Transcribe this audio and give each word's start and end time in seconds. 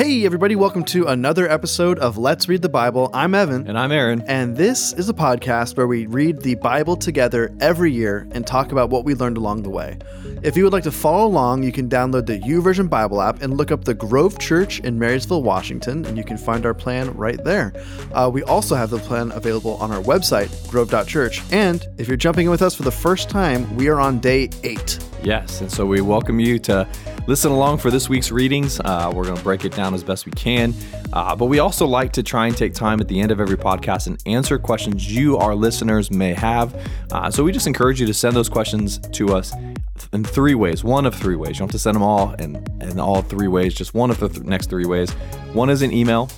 Hey, 0.00 0.24
everybody, 0.24 0.56
welcome 0.56 0.82
to 0.84 1.08
another 1.08 1.46
episode 1.46 1.98
of 1.98 2.16
Let's 2.16 2.48
Read 2.48 2.62
the 2.62 2.70
Bible. 2.70 3.10
I'm 3.12 3.34
Evan. 3.34 3.68
And 3.68 3.78
I'm 3.78 3.92
Aaron. 3.92 4.24
And 4.26 4.56
this 4.56 4.94
is 4.94 5.10
a 5.10 5.12
podcast 5.12 5.76
where 5.76 5.86
we 5.86 6.06
read 6.06 6.40
the 6.40 6.54
Bible 6.54 6.96
together 6.96 7.54
every 7.60 7.92
year 7.92 8.26
and 8.30 8.46
talk 8.46 8.72
about 8.72 8.88
what 8.88 9.04
we 9.04 9.14
learned 9.14 9.36
along 9.36 9.62
the 9.62 9.68
way. 9.68 9.98
If 10.42 10.56
you 10.56 10.64
would 10.64 10.72
like 10.72 10.84
to 10.84 10.90
follow 10.90 11.26
along, 11.26 11.64
you 11.64 11.70
can 11.70 11.90
download 11.90 12.24
the 12.24 12.40
YouVersion 12.40 12.88
Bible 12.88 13.20
app 13.20 13.42
and 13.42 13.58
look 13.58 13.70
up 13.70 13.84
the 13.84 13.92
Grove 13.92 14.38
Church 14.38 14.80
in 14.80 14.98
Marysville, 14.98 15.42
Washington, 15.42 16.06
and 16.06 16.16
you 16.16 16.24
can 16.24 16.38
find 16.38 16.64
our 16.64 16.72
plan 16.72 17.12
right 17.12 17.44
there. 17.44 17.74
Uh, 18.14 18.30
we 18.32 18.42
also 18.44 18.76
have 18.76 18.88
the 18.88 19.00
plan 19.00 19.30
available 19.32 19.74
on 19.82 19.92
our 19.92 20.02
website, 20.02 20.48
grove.church. 20.70 21.42
And 21.52 21.86
if 21.98 22.08
you're 22.08 22.16
jumping 22.16 22.46
in 22.46 22.50
with 22.50 22.62
us 22.62 22.74
for 22.74 22.84
the 22.84 22.90
first 22.90 23.28
time, 23.28 23.76
we 23.76 23.88
are 23.88 24.00
on 24.00 24.18
day 24.18 24.48
eight. 24.64 24.98
Yes, 25.22 25.60
and 25.60 25.70
so 25.70 25.84
we 25.84 26.00
welcome 26.00 26.40
you 26.40 26.58
to 26.60 26.88
listen 27.26 27.52
along 27.52 27.78
for 27.78 27.90
this 27.90 28.08
week's 28.08 28.32
readings. 28.32 28.80
Uh, 28.80 29.12
we're 29.14 29.24
going 29.24 29.36
to 29.36 29.42
break 29.42 29.66
it 29.66 29.74
down 29.74 29.92
as 29.92 30.02
best 30.02 30.24
we 30.24 30.32
can. 30.32 30.74
Uh, 31.12 31.36
but 31.36 31.46
we 31.46 31.58
also 31.58 31.86
like 31.86 32.12
to 32.12 32.22
try 32.22 32.46
and 32.46 32.56
take 32.56 32.72
time 32.72 33.00
at 33.02 33.08
the 33.08 33.20
end 33.20 33.30
of 33.30 33.38
every 33.38 33.56
podcast 33.56 34.06
and 34.06 34.22
answer 34.24 34.58
questions 34.58 35.14
you, 35.14 35.36
our 35.36 35.54
listeners, 35.54 36.10
may 36.10 36.32
have. 36.32 36.74
Uh, 37.12 37.30
so 37.30 37.44
we 37.44 37.52
just 37.52 37.66
encourage 37.66 38.00
you 38.00 38.06
to 38.06 38.14
send 38.14 38.34
those 38.34 38.48
questions 38.48 38.98
to 39.12 39.34
us 39.34 39.52
in 40.14 40.24
three 40.24 40.54
ways. 40.54 40.82
One 40.82 41.04
of 41.04 41.14
three 41.14 41.36
ways. 41.36 41.50
You 41.50 41.60
don't 41.60 41.68
have 41.68 41.72
to 41.72 41.78
send 41.78 41.96
them 41.96 42.02
all 42.02 42.32
in, 42.34 42.56
in 42.80 42.98
all 42.98 43.20
three 43.20 43.48
ways, 43.48 43.74
just 43.74 43.92
one 43.92 44.10
of 44.10 44.18
the 44.20 44.28
th- 44.30 44.42
next 44.44 44.70
three 44.70 44.86
ways. 44.86 45.10
One 45.52 45.68
is 45.68 45.82
an 45.82 45.92
email. 45.92 46.30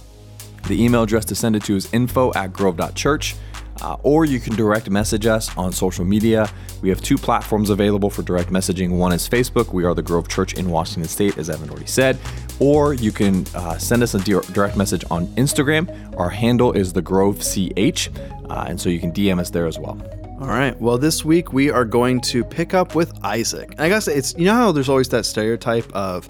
The 0.66 0.82
email 0.82 1.04
address 1.04 1.24
to 1.26 1.36
send 1.36 1.54
it 1.54 1.62
to 1.64 1.76
is 1.76 1.92
info 1.92 2.32
at 2.34 2.52
grove.church 2.52 3.36
uh, 3.82 3.96
or 4.02 4.24
you 4.24 4.40
can 4.40 4.54
direct 4.54 4.88
message 4.88 5.26
us 5.26 5.54
on 5.56 5.72
social 5.72 6.04
media. 6.04 6.48
We 6.80 6.88
have 6.88 7.02
two 7.02 7.18
platforms 7.18 7.68
available 7.68 8.10
for 8.10 8.22
direct 8.22 8.50
messaging. 8.50 8.96
One 8.96 9.12
is 9.12 9.28
Facebook. 9.28 9.72
We 9.72 9.84
are 9.84 9.94
the 9.94 10.02
Grove 10.02 10.28
Church 10.28 10.54
in 10.54 10.70
Washington 10.70 11.08
State, 11.08 11.36
as 11.36 11.50
Evan 11.50 11.68
already 11.68 11.86
said. 11.86 12.18
Or 12.60 12.94
you 12.94 13.12
can 13.12 13.44
uh, 13.54 13.76
send 13.78 14.02
us 14.02 14.14
a 14.14 14.18
direct 14.20 14.76
message 14.76 15.04
on 15.10 15.26
Instagram. 15.28 16.16
Our 16.16 16.30
handle 16.30 16.72
is 16.72 16.92
the 16.92 17.02
Grove 17.02 17.40
CH, 17.40 18.08
uh, 18.48 18.64
and 18.68 18.80
so 18.80 18.88
you 18.88 19.00
can 19.00 19.12
DM 19.12 19.40
us 19.40 19.50
there 19.50 19.66
as 19.66 19.78
well. 19.78 20.00
All 20.40 20.48
right. 20.48 20.80
Well, 20.80 20.98
this 20.98 21.24
week 21.24 21.52
we 21.52 21.70
are 21.70 21.84
going 21.84 22.20
to 22.22 22.42
pick 22.44 22.74
up 22.74 22.94
with 22.94 23.12
Isaac. 23.24 23.72
And 23.72 23.80
I 23.80 23.88
guess 23.88 24.08
it's 24.08 24.34
you 24.36 24.44
know 24.44 24.54
how 24.54 24.72
there's 24.72 24.88
always 24.88 25.08
that 25.10 25.24
stereotype 25.24 25.92
of 25.92 26.28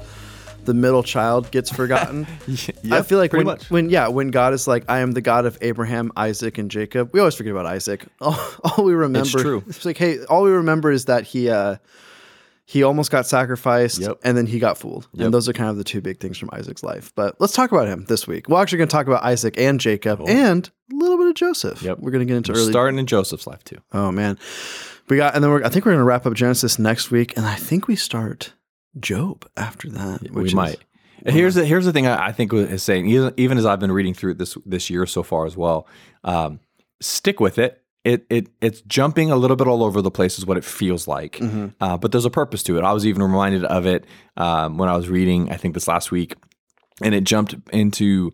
the 0.64 0.74
middle 0.74 1.02
child 1.02 1.50
gets 1.50 1.70
forgotten. 1.74 2.26
yep, 2.46 2.76
I 2.92 3.02
feel 3.02 3.18
like 3.18 3.32
when, 3.32 3.46
when 3.68 3.90
yeah, 3.90 4.08
when 4.08 4.30
God 4.30 4.52
is 4.52 4.66
like, 4.66 4.84
I 4.88 5.00
am 5.00 5.12
the 5.12 5.20
God 5.20 5.46
of 5.46 5.58
Abraham, 5.60 6.12
Isaac, 6.16 6.58
and 6.58 6.70
Jacob. 6.70 7.10
We 7.12 7.20
always 7.20 7.34
forget 7.34 7.52
about 7.52 7.66
Isaac. 7.66 8.06
All, 8.20 8.38
all 8.62 8.84
we 8.84 8.94
remember, 8.94 9.26
it's 9.26 9.32
true. 9.32 9.64
It's 9.66 9.84
like, 9.84 9.96
hey, 9.96 10.24
all 10.24 10.44
we 10.44 10.50
remember 10.50 10.92
is 10.92 11.06
that 11.06 11.24
he 11.24 11.50
uh, 11.50 11.76
he 12.64 12.82
almost 12.82 13.10
got 13.10 13.26
sacrificed, 13.26 13.98
yep. 13.98 14.18
and 14.22 14.36
then 14.36 14.46
he 14.46 14.58
got 14.58 14.78
fooled. 14.78 15.08
Yep. 15.12 15.24
And 15.24 15.34
those 15.34 15.48
are 15.48 15.52
kind 15.52 15.70
of 15.70 15.76
the 15.76 15.84
two 15.84 16.00
big 16.00 16.20
things 16.20 16.38
from 16.38 16.50
Isaac's 16.52 16.82
life. 16.82 17.12
But 17.14 17.40
let's 17.40 17.52
talk 17.52 17.72
about 17.72 17.88
him 17.88 18.04
this 18.04 18.26
week. 18.26 18.48
We're 18.48 18.62
actually 18.62 18.78
going 18.78 18.88
to 18.88 18.92
talk 18.92 19.06
about 19.06 19.24
Isaac 19.24 19.58
and 19.58 19.80
Jacob, 19.80 20.22
and 20.26 20.70
a 20.92 20.94
little 20.94 21.18
bit 21.18 21.26
of 21.26 21.34
Joseph. 21.34 21.82
Yep, 21.82 21.98
we're 21.98 22.12
going 22.12 22.26
to 22.26 22.30
get 22.30 22.36
into 22.36 22.52
we're 22.52 22.60
early 22.60 22.72
starting 22.72 22.98
in 22.98 23.06
Joseph's 23.06 23.46
life 23.46 23.64
too. 23.64 23.78
Oh 23.92 24.12
man, 24.12 24.38
we 25.08 25.16
got, 25.16 25.34
and 25.34 25.42
then 25.42 25.50
we're, 25.50 25.64
I 25.64 25.68
think 25.68 25.84
we're 25.84 25.92
going 25.92 26.00
to 26.00 26.04
wrap 26.04 26.26
up 26.26 26.34
Genesis 26.34 26.78
next 26.78 27.10
week, 27.10 27.36
and 27.36 27.44
I 27.44 27.56
think 27.56 27.88
we 27.88 27.96
start 27.96 28.52
Job 29.00 29.48
after 29.56 29.88
that. 29.90 30.30
we 30.30 30.44
is, 30.44 30.54
might. 30.54 30.78
Here's 31.24 31.54
the 31.54 31.64
here's 31.64 31.84
the 31.84 31.92
thing 31.92 32.06
I, 32.06 32.26
I 32.26 32.32
think 32.32 32.52
is 32.52 32.82
saying 32.82 33.08
even, 33.08 33.32
even 33.36 33.58
as 33.58 33.64
I've 33.64 33.80
been 33.80 33.92
reading 33.92 34.14
through 34.14 34.34
this 34.34 34.56
this 34.66 34.90
year 34.90 35.06
so 35.06 35.22
far 35.22 35.46
as 35.46 35.56
well, 35.56 35.86
um, 36.24 36.60
stick 37.00 37.40
with 37.40 37.58
it. 37.58 37.82
It 38.04 38.26
it 38.28 38.48
it's 38.60 38.80
jumping 38.82 39.30
a 39.30 39.36
little 39.36 39.56
bit 39.56 39.68
all 39.68 39.84
over 39.84 40.02
the 40.02 40.10
place 40.10 40.38
is 40.38 40.44
what 40.44 40.56
it 40.56 40.64
feels 40.64 41.06
like, 41.06 41.36
mm-hmm. 41.36 41.68
uh, 41.80 41.96
but 41.96 42.10
there's 42.10 42.24
a 42.24 42.30
purpose 42.30 42.64
to 42.64 42.76
it. 42.76 42.82
I 42.82 42.92
was 42.92 43.06
even 43.06 43.22
reminded 43.22 43.64
of 43.64 43.86
it 43.86 44.06
um, 44.36 44.76
when 44.78 44.88
I 44.88 44.96
was 44.96 45.08
reading 45.08 45.52
I 45.52 45.56
think 45.56 45.74
this 45.74 45.86
last 45.86 46.10
week, 46.10 46.34
and 47.00 47.14
it 47.14 47.22
jumped 47.22 47.54
into 47.72 48.32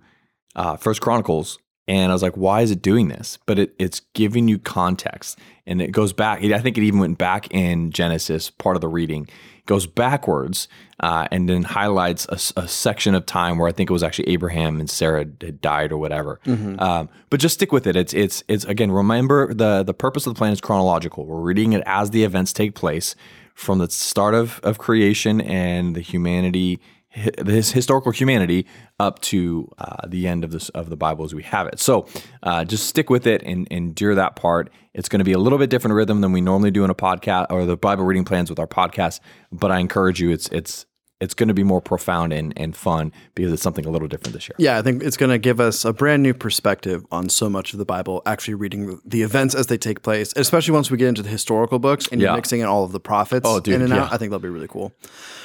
uh, 0.56 0.77
First 0.77 1.03
Chronicles, 1.03 1.59
and 1.89 2.12
I 2.12 2.14
was 2.14 2.22
like, 2.22 2.36
why 2.36 2.61
is 2.61 2.70
it 2.70 2.83
doing 2.83 3.08
this? 3.08 3.39
But 3.47 3.58
it, 3.58 3.75
it's 3.78 4.00
giving 4.14 4.47
you 4.47 4.58
context, 4.58 5.39
and 5.67 5.83
it 5.83 5.91
goes 5.91 6.13
back. 6.13 6.45
I 6.45 6.61
think 6.61 6.79
it 6.79 6.85
even 6.85 7.01
went 7.01 7.18
back 7.18 7.48
in 7.51 7.90
Genesis 7.90 8.51
part 8.51 8.77
of 8.77 8.80
the 8.80 8.89
reading 8.89 9.29
goes 9.68 9.86
backwards 9.86 10.67
uh, 11.01 11.29
and 11.30 11.48
then 11.48 11.63
highlights 11.63 12.27
a, 12.30 12.61
a, 12.61 12.67
section 12.67 13.14
of 13.14 13.27
time 13.27 13.58
where 13.58 13.68
I 13.68 13.73
think 13.73 13.90
it 13.90 13.92
was 13.92 14.02
actually 14.02 14.30
Abraham 14.30 14.80
and 14.80 14.89
Sarah 14.89 15.18
had 15.40 15.61
died 15.61 15.92
or 15.92 15.98
whatever. 15.98 16.40
Mm-hmm. 16.46 16.80
Um, 16.80 17.11
but 17.29 17.39
just 17.39 17.57
stick 17.57 17.70
with 17.70 17.86
it. 17.86 17.95
It's 17.95 18.14
it's 18.14 18.42
it's 18.48 18.64
again. 18.64 18.90
Remember 18.90 19.55
the 19.55 19.84
the 19.84 19.95
purpose 19.95 20.27
of 20.27 20.34
the 20.34 20.39
plan 20.39 20.52
is 20.52 20.61
chronological. 20.61 21.27
We're 21.27 21.40
reading 21.40 21.74
it 21.74 21.83
as 21.86 22.11
the 22.11 22.24
events 22.24 22.52
take 22.52 22.74
place 22.74 23.14
from 23.55 23.79
the 23.79 23.90
start 23.90 24.34
of 24.34 24.58
of 24.64 24.79
creation 24.79 25.40
and 25.42 25.95
the 25.95 26.01
humanity 26.01 26.80
his 27.46 27.73
historical 27.73 28.12
humanity 28.12 28.67
up 28.98 29.20
to 29.20 29.70
uh, 29.79 30.06
the 30.06 30.27
end 30.27 30.45
of 30.45 30.51
this 30.51 30.68
of 30.70 30.90
the 30.90 30.96
Bible 30.96 31.24
as 31.24 31.34
we 31.34 31.42
have 31.42 31.67
it. 31.67 31.80
So 31.80 32.06
uh, 32.42 32.64
just 32.64 32.86
stick 32.86 33.11
with 33.11 33.27
it 33.27 33.42
and, 33.42 33.67
endure 33.70 34.14
that 34.14 34.36
part. 34.36 34.70
It's 34.95 35.08
going 35.08 35.20
to 35.20 35.24
be 35.24 35.33
a 35.33 35.39
little 35.39 35.58
bit 35.58 35.70
different 35.70 35.95
rhythm 35.95 36.20
than 36.20 36.33
we 36.33 36.40
normally 36.40 36.70
do 36.70 36.84
in 36.84 36.90
a 36.90 36.95
podcast 36.95 37.46
or 37.51 37.64
the 37.64 37.77
Bible 37.77 38.05
reading 38.05 38.24
plans 38.24 38.51
with 38.51 38.58
our 38.58 38.67
podcast. 38.67 39.20
But 39.52 39.70
I 39.70 39.78
encourage 39.78 40.20
you. 40.20 40.30
It's 40.30 40.48
it's 40.48 40.86
it's 41.20 41.34
going 41.34 41.48
to 41.48 41.55
be 41.55 41.64
more 41.64 41.80
profound 41.80 42.33
and, 42.33 42.52
and 42.56 42.77
fun 42.77 43.12
because 43.34 43.52
it's 43.52 43.62
something 43.62 43.84
a 43.84 43.90
little 43.90 44.06
different 44.06 44.34
this 44.34 44.48
year. 44.48 44.55
Yeah, 44.58 44.79
I 44.79 44.83
think 44.83 45.02
it's 45.02 45.17
going 45.17 45.30
to 45.30 45.39
give 45.39 45.58
us 45.58 45.84
a 45.84 45.92
brand 45.92 46.23
new 46.23 46.33
perspective 46.33 47.05
on 47.11 47.29
so 47.29 47.51
much 47.51 47.73
of 47.73 47.79
the 47.79 47.84
Bible, 47.84 48.23
actually 48.24 48.55
reading 48.55 49.01
the 49.05 49.23
events 49.23 49.55
as 49.55 49.67
they 49.67 49.78
take 49.78 50.02
place, 50.02 50.33
especially 50.36 50.74
once 50.74 50.90
we 50.90 50.96
get 50.96 51.08
into 51.08 51.23
the 51.23 51.28
historical 51.28 51.78
books 51.78 52.07
and 52.12 52.20
you're 52.20 52.34
mixing 52.34 52.61
in 52.61 52.67
all 52.67 52.84
of 52.84 52.92
the 52.92 53.01
prophets 53.01 53.46
oh, 53.48 53.58
dude, 53.58 53.74
in 53.74 53.83
and 53.83 53.90
yeah. 53.90 54.05
out. 54.05 54.12
I 54.12 54.17
think 54.17 54.30
that'll 54.30 54.39
be 54.39 54.48
really 54.48 54.68
cool. 54.68 54.92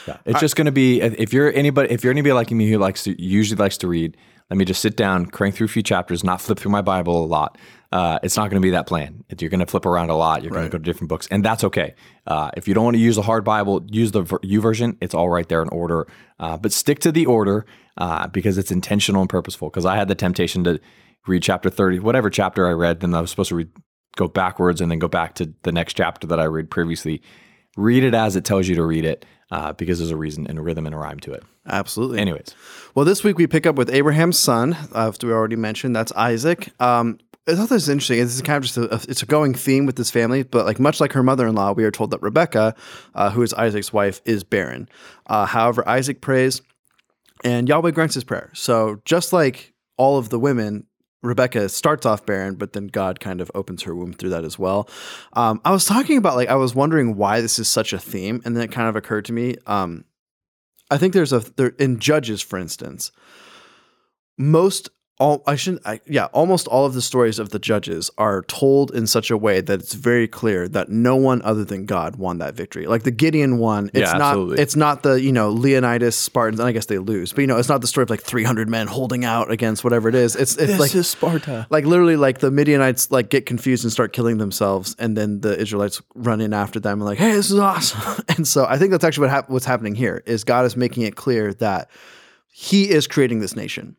Yeah, 0.07 0.17
it's 0.25 0.37
I, 0.37 0.39
just 0.39 0.55
going 0.55 0.65
to 0.65 0.71
be 0.71 1.01
if 1.01 1.33
you're 1.33 1.51
anybody 1.53 1.89
if 1.91 2.03
you're 2.03 2.11
anybody 2.11 2.33
like 2.33 2.51
me 2.51 2.69
who 2.69 2.77
likes 2.77 3.03
to 3.05 3.21
usually 3.21 3.57
likes 3.57 3.77
to 3.77 3.87
read, 3.87 4.15
let 4.49 4.57
me 4.57 4.65
just 4.65 4.81
sit 4.81 4.95
down, 4.95 5.25
crank 5.25 5.55
through 5.55 5.65
a 5.65 5.69
few 5.69 5.81
chapters, 5.83 6.23
not 6.23 6.41
flip 6.41 6.59
through 6.59 6.71
my 6.71 6.81
Bible 6.81 7.23
a 7.23 7.25
lot 7.25 7.57
uh, 7.93 8.17
it's 8.23 8.35
not 8.35 8.49
going 8.49 8.59
to 8.59 8.65
be 8.65 8.71
that 8.71 8.87
plan. 8.87 9.23
You're 9.37 9.51
going 9.51 9.59
to 9.59 9.67
flip 9.67 9.85
around 9.85 10.09
a 10.09 10.15
lot. 10.15 10.41
You're 10.41 10.51
right. 10.51 10.61
going 10.61 10.71
to 10.71 10.77
go 10.77 10.77
to 10.79 10.83
different 10.83 11.09
books, 11.09 11.27
and 11.29 11.45
that's 11.45 11.63
okay. 11.63 11.93
Uh, 12.25 12.49
if 12.57 12.67
you 12.67 12.73
don't 12.73 12.85
want 12.85 12.95
to 12.95 12.99
use 12.99 13.19
a 13.19 13.21
hard 13.21 13.43
Bible, 13.43 13.85
use 13.87 14.11
the 14.11 14.23
U 14.41 14.61
YouVersion. 14.61 14.97
It's 14.99 15.13
all 15.13 15.29
right 15.29 15.47
there 15.47 15.61
in 15.61 15.69
order, 15.69 16.07
uh, 16.39 16.57
but 16.57 16.71
stick 16.71 16.97
to 17.01 17.11
the 17.11 17.27
order 17.27 17.67
uh, 17.97 18.25
because 18.29 18.57
it's 18.57 18.71
intentional 18.71 19.21
and 19.21 19.29
purposeful. 19.29 19.69
Because 19.69 19.85
I 19.85 19.95
had 19.95 20.07
the 20.07 20.15
temptation 20.15 20.63
to 20.63 20.79
read 21.27 21.43
chapter 21.43 21.69
thirty, 21.69 21.99
whatever 21.99 22.31
chapter 22.31 22.67
I 22.67 22.71
read, 22.71 23.01
then 23.01 23.13
I 23.13 23.21
was 23.21 23.29
supposed 23.29 23.49
to 23.49 23.55
read, 23.55 23.69
go 24.15 24.27
backwards 24.27 24.81
and 24.81 24.89
then 24.89 24.97
go 24.97 25.07
back 25.07 25.35
to 25.35 25.53
the 25.61 25.71
next 25.71 25.93
chapter 25.93 26.25
that 26.25 26.39
I 26.39 26.45
read 26.45 26.71
previously. 26.71 27.21
Read 27.77 28.03
it 28.03 28.15
as 28.15 28.35
it 28.35 28.43
tells 28.43 28.67
you 28.67 28.75
to 28.75 28.83
read 28.83 29.05
it. 29.05 29.23
Uh, 29.51 29.71
because 29.73 29.99
there's 29.99 30.09
a 30.09 30.17
reason 30.17 30.47
and 30.47 30.57
a 30.57 30.61
rhythm 30.63 30.87
and 30.87 30.95
a 30.95 30.97
rhyme 30.97 31.19
to 31.19 31.31
it. 31.31 31.43
Absolutely. 31.67 32.17
Anyways, 32.17 32.55
well, 32.95 33.05
this 33.05 33.23
week 33.23 33.37
we 33.37 33.45
pick 33.45 33.67
up 33.67 33.75
with 33.75 33.87
Abraham's 33.91 34.39
son, 34.39 34.75
uh, 34.93 35.11
we 35.21 35.31
already 35.31 35.57
mentioned. 35.57 35.95
That's 35.95 36.11
Isaac. 36.13 36.71
Um, 36.81 37.19
I 37.45 37.55
thought 37.55 37.69
this 37.69 37.71
was 37.71 37.89
interesting. 37.89 38.19
This 38.19 38.35
is 38.35 38.41
kind 38.41 38.57
of 38.57 38.63
just 38.63 38.77
a, 38.77 39.11
it's 39.11 39.21
a 39.21 39.25
going 39.25 39.53
theme 39.53 39.85
with 39.85 39.97
this 39.97 40.09
family, 40.09 40.43
but 40.43 40.65
like 40.65 40.79
much 40.79 41.01
like 41.01 41.11
her 41.11 41.23
mother-in-law, 41.23 41.73
we 41.73 41.83
are 41.83 41.91
told 41.91 42.11
that 42.11 42.21
Rebecca, 42.21 42.73
uh, 43.15 43.31
who 43.31 43.41
is 43.41 43.53
Isaac's 43.53 43.91
wife, 43.91 44.21
is 44.23 44.45
barren. 44.45 44.87
Uh, 45.27 45.45
however, 45.45 45.87
Isaac 45.87 46.21
prays, 46.21 46.61
and 47.43 47.67
Yahweh 47.67 47.91
grants 47.91 48.15
his 48.15 48.23
prayer. 48.23 48.49
So 48.53 49.01
just 49.03 49.33
like 49.33 49.73
all 49.97 50.17
of 50.17 50.29
the 50.29 50.39
women, 50.39 50.85
Rebecca 51.21 51.67
starts 51.67 52.05
off 52.05 52.25
barren, 52.25 52.55
but 52.55 52.71
then 52.71 52.87
God 52.87 53.19
kind 53.19 53.41
of 53.41 53.51
opens 53.53 53.83
her 53.83 53.93
womb 53.93 54.13
through 54.13 54.29
that 54.29 54.45
as 54.45 54.57
well. 54.57 54.89
Um, 55.33 55.59
I 55.65 55.71
was 55.71 55.83
talking 55.83 56.17
about 56.17 56.37
like 56.37 56.49
I 56.49 56.55
was 56.55 56.73
wondering 56.73 57.17
why 57.17 57.41
this 57.41 57.59
is 57.59 57.67
such 57.67 57.91
a 57.91 57.99
theme, 57.99 58.41
and 58.45 58.55
then 58.55 58.63
it 58.63 58.71
kind 58.71 58.87
of 58.87 58.95
occurred 58.95 59.25
to 59.25 59.33
me. 59.33 59.55
Um, 59.65 60.05
I 60.89 60.97
think 60.97 61.13
there's 61.13 61.33
a 61.33 61.39
there 61.39 61.73
in 61.79 61.99
Judges, 61.99 62.41
for 62.41 62.57
instance, 62.57 63.11
most 64.37 64.89
all 65.19 65.43
I 65.45 65.55
shouldn't 65.55 65.85
I, 65.85 66.01
yeah 66.07 66.25
almost 66.25 66.67
all 66.67 66.85
of 66.85 66.93
the 66.93 67.01
stories 67.01 67.37
of 67.37 67.49
the 67.49 67.59
judges 67.59 68.09
are 68.17 68.43
told 68.43 68.91
in 68.91 69.05
such 69.05 69.29
a 69.29 69.37
way 69.37 69.61
that 69.61 69.79
it's 69.79 69.93
very 69.93 70.27
clear 70.27 70.67
that 70.69 70.89
no 70.89 71.15
one 71.15 71.41
other 71.43 71.63
than 71.63 71.85
God 71.85 72.15
won 72.15 72.39
that 72.39 72.55
victory. 72.55 72.87
Like 72.87 73.03
the 73.03 73.11
Gideon 73.11 73.59
one 73.59 73.89
it's 73.93 74.11
yeah, 74.11 74.17
not 74.17 74.31
absolutely. 74.31 74.61
it's 74.61 74.75
not 74.75 75.03
the 75.03 75.21
you 75.21 75.31
know 75.31 75.49
Leonidas 75.49 76.15
Spartans 76.15 76.59
and 76.59 76.67
I 76.67 76.71
guess 76.71 76.87
they 76.87 76.97
lose 76.97 77.31
but 77.31 77.41
you 77.41 77.47
know 77.47 77.57
it's 77.57 77.69
not 77.69 77.81
the 77.81 77.87
story 77.87 78.03
of 78.03 78.09
like 78.09 78.21
300 78.21 78.67
men 78.67 78.87
holding 78.87 79.23
out 79.23 79.51
against 79.51 79.83
whatever 79.83 80.09
it 80.09 80.15
is. 80.15 80.35
It's, 80.35 80.57
it's 80.57 80.71
this 80.71 80.79
like 80.79 80.95
is 80.95 81.07
Sparta. 81.07 81.67
like 81.69 81.85
literally 81.85 82.15
like 82.15 82.39
the 82.39 82.49
Midianites 82.51 83.11
like 83.11 83.29
get 83.29 83.45
confused 83.45 83.83
and 83.83 83.91
start 83.91 84.13
killing 84.13 84.39
themselves 84.39 84.95
and 84.97 85.15
then 85.15 85.41
the 85.41 85.57
Israelites 85.59 86.01
run 86.15 86.41
in 86.41 86.53
after 86.53 86.79
them 86.79 86.99
and 86.99 87.05
like 87.05 87.19
hey 87.19 87.33
this 87.33 87.51
is 87.51 87.59
awesome. 87.59 88.23
And 88.35 88.47
so 88.47 88.65
I 88.65 88.77
think 88.79 88.91
that's 88.91 89.03
actually 89.03 89.27
what 89.27 89.29
hap- 89.29 89.49
what's 89.49 89.65
happening 89.65 89.93
here 89.93 90.23
is 90.25 90.43
God 90.43 90.65
is 90.65 90.75
making 90.75 91.03
it 91.03 91.15
clear 91.15 91.53
that 91.55 91.91
he 92.51 92.89
is 92.89 93.05
creating 93.05 93.39
this 93.39 93.55
nation 93.55 93.95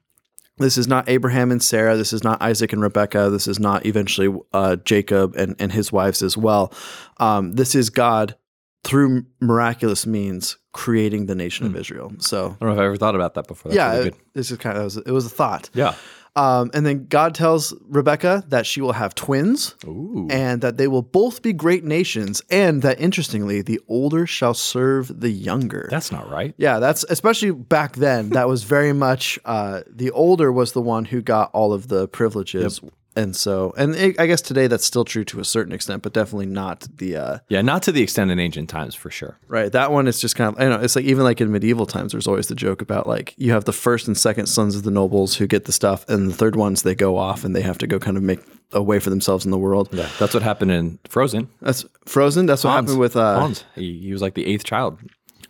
this 0.58 0.78
is 0.78 0.86
not 0.86 1.08
Abraham 1.08 1.50
and 1.50 1.62
Sarah. 1.62 1.96
This 1.96 2.12
is 2.12 2.22
not 2.22 2.40
Isaac 2.40 2.72
and 2.72 2.80
Rebecca. 2.80 3.30
This 3.30 3.48
is 3.48 3.58
not 3.58 3.86
eventually 3.86 4.36
uh, 4.52 4.76
Jacob 4.76 5.34
and, 5.36 5.56
and 5.58 5.72
his 5.72 5.90
wives 5.90 6.22
as 6.22 6.36
well. 6.36 6.72
Um, 7.18 7.54
this 7.54 7.74
is 7.74 7.90
God 7.90 8.36
through 8.84 9.24
miraculous 9.40 10.06
means 10.06 10.58
creating 10.72 11.26
the 11.26 11.34
nation 11.34 11.66
of 11.66 11.72
hmm. 11.72 11.78
Israel. 11.78 12.12
So 12.18 12.56
I 12.60 12.64
don't 12.64 12.68
know 12.68 12.72
if 12.74 12.78
I 12.78 12.84
ever 12.84 12.96
thought 12.96 13.14
about 13.14 13.34
that 13.34 13.48
before. 13.48 13.72
That's 13.72 13.76
yeah, 13.76 13.96
really 13.96 14.08
it, 14.08 14.16
this 14.34 14.50
is 14.50 14.58
kind 14.58 14.76
of 14.76 14.82
it 14.82 14.84
was, 14.84 14.96
it 14.98 15.10
was 15.10 15.26
a 15.26 15.30
thought. 15.30 15.70
Yeah. 15.72 15.94
Um, 16.36 16.70
and 16.74 16.84
then 16.84 17.06
God 17.06 17.34
tells 17.34 17.72
Rebecca 17.86 18.42
that 18.48 18.66
she 18.66 18.80
will 18.80 18.92
have 18.92 19.14
twins 19.14 19.76
Ooh. 19.86 20.26
and 20.30 20.62
that 20.62 20.76
they 20.76 20.88
will 20.88 21.02
both 21.02 21.42
be 21.42 21.52
great 21.52 21.84
nations, 21.84 22.42
and 22.50 22.82
that 22.82 23.00
interestingly, 23.00 23.62
the 23.62 23.80
older 23.86 24.26
shall 24.26 24.54
serve 24.54 25.20
the 25.20 25.30
younger. 25.30 25.86
That's 25.90 26.10
not 26.10 26.28
right. 26.28 26.52
yeah, 26.56 26.80
that's 26.80 27.04
especially 27.04 27.52
back 27.52 27.96
then. 27.96 28.30
That 28.30 28.48
was 28.48 28.64
very 28.64 28.92
much 29.06 29.38
uh, 29.44 29.82
the 29.88 30.10
older 30.10 30.50
was 30.50 30.72
the 30.72 30.82
one 30.82 31.04
who 31.04 31.22
got 31.22 31.50
all 31.52 31.72
of 31.72 31.88
the 31.88 32.08
privileges, 32.08 32.80
and 33.16 33.34
so 33.36 33.72
and 33.76 33.94
it, 33.94 34.18
I 34.20 34.26
guess 34.26 34.40
today 34.40 34.66
that's 34.66 34.84
still 34.84 35.04
true 35.04 35.24
to 35.26 35.40
a 35.40 35.44
certain 35.44 35.72
extent, 35.72 36.02
but 36.02 36.12
definitely 36.12 36.46
not 36.46 36.86
the 36.96 37.16
uh, 37.16 37.38
Yeah, 37.48 37.62
not 37.62 37.82
to 37.84 37.92
the 37.92 38.02
extent 38.02 38.30
in 38.30 38.38
ancient 38.38 38.68
times 38.68 38.94
for 38.94 39.10
sure. 39.10 39.38
right. 39.48 39.70
That 39.72 39.92
one 39.92 40.06
is 40.08 40.20
just 40.20 40.36
kind 40.36 40.54
of 40.54 40.60
I 40.60 40.68
know 40.68 40.80
it's 40.80 40.96
like 40.96 41.04
even 41.04 41.24
like 41.24 41.40
in 41.40 41.50
medieval 41.52 41.86
times, 41.86 42.12
there's 42.12 42.26
always 42.26 42.48
the 42.48 42.54
joke 42.54 42.82
about 42.82 43.06
like 43.06 43.34
you 43.36 43.52
have 43.52 43.64
the 43.64 43.72
first 43.72 44.06
and 44.06 44.16
second 44.16 44.46
sons 44.46 44.74
of 44.76 44.82
the 44.82 44.90
nobles 44.90 45.36
who 45.36 45.46
get 45.46 45.64
the 45.64 45.72
stuff, 45.72 46.08
and 46.08 46.30
the 46.30 46.34
third 46.34 46.56
ones 46.56 46.82
they 46.82 46.94
go 46.94 47.16
off 47.16 47.44
and 47.44 47.54
they 47.54 47.62
have 47.62 47.78
to 47.78 47.86
go 47.86 47.98
kind 47.98 48.16
of 48.16 48.22
make 48.22 48.40
a 48.72 48.82
way 48.82 48.98
for 48.98 49.10
themselves 49.10 49.44
in 49.44 49.50
the 49.50 49.58
world. 49.58 49.88
Yeah, 49.92 50.08
that's 50.18 50.34
what 50.34 50.42
happened 50.42 50.70
in 50.72 50.98
Frozen. 51.08 51.48
That's 51.60 51.84
Frozen. 52.06 52.46
That's 52.46 52.64
what 52.64 52.70
Hans. 52.70 52.88
happened 52.88 53.00
with 53.00 53.16
uh, 53.16 53.38
Hans. 53.38 53.64
He, 53.76 54.00
he 54.00 54.12
was 54.12 54.22
like 54.22 54.34
the 54.34 54.46
eighth 54.46 54.64
child. 54.64 54.98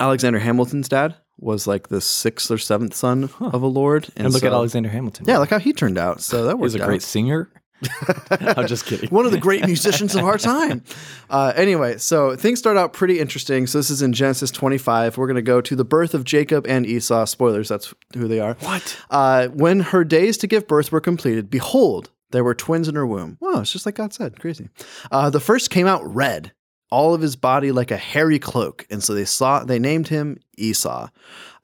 Alexander 0.01 0.39
Hamilton's 0.41 0.89
dad 0.89 1.15
was 1.39 1.67
like 1.67 1.89
the 1.89 2.01
sixth 2.01 2.51
or 2.51 2.59
seventh 2.59 2.95
son 2.95 3.25
of 3.41 3.63
a 3.63 3.67
lord, 3.67 4.09
And 4.17 4.33
look 4.33 4.45
at 4.45 4.53
Alexander 4.53 4.89
Hamilton. 4.89 5.27
Yeah, 5.29 5.39
look 5.39 5.51
how 5.51 5.59
he 5.59 5.73
turned 5.73 5.99
out. 5.99 6.21
So 6.21 6.45
that 6.45 6.59
was 6.59 6.75
a 6.75 6.83
out. 6.83 6.87
great 6.87 7.03
singer. 7.03 7.51
I'm 8.31 8.67
just 8.67 8.87
kidding. 8.87 9.11
One 9.11 9.27
of 9.27 9.33
the 9.33 9.39
great 9.39 9.67
musicians 9.67 10.15
of 10.15 10.25
our 10.25 10.39
time. 10.39 10.83
Uh, 11.31 11.53
anyway, 11.57 11.97
so 11.97 12.37
things 12.37 12.61
start 12.61 12.77
out 12.77 12.93
pretty 12.93 13.19
interesting. 13.19 13.67
So 13.67 13.79
this 13.79 13.91
is 13.91 14.03
in 14.03 14.13
Genesis 14.13 14.53
25. 14.53 15.17
We're 15.17 15.27
going 15.27 15.35
to 15.35 15.43
go 15.43 15.61
to 15.61 15.75
the 15.75 15.85
birth 15.85 16.15
of 16.15 16.23
Jacob 16.23 16.65
and 16.69 16.87
Esau. 16.87 17.25
Spoilers, 17.25 17.69
that's 17.69 17.93
who 18.15 18.29
they 18.29 18.39
are. 18.39 18.55
What? 18.61 18.97
Uh, 19.11 19.49
when 19.49 19.81
her 19.81 20.05
days 20.05 20.37
to 20.39 20.47
give 20.47 20.69
birth 20.69 20.93
were 20.93 21.01
completed, 21.01 21.51
behold, 21.51 22.11
there 22.31 22.45
were 22.45 22.55
twins 22.55 22.87
in 22.87 22.95
her 22.95 23.07
womb. 23.07 23.39
Wow, 23.41 23.63
it's 23.63 23.73
just 23.73 23.85
like 23.85 23.97
God 23.97 24.13
said. 24.13 24.39
Crazy. 24.39 24.69
Uh, 25.11 25.31
the 25.31 25.41
first 25.41 25.71
came 25.71 25.89
out 25.89 26.03
red, 26.15 26.53
all 26.95 27.13
of 27.15 27.21
his 27.21 27.35
body 27.37 27.73
like 27.73 27.91
a 27.91 27.97
hairy 27.97 28.39
cloak, 28.39 28.87
and 28.91 29.03
so 29.03 29.15
they 29.15 29.25
saw 29.25 29.65
they 29.65 29.79
named 29.79 30.07
him 30.09 30.39
Esau. 30.57 31.09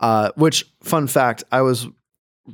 Uh, 0.01 0.31
which, 0.35 0.65
fun 0.83 1.07
fact, 1.07 1.45
I 1.53 1.61
was 1.63 1.87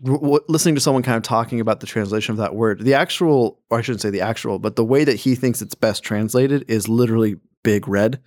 w- 0.04 0.40
listening 0.48 0.74
to 0.74 0.80
someone 0.80 1.02
kind 1.02 1.16
of 1.16 1.22
talking 1.22 1.60
about 1.60 1.80
the 1.80 1.86
translation 1.86 2.32
of 2.32 2.38
that 2.38 2.54
word. 2.54 2.82
The 2.82 2.94
actual, 2.94 3.60
or 3.70 3.78
I 3.78 3.82
shouldn't 3.82 4.02
say 4.02 4.10
the 4.10 4.20
actual, 4.20 4.58
but 4.58 4.76
the 4.76 4.84
way 4.84 5.04
that 5.04 5.16
he 5.16 5.34
thinks 5.34 5.62
it's 5.62 5.74
best 5.74 6.02
translated 6.02 6.64
is 6.68 6.88
literally 6.88 7.36
big 7.62 7.88
red. 7.88 8.20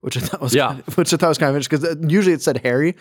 Which 0.00 0.18
I 0.18 0.20
thought 0.20 0.42
was 0.42 0.54
Yeah. 0.54 0.66
kind 0.68 0.82
of- 0.86 0.96
which 0.98 1.14
I 1.14 1.16
thought 1.16 1.28
was 1.30 1.38
kind 1.38 1.48
of 1.48 1.56
interesting 1.56 1.94
because 1.96 2.12
usually 2.12 2.34
it 2.34 2.42
said 2.42 2.58
hairy, 2.58 2.94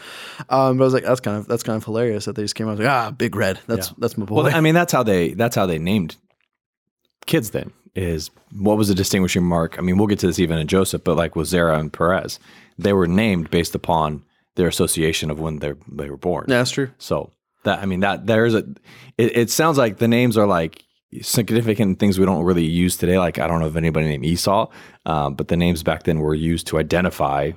um, 0.50 0.78
but 0.78 0.84
I 0.84 0.86
was 0.86 0.94
like 0.94 1.04
that's 1.04 1.20
kind 1.20 1.36
of 1.38 1.48
that's 1.50 1.62
kind 1.64 1.76
of 1.76 1.84
hilarious 1.84 2.24
that 2.26 2.36
they 2.38 2.44
just 2.44 2.56
came 2.56 2.70
out 2.70 2.78
like 2.80 2.88
ah 2.88 3.12
big 3.12 3.36
red 3.36 3.60
that's 3.68 3.90
Yeah. 3.90 3.94
that's 3.98 4.18
my 4.18 4.24
boy. 4.26 4.36
Well, 4.44 4.56
I 4.56 4.62
mean, 4.62 4.74
that's 4.74 4.94
how 4.94 5.04
they 5.04 5.34
that's 5.34 5.56
how 5.58 5.66
they 5.66 5.80
named 5.80 6.16
kids. 7.26 7.50
Then 7.50 7.74
is 7.95 8.31
what 8.57 8.78
was 8.78 8.88
the 8.88 8.95
distinguishing 8.95 9.44
mark? 9.44 9.78
I 9.78 9.81
mean, 9.81 9.98
we'll 9.98 10.07
get 10.07 10.19
to 10.19 10.28
this 10.28 10.40
even 10.40 10.57
in 10.57 10.68
Joseph, 10.68 11.04
but 11.04 11.16
like 11.18 11.36
with 11.36 11.48
Zerah 11.48 11.78
and 11.80 11.92
Perez, 11.94 12.40
they 12.78 12.94
were 12.94 13.07
named 13.07 13.50
based 13.51 13.75
upon 13.75 14.24
their 14.56 14.68
association 14.68 15.30
of 15.31 15.40
when 15.40 15.60
they 15.60 15.74
they 15.92 16.10
were 16.10 16.18
born. 16.18 16.45
yeah, 16.48 16.57
that's 16.57 16.72
true. 16.72 16.92
So 16.98 17.31
that 17.63 17.80
I 17.80 17.86
mean 17.86 18.00
that 18.01 18.25
there's 18.28 18.56
a 18.56 18.63
it, 19.18 19.38
it 19.38 19.50
sounds 19.50 19.78
like 19.78 19.98
the 19.98 20.07
names 20.07 20.38
are 20.38 20.48
like 20.48 20.84
significant 21.22 22.00
things 22.00 22.18
we 22.19 22.25
don't 22.25 22.44
really 22.44 22.66
use 22.66 22.98
today. 22.98 23.18
Like 23.18 23.40
I 23.40 23.48
don't 23.48 23.60
know 23.60 23.68
of 23.68 23.78
anybody 23.78 24.07
named 24.07 24.25
Esau, 24.25 24.69
um, 25.06 25.36
but 25.36 25.48
the 25.48 25.57
names 25.57 25.84
back 25.84 26.04
then 26.04 26.19
were 26.19 26.36
used 26.36 26.68
to 26.68 26.80
identify 26.80 27.51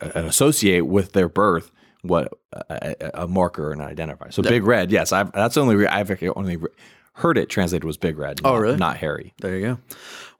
uh, 0.00 0.10
and 0.14 0.26
associate 0.26 0.82
with 0.86 1.12
their 1.12 1.28
birth 1.28 1.70
what 2.02 2.32
a, 2.52 2.94
a- 3.14 3.28
marker 3.28 3.70
and 3.70 3.80
identifier. 3.80 4.32
So 4.32 4.42
big 4.42 4.64
red, 4.64 4.90
yes, 4.90 5.12
I've, 5.12 5.30
that's 5.32 5.54
the 5.54 5.60
only 5.60 5.76
re- 5.76 5.86
I've 5.86 6.10
only 6.36 6.56
re- 6.56 6.68
heard 7.14 7.36
it 7.38 7.48
translated 7.48 7.84
was 7.84 7.96
big 7.96 8.18
red. 8.18 8.40
Oh, 8.44 8.52
not- 8.52 8.60
really? 8.60 8.76
Not 8.76 8.96
hairy. 8.98 9.34
There 9.40 9.56
you 9.56 9.66
go. 9.66 9.78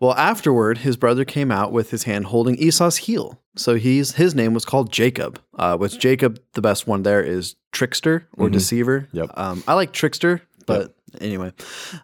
Well, 0.00 0.14
afterward, 0.14 0.78
his 0.78 0.96
brother 0.96 1.24
came 1.24 1.50
out 1.52 1.70
with 1.72 1.90
his 1.90 2.04
hand 2.04 2.26
holding 2.26 2.56
Esau's 2.56 2.96
heel. 2.96 3.38
So 3.54 3.74
he's 3.76 4.12
his 4.12 4.34
name 4.34 4.54
was 4.54 4.64
called 4.64 4.90
Jacob. 4.92 5.38
Uh, 5.56 5.76
which 5.76 5.98
Jacob, 5.98 6.40
the 6.54 6.62
best 6.62 6.86
one 6.86 7.02
there 7.02 7.22
is 7.22 7.54
trickster 7.70 8.26
or 8.36 8.48
deceiver. 8.50 9.08
Yep. 9.12 9.30
Um, 9.34 9.62
I 9.68 9.74
like 9.74 9.92
trickster, 9.92 10.42
but 10.66 10.96
anyway, 11.20 11.52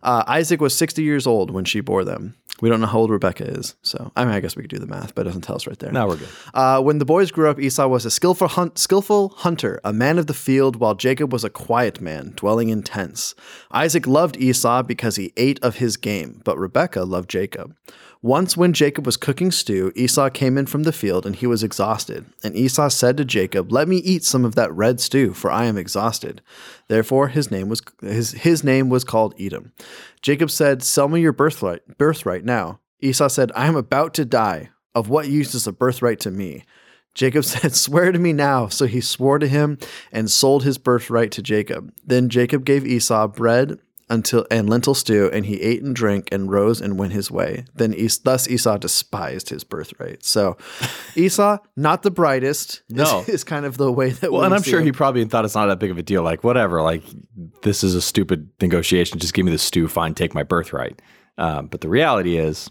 uh, 0.03 0.23
Isaac 0.27 0.61
was 0.61 0.75
sixty 0.77 1.03
years 1.03 1.27
old 1.27 1.51
when 1.51 1.65
she 1.65 1.81
bore 1.81 2.05
them. 2.05 2.35
We 2.61 2.69
don't 2.69 2.81
know 2.81 2.87
how 2.87 2.99
old 2.99 3.11
Rebecca 3.11 3.45
is, 3.45 3.77
so 3.83 4.11
I 4.17 4.25
mean, 4.25 4.35
I 4.35 4.41
guess 4.41 4.57
we 4.57 4.63
could 4.63 4.71
do 4.71 4.79
the 4.79 4.87
math, 4.87 5.15
but 5.15 5.23
it 5.23 5.31
doesn't 5.31 5.43
tell 5.43 5.57
us 5.57 5.67
right 5.67 5.79
there. 5.79 5.93
Now 5.93 6.09
we're 6.09 6.17
good. 6.17 6.29
Uh, 6.53 6.81
when 6.81 6.99
the 6.99 7.05
boys 7.05 7.31
grew 7.31 7.49
up, 7.49 7.61
Esau 7.61 7.87
was 7.87 8.05
a 8.05 8.11
skillful, 8.11 8.49
hunt, 8.49 8.79
skillful 8.79 9.31
hunter, 9.37 9.81
a 9.85 9.93
man 9.93 10.19
of 10.19 10.27
the 10.27 10.35
field, 10.35 10.77
while 10.77 10.95
Jacob 10.95 11.33
was 11.33 11.45
a 11.45 11.51
quiet 11.51 12.01
man, 12.01 12.33
dwelling 12.35 12.69
in 12.69 12.83
tents. 12.83 13.35
Isaac 13.71 14.07
loved 14.07 14.37
Esau 14.37 14.83
because 14.83 15.17
he 15.17 15.33
ate 15.37 15.63
of 15.63 15.77
his 15.77 15.97
game, 15.97 16.41
but 16.45 16.59
Rebekah 16.59 17.05
loved 17.05 17.31
Jacob. 17.31 17.77
Once, 18.21 18.57
when 18.57 18.73
Jacob 18.73 19.07
was 19.07 19.17
cooking 19.17 19.51
stew, 19.51 19.93
Esau 19.95 20.29
came 20.29 20.59
in 20.59 20.67
from 20.67 20.83
the 20.83 20.93
field, 20.93 21.25
and 21.25 21.37
he 21.37 21.47
was 21.47 21.63
exhausted. 21.63 22.27
And 22.43 22.57
Esau 22.57 22.89
said 22.89 23.17
to 23.17 23.25
Jacob, 23.25 23.71
"Let 23.71 23.87
me 23.87 23.99
eat 23.99 24.25
some 24.25 24.45
of 24.45 24.57
that 24.57 24.73
red 24.75 25.01
stew, 25.01 25.33
for 25.35 25.51
I 25.51 25.67
am 25.67 25.79
exhausted." 25.79 26.43
Therefore, 26.89 27.29
his 27.29 27.51
name 27.51 27.69
was 27.69 27.81
his 28.03 28.33
his 28.33 28.65
name 28.65 28.89
was 28.89 29.05
called 29.05 29.35
Edom. 29.39 29.73
Jacob 30.21 30.51
said, 30.51 30.83
"Sell 30.83 31.09
me 31.09 31.21
your 31.21 31.33
birthright 31.33 31.97
birthright 31.97 32.45
now." 32.45 32.81
Esau 33.01 33.29
said, 33.29 33.53
"I 33.55 33.67
am 33.67 33.77
about 33.77 34.15
to 34.15 34.25
die. 34.25 34.71
Of 34.95 35.09
what 35.09 35.29
use 35.29 35.55
is 35.55 35.67
a 35.67 35.73
birthright 35.73 36.19
to 36.21 36.31
me?" 36.31 36.65
Jacob 37.15 37.45
said, 37.53 37.75
Swear 37.75 38.13
to 38.13 38.19
me 38.19 38.33
now. 38.33 38.69
So 38.69 38.87
he 38.87 39.01
swore 39.01 39.39
to 39.39 39.49
him 39.49 39.79
and 40.13 40.31
sold 40.31 40.63
his 40.63 40.79
birthright 40.79 41.33
to 41.33 41.43
Jacob. 41.43 41.93
Then 42.05 42.29
Jacob 42.29 42.65
gave 42.65 42.87
Esau 42.87 43.27
bread 43.27 43.79
until 44.11 44.47
and 44.51 44.69
lentil 44.71 44.95
stew, 44.95 45.31
and 45.33 45.45
he 45.47 45.61
ate 45.61 45.83
and 45.83 45.95
drank 45.95 46.29
and 46.33 46.51
rose 46.51 46.81
and 46.81 46.99
went 46.99 47.13
his 47.13 47.31
way. 47.31 47.65
Then 47.75 47.95
es- 47.95 48.19
thus 48.19 48.49
Esau 48.49 48.79
despised 48.79 49.51
his 49.51 49.65
birthright. 49.65 50.25
So 50.25 50.57
Esau, 51.17 51.59
not 51.77 52.03
the 52.03 52.11
brightest, 52.11 52.83
is- 52.89 52.97
No. 52.97 53.25
is, 53.29 53.45
kind 53.45 53.67
of 53.67 53.77
the 53.77 53.93
way 53.93 54.11
that 54.11 54.33
Well, 54.33 54.41
we 54.41 54.47
and 54.47 54.55
I'm 54.55 54.63
sure 54.63 54.81
him. 54.81 54.87
he 54.87 54.93
probably 54.93 55.25
thought 55.27 55.45
it's 55.45 55.55
not 55.55 55.67
that 55.67 55.79
big 55.79 55.91
of 55.91 55.99
a 55.99 56.03
deal. 56.03 56.23
Like, 56.23 56.43
whatever, 56.45 56.81
like, 56.83 57.03
this 57.63 57.85
is 57.85 57.95
a 57.95 58.01
stupid 58.01 58.49
negotiation. 58.61 59.19
Just 59.19 59.35
give 59.35 59.45
me 59.45 59.53
the 59.53 59.59
stew. 59.59 59.89
Fine, 59.89 60.15
take 60.15 60.35
my 60.35 60.43
birthright. 60.43 61.01
Um, 61.37 61.67
but 61.67 61.81
the 61.83 61.89
reality 61.89 62.37
is, 62.37 62.71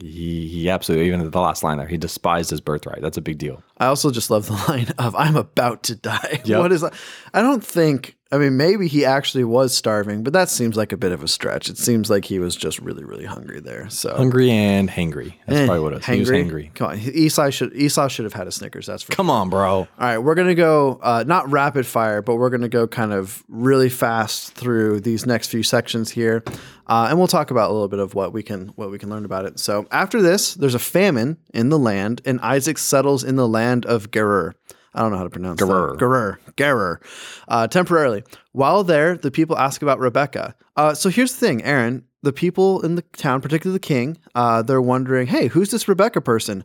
he, 0.00 0.48
he 0.48 0.70
absolutely, 0.70 1.06
even 1.08 1.30
the 1.30 1.40
last 1.40 1.62
line 1.62 1.76
there, 1.76 1.86
he 1.86 1.98
despised 1.98 2.48
his 2.48 2.60
birthright. 2.62 3.02
That's 3.02 3.18
a 3.18 3.20
big 3.20 3.36
deal. 3.36 3.62
I 3.76 3.86
also 3.86 4.10
just 4.10 4.30
love 4.30 4.46
the 4.46 4.54
line 4.68 4.88
of 4.98 5.14
"I'm 5.14 5.36
about 5.36 5.82
to 5.84 5.94
die." 5.94 6.40
Yep. 6.44 6.58
What 6.58 6.72
is 6.72 6.80
that? 6.80 6.94
I 7.34 7.42
don't 7.42 7.62
think. 7.62 8.16
I 8.32 8.38
mean, 8.38 8.56
maybe 8.56 8.86
he 8.86 9.04
actually 9.04 9.42
was 9.42 9.74
starving, 9.74 10.22
but 10.22 10.32
that 10.34 10.48
seems 10.48 10.76
like 10.76 10.92
a 10.92 10.96
bit 10.96 11.10
of 11.10 11.22
a 11.24 11.26
stretch. 11.28 11.68
It 11.68 11.76
seems 11.76 12.08
like 12.08 12.24
he 12.24 12.38
was 12.38 12.54
just 12.54 12.78
really, 12.78 13.02
really 13.02 13.24
hungry 13.24 13.58
there. 13.58 13.90
So 13.90 14.14
Hungry 14.14 14.52
and 14.52 14.88
hangry. 14.88 15.34
That's 15.46 15.60
Eh, 15.62 15.66
probably 15.66 15.82
what 15.82 15.92
it 15.94 15.96
was. 15.96 16.06
He 16.06 16.20
was 16.20 16.30
hangry? 16.30 16.70
hangry. 16.70 16.74
Come 16.74 16.90
on, 16.92 16.98
Esau 17.00 17.50
should 17.50 17.74
Esau 17.74 18.06
should 18.06 18.24
have 18.24 18.32
had 18.34 18.46
a 18.46 18.52
Snickers. 18.52 18.86
That's 18.86 19.02
for 19.02 19.10
Come 19.12 19.30
on, 19.30 19.50
bro. 19.50 19.68
All 19.70 19.88
right, 19.98 20.18
we're 20.18 20.36
gonna 20.36 20.54
go 20.54 21.00
uh, 21.02 21.24
not 21.26 21.50
rapid 21.50 21.86
fire, 21.86 22.22
but 22.22 22.36
we're 22.36 22.50
gonna 22.50 22.68
go 22.68 22.86
kind 22.86 23.12
of 23.12 23.42
really 23.48 23.88
fast 23.88 24.52
through 24.54 25.00
these 25.00 25.26
next 25.26 25.48
few 25.48 25.64
sections 25.64 26.10
here, 26.10 26.44
uh, 26.86 27.08
and 27.10 27.18
we'll 27.18 27.26
talk 27.26 27.50
about 27.50 27.70
a 27.70 27.72
little 27.72 27.88
bit 27.88 27.98
of 27.98 28.14
what 28.14 28.32
we 28.32 28.44
can 28.44 28.68
what 28.76 28.92
we 28.92 28.98
can 28.98 29.10
learn 29.10 29.24
about 29.24 29.44
it. 29.44 29.58
So 29.58 29.88
after 29.90 30.22
this, 30.22 30.54
there's 30.54 30.76
a 30.76 30.78
famine 30.78 31.36
in 31.52 31.68
the 31.68 31.78
land, 31.80 32.22
and 32.24 32.40
Isaac 32.42 32.78
settles 32.78 33.24
in 33.24 33.34
the 33.34 33.48
land 33.48 33.84
of 33.86 34.12
Gerar. 34.12 34.54
I 34.94 35.00
don't 35.02 35.12
know 35.12 35.18
how 35.18 35.24
to 35.24 35.30
pronounce 35.30 35.58
Gerar. 35.60 35.92
that. 35.92 35.98
Gerar. 35.98 36.40
Gerar. 36.56 37.00
Uh, 37.48 37.68
temporarily. 37.68 38.24
While 38.52 38.82
there, 38.84 39.16
the 39.16 39.30
people 39.30 39.56
ask 39.56 39.82
about 39.82 39.98
Rebecca. 40.00 40.54
Uh, 40.76 40.94
so 40.94 41.08
here's 41.08 41.32
the 41.32 41.46
thing, 41.46 41.62
Aaron. 41.62 42.04
The 42.22 42.32
people 42.32 42.82
in 42.82 42.96
the 42.96 43.02
town, 43.02 43.40
particularly 43.40 43.76
the 43.76 43.80
king, 43.86 44.18
uh, 44.34 44.62
they're 44.62 44.82
wondering, 44.82 45.26
hey, 45.28 45.46
who's 45.46 45.70
this 45.70 45.88
Rebecca 45.88 46.20
person? 46.20 46.64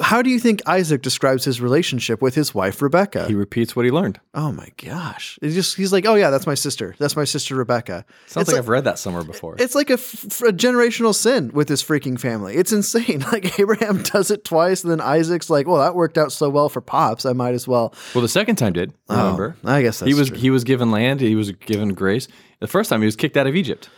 How 0.00 0.22
do 0.22 0.30
you 0.30 0.38
think 0.38 0.60
Isaac 0.66 1.02
describes 1.02 1.44
his 1.44 1.60
relationship 1.60 2.22
with 2.22 2.34
his 2.34 2.54
wife 2.54 2.80
Rebecca? 2.82 3.26
He 3.26 3.34
repeats 3.34 3.74
what 3.74 3.84
he 3.84 3.90
learned. 3.90 4.20
oh 4.34 4.52
my 4.52 4.68
gosh! 4.76 5.38
It's 5.42 5.54
just 5.54 5.76
he's 5.76 5.92
like, 5.92 6.06
oh 6.06 6.14
yeah, 6.14 6.30
that's 6.30 6.46
my 6.46 6.54
sister. 6.54 6.94
That's 6.98 7.16
my 7.16 7.24
sister 7.24 7.54
Rebecca. 7.56 8.04
Sounds 8.26 8.26
It's 8.26 8.36
like, 8.36 8.46
like- 8.48 8.56
I've 8.58 8.68
read 8.68 8.84
that 8.84 8.98
somewhere 8.98 9.24
before. 9.24 9.56
It's 9.58 9.74
like 9.74 9.90
a, 9.90 9.94
f- 9.94 10.40
a 10.42 10.52
generational 10.52 11.14
sin 11.14 11.50
with 11.52 11.68
this 11.68 11.82
freaking 11.82 12.18
family. 12.20 12.54
It's 12.56 12.72
insane. 12.72 13.24
Like 13.32 13.58
Abraham 13.58 14.02
does 14.04 14.30
it 14.30 14.44
twice, 14.44 14.82
and 14.82 14.90
then 14.90 15.00
Isaac's 15.00 15.48
like, 15.50 15.66
well, 15.66 15.78
that 15.78 15.94
worked 15.94 16.18
out 16.18 16.32
so 16.32 16.48
well 16.50 16.68
for 16.68 16.80
pops. 16.80 17.24
I 17.26 17.32
might 17.32 17.54
as 17.54 17.66
well. 17.68 17.94
well, 18.14 18.22
the 18.22 18.28
second 18.28 18.56
time 18.56 18.72
did. 18.72 18.92
Oh, 19.08 19.16
remember? 19.16 19.56
Oh, 19.64 19.72
I 19.72 19.82
guess 19.82 20.00
that's 20.00 20.08
he 20.08 20.14
was 20.14 20.28
true. 20.28 20.36
he 20.38 20.50
was 20.50 20.64
given 20.64 20.90
land. 20.90 21.20
He 21.20 21.34
was 21.34 21.52
given 21.52 21.94
grace. 21.94 22.28
The 22.60 22.66
first 22.66 22.90
time 22.90 23.00
he 23.00 23.06
was 23.06 23.16
kicked 23.16 23.36
out 23.36 23.46
of 23.46 23.54
Egypt. 23.56 23.88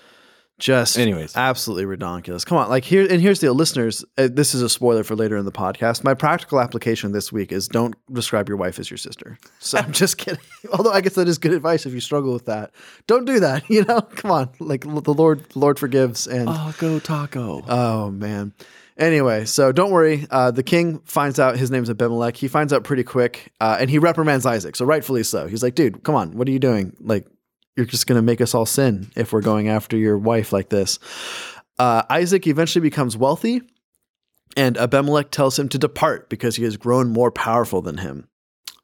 Just 0.62 0.97
Anyways. 0.97 1.37
absolutely 1.37 1.85
redonkulous. 1.97 2.47
Come 2.47 2.57
on, 2.57 2.69
like 2.69 2.85
here 2.85 3.04
and 3.11 3.21
here's 3.21 3.40
the 3.40 3.47
deal, 3.49 3.54
listeners. 3.54 4.04
Uh, 4.16 4.28
this 4.33 4.54
is 4.54 4.62
a 4.62 4.69
spoiler 4.69 5.02
for 5.02 5.16
later 5.16 5.37
in 5.37 5.45
the 5.45 5.50
podcast. 5.50 6.04
My 6.04 6.14
practical 6.14 6.61
application 6.61 7.11
this 7.11 7.33
week 7.33 7.50
is 7.50 7.66
don't 7.66 7.97
describe 8.12 8.49
your 8.49 8.57
wife 8.57 8.78
as 8.78 8.88
your 8.88 8.97
sister. 8.97 9.38
So 9.59 9.78
I'm 9.78 9.90
just 9.90 10.19
kidding. 10.19 10.40
Although 10.73 10.92
I 10.92 11.00
guess 11.00 11.14
that 11.14 11.26
is 11.26 11.38
good 11.38 11.52
advice 11.52 11.85
if 11.85 11.92
you 11.92 12.00
struggle 12.00 12.33
with 12.33 12.47
that. 12.47 12.71
Don't 13.09 13.25
do 13.25 13.40
that. 13.40 13.64
You 13.73 13.85
know, 13.85 14.02
come 14.02 14.31
on. 14.31 14.50
Like 14.61 14.83
the 14.83 15.14
Lord, 15.14 15.45
Lord 15.57 15.78
forgives. 15.78 16.26
And 16.26 16.47
Taco 16.47 16.99
taco. 17.00 17.62
oh 17.66 18.11
man. 18.11 18.52
Anyway, 18.99 19.47
so 19.47 19.73
don't 19.73 19.90
worry. 19.90 20.26
Uh, 20.31 20.50
the 20.50 20.62
king 20.62 21.00
finds 21.07 21.40
out 21.40 21.57
his 21.57 21.71
name's 21.71 21.88
Abimelech. 21.90 22.37
He 22.37 22.47
finds 22.49 22.73
out 22.73 22.85
pretty 22.85 23.02
quick, 23.02 23.50
uh, 23.61 23.78
and 23.81 23.88
he 23.90 23.99
reprimands 23.99 24.45
Isaac. 24.47 24.76
So 24.76 24.85
rightfully 24.85 25.23
so. 25.23 25.49
He's 25.49 25.62
like, 25.62 25.75
dude, 25.75 26.04
come 26.04 26.14
on, 26.14 26.37
what 26.37 26.47
are 26.47 26.50
you 26.52 26.59
doing? 26.59 26.95
Like, 27.00 27.26
you're 27.76 27.87
just 27.87 28.07
going 28.07 28.17
to 28.19 28.23
make 28.23 28.41
us 28.41 28.55
all 28.55 28.67
sin 28.67 29.11
if 29.17 29.33
we're 29.33 29.41
going 29.41 29.69
after 29.69 29.97
your 29.97 30.19
wife 30.19 30.52
like 30.52 30.69
this. 30.69 30.99
Uh, 31.79 32.02
Isaac 32.11 32.47
eventually 32.47 32.83
becomes 32.83 33.17
wealthy, 33.17 33.62
and 34.57 34.76
Abimelech 34.76 35.31
tells 35.31 35.59
him 35.59 35.69
to 35.71 35.79
depart 35.79 36.29
because 36.29 36.57
he 36.57 36.64
has 36.64 36.76
grown 36.76 37.11
more 37.11 37.31
powerful 37.31 37.83
than 37.83 37.99
him. 37.99 38.29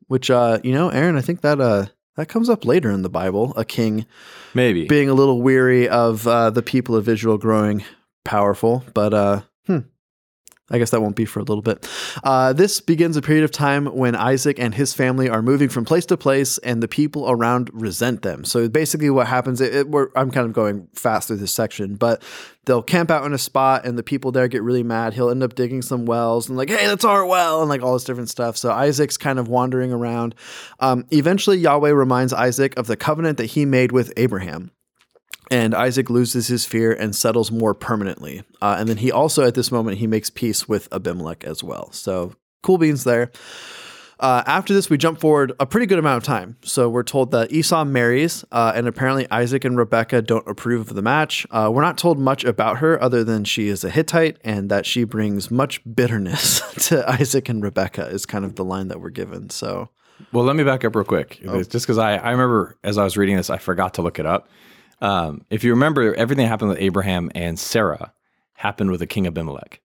Which, 0.06 0.30
uh, 0.30 0.58
you 0.64 0.72
know, 0.72 0.88
Aaron, 0.88 1.16
I 1.16 1.20
think 1.20 1.42
that 1.42 1.60
uh, 1.60 1.86
that 2.16 2.28
comes 2.28 2.48
up 2.48 2.64
later 2.64 2.90
in 2.90 3.02
the 3.02 3.10
Bible. 3.10 3.52
A 3.56 3.64
king 3.64 4.06
Maybe. 4.54 4.86
being 4.86 5.10
a 5.10 5.14
little 5.14 5.42
weary 5.42 5.88
of 5.88 6.26
uh, 6.26 6.50
the 6.50 6.62
people 6.62 6.96
of 6.96 7.08
Israel 7.08 7.36
growing 7.36 7.84
powerful, 8.24 8.84
but 8.94 9.12
uh, 9.12 9.42
hmm, 9.66 9.80
I 10.70 10.78
guess 10.78 10.90
that 10.90 11.00
won't 11.00 11.16
be 11.16 11.24
for 11.24 11.40
a 11.40 11.44
little 11.44 11.62
bit. 11.62 11.88
Uh, 12.22 12.52
this 12.52 12.80
begins 12.80 13.16
a 13.16 13.22
period 13.22 13.44
of 13.44 13.50
time 13.50 13.86
when 13.86 14.14
Isaac 14.14 14.58
and 14.58 14.74
his 14.74 14.92
family 14.92 15.28
are 15.28 15.42
moving 15.42 15.68
from 15.68 15.84
place 15.84 16.06
to 16.06 16.16
place, 16.16 16.58
and 16.58 16.82
the 16.82 16.88
people 16.88 17.30
around 17.30 17.70
resent 17.72 18.22
them. 18.22 18.44
So 18.44 18.68
basically, 18.68 19.10
what 19.10 19.26
happens? 19.26 19.60
It, 19.60 19.74
it, 19.74 20.08
I'm 20.14 20.30
kind 20.30 20.46
of 20.46 20.52
going 20.52 20.88
fast 20.94 21.28
through 21.28 21.38
this 21.38 21.52
section, 21.52 21.96
but 21.96 22.22
they'll 22.66 22.82
camp 22.82 23.10
out 23.10 23.24
in 23.24 23.32
a 23.32 23.38
spot, 23.38 23.86
and 23.86 23.96
the 23.96 24.02
people 24.02 24.30
there 24.30 24.48
get 24.48 24.62
really 24.62 24.82
mad. 24.82 25.14
He'll 25.14 25.30
end 25.30 25.42
up 25.42 25.54
digging 25.54 25.82
some 25.82 26.04
wells 26.04 26.48
and 26.48 26.58
like, 26.58 26.68
hey, 26.68 26.86
that's 26.86 27.04
our 27.04 27.24
well, 27.24 27.60
and 27.60 27.68
like 27.68 27.82
all 27.82 27.94
this 27.94 28.04
different 28.04 28.28
stuff. 28.28 28.56
So 28.56 28.70
Isaac's 28.70 29.16
kind 29.16 29.38
of 29.38 29.48
wandering 29.48 29.92
around. 29.92 30.34
Um, 30.80 31.06
eventually, 31.10 31.58
Yahweh 31.58 31.90
reminds 31.90 32.32
Isaac 32.32 32.78
of 32.78 32.86
the 32.86 32.96
covenant 32.96 33.38
that 33.38 33.46
he 33.46 33.64
made 33.64 33.92
with 33.92 34.12
Abraham 34.16 34.70
and 35.50 35.74
Isaac 35.74 36.10
loses 36.10 36.48
his 36.48 36.64
fear 36.64 36.92
and 36.92 37.14
settles 37.14 37.50
more 37.50 37.74
permanently. 37.74 38.42
Uh, 38.60 38.76
and 38.78 38.88
then 38.88 38.98
he 38.98 39.10
also, 39.10 39.46
at 39.46 39.54
this 39.54 39.72
moment, 39.72 39.98
he 39.98 40.06
makes 40.06 40.30
peace 40.30 40.68
with 40.68 40.92
Abimelech 40.92 41.44
as 41.44 41.62
well. 41.62 41.90
So 41.92 42.34
cool 42.62 42.78
beans 42.78 43.04
there. 43.04 43.30
Uh, 44.20 44.42
after 44.46 44.74
this, 44.74 44.90
we 44.90 44.98
jump 44.98 45.20
forward 45.20 45.52
a 45.60 45.66
pretty 45.66 45.86
good 45.86 45.98
amount 45.98 46.16
of 46.16 46.24
time. 46.24 46.56
So 46.62 46.88
we're 46.88 47.04
told 47.04 47.30
that 47.30 47.52
Esau 47.52 47.84
marries, 47.84 48.44
uh, 48.50 48.72
and 48.74 48.88
apparently 48.88 49.30
Isaac 49.30 49.64
and 49.64 49.78
Rebecca 49.78 50.22
don't 50.22 50.46
approve 50.48 50.88
of 50.90 50.96
the 50.96 51.02
match. 51.02 51.46
Uh, 51.50 51.70
we're 51.72 51.82
not 51.82 51.98
told 51.98 52.18
much 52.18 52.42
about 52.42 52.78
her 52.78 53.00
other 53.00 53.22
than 53.22 53.44
she 53.44 53.68
is 53.68 53.84
a 53.84 53.90
Hittite 53.90 54.38
and 54.42 54.70
that 54.70 54.86
she 54.86 55.04
brings 55.04 55.50
much 55.50 55.80
bitterness 55.94 56.60
to 56.88 57.08
Isaac 57.08 57.48
and 57.48 57.62
Rebecca, 57.62 58.06
is 58.08 58.26
kind 58.26 58.44
of 58.44 58.56
the 58.56 58.64
line 58.64 58.88
that 58.88 59.00
we're 59.00 59.10
given. 59.10 59.50
So, 59.50 59.90
Well, 60.32 60.44
let 60.44 60.56
me 60.56 60.64
back 60.64 60.84
up 60.84 60.96
real 60.96 61.04
quick. 61.04 61.40
Oh. 61.46 61.62
Just 61.62 61.86
because 61.86 61.98
I, 61.98 62.16
I 62.16 62.32
remember 62.32 62.76
as 62.82 62.98
I 62.98 63.04
was 63.04 63.16
reading 63.16 63.36
this, 63.36 63.50
I 63.50 63.58
forgot 63.58 63.94
to 63.94 64.02
look 64.02 64.18
it 64.18 64.26
up. 64.26 64.48
Um, 65.00 65.44
if 65.50 65.64
you 65.64 65.70
remember, 65.70 66.14
everything 66.14 66.44
that 66.44 66.48
happened 66.48 66.70
with 66.70 66.80
Abraham 66.80 67.30
and 67.34 67.58
Sarah 67.58 68.12
happened 68.54 68.90
with 68.90 69.00
the 69.00 69.06
king 69.06 69.26
Abimelech. 69.26 69.80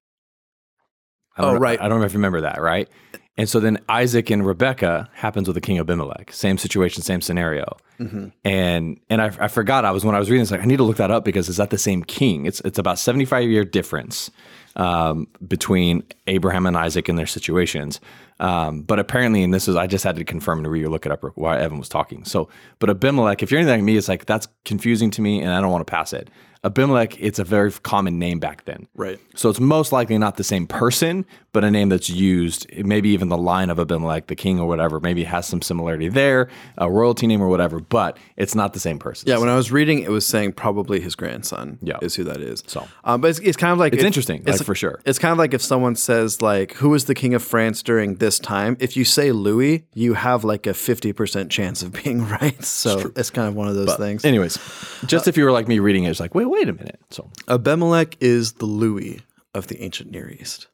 Oh, 1.38 1.54
know- 1.54 1.60
right. 1.60 1.82
I 1.82 1.88
don't 1.88 2.00
know 2.00 2.06
if 2.06 2.14
you 2.14 2.20
remember 2.20 2.42
that, 2.42 2.62
right? 2.62 2.90
And 3.36 3.50
so 3.50 3.60
then 3.60 3.80
Isaac 3.90 4.30
and 4.30 4.46
Rebecca 4.46 5.10
happens 5.14 5.48
with 5.48 5.56
the 5.56 5.62
king 5.62 5.80
Abimelech. 5.80 6.32
Same 6.32 6.60
situation, 6.60 7.02
same 7.02 7.20
scenario. 7.20 7.78
Mm-hmm. 8.00 8.28
And 8.44 9.00
and 9.10 9.22
I, 9.22 9.32
I 9.40 9.48
forgot 9.48 9.86
I 9.86 9.92
was 9.92 10.06
when 10.06 10.14
I 10.14 10.20
was 10.20 10.30
reading 10.30 10.44
this 10.44 10.52
like 10.52 10.62
I 10.62 10.66
need 10.66 10.78
to 10.78 10.84
look 10.84 10.98
that 10.98 11.10
up 11.10 11.26
because 11.26 11.50
is 11.50 11.58
that 11.58 11.72
the 11.72 11.78
same 11.80 12.04
king? 12.04 12.46
It's 12.46 12.60
it's 12.62 12.78
about 12.78 13.00
seventy 13.00 13.26
five 13.26 13.50
year 13.50 13.66
difference 13.66 14.30
um, 14.76 15.28
between 15.48 16.04
Abraham 16.28 16.68
and 16.68 16.78
Isaac 16.78 17.10
and 17.10 17.18
their 17.18 17.26
situations. 17.26 18.00
Um, 18.40 18.82
but 18.82 19.00
apparently, 19.00 19.44
and 19.44 19.54
this 19.54 19.68
is 19.68 19.76
I 19.76 19.88
just 19.88 20.04
had 20.04 20.16
to 20.18 20.24
confirm 20.26 20.60
and 20.60 20.68
re-look 20.68 21.06
it 21.06 21.12
up 21.12 21.24
while 21.36 21.58
Evan 21.60 21.78
was 21.80 21.90
talking. 21.90 22.26
So, 22.26 22.50
but 22.80 22.90
Abimelech, 22.90 23.42
if 23.44 23.52
you're 23.52 23.60
anything 23.60 23.80
like 23.80 23.86
me, 23.86 23.98
it's 23.98 24.08
like 24.10 24.26
that's 24.26 24.48
confusing 24.66 25.12
to 25.12 25.22
me, 25.22 25.42
and 25.42 25.52
I 25.52 25.62
don't 25.62 25.72
want 25.72 25.86
to 25.86 25.92
pass 25.92 26.14
it. 26.14 26.30
Abimelech, 26.66 27.20
it's 27.20 27.40
a 27.40 27.44
very 27.44 27.70
common 27.74 28.18
name 28.20 28.40
back 28.40 28.64
then. 28.64 28.88
Right. 28.96 29.20
So 29.36 29.50
it's 29.50 29.60
most 29.60 29.92
likely 29.92 30.18
not 30.18 30.38
the 30.38 30.46
same 30.46 30.66
person, 30.66 31.26
but 31.52 31.66
a 31.66 31.70
name 31.70 31.90
that's 31.90 32.10
used, 32.10 32.66
maybe 32.86 33.10
even 33.10 33.28
the 33.28 33.38
line 33.38 33.70
of 33.70 33.80
Abimelech, 33.80 34.28
the 34.28 34.36
king 34.36 34.62
or 34.62 34.66
whatever, 34.68 35.02
maybe 35.02 35.26
has 35.26 35.46
some 35.46 35.62
similarity 35.62 36.08
there, 36.08 36.48
a 36.78 36.90
royalty 36.90 37.28
name 37.28 37.42
or 37.42 37.50
whatever, 37.50 37.82
but 37.82 38.18
it's 38.38 38.56
not 38.56 38.72
the 38.72 38.80
same 38.80 38.98
person. 38.98 39.28
yeah, 39.28 39.40
when 39.40 39.50
I 39.50 39.58
was 39.58 39.74
reading, 39.74 40.00
it 40.00 40.10
was 40.10 40.26
saying 40.26 40.54
probably 40.54 41.02
his 41.02 41.16
grandson 41.16 41.80
Yeah. 41.82 41.98
is 42.02 42.16
who 42.16 42.24
that 42.24 42.38
is. 42.40 42.64
So. 42.66 42.88
um, 43.04 43.20
but 43.20 43.32
it's, 43.32 43.40
it's 43.40 43.58
kind 43.58 43.74
of 43.74 43.78
like 43.80 43.92
It's 43.92 44.02
if- 44.02 44.08
interesting, 44.08 44.42
like, 44.46 44.64
for 44.64 44.74
sure. 44.74 45.02
It's 45.06 45.20
kind 45.20 45.34
of 45.34 45.38
like 45.38 45.54
if 45.54 45.62
someone 45.62 45.98
says 45.98 46.42
like, 46.42 46.76
"Who 46.76 46.88
was 46.92 47.06
the 47.06 47.14
king 47.14 47.34
of 47.34 47.44
France 47.44 47.84
during 47.84 48.16
this 48.16 48.33
time?" 48.40 48.78
If 48.80 48.98
you 48.98 49.06
say 49.06 49.32
Louis, 49.32 49.86
you 49.94 50.14
have 50.14 50.44
like 50.44 50.68
a 50.68 50.74
fifty 50.74 51.14
percent 51.14 51.52
chance 51.52 51.84
of 51.84 51.94
being 51.94 52.28
right. 52.42 52.64
So 52.64 53.12
it's, 53.16 53.30
kind 53.30 53.48
of 53.48 53.56
one 53.56 53.68
of 53.68 53.76
those 53.76 53.96
things. 53.96 54.26
Anyways, 54.26 54.58
just 55.06 55.28
if 55.28 55.38
you 55.38 55.44
were 55.44 55.52
like 55.52 55.68
me 55.68 55.80
reading 55.80 56.04
it, 56.04 56.10
it's 56.10 56.20
like, 56.20 56.36
wait, 56.36 56.46
wait 56.46 56.70
a 56.70 56.74
minute. 56.74 57.00
So 57.10 57.30
Abimelech 57.48 58.18
is 58.22 58.54
the 58.54 58.66
Louis 58.66 59.22
of 59.54 59.68
the 59.68 59.82
ancient 59.82 60.12
Near 60.12 60.30
East. 60.30 60.68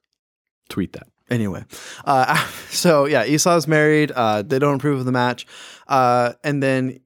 tweet 0.69 0.93
that. 0.93 1.07
Anyway, 1.29 1.63
uh, 2.05 2.35
so 2.69 3.05
yeah, 3.05 3.25
Esau's 3.25 3.67
married. 3.67 4.11
Uh, 4.11 4.41
they 4.41 4.59
don't 4.59 4.75
approve 4.75 4.99
of 4.99 5.05
the 5.05 5.11
match, 5.11 5.45
uh, 5.87 6.33
and 6.43 6.61
then 6.61 6.99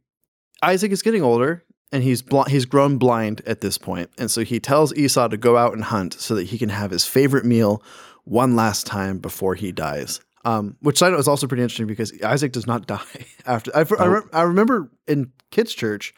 Isaac 0.62 0.91
is 0.91 1.01
getting 1.01 1.22
older, 1.22 1.63
and 1.91 2.03
he's 2.03 2.22
bl- 2.22 2.43
he's 2.43 2.65
grown 2.65 2.98
blind 2.98 3.41
at 3.45 3.62
this 3.62 3.77
point, 3.77 4.10
and 4.17 4.31
so 4.31 4.43
he 4.43 4.60
tells 4.60 4.93
Esau 4.95 5.27
to 5.27 5.38
go 5.38 5.57
out 5.57 5.74
and 5.74 5.83
hunt 5.83 6.13
so 6.13 6.36
that 6.36 6.48
he 6.48 6.57
can 6.57 6.69
have 6.69 6.89
his 6.91 7.05
favorite 7.05 7.43
meal 7.45 7.83
one 8.24 8.55
last 8.55 8.88
time 8.88 9.19
before 9.19 9.55
he 9.55 9.72
dies. 9.74 10.22
Um, 10.45 10.75
which 10.81 11.01
I 11.01 11.09
know 11.09 11.17
is 11.17 11.27
also 11.27 11.47
pretty 11.47 11.63
interesting 11.63 11.88
because 11.88 12.12
Isaac 12.21 12.51
does 12.51 12.67
not 12.67 12.85
die 12.88 13.25
after. 13.45 13.71
I, 13.75 13.85
I, 13.97 14.05
re- 14.05 14.29
I 14.33 14.41
remember 14.41 14.91
in 15.07 15.31
kids' 15.51 15.73
church, 15.73 16.13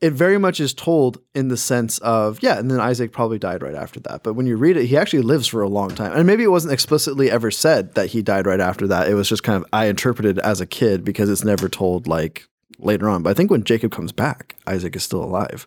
it 0.00 0.12
very 0.12 0.38
much 0.38 0.60
is 0.60 0.72
told 0.72 1.18
in 1.34 1.48
the 1.48 1.56
sense 1.56 1.98
of 1.98 2.42
yeah, 2.42 2.58
and 2.58 2.70
then 2.70 2.80
Isaac 2.80 3.12
probably 3.12 3.38
died 3.38 3.62
right 3.62 3.74
after 3.74 4.00
that. 4.00 4.22
But 4.22 4.34
when 4.34 4.46
you 4.46 4.56
read 4.56 4.76
it, 4.76 4.86
he 4.86 4.96
actually 4.96 5.22
lives 5.22 5.46
for 5.46 5.62
a 5.62 5.68
long 5.68 5.90
time, 5.94 6.12
and 6.12 6.26
maybe 6.26 6.42
it 6.42 6.50
wasn't 6.50 6.72
explicitly 6.72 7.30
ever 7.30 7.50
said 7.50 7.94
that 7.94 8.08
he 8.10 8.22
died 8.22 8.46
right 8.46 8.60
after 8.60 8.86
that. 8.88 9.08
It 9.08 9.14
was 9.14 9.28
just 9.28 9.42
kind 9.42 9.62
of 9.62 9.68
I 9.72 9.86
interpreted 9.86 10.38
as 10.38 10.60
a 10.60 10.66
kid 10.66 11.04
because 11.04 11.28
it's 11.28 11.44
never 11.44 11.68
told 11.68 12.06
like 12.06 12.46
later 12.78 13.08
on. 13.08 13.22
But 13.22 13.30
I 13.30 13.34
think 13.34 13.50
when 13.50 13.64
Jacob 13.64 13.92
comes 13.92 14.12
back, 14.12 14.56
Isaac 14.66 14.96
is 14.96 15.02
still 15.02 15.22
alive. 15.22 15.66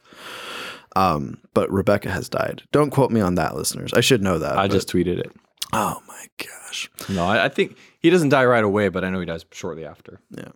Um, 0.95 1.39
but 1.53 1.71
Rebecca 1.71 2.09
has 2.11 2.29
died. 2.29 2.63
Don't 2.71 2.91
quote 2.91 3.09
me 3.11 3.19
on 3.19 3.35
that, 3.35 3.55
listeners. 3.55 3.93
I 3.93 4.01
should 4.01 4.21
know 4.21 4.37
that. 4.39 4.57
I 4.57 4.67
just 4.67 4.91
tweeted 4.91 5.17
it. 5.19 5.31
Oh 5.73 6.01
my 6.07 6.25
gosh. 6.37 6.89
No, 7.09 7.25
I, 7.25 7.45
I 7.45 7.49
think 7.49 7.77
he 7.99 8.09
doesn't 8.09 8.29
die 8.29 8.45
right 8.45 8.63
away, 8.63 8.89
but 8.89 9.03
I 9.03 9.09
know 9.09 9.19
he 9.19 9.25
dies 9.25 9.45
shortly 9.51 9.85
after. 9.85 10.19
Yeah. 10.31 10.49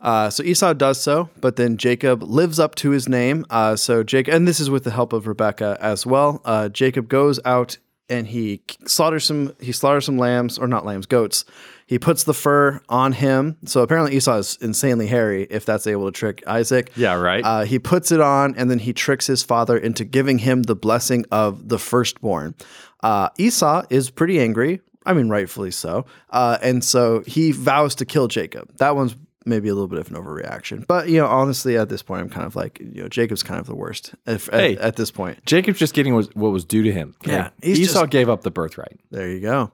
Uh, 0.00 0.28
so 0.30 0.42
Esau 0.42 0.74
does 0.74 1.00
so, 1.00 1.30
but 1.40 1.56
then 1.56 1.78
Jacob 1.78 2.22
lives 2.22 2.60
up 2.60 2.74
to 2.76 2.90
his 2.90 3.08
name. 3.08 3.46
Uh, 3.48 3.76
so 3.76 4.02
Jacob, 4.02 4.34
and 4.34 4.46
this 4.46 4.60
is 4.60 4.68
with 4.68 4.84
the 4.84 4.90
help 4.90 5.12
of 5.12 5.26
Rebecca 5.26 5.78
as 5.80 6.04
well. 6.04 6.42
Uh, 6.44 6.68
Jacob 6.68 7.08
goes 7.08 7.40
out 7.44 7.78
and 8.08 8.28
he 8.28 8.62
slaughters 8.86 9.24
some. 9.24 9.52
He 9.60 9.72
slaughters 9.72 10.04
some 10.04 10.18
lambs, 10.18 10.58
or 10.58 10.68
not 10.68 10.86
lambs, 10.86 11.06
goats. 11.06 11.44
He 11.86 11.98
puts 11.98 12.24
the 12.24 12.34
fur 12.34 12.80
on 12.88 13.12
him. 13.12 13.56
So 13.64 13.82
apparently 13.82 14.16
Esau 14.16 14.36
is 14.36 14.58
insanely 14.60 15.06
hairy. 15.06 15.46
If 15.50 15.64
that's 15.64 15.86
able 15.86 16.06
to 16.06 16.12
trick 16.12 16.42
Isaac. 16.46 16.92
Yeah, 16.96 17.14
right. 17.14 17.44
Uh, 17.44 17.62
he 17.62 17.78
puts 17.78 18.12
it 18.12 18.20
on, 18.20 18.54
and 18.56 18.70
then 18.70 18.78
he 18.78 18.92
tricks 18.92 19.26
his 19.26 19.42
father 19.42 19.76
into 19.76 20.04
giving 20.04 20.38
him 20.38 20.64
the 20.64 20.76
blessing 20.76 21.24
of 21.32 21.68
the 21.68 21.78
firstborn. 21.78 22.54
Uh, 23.02 23.28
Esau 23.38 23.82
is 23.90 24.10
pretty 24.10 24.40
angry. 24.40 24.80
I 25.04 25.12
mean, 25.12 25.28
rightfully 25.28 25.70
so. 25.70 26.06
Uh, 26.30 26.58
and 26.62 26.82
so 26.82 27.22
he 27.26 27.52
vows 27.52 27.94
to 27.96 28.04
kill 28.04 28.26
Jacob. 28.28 28.76
That 28.78 28.96
one's 28.96 29.14
maybe 29.48 29.68
a 29.68 29.74
little 29.74 29.86
bit 29.86 30.00
of 30.00 30.10
an 30.10 30.16
overreaction. 30.16 30.84
But, 30.88 31.08
you 31.08 31.18
know, 31.18 31.26
honestly, 31.28 31.78
at 31.78 31.88
this 31.88 32.02
point, 32.02 32.22
I'm 32.22 32.28
kind 32.28 32.44
of 32.46 32.56
like, 32.56 32.80
you 32.80 33.02
know, 33.02 33.08
Jacob's 33.08 33.44
kind 33.44 33.60
of 33.60 33.66
the 33.68 33.76
worst 33.76 34.12
if, 34.26 34.48
Hey. 34.48 34.74
at, 34.74 34.80
at 34.82 34.96
this 34.96 35.12
point. 35.12 35.46
Jacob's 35.46 35.78
just 35.78 35.94
getting 35.94 36.12
what 36.16 36.34
was 36.34 36.64
due 36.64 36.82
to 36.82 36.90
him. 36.92 37.14
Yeah, 37.24 37.44
Like, 37.44 37.52
Esau 37.62 38.00
just- 38.00 38.10
gave 38.10 38.28
up 38.28 38.42
the 38.42 38.50
birthright. 38.50 38.98
There 39.12 39.30
you 39.30 39.38
go. 39.38 39.70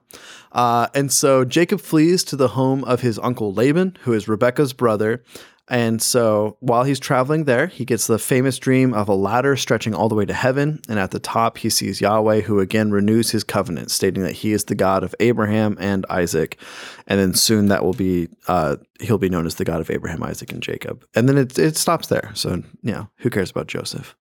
Uh, 0.51 0.85
and 0.93 1.11
so 1.11 1.43
Jacob 1.43 1.81
flees 1.81 2.23
to 2.25 2.35
the 2.35 2.49
home 2.49 2.83
of 2.83 3.01
his 3.01 3.17
uncle 3.17 3.51
Laban, 3.51 3.97
who 4.01 4.13
is 4.13 4.27
Rebecca's 4.27 4.73
brother. 4.73 5.23
And 5.69 6.01
so 6.01 6.57
while 6.59 6.83
he's 6.83 6.99
traveling 6.99 7.45
there, 7.45 7.67
he 7.67 7.85
gets 7.85 8.07
the 8.07 8.19
famous 8.19 8.59
dream 8.59 8.93
of 8.93 9.07
a 9.07 9.13
ladder 9.13 9.55
stretching 9.55 9.95
all 9.95 10.09
the 10.09 10.15
way 10.15 10.25
to 10.25 10.33
heaven. 10.33 10.81
And 10.89 10.99
at 10.99 11.11
the 11.11 11.19
top, 11.19 11.57
he 11.57 11.69
sees 11.69 12.01
Yahweh, 12.01 12.41
who 12.41 12.59
again 12.59 12.91
renews 12.91 13.31
his 13.31 13.43
covenant, 13.43 13.89
stating 13.89 14.23
that 14.23 14.33
he 14.33 14.51
is 14.51 14.65
the 14.65 14.75
God 14.75 15.03
of 15.03 15.15
Abraham 15.21 15.77
and 15.79 16.05
Isaac. 16.09 16.59
And 17.07 17.19
then 17.19 17.33
soon 17.33 17.69
that 17.69 17.83
will 17.83 17.93
be, 17.93 18.27
uh, 18.47 18.75
he'll 18.99 19.17
be 19.17 19.29
known 19.29 19.45
as 19.45 19.55
the 19.55 19.65
God 19.65 19.79
of 19.79 19.89
Abraham, 19.89 20.21
Isaac, 20.23 20.51
and 20.51 20.61
Jacob. 20.61 21.05
And 21.15 21.29
then 21.29 21.37
it, 21.37 21.57
it 21.57 21.77
stops 21.77 22.07
there. 22.07 22.31
So, 22.33 22.61
you 22.81 22.91
know, 22.91 23.09
who 23.17 23.29
cares 23.29 23.51
about 23.51 23.67
Joseph? 23.67 24.15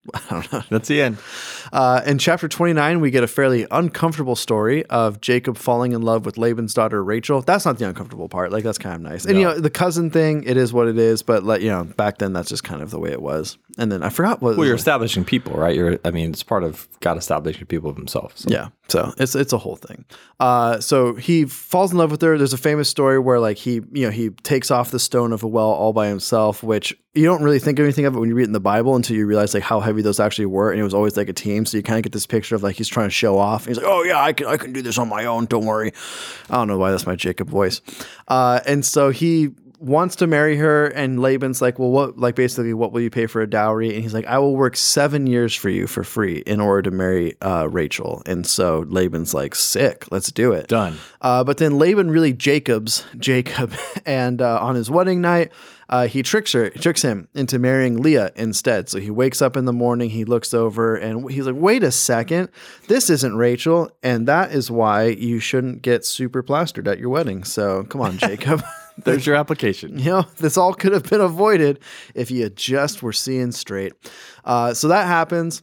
I 0.14 0.20
don't 0.30 0.52
know. 0.52 0.62
That's 0.70 0.88
the 0.88 1.02
end. 1.02 1.18
Uh, 1.72 2.00
in 2.06 2.18
chapter 2.18 2.48
29, 2.48 3.00
we 3.00 3.10
get 3.10 3.24
a 3.24 3.26
fairly 3.26 3.66
uncomfortable 3.70 4.36
story 4.36 4.86
of 4.86 5.20
Jacob 5.20 5.58
falling 5.58 5.92
in 5.92 6.02
love 6.02 6.24
with 6.24 6.38
Laban's 6.38 6.72
daughter 6.72 7.02
Rachel. 7.02 7.42
That's 7.42 7.64
not 7.64 7.78
the 7.78 7.86
uncomfortable 7.86 8.28
part. 8.28 8.52
Like 8.52 8.64
that's 8.64 8.78
kind 8.78 8.94
of 8.94 9.00
nice. 9.02 9.24
And 9.24 9.38
you 9.38 9.44
know, 9.44 9.58
the 9.58 9.70
cousin 9.70 10.10
thing, 10.10 10.44
it 10.44 10.56
is 10.56 10.72
what 10.72 10.88
it 10.88 10.98
is. 10.98 11.22
But 11.22 11.44
like 11.44 11.62
you 11.62 11.68
know, 11.68 11.84
back 11.84 12.18
then 12.18 12.32
that's 12.32 12.48
just 12.48 12.64
kind 12.64 12.82
of 12.82 12.90
the 12.90 12.98
way 12.98 13.10
it 13.10 13.20
was. 13.20 13.58
And 13.76 13.92
then 13.92 14.02
I 14.02 14.08
forgot 14.08 14.40
what. 14.40 14.56
Well, 14.56 14.66
you're 14.66 14.76
establishing 14.76 15.24
people, 15.24 15.54
right? 15.54 15.74
You're. 15.74 15.98
I 16.04 16.10
mean, 16.10 16.30
it's 16.30 16.42
part 16.42 16.64
of 16.64 16.88
God 17.00 17.16
establishing 17.16 17.66
people 17.66 17.90
of 17.90 17.96
Himself. 17.96 18.38
So. 18.38 18.50
Yeah. 18.50 18.68
So 18.88 19.12
it's 19.18 19.34
it's 19.34 19.52
a 19.52 19.58
whole 19.58 19.76
thing. 19.76 20.06
Uh, 20.40 20.80
so 20.80 21.14
he 21.14 21.44
falls 21.44 21.92
in 21.92 21.98
love 21.98 22.10
with 22.10 22.22
her. 22.22 22.38
There's 22.38 22.54
a 22.54 22.58
famous 22.58 22.88
story 22.88 23.18
where 23.18 23.38
like 23.38 23.58
he 23.58 23.82
you 23.92 24.06
know 24.06 24.10
he 24.10 24.30
takes 24.30 24.70
off 24.70 24.90
the 24.90 24.98
stone 24.98 25.32
of 25.32 25.42
a 25.42 25.46
well 25.46 25.68
all 25.68 25.92
by 25.92 26.08
himself, 26.08 26.62
which 26.62 26.96
you 27.12 27.24
don't 27.24 27.42
really 27.42 27.58
think 27.58 27.78
anything 27.78 28.06
of 28.06 28.16
it 28.16 28.18
when 28.18 28.30
you 28.30 28.34
read 28.34 28.44
it 28.44 28.46
in 28.46 28.52
the 28.52 28.60
Bible 28.60 28.96
until 28.96 29.14
you 29.14 29.26
realize 29.26 29.52
like 29.52 29.62
how 29.62 29.80
heavy 29.80 30.00
those 30.00 30.18
actually 30.18 30.46
were, 30.46 30.70
and 30.70 30.80
it 30.80 30.84
was 30.84 30.94
always 30.94 31.18
like 31.18 31.28
a 31.28 31.34
team. 31.34 31.66
So 31.66 31.76
you 31.76 31.82
kind 31.82 31.98
of 31.98 32.02
get 32.02 32.12
this 32.12 32.26
picture 32.26 32.54
of 32.54 32.62
like 32.62 32.76
he's 32.76 32.88
trying 32.88 33.08
to 33.08 33.14
show 33.14 33.36
off. 33.36 33.66
He's 33.66 33.76
like, 33.76 33.86
oh 33.86 34.04
yeah, 34.04 34.22
I 34.22 34.32
can 34.32 34.46
I 34.46 34.56
can 34.56 34.72
do 34.72 34.80
this 34.80 34.96
on 34.96 35.08
my 35.08 35.26
own. 35.26 35.44
Don't 35.44 35.66
worry. 35.66 35.92
I 36.48 36.56
don't 36.56 36.68
know 36.68 36.78
why 36.78 36.90
that's 36.90 37.06
my 37.06 37.16
Jacob 37.16 37.50
voice. 37.50 37.82
Uh, 38.26 38.60
and 38.66 38.86
so 38.86 39.10
he 39.10 39.50
wants 39.80 40.16
to 40.16 40.26
marry 40.26 40.56
her, 40.56 40.86
and 40.88 41.20
Laban's 41.20 41.62
like, 41.62 41.78
well, 41.78 41.90
what, 41.90 42.18
like, 42.18 42.34
basically, 42.34 42.74
what 42.74 42.92
will 42.92 43.00
you 43.00 43.10
pay 43.10 43.26
for 43.26 43.40
a 43.40 43.48
dowry? 43.48 43.94
And 43.94 44.02
he's 44.02 44.14
like, 44.14 44.26
I 44.26 44.38
will 44.38 44.56
work 44.56 44.76
seven 44.76 45.26
years 45.26 45.54
for 45.54 45.70
you 45.70 45.86
for 45.86 46.04
free 46.04 46.38
in 46.46 46.60
order 46.60 46.90
to 46.90 46.96
marry 46.96 47.40
uh, 47.40 47.68
Rachel. 47.70 48.22
And 48.26 48.46
so 48.46 48.84
Laban's 48.88 49.34
like, 49.34 49.54
sick, 49.54 50.10
let's 50.10 50.32
do 50.32 50.52
it. 50.52 50.68
Done. 50.68 50.98
Uh, 51.20 51.44
but 51.44 51.58
then 51.58 51.78
Laban 51.78 52.10
really 52.10 52.32
Jacob's 52.32 53.04
Jacob, 53.18 53.72
and 54.04 54.42
uh, 54.42 54.60
on 54.60 54.74
his 54.74 54.90
wedding 54.90 55.20
night, 55.20 55.52
uh, 55.88 56.06
he 56.06 56.22
tricks 56.22 56.52
her, 56.52 56.68
tricks 56.70 57.02
him 57.02 57.28
into 57.34 57.58
marrying 57.58 58.02
Leah 58.02 58.30
instead. 58.36 58.88
So 58.88 58.98
he 58.98 59.10
wakes 59.10 59.40
up 59.40 59.56
in 59.56 59.64
the 59.64 59.72
morning, 59.72 60.10
he 60.10 60.24
looks 60.24 60.52
over, 60.52 60.96
and 60.96 61.30
he's 61.30 61.46
like, 61.46 61.54
"Wait 61.56 61.82
a 61.82 61.90
second, 61.90 62.50
this 62.88 63.08
isn't 63.08 63.36
Rachel, 63.36 63.90
and 64.02 64.28
that 64.28 64.52
is 64.52 64.70
why 64.70 65.06
you 65.06 65.38
shouldn't 65.38 65.80
get 65.80 66.04
super 66.04 66.42
plastered 66.42 66.86
at 66.88 66.98
your 66.98 67.08
wedding." 67.08 67.42
So 67.42 67.84
come 67.84 68.02
on, 68.02 68.18
Jacob. 68.18 68.62
There's 69.04 69.26
your 69.26 69.36
application. 69.36 69.98
You 70.08 70.10
know, 70.10 70.26
this 70.38 70.56
all 70.56 70.72
could 70.74 70.92
have 70.92 71.04
been 71.04 71.20
avoided 71.20 71.80
if 72.14 72.30
you 72.30 72.48
just 72.50 73.02
were 73.02 73.12
seeing 73.12 73.52
straight. 73.52 73.92
Uh, 74.44 74.72
so 74.72 74.88
that 74.88 75.06
happens. 75.06 75.62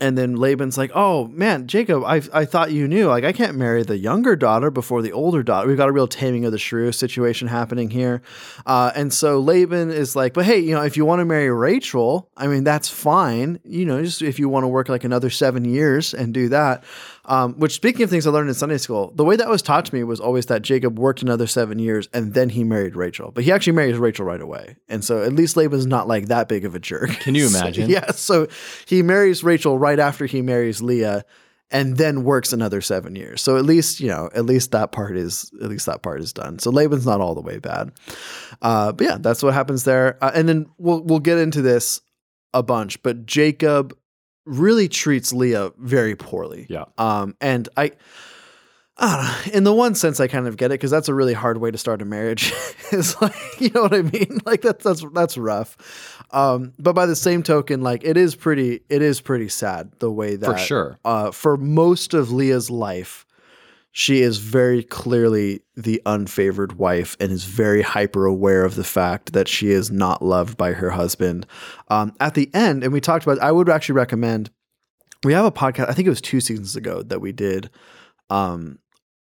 And 0.00 0.18
then 0.18 0.36
Laban's 0.36 0.76
like, 0.76 0.90
"Oh 0.94 1.28
man, 1.28 1.68
Jacob, 1.68 2.02
I 2.04 2.20
I 2.32 2.44
thought 2.44 2.72
you 2.72 2.88
knew. 2.88 3.06
Like, 3.06 3.24
I 3.24 3.32
can't 3.32 3.56
marry 3.56 3.84
the 3.84 3.96
younger 3.96 4.34
daughter 4.34 4.70
before 4.70 5.02
the 5.02 5.12
older 5.12 5.42
daughter. 5.42 5.68
We've 5.68 5.76
got 5.76 5.88
a 5.88 5.92
real 5.92 6.08
taming 6.08 6.44
of 6.44 6.52
the 6.52 6.58
shrew 6.58 6.90
situation 6.90 7.46
happening 7.46 7.90
here." 7.90 8.20
Uh, 8.66 8.90
and 8.96 9.12
so 9.12 9.38
Laban 9.38 9.90
is 9.90 10.16
like, 10.16 10.34
"But 10.34 10.46
hey, 10.46 10.58
you 10.58 10.74
know, 10.74 10.82
if 10.82 10.96
you 10.96 11.04
want 11.04 11.20
to 11.20 11.24
marry 11.24 11.50
Rachel, 11.50 12.28
I 12.36 12.48
mean, 12.48 12.64
that's 12.64 12.88
fine. 12.88 13.60
You 13.64 13.86
know, 13.86 14.02
just 14.02 14.20
if 14.20 14.38
you 14.40 14.48
want 14.48 14.64
to 14.64 14.68
work 14.68 14.88
like 14.88 15.04
another 15.04 15.30
seven 15.30 15.64
years 15.64 16.12
and 16.12 16.34
do 16.34 16.48
that." 16.48 16.82
Um, 17.26 17.54
which, 17.54 17.72
speaking 17.72 18.02
of 18.02 18.10
things 18.10 18.26
I 18.26 18.30
learned 18.30 18.48
in 18.48 18.54
Sunday 18.54 18.76
school, 18.76 19.12
the 19.14 19.24
way 19.24 19.36
that 19.36 19.48
was 19.48 19.62
taught 19.62 19.86
to 19.86 19.94
me 19.94 20.04
was 20.04 20.20
always 20.20 20.46
that 20.46 20.62
Jacob 20.62 20.98
worked 20.98 21.22
another 21.22 21.46
seven 21.46 21.78
years 21.78 22.08
and 22.12 22.34
then 22.34 22.50
he 22.50 22.64
married 22.64 22.96
Rachel. 22.96 23.30
But 23.30 23.44
he 23.44 23.52
actually 23.52 23.72
marries 23.72 23.96
Rachel 23.96 24.26
right 24.26 24.40
away. 24.40 24.76
And 24.88 25.02
so 25.02 25.22
at 25.22 25.32
least 25.32 25.56
Laban's 25.56 25.86
not 25.86 26.06
like 26.06 26.28
that 26.28 26.48
big 26.48 26.64
of 26.64 26.74
a 26.74 26.78
jerk. 26.78 27.10
Can 27.20 27.34
you 27.34 27.46
imagine? 27.48 27.86
So, 27.86 27.92
yeah. 27.92 28.10
So 28.12 28.48
he 28.86 29.02
marries 29.02 29.42
Rachel 29.42 29.78
right 29.78 29.98
after 29.98 30.26
he 30.26 30.42
marries 30.42 30.82
Leah 30.82 31.24
and 31.70 31.96
then 31.96 32.24
works 32.24 32.52
another 32.52 32.80
seven 32.80 33.16
years. 33.16 33.40
So 33.40 33.56
at 33.56 33.64
least, 33.64 34.00
you 34.00 34.08
know, 34.08 34.28
at 34.34 34.44
least 34.44 34.72
that 34.72 34.92
part 34.92 35.16
is, 35.16 35.50
at 35.62 35.70
least 35.70 35.86
that 35.86 36.02
part 36.02 36.20
is 36.20 36.32
done. 36.32 36.58
So 36.58 36.70
Laban's 36.70 37.06
not 37.06 37.20
all 37.20 37.34
the 37.34 37.40
way 37.40 37.58
bad. 37.58 37.90
Uh, 38.60 38.92
but 38.92 39.04
yeah, 39.06 39.16
that's 39.18 39.42
what 39.42 39.54
happens 39.54 39.84
there. 39.84 40.18
Uh, 40.22 40.30
and 40.34 40.48
then 40.48 40.66
we'll, 40.78 41.02
we'll 41.02 41.20
get 41.20 41.38
into 41.38 41.62
this 41.62 42.00
a 42.52 42.62
bunch, 42.62 43.02
but 43.02 43.26
Jacob 43.26 43.96
really 44.44 44.88
treats 44.88 45.32
Leah 45.32 45.72
very 45.78 46.16
poorly. 46.16 46.66
Yeah. 46.68 46.84
Um, 46.98 47.34
and 47.40 47.68
I, 47.76 47.92
I 48.96 49.16
don't 49.16 49.46
know, 49.52 49.52
in 49.58 49.64
the 49.64 49.72
one 49.72 49.94
sense, 49.94 50.20
I 50.20 50.28
kind 50.28 50.46
of 50.46 50.56
get 50.56 50.66
it 50.66 50.74
because 50.74 50.90
that's 50.90 51.08
a 51.08 51.14
really 51.14 51.32
hard 51.34 51.58
way 51.58 51.70
to 51.70 51.78
start 51.78 52.00
a 52.00 52.04
marriage. 52.04 52.52
it's 52.92 53.20
like, 53.20 53.34
you 53.58 53.70
know 53.70 53.82
what 53.82 53.94
I 53.94 54.02
mean? 54.02 54.38
Like 54.46 54.60
that's 54.60 54.84
that's 54.84 55.04
that's 55.12 55.36
rough. 55.38 56.20
Um, 56.30 56.72
but 56.78 56.94
by 56.94 57.06
the 57.06 57.16
same 57.16 57.42
token, 57.42 57.82
like 57.82 58.04
it 58.04 58.16
is 58.16 58.34
pretty, 58.36 58.82
it 58.88 59.02
is 59.02 59.20
pretty 59.20 59.48
sad 59.48 59.90
the 59.98 60.10
way 60.10 60.36
that 60.36 60.46
For 60.52 60.58
sure. 60.58 60.98
uh, 61.04 61.30
for 61.30 61.56
most 61.56 62.12
of 62.14 62.30
Leah's 62.32 62.70
life, 62.70 63.24
she 63.96 64.22
is 64.22 64.38
very 64.38 64.82
clearly 64.82 65.62
the 65.76 66.02
unfavored 66.04 66.72
wife 66.72 67.16
and 67.20 67.30
is 67.30 67.44
very 67.44 67.80
hyper 67.80 68.26
aware 68.26 68.64
of 68.64 68.74
the 68.74 68.82
fact 68.82 69.34
that 69.34 69.46
she 69.46 69.70
is 69.70 69.88
not 69.88 70.20
loved 70.20 70.56
by 70.56 70.72
her 70.72 70.90
husband. 70.90 71.46
Um, 71.86 72.12
at 72.18 72.34
the 72.34 72.52
end, 72.52 72.82
and 72.82 72.92
we 72.92 73.00
talked 73.00 73.24
about, 73.24 73.38
I 73.38 73.52
would 73.52 73.68
actually 73.68 73.94
recommend. 73.94 74.50
We 75.22 75.32
have 75.32 75.44
a 75.44 75.52
podcast. 75.52 75.88
I 75.88 75.92
think 75.92 76.06
it 76.06 76.10
was 76.10 76.20
two 76.20 76.40
seasons 76.40 76.74
ago 76.74 77.04
that 77.04 77.20
we 77.20 77.30
did. 77.30 77.70
Um, 78.30 78.80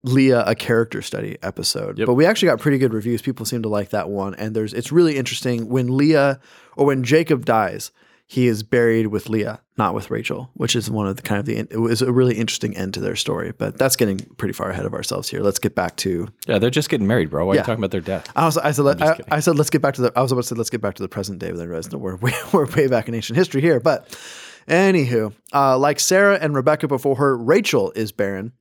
Leah 0.03 0.45
a 0.47 0.55
character 0.55 1.01
study 1.01 1.39
episode. 1.43 1.99
Yep. 1.99 2.07
But 2.07 2.15
we 2.15 2.27
actually 2.27 2.49
got 2.49 2.61
pretty 2.61 2.77
good 2.77 2.93
reviews. 2.93 3.23
People 3.23 3.47
seem 3.47 3.63
to 3.63 3.69
like 3.71 3.91
that 3.91 4.11
one. 4.11 4.35
And 4.35 4.55
there's 4.55 4.75
it's 4.75 4.93
really 4.93 5.17
interesting 5.17 5.71
when 5.71 5.97
Leah 5.97 6.39
or 6.77 6.85
when 6.85 7.03
Jacob 7.03 7.47
dies, 7.47 7.93
he 8.31 8.47
is 8.47 8.63
buried 8.63 9.09
with 9.09 9.29
Leah, 9.29 9.61
not 9.77 9.93
with 9.93 10.09
Rachel, 10.09 10.51
which 10.55 10.77
is 10.77 10.89
one 10.89 11.09
of 11.09 11.17
the 11.17 11.23
kind 11.23 11.41
of 11.41 11.47
the 11.47 11.57
it 11.57 11.81
was 11.81 12.01
a 12.01 12.13
really 12.13 12.37
interesting 12.37 12.77
end 12.77 12.95
to 12.95 13.01
their 13.01 13.17
story. 13.17 13.51
But 13.51 13.77
that's 13.77 13.97
getting 13.97 14.21
pretty 14.37 14.53
far 14.53 14.71
ahead 14.71 14.87
of 14.87 14.95
ourselves 14.95 15.29
here. 15.29 15.41
Let's 15.41 15.59
get 15.59 15.75
back 15.75 15.97
to 15.97 16.29
Yeah, 16.47 16.61
they're 16.61 16.71
just 16.71 16.91
getting 16.91 17.09
married, 17.09 17.29
bro. 17.29 17.45
Why 17.45 17.55
are 17.55 17.57
you 17.57 17.63
talking 17.63 17.81
about 17.83 17.91
their 17.91 18.01
death? 18.01 18.31
I 18.37 18.45
was 18.45 18.57
I 18.57 18.71
said 18.71 18.85
let, 18.85 19.03
I, 19.03 19.19
I, 19.33 19.41
said 19.41 19.57
let's 19.57 19.69
get 19.69 19.83
back 19.83 19.95
to 19.95 20.03
the 20.03 20.13
I 20.15 20.23
was 20.23 20.31
about 20.31 20.43
to 20.43 20.47
say 20.47 20.55
let's 20.55 20.71
get 20.71 20.81
back 20.81 20.95
to 20.95 21.03
the 21.03 21.09
present 21.09 21.41
day, 21.41 21.51
but 21.51 21.57
then 21.57 21.67
I 21.67 21.71
realized 21.71 21.91
no, 21.91 21.99
we're 21.99 22.15
way, 22.19 22.33
we're 22.53 22.67
way 22.67 22.87
back 22.87 23.09
in 23.09 23.17
ancient 23.17 23.37
history 23.37 23.63
here. 23.63 23.81
But 23.81 24.09
anywho, 24.69 25.35
uh, 25.53 25.77
like 25.77 25.99
Sarah 25.99 26.39
and 26.41 26.55
Rebecca 26.55 26.87
before 26.87 27.17
her, 27.17 27.37
Rachel 27.37 27.91
is 27.97 28.13
barren. 28.13 28.53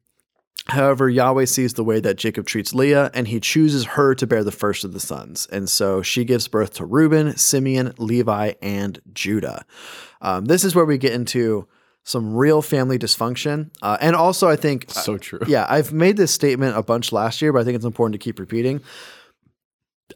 However, 0.68 1.10
Yahweh 1.10 1.46
sees 1.46 1.74
the 1.74 1.84
way 1.84 2.00
that 2.00 2.18
Jacob 2.18 2.46
treats 2.46 2.74
Leah, 2.76 3.10
and 3.14 3.28
he 3.28 3.40
chooses 3.40 3.86
her 3.86 4.14
to 4.16 4.28
bear 4.28 4.44
the 4.44 4.52
first 4.52 4.84
of 4.84 4.94
the 4.94 5.00
sons. 5.00 5.48
And 5.52 5.68
so 5.70 6.02
she 6.02 6.24
gives 6.26 6.48
birth 6.48 6.74
to 6.76 6.86
Reuben, 6.86 7.36
Simeon, 7.38 7.94
Levi, 7.98 8.54
and 8.62 9.00
Judah. 9.14 9.66
Um, 10.22 10.46
this 10.46 10.64
is 10.64 10.76
where 10.76 10.86
we 10.86 10.98
get 10.98 11.14
into 11.14 11.68
some 12.04 12.36
real 12.36 12.62
family 12.62 13.00
dysfunction. 13.00 13.72
Uh, 13.82 13.98
and 14.02 14.16
also, 14.16 14.48
I 14.48 14.56
think 14.56 14.90
So 14.92 15.18
true. 15.18 15.42
yeah, 15.48 15.66
I've 15.70 15.92
made 15.94 16.18
this 16.18 16.32
statement 16.32 16.78
a 16.78 16.84
bunch 16.84 17.12
last 17.12 17.42
year, 17.42 17.52
but 17.54 17.60
I 17.60 17.64
think 17.64 17.76
it's 17.76 17.86
important 17.86 18.14
to 18.14 18.24
keep 18.24 18.40
repeating. 18.40 18.82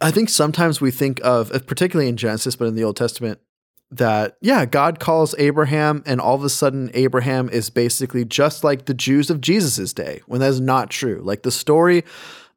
I 0.02 0.12
think 0.12 0.30
sometimes 0.30 0.82
we 0.82 0.92
think 0.92 1.20
of, 1.24 1.52
uh, 1.52 1.60
particularly 1.60 2.10
in 2.10 2.18
Genesis, 2.18 2.56
but 2.56 2.66
in 2.66 2.76
the 2.76 2.84
Old 2.84 2.98
Testament, 2.98 3.40
that, 3.98 4.38
yeah, 4.42 4.66
God 4.66 5.00
calls 5.00 5.36
Abraham, 5.38 6.04
and 6.06 6.20
all 6.20 6.36
of 6.36 6.44
a 6.44 6.50
sudden, 6.50 6.90
Abraham 6.94 7.50
is 7.50 7.70
basically 7.70 8.26
just 8.26 8.64
like 8.64 8.86
the 8.86 8.94
Jews 8.94 9.30
of 9.30 9.42
Jesus' 9.42 9.94
day, 9.94 10.22
when 10.26 10.40
that 10.42 10.50
is 10.50 10.62
not 10.62 10.90
true. 10.90 11.22
Like 11.24 11.44
the 11.44 11.52
story 11.52 12.04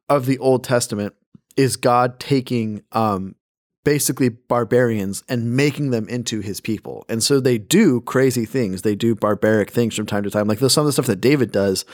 of 0.09 0.25
the 0.25 0.37
Old 0.39 0.63
Testament 0.63 1.13
is 1.55 1.75
God 1.75 2.19
taking 2.19 2.83
um, 2.91 3.35
basically 3.83 4.29
barbarians 4.29 5.23
and 5.29 5.55
making 5.55 5.91
them 5.91 6.09
into 6.09 6.41
his 6.41 6.59
people. 6.59 7.05
And 7.07 7.23
so 7.23 7.39
they 7.39 7.57
do 7.57 8.01
crazy 8.01 8.45
things. 8.45 8.81
They 8.81 8.95
do 8.95 9.15
barbaric 9.15 9.71
things 9.71 9.95
from 9.95 10.05
time 10.05 10.23
to 10.23 10.29
time. 10.29 10.47
Like 10.47 10.59
some 10.59 10.81
of 10.81 10.85
the 10.85 10.91
stuff 10.91 11.05
that 11.05 11.21
David 11.21 11.51
does 11.51 11.85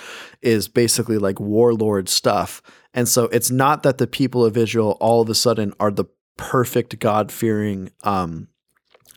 is 0.42 0.68
basically 0.68 1.20
like 1.20 1.40
warlord 1.40 2.10
stuff. 2.10 2.62
And 2.96 3.08
so 3.08 3.26
it's 3.26 3.52
not 3.52 3.84
that 3.84 4.00
the 4.00 4.08
people 4.08 4.44
of 4.44 4.58
Israel 4.58 4.98
all 5.00 5.22
of 5.22 5.30
a 5.30 5.36
sudden 5.36 5.74
are 5.80 5.92
the 5.92 6.06
perfect 6.36 6.98
God 7.00 7.32
fearing 7.32 7.92
um, 8.04 8.48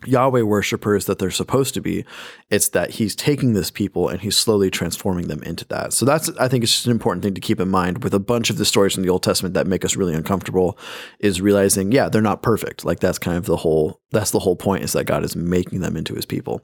Yahweh 0.04 0.42
worshippers 0.42 1.06
that 1.06 1.18
they're 1.18 1.30
supposed 1.30 1.74
to 1.74 1.80
be. 1.80 2.04
It's 2.50 2.68
that 2.70 2.90
he's 2.90 3.16
taking 3.16 3.54
this 3.54 3.70
people 3.70 4.08
and 4.08 4.20
he's 4.20 4.36
slowly 4.36 4.70
transforming 4.70 5.28
them 5.28 5.42
into 5.42 5.64
that. 5.66 5.92
So 5.92 6.04
that's 6.04 6.28
I 6.38 6.48
think 6.48 6.64
it's 6.64 6.72
just 6.72 6.86
an 6.86 6.92
important 6.92 7.24
thing 7.24 7.34
to 7.34 7.40
keep 7.40 7.60
in 7.60 7.68
mind 7.68 8.04
with 8.04 8.14
a 8.14 8.20
bunch 8.20 8.50
of 8.50 8.58
the 8.58 8.64
stories 8.64 8.94
from 8.94 9.02
the 9.02 9.08
Old 9.08 9.22
Testament 9.22 9.54
that 9.54 9.66
make 9.66 9.84
us 9.84 9.96
really 9.96 10.14
uncomfortable 10.14 10.78
is 11.18 11.40
realizing, 11.40 11.92
yeah, 11.92 12.08
they're 12.08 12.22
not 12.22 12.42
perfect. 12.42 12.84
Like 12.84 13.00
that's 13.00 13.18
kind 13.18 13.36
of 13.36 13.46
the 13.46 13.56
whole 13.56 14.00
that's 14.12 14.30
the 14.30 14.38
whole 14.38 14.56
point 14.56 14.84
is 14.84 14.92
that 14.92 15.04
God 15.04 15.24
is 15.24 15.34
making 15.34 15.80
them 15.80 15.96
into 15.96 16.14
his 16.14 16.26
people. 16.26 16.62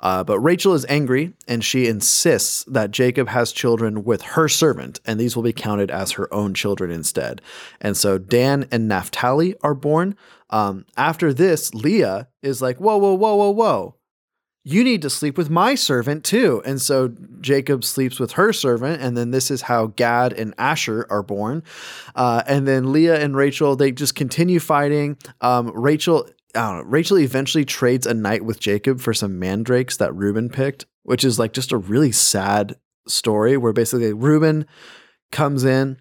Uh, 0.00 0.24
but 0.24 0.40
Rachel 0.40 0.74
is 0.74 0.86
angry 0.88 1.34
and 1.46 1.62
she 1.62 1.86
insists 1.86 2.64
that 2.64 2.90
Jacob 2.90 3.28
has 3.28 3.52
children 3.52 4.04
with 4.04 4.22
her 4.22 4.48
servant, 4.48 5.00
and 5.04 5.20
these 5.20 5.36
will 5.36 5.42
be 5.42 5.52
counted 5.52 5.90
as 5.90 6.12
her 6.12 6.32
own 6.32 6.54
children 6.54 6.90
instead. 6.90 7.42
And 7.80 7.96
so 7.96 8.18
Dan 8.18 8.66
and 8.70 8.88
Naphtali 8.88 9.54
are 9.62 9.74
born. 9.74 10.16
Um, 10.50 10.86
after 10.96 11.32
this, 11.32 11.74
Leah 11.74 12.28
is 12.42 12.62
like, 12.62 12.78
whoa, 12.78 12.96
whoa, 12.96 13.14
whoa, 13.14 13.34
whoa, 13.34 13.50
whoa. 13.50 13.94
You 14.64 14.84
need 14.84 15.02
to 15.02 15.10
sleep 15.10 15.38
with 15.38 15.48
my 15.48 15.74
servant 15.74 16.24
too. 16.24 16.62
And 16.66 16.80
so 16.80 17.14
Jacob 17.40 17.84
sleeps 17.84 18.20
with 18.20 18.32
her 18.32 18.52
servant. 18.52 19.00
And 19.00 19.16
then 19.16 19.30
this 19.30 19.50
is 19.50 19.62
how 19.62 19.86
Gad 19.86 20.32
and 20.32 20.54
Asher 20.58 21.06
are 21.08 21.22
born. 21.22 21.62
Uh, 22.14 22.42
and 22.46 22.68
then 22.68 22.92
Leah 22.92 23.18
and 23.18 23.34
Rachel, 23.34 23.76
they 23.76 23.92
just 23.92 24.14
continue 24.14 24.60
fighting. 24.60 25.16
Um, 25.40 25.70
Rachel, 25.74 26.28
know, 26.54 26.82
Rachel 26.84 27.18
eventually 27.18 27.64
trades 27.64 28.06
a 28.06 28.14
night 28.14 28.44
with 28.44 28.60
Jacob 28.60 29.00
for 29.00 29.14
some 29.14 29.38
mandrakes 29.38 29.96
that 29.98 30.14
Reuben 30.14 30.48
picked, 30.48 30.86
which 31.02 31.24
is 31.24 31.38
like 31.38 31.52
just 31.52 31.72
a 31.72 31.78
really 31.78 32.12
sad 32.12 32.76
story 33.06 33.56
where 33.56 33.72
basically 33.72 34.12
Reuben 34.12 34.66
comes 35.32 35.64
in. 35.64 35.98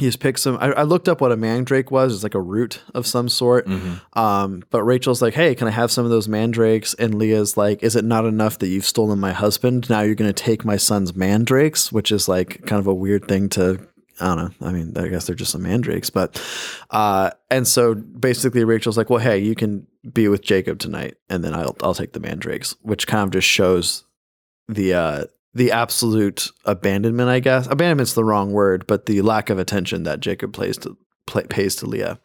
He 0.00 0.10
just 0.10 0.38
some. 0.38 0.56
I, 0.56 0.72
I 0.72 0.82
looked 0.82 1.08
up 1.08 1.20
what 1.20 1.32
a 1.32 1.36
mandrake 1.36 1.90
was. 1.90 2.14
It's 2.14 2.22
like 2.22 2.34
a 2.34 2.40
root 2.40 2.82
of 2.94 3.06
some 3.06 3.28
sort. 3.28 3.66
Um, 4.14 4.62
but 4.70 4.82
Rachel's 4.82 5.22
like, 5.22 5.34
"Hey, 5.34 5.54
can 5.54 5.68
I 5.68 5.72
have 5.72 5.90
some 5.90 6.04
of 6.04 6.10
those 6.10 6.28
mandrakes?" 6.28 6.94
And 6.94 7.14
Leah's 7.14 7.56
like, 7.56 7.82
"Is 7.82 7.96
it 7.96 8.04
not 8.04 8.24
enough 8.24 8.58
that 8.58 8.68
you've 8.68 8.84
stolen 8.84 9.20
my 9.20 9.32
husband? 9.32 9.88
Now 9.90 10.00
you're 10.00 10.14
going 10.14 10.32
to 10.32 10.42
take 10.42 10.64
my 10.64 10.76
son's 10.76 11.14
mandrakes," 11.14 11.92
which 11.92 12.10
is 12.10 12.28
like 12.28 12.66
kind 12.66 12.80
of 12.80 12.86
a 12.86 12.94
weird 12.94 13.28
thing 13.28 13.48
to. 13.50 13.86
I 14.22 14.34
don't 14.34 14.60
know. 14.60 14.66
I 14.66 14.72
mean, 14.72 14.92
I 14.96 15.08
guess 15.08 15.26
they're 15.26 15.36
just 15.36 15.52
some 15.52 15.62
mandrakes, 15.62 16.10
but 16.10 16.42
uh, 16.90 17.30
and 17.50 17.66
so 17.66 17.94
basically, 17.94 18.64
Rachel's 18.64 18.98
like, 18.98 19.10
"Well, 19.10 19.20
hey, 19.20 19.38
you 19.38 19.54
can 19.54 19.86
be 20.12 20.28
with 20.28 20.42
Jacob 20.42 20.78
tonight, 20.78 21.16
and 21.28 21.44
then 21.44 21.54
I'll 21.54 21.76
I'll 21.82 21.94
take 21.94 22.12
the 22.12 22.20
mandrakes," 22.20 22.76
which 22.82 23.06
kind 23.06 23.24
of 23.24 23.30
just 23.30 23.48
shows 23.48 24.04
the 24.68 24.94
uh, 24.94 25.24
the 25.54 25.72
absolute 25.72 26.50
abandonment, 26.64 27.28
I 27.28 27.40
guess. 27.40 27.66
Abandonment's 27.66 28.14
the 28.14 28.24
wrong 28.24 28.52
word, 28.52 28.86
but 28.86 29.06
the 29.06 29.22
lack 29.22 29.50
of 29.50 29.58
attention 29.58 30.04
that 30.04 30.20
Jacob 30.20 30.52
plays 30.52 30.78
to 30.78 30.96
play, 31.26 31.44
pays 31.44 31.76
to 31.76 31.86
Leah. 31.86 32.18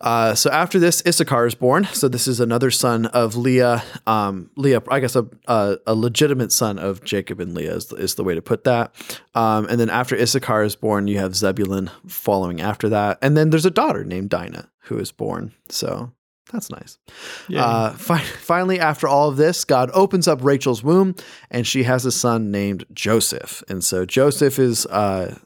Uh, 0.00 0.34
so 0.34 0.50
after 0.50 0.80
this, 0.80 1.00
Issachar 1.06 1.46
is 1.46 1.54
born. 1.54 1.84
So 1.84 2.08
this 2.08 2.26
is 2.26 2.40
another 2.40 2.72
son 2.72 3.06
of 3.06 3.36
Leah. 3.36 3.84
Um, 4.04 4.50
Leah, 4.56 4.82
I 4.90 4.98
guess 4.98 5.14
a, 5.14 5.28
a, 5.46 5.78
a 5.86 5.94
legitimate 5.94 6.50
son 6.50 6.78
of 6.78 7.04
Jacob 7.04 7.38
and 7.38 7.54
Leah 7.54 7.76
is, 7.76 7.92
is 7.92 8.16
the 8.16 8.24
way 8.24 8.34
to 8.34 8.42
put 8.42 8.64
that. 8.64 8.92
Um, 9.36 9.66
and 9.70 9.78
then 9.78 9.90
after 9.90 10.16
Issachar 10.16 10.64
is 10.64 10.74
born, 10.74 11.06
you 11.06 11.18
have 11.18 11.36
Zebulun 11.36 11.90
following 12.08 12.60
after 12.60 12.88
that. 12.88 13.18
And 13.22 13.36
then 13.36 13.50
there's 13.50 13.66
a 13.66 13.70
daughter 13.70 14.02
named 14.04 14.30
Dinah 14.30 14.68
who 14.86 14.98
is 14.98 15.12
born. 15.12 15.52
So 15.68 16.10
that's 16.52 16.70
nice. 16.70 16.98
Yeah. 17.48 17.64
Uh, 17.64 17.92
fi- 17.94 18.18
finally, 18.18 18.78
after 18.78 19.08
all 19.08 19.28
of 19.28 19.36
this, 19.36 19.64
God 19.64 19.90
opens 19.94 20.28
up 20.28 20.42
Rachel's 20.42 20.82
womb 20.82 21.14
and 21.50 21.66
she 21.66 21.84
has 21.84 22.04
a 22.04 22.12
son 22.12 22.50
named 22.50 22.84
Joseph. 22.92 23.62
And 23.68 23.82
so 23.82 24.04
Joseph 24.04 24.58
is, 24.58 24.86
uh, 24.86 25.38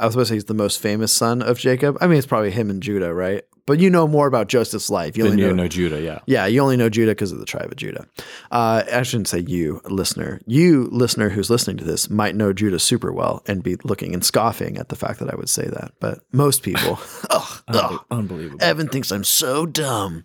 I 0.00 0.06
was 0.06 0.14
supposed 0.14 0.28
to 0.28 0.32
say 0.32 0.36
he's 0.36 0.44
the 0.46 0.54
most 0.54 0.80
famous 0.80 1.12
son 1.12 1.42
of 1.42 1.58
Jacob. 1.58 1.98
I 2.00 2.06
mean, 2.06 2.16
it's 2.16 2.26
probably 2.26 2.50
him 2.50 2.70
and 2.70 2.82
Judah, 2.82 3.12
right? 3.12 3.44
But 3.66 3.78
you 3.80 3.90
know 3.90 4.08
more 4.08 4.26
about 4.26 4.48
Joseph's 4.48 4.88
life. 4.88 5.16
You 5.16 5.24
then 5.24 5.32
only 5.32 5.42
you 5.44 5.48
know, 5.50 5.62
know 5.62 5.68
Judah, 5.68 6.00
yeah. 6.00 6.20
yeah, 6.26 6.46
you 6.46 6.60
only 6.60 6.78
know 6.78 6.88
Judah 6.88 7.12
because 7.12 7.32
of 7.32 7.38
the 7.38 7.44
tribe 7.44 7.70
of 7.70 7.76
Judah. 7.76 8.06
Uh, 8.50 8.82
I 8.90 9.02
shouldn't 9.02 9.28
say 9.28 9.40
you, 9.40 9.82
listener. 9.84 10.40
You, 10.46 10.88
listener, 10.90 11.28
who's 11.28 11.50
listening 11.50 11.76
to 11.76 11.84
this, 11.84 12.08
might 12.08 12.34
know 12.34 12.54
Judah 12.54 12.78
super 12.78 13.12
well 13.12 13.42
and 13.46 13.62
be 13.62 13.76
looking 13.84 14.14
and 14.14 14.24
scoffing 14.24 14.78
at 14.78 14.88
the 14.88 14.96
fact 14.96 15.20
that 15.20 15.30
I 15.30 15.36
would 15.36 15.50
say 15.50 15.66
that. 15.66 15.92
But 16.00 16.20
most 16.32 16.62
people, 16.62 16.98
ugh, 17.30 18.04
Unbelievable. 18.10 18.64
Evan 18.64 18.88
thinks 18.88 19.12
I'm 19.12 19.22
so 19.22 19.66
dumb. 19.66 20.24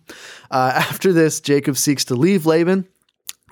Uh, 0.50 0.72
after 0.74 1.12
this, 1.12 1.40
Jacob 1.40 1.76
seeks 1.76 2.06
to 2.06 2.14
leave 2.14 2.46
Laban 2.46 2.88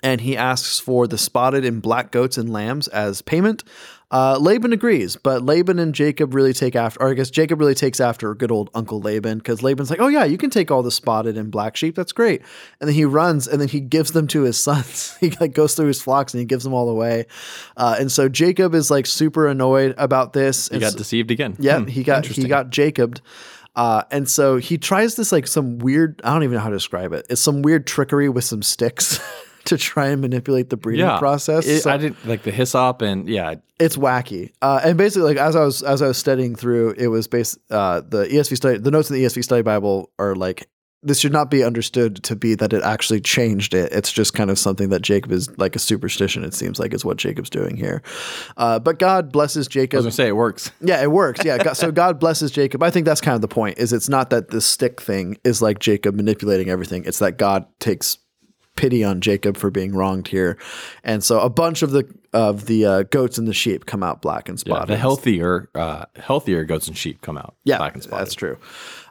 and 0.05 0.21
he 0.21 0.37
asks 0.37 0.79
for 0.79 1.09
the 1.09 1.19
spotted 1.19 1.65
and 1.65 1.83
black 1.83 2.13
goats 2.13 2.39
and 2.39 2.53
lambs 2.53 2.87
as 2.89 3.23
payment. 3.23 3.65
Uh, 4.11 4.39
Laban 4.39 4.73
agrees, 4.73 5.17
but 5.17 5.43
Laban 5.43 5.81
and 5.81 5.93
Jacob 5.93 6.35
really 6.35 6.53
take 6.53 6.77
after, 6.77 7.01
or 7.03 7.11
I 7.11 7.15
guess 7.15 7.31
Jacob 7.31 7.59
really 7.59 7.75
takes 7.75 7.99
after 7.99 8.33
good 8.37 8.53
old 8.53 8.71
Uncle 8.73 9.01
Laban 9.01 9.39
because 9.39 9.61
Laban's 9.61 9.91
like, 9.91 9.99
oh 9.99 10.07
yeah, 10.07 10.23
you 10.25 10.39
can 10.39 10.51
take 10.51 10.71
all 10.71 10.85
the 10.85 10.93
spotted 10.93 11.37
and 11.37 11.51
black 11.51 11.75
sheep. 11.75 11.97
That's 11.97 12.13
great. 12.13 12.43
And 12.81 12.87
then 12.87 12.95
he 12.95 13.05
runs 13.07 13.49
and 13.49 13.61
then 13.61 13.67
he 13.67 13.81
gives 13.81 14.13
them 14.13 14.29
to 14.29 14.43
his 14.43 14.57
sons. 14.69 15.17
he 15.21 15.31
like 15.41 15.53
goes 15.55 15.75
through 15.75 15.89
his 15.89 16.01
flocks 16.01 16.33
and 16.33 16.39
he 16.39 16.45
gives 16.45 16.63
them 16.63 16.73
all 16.75 16.89
away. 16.91 17.27
Uh, 17.77 17.97
and 17.99 18.13
so 18.13 18.29
Jacob 18.29 18.73
is 18.75 18.89
like 18.89 19.07
super 19.07 19.49
annoyed 19.49 19.95
about 19.99 20.33
this. 20.33 20.69
He 20.69 20.75
And 20.75 20.83
got 20.83 20.93
so- 20.93 20.99
deceived 20.99 21.33
again. 21.33 21.57
yeah, 21.59 21.81
Hmm, 21.81 21.87
he 21.89 22.05
got 22.05 22.25
he 22.27 22.47
got 22.47 22.71
Jacobed. 22.71 23.21
Uh, 23.75 24.05
and 24.13 24.29
so 24.29 24.59
he 24.59 24.79
tries 24.79 25.17
this 25.17 25.33
like 25.33 25.49
some 25.49 25.79
weird 25.79 26.21
I 26.23 26.33
don't 26.33 26.45
even 26.45 26.55
know 26.55 26.61
how 26.63 26.69
to 26.71 26.77
describe 26.77 27.13
it. 27.15 27.27
It's 27.31 27.41
some 27.41 27.63
weird 27.63 27.85
trickery 27.89 28.29
with 28.29 28.45
some 28.45 28.63
sticks 28.63 29.19
to 29.67 29.79
try 29.79 30.09
and 30.09 30.21
manipulate 30.21 30.71
the 30.71 30.77
breeding 30.77 31.07
yeah. 31.07 31.19
process. 31.19 31.67
It- 31.67 31.83
So 31.83 31.91
I 31.91 31.97
didn't 31.97 32.27
like 32.27 32.43
the 32.43 32.51
hyssop 32.51 33.03
and 33.03 33.29
yeah, 33.29 33.55
it's 33.79 33.97
wacky. 33.97 34.53
Uh, 34.63 34.81
and 34.85 34.97
basically 34.99 35.29
like 35.29 35.39
as 35.39 35.57
I 35.57 35.65
was 35.65 35.83
as 35.83 36.03
I 36.03 36.09
was 36.09 36.19
studying 36.19 36.55
through, 36.55 36.95
it 36.97 37.09
was 37.09 37.27
based 37.29 37.59
uh, 37.71 38.01
the 38.07 38.25
ESV 38.27 38.57
study 38.57 38.79
the 38.79 38.91
notes 38.91 39.11
in 39.11 39.17
the 39.17 39.25
ESV 39.25 39.43
study 39.45 39.63
Bible 39.63 40.11
are 40.19 40.35
like 40.35 40.69
this 41.05 41.21
should 41.21 41.33
not 41.33 41.51
be 41.51 41.63
understood 41.63 42.23
to 42.25 42.35
be 42.35 42.55
that 42.55 42.73
it 42.73 42.83
actually 42.83 43.21
changed 43.21 43.75
it. 43.75 43.93
It's 43.93 44.11
just 44.11 44.33
kind 44.33 44.51
of 44.51 44.59
something 44.59 44.89
that 44.89 45.03
Jacob 45.03 45.33
is 45.33 45.57
like 45.59 45.77
a 45.77 45.79
superstition. 45.79 46.45
It 46.45 46.55
seems 46.55 46.81
like 46.81 46.95
is 46.95 47.05
what 47.05 47.19
Jacob's 47.19 47.51
doing 47.51 47.77
here. 47.77 48.03
Uh, 48.57 48.79
but 48.79 48.99
God 48.99 49.31
blesses 49.31 49.69
Jacob. 49.69 49.99
I 49.99 49.99
was 49.99 50.05
gonna 50.07 50.13
say 50.13 50.29
it 50.29 50.37
works. 50.37 50.71
Yeah, 50.81 51.03
it 51.03 51.11
works. 51.11 51.45
Yeah. 51.45 51.59
God, 51.59 51.75
so 51.75 51.91
God 51.93 52.19
blesses 52.19 52.51
Jacob. 52.51 52.83
I 52.83 52.91
think 52.91 53.07
that's 53.07 53.21
kind 53.21 53.35
of 53.35 53.41
the 53.43 53.49
point. 53.49 53.79
Is 53.79 53.93
it's 53.93 54.09
not 54.09 54.31
that 54.31 54.49
the 54.49 54.61
stick 54.61 55.01
thing 55.01 55.39
is 55.45 55.63
like 55.63 55.79
Jacob 55.79 56.15
manipulating 56.15 56.69
everything. 56.69 57.05
It's 57.05 57.19
that 57.21 57.39
God 57.39 57.67
takes 57.81 58.19
pity 58.77 59.05
on 59.05 59.21
Jacob 59.21 59.57
for 59.57 59.71
being 59.71 59.95
wronged 59.95 60.29
here, 60.29 60.59
and 61.03 61.23
so 61.23 61.41
a 61.41 61.51
bunch 61.51 61.83
of 61.83 61.91
the 61.93 62.05
of 62.33 62.67
the 62.67 62.85
uh, 62.85 63.03
goats 63.05 63.39
and 63.39 63.47
the 63.47 63.53
sheep 63.55 63.87
come 63.87 64.03
out 64.03 64.21
black 64.21 64.49
and 64.49 64.59
Yeah, 64.67 64.75
spotted. 64.75 64.89
the 64.93 64.97
healthier, 64.97 65.69
uh, 65.77 66.07
healthier 66.17 66.65
goats 66.65 66.89
and 66.89 66.97
sheep 66.97 67.21
come 67.21 67.39
out. 67.39 67.55
Yeah, 67.65 67.79
black 67.79 67.95
and 67.95 68.03
spotted. 68.03 68.21
that's 68.27 68.35
true. 68.35 68.59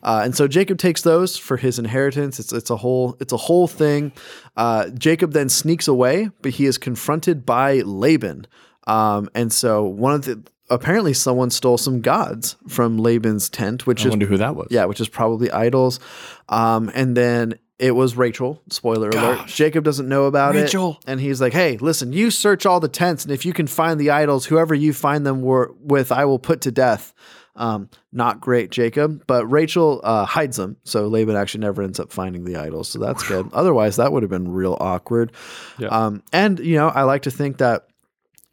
Uh, 0.03 0.21
and 0.25 0.35
so 0.35 0.47
Jacob 0.47 0.77
takes 0.77 1.03
those 1.03 1.37
for 1.37 1.55
his 1.55 1.79
inheritance. 1.79 2.39
It's 2.39 2.51
it's 2.51 2.69
a 2.69 2.75
whole 2.77 3.15
it's 3.21 3.31
a 3.31 3.37
whole 3.37 3.67
thing. 3.67 4.11
Uh, 4.57 4.89
Jacob 4.89 5.31
then 5.31 5.47
sneaks 5.49 5.87
away, 5.87 6.29
but 6.41 6.51
he 6.51 6.65
is 6.65 6.77
confronted 6.77 7.45
by 7.45 7.79
Laban. 7.85 8.45
Um, 8.85 9.29
and 9.33 9.53
so 9.53 9.83
one 9.85 10.13
of 10.13 10.25
the 10.25 10.43
apparently 10.69 11.13
someone 11.13 11.49
stole 11.49 11.77
some 11.77 12.01
gods 12.01 12.57
from 12.67 12.97
Laban's 12.97 13.47
tent, 13.49 13.87
which 13.87 14.01
I 14.03 14.07
is 14.07 14.09
wonder 14.11 14.25
who 14.25 14.37
that 14.37 14.55
was. 14.57 14.67
yeah, 14.71 14.83
which 14.85 14.99
is 14.99 15.07
probably 15.07 15.49
idols. 15.51 16.01
Um, 16.49 16.91
and 16.93 17.15
then 17.15 17.53
it 17.79 17.91
was 17.91 18.15
Rachel. 18.15 18.61
Spoiler 18.69 19.09
alert. 19.09 19.47
Jacob 19.47 19.83
doesn't 19.83 20.07
know 20.07 20.25
about 20.25 20.55
Rachel. 20.55 20.99
it. 21.01 21.11
And 21.11 21.19
he's 21.19 21.41
like, 21.41 21.53
hey, 21.53 21.77
listen, 21.77 22.13
you 22.13 22.31
search 22.31 22.65
all 22.65 22.79
the 22.79 22.87
tents, 22.87 23.23
and 23.23 23.31
if 23.31 23.45
you 23.45 23.53
can 23.53 23.67
find 23.67 23.99
the 23.99 24.11
idols, 24.11 24.45
whoever 24.45 24.73
you 24.75 24.93
find 24.93 25.25
them 25.25 25.41
were, 25.41 25.73
with, 25.79 26.11
I 26.11 26.25
will 26.25 26.39
put 26.39 26.61
to 26.61 26.71
death. 26.71 27.13
Um, 27.55 27.89
not 28.11 28.41
great, 28.41 28.71
Jacob. 28.71 29.25
But 29.27 29.45
Rachel 29.45 30.01
uh, 30.03 30.25
hides 30.25 30.57
them. 30.57 30.77
So 30.85 31.07
Laban 31.07 31.35
actually 31.35 31.61
never 31.61 31.83
ends 31.83 31.99
up 31.99 32.11
finding 32.11 32.45
the 32.45 32.55
idols. 32.55 32.89
So 32.89 32.97
that's 32.97 33.27
good. 33.27 33.47
Otherwise, 33.53 33.97
that 33.97 34.11
would 34.11 34.23
have 34.23 34.29
been 34.31 34.51
real 34.51 34.75
awkward. 34.79 35.33
Yeah. 35.77 35.89
Um, 35.89 36.23
and, 36.33 36.57
you 36.57 36.77
know, 36.77 36.87
I 36.89 37.03
like 37.03 37.23
to 37.23 37.31
think 37.31 37.57
that 37.59 37.87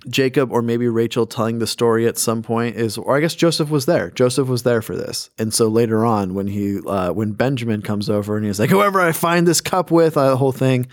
Jacob 0.09 0.51
or 0.51 0.63
maybe 0.63 0.89
Rachel 0.89 1.27
telling 1.27 1.59
the 1.59 1.67
story 1.67 2.07
at 2.07 2.19
some 2.19 2.43
point 2.43 2.77
is, 2.77 2.97
or 2.97 3.17
I 3.17 3.21
guess 3.21 3.35
Joseph 3.35 3.71
was 3.71 3.87
there. 3.87 4.11
Joseph 4.11 4.49
was 4.49 4.63
there 4.63 4.83
for 4.83 4.97
this, 4.97 5.31
and 5.39 5.53
so 5.53 5.69
later 5.69 6.05
on, 6.05 6.35
when 6.35 6.47
he, 6.47 6.81
uh, 6.87 7.13
when 7.13 7.33
Benjamin 7.33 7.83
comes 7.83 8.09
over 8.09 8.37
and 8.37 8.47
he's 8.47 8.59
like, 8.59 8.71
"Whoever 8.71 9.01
I 9.01 9.13
find 9.13 9.47
this 9.47 9.61
cup 9.61 9.91
with," 9.91 10.17
uh, 10.17 10.31
the 10.31 10.37
whole 10.37 10.53
thing. 10.53 10.87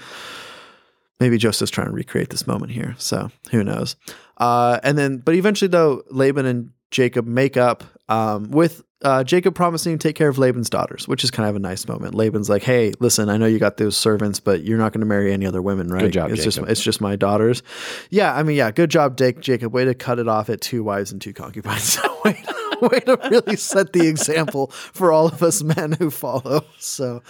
Maybe 1.19 1.37
Joseph's 1.37 1.71
trying 1.71 1.87
to 1.87 1.93
recreate 1.93 2.29
this 2.29 2.45
moment 2.45 2.71
here, 2.71 2.95
so 2.99 3.31
who 3.51 3.63
knows? 3.63 3.95
Uh, 4.37 4.79
and 4.83 4.97
then, 4.97 5.17
but 5.17 5.33
eventually, 5.33 5.69
though, 5.69 6.03
Laban 6.11 6.45
and 6.45 6.71
Jacob 6.91 7.25
make 7.25 7.57
up 7.57 7.83
um, 8.07 8.51
with 8.51 8.83
uh, 9.03 9.23
Jacob 9.23 9.53
promising 9.53 9.97
to 9.97 10.07
take 10.07 10.15
care 10.15 10.27
of 10.27 10.37
Laban's 10.37 10.69
daughters, 10.69 11.07
which 11.07 11.23
is 11.23 11.29
kind 11.29 11.47
of 11.47 11.55
a 11.55 11.59
nice 11.59 11.87
moment. 11.87 12.15
Laban's 12.15 12.49
like, 12.49 12.63
"Hey, 12.63 12.93
listen, 12.99 13.29
I 13.29 13.37
know 13.37 13.45
you 13.45 13.59
got 13.59 13.77
those 13.77 13.95
servants, 13.95 14.39
but 14.39 14.63
you're 14.63 14.79
not 14.79 14.91
going 14.91 15.01
to 15.01 15.05
marry 15.05 15.31
any 15.31 15.45
other 15.45 15.61
women, 15.61 15.89
right? 15.89 16.01
Good 16.01 16.13
job, 16.13 16.31
it's 16.31 16.43
just 16.43 16.57
it's 16.57 16.81
just 16.81 16.99
my 16.99 17.15
daughters." 17.15 17.61
Yeah, 18.09 18.33
I 18.33 18.41
mean, 18.43 18.57
yeah, 18.57 18.71
good 18.71 18.89
job, 18.89 19.17
Jake, 19.17 19.39
Jacob. 19.39 19.73
Way 19.73 19.85
to 19.85 19.93
cut 19.93 20.17
it 20.17 20.27
off 20.27 20.49
at 20.49 20.61
two 20.61 20.83
wives 20.83 21.11
and 21.11 21.21
two 21.21 21.33
concubines. 21.33 21.99
way, 22.25 22.33
to, 22.33 22.87
way 22.87 22.99
to 23.01 23.19
really 23.29 23.55
set 23.55 23.93
the 23.93 24.07
example 24.07 24.67
for 24.71 25.11
all 25.11 25.27
of 25.27 25.43
us 25.43 25.61
men 25.61 25.91
who 25.93 26.09
follow. 26.09 26.65
So, 26.79 27.21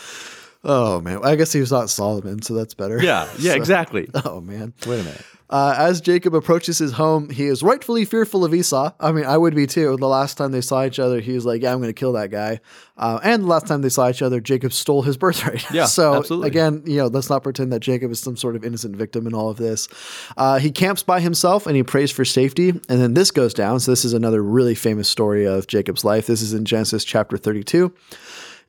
oh 0.67 1.01
man, 1.01 1.19
I 1.23 1.35
guess 1.35 1.51
he 1.51 1.59
was 1.59 1.71
not 1.71 1.89
Solomon, 1.89 2.41
so 2.43 2.53
that's 2.53 2.75
better. 2.75 3.01
yeah, 3.01 3.27
yeah, 3.39 3.51
So- 3.53 3.57
exactly. 3.57 4.07
Oh 4.25 4.39
man. 4.41 4.73
Wait 4.85 4.99
a 4.99 5.03
minute. 5.03 5.21
Uh, 5.49 5.73
as 5.77 6.01
Jacob 6.01 6.35
approaches 6.35 6.77
his 6.77 6.91
home, 6.91 7.29
he 7.29 7.45
is 7.45 7.63
rightfully 7.63 8.03
fearful 8.03 8.43
of 8.43 8.53
Esau. 8.53 8.91
I 8.99 9.13
mean, 9.13 9.23
I 9.23 9.37
would 9.37 9.55
be 9.55 9.65
too. 9.65 9.95
The 9.95 10.05
last 10.05 10.37
time 10.37 10.51
they 10.51 10.59
saw 10.59 10.83
each 10.85 10.99
other, 10.99 11.21
he 11.21 11.31
was 11.31 11.45
like, 11.45 11.61
"Yeah, 11.61 11.71
I'm 11.71 11.77
going 11.77 11.87
to 11.87 11.93
kill 11.93 12.11
that 12.13 12.31
guy." 12.31 12.59
Uh, 12.97 13.21
and 13.23 13.43
the 13.43 13.47
last 13.47 13.65
time 13.65 13.81
they 13.81 13.87
saw 13.87 14.09
each 14.09 14.21
other, 14.21 14.41
Jacob 14.41 14.73
stole 14.73 15.03
his 15.03 15.15
birthright. 15.15 15.63
Yeah, 15.71 15.85
so 15.99 16.15
absolutely. 16.15 16.49
again, 16.49 16.83
you 16.85 16.97
know, 16.97 17.07
let's 17.07 17.29
not 17.29 17.43
pretend 17.43 17.71
that 17.71 17.79
Jacob 17.79 18.11
is 18.11 18.19
some 18.19 18.35
sort 18.35 18.57
of 18.57 18.65
innocent 18.65 18.97
victim 18.97 19.25
in 19.25 19.33
all 19.33 19.49
of 19.49 19.55
this. 19.55 19.87
Uh, 20.35 20.59
he 20.59 20.69
camps 20.69 21.01
by 21.01 21.21
himself 21.21 21.65
and 21.65 21.77
he 21.77 21.83
prays 21.83 22.11
for 22.11 22.25
safety. 22.25 22.71
And 22.71 22.81
then 23.01 23.13
this 23.13 23.31
goes 23.31 23.53
down. 23.53 23.79
So 23.79 23.93
this 23.93 24.03
is 24.03 24.11
another 24.11 24.43
really 24.43 24.75
famous 24.75 25.07
story 25.07 25.45
of 25.47 25.67
Jacob's 25.67 26.03
life. 26.03 26.27
This 26.27 26.41
is 26.41 26.53
in 26.53 26.65
Genesis 26.65 27.05
chapter 27.05 27.37
32, 27.37 27.93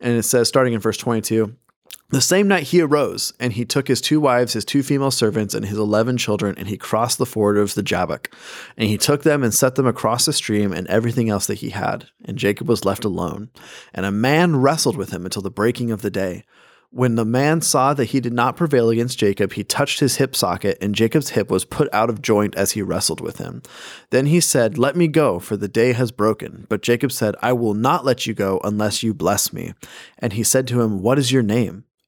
and 0.01 0.17
it 0.17 0.23
says, 0.23 0.47
starting 0.47 0.75
in 0.75 0.79
verse 0.81 0.97
22. 0.97 1.57
The 2.11 2.23
same 2.23 2.49
night 2.49 2.63
he 2.63 2.81
arose, 2.81 3.35
and 3.39 3.53
he 3.53 3.67
took 3.67 3.87
his 3.87 4.01
two 4.01 4.19
wives, 4.19 4.55
his 4.55 4.65
two 4.65 4.83
female 4.83 5.11
servants, 5.11 5.53
and 5.55 5.67
his 5.67 5.77
eleven 5.77 6.17
children, 6.17 6.55
and 6.57 6.67
he 6.67 6.79
crossed 6.79 7.19
the 7.19 7.27
ford 7.27 7.59
of 7.59 7.75
the 7.75 7.83
Jabbok. 7.83 8.35
And 8.79 8.89
he 8.89 8.97
took 8.97 9.25
them 9.25 9.43
and 9.43 9.53
set 9.53 9.75
them 9.75 9.87
across 9.87 10.25
the 10.25 10.33
stream 10.33 10.73
and 10.73 10.87
everything 10.87 11.29
else 11.29 11.47
that 11.49 11.59
he 11.59 11.69
had. 11.69 12.07
And 12.25 12.39
Jacob 12.39 12.67
was 12.67 12.87
left 12.87 13.05
alone. 13.05 13.51
And 13.93 14.07
a 14.07 14.11
man 14.11 14.57
wrestled 14.57 14.97
with 14.97 15.11
him 15.11 15.27
until 15.27 15.43
the 15.43 15.51
breaking 15.51 15.91
of 15.91 16.01
the 16.01 16.11
day. 16.11 16.45
When 16.91 17.17
the 17.17 17.27
man 17.27 17.61
saw 17.61 17.93
that 17.93 18.07
he 18.07 18.21
did 18.21 18.33
not 18.33 18.57
prevail 18.57 18.89
against 18.89 19.19
Jacob, 19.19 19.53
he 19.53 19.63
touched 19.63 20.01
his 20.01 20.17
hip 20.17 20.35
socket, 20.35 20.79
and 20.81 20.95
Jacob's 20.95 21.31
hip 21.31 21.51
was 21.51 21.67
put 21.67 21.93
out 21.93 22.09
of 22.09 22.23
joint 22.23 22.55
as 22.55 22.73
he 22.73 22.81
wrestled 22.81 23.21
with 23.21 23.37
him. 23.37 23.61
Then 24.09 24.25
he 24.25 24.41
said, 24.41 24.79
Let 24.79 24.97
me 24.97 25.09
go, 25.09 25.39
for 25.39 25.59
the 25.59 25.69
day 25.69 25.93
has 25.93 26.11
broken. 26.11 26.65
But 26.71 26.81
Jacob 26.81 27.13
said, 27.13 27.37
I 27.43 27.53
will 27.53 27.75
not 27.75 28.07
let 28.07 28.27
you 28.27 28.33
go 28.33 28.63
unless 28.65 29.03
you 29.03 29.13
bless 29.13 29.53
me. 29.53 29.75
And 30.19 30.33
he 30.33 30.43
said 30.43 30.67
to 30.69 30.81
him, 30.81 31.03
What 31.03 31.19
is 31.19 31.31
your 31.31 31.43
name? 31.43 31.85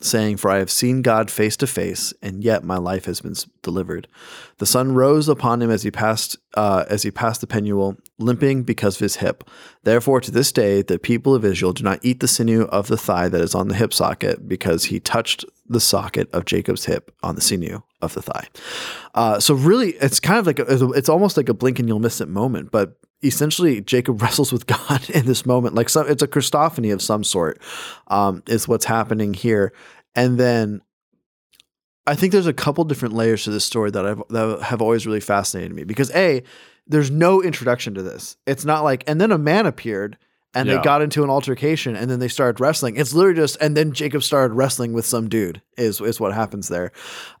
saying, 0.00 0.38
For 0.38 0.50
I 0.50 0.58
have 0.58 0.70
seen 0.70 1.02
God 1.02 1.30
face 1.30 1.56
to 1.58 1.66
face, 1.66 2.12
and 2.22 2.42
yet 2.42 2.64
my 2.64 2.76
life 2.76 3.04
has 3.04 3.20
been 3.20 3.34
delivered. 3.62 4.08
The 4.58 4.66
sun 4.66 4.92
rose 4.94 5.28
upon 5.28 5.62
him 5.62 5.70
as 5.70 5.82
he 5.82 5.90
passed 5.90 6.36
uh, 6.54 6.84
as 6.88 7.02
he 7.02 7.10
passed 7.10 7.40
the 7.40 7.46
Penuel, 7.46 7.96
limping 8.18 8.64
because 8.64 8.96
of 8.96 9.00
his 9.00 9.16
hip. 9.16 9.48
Therefore, 9.84 10.20
to 10.20 10.30
this 10.30 10.50
day, 10.50 10.82
the 10.82 10.98
people 10.98 11.34
of 11.34 11.44
Israel 11.44 11.72
do 11.72 11.84
not 11.84 12.00
eat 12.02 12.20
the 12.20 12.28
sinew 12.28 12.62
of 12.64 12.88
the 12.88 12.96
thigh 12.96 13.28
that 13.28 13.40
is 13.40 13.54
on 13.54 13.68
the 13.68 13.76
hip 13.76 13.92
socket, 13.92 14.48
because 14.48 14.86
he 14.86 14.98
touched 14.98 15.44
the 15.68 15.80
socket 15.80 16.28
of 16.32 16.44
Jacob's 16.44 16.86
hip 16.86 17.14
on 17.22 17.36
the 17.36 17.40
sinew 17.40 17.80
of 18.02 18.14
the 18.14 18.22
thigh. 18.22 18.48
Uh, 19.14 19.38
so 19.38 19.54
really, 19.54 19.90
it's 19.94 20.18
kind 20.18 20.38
of 20.38 20.46
like 20.46 20.58
a, 20.58 20.90
it's 20.92 21.08
almost 21.08 21.36
like 21.36 21.48
a 21.48 21.54
blink 21.54 21.78
and 21.78 21.88
you'll 21.88 22.00
miss 22.00 22.20
it 22.20 22.28
moment. 22.28 22.70
But 22.70 22.96
essentially 23.22 23.80
Jacob 23.80 24.20
wrestles 24.22 24.52
with 24.52 24.66
God 24.66 25.08
in 25.10 25.26
this 25.26 25.44
moment. 25.46 25.74
Like 25.74 25.88
some, 25.88 26.08
it's 26.08 26.22
a 26.22 26.28
Christophany 26.28 26.92
of 26.92 27.02
some 27.02 27.24
sort, 27.24 27.60
um, 28.08 28.42
is 28.46 28.66
what's 28.68 28.84
happening 28.84 29.34
here. 29.34 29.72
And 30.14 30.38
then 30.38 30.80
I 32.06 32.14
think 32.14 32.32
there's 32.32 32.46
a 32.46 32.52
couple 32.52 32.84
different 32.84 33.14
layers 33.14 33.44
to 33.44 33.50
this 33.50 33.64
story 33.64 33.90
that 33.90 34.04
I've 34.06 34.22
that 34.30 34.62
have 34.62 34.82
always 34.82 35.06
really 35.06 35.20
fascinated 35.20 35.72
me 35.74 35.84
because 35.84 36.10
a 36.12 36.42
there's 36.86 37.10
no 37.10 37.40
introduction 37.42 37.94
to 37.94 38.02
this. 38.02 38.36
It's 38.46 38.64
not 38.64 38.82
like 38.82 39.04
and 39.06 39.20
then 39.20 39.30
a 39.30 39.38
man 39.38 39.66
appeared 39.66 40.16
and 40.52 40.66
Yeah. 40.68 40.78
they 40.78 40.82
got 40.82 41.02
into 41.02 41.22
an 41.22 41.30
altercation 41.30 41.94
and 41.94 42.10
then 42.10 42.18
they 42.18 42.26
started 42.26 42.58
wrestling. 42.58 42.96
It's 42.96 43.12
literally 43.14 43.36
just 43.36 43.56
and 43.60 43.76
then 43.76 43.92
Jacob 43.92 44.24
started 44.24 44.54
wrestling 44.54 44.92
with 44.92 45.06
some 45.06 45.28
dude 45.28 45.62
is 45.76 46.00
is 46.00 46.18
what 46.18 46.32
happens 46.32 46.66
there. 46.68 46.90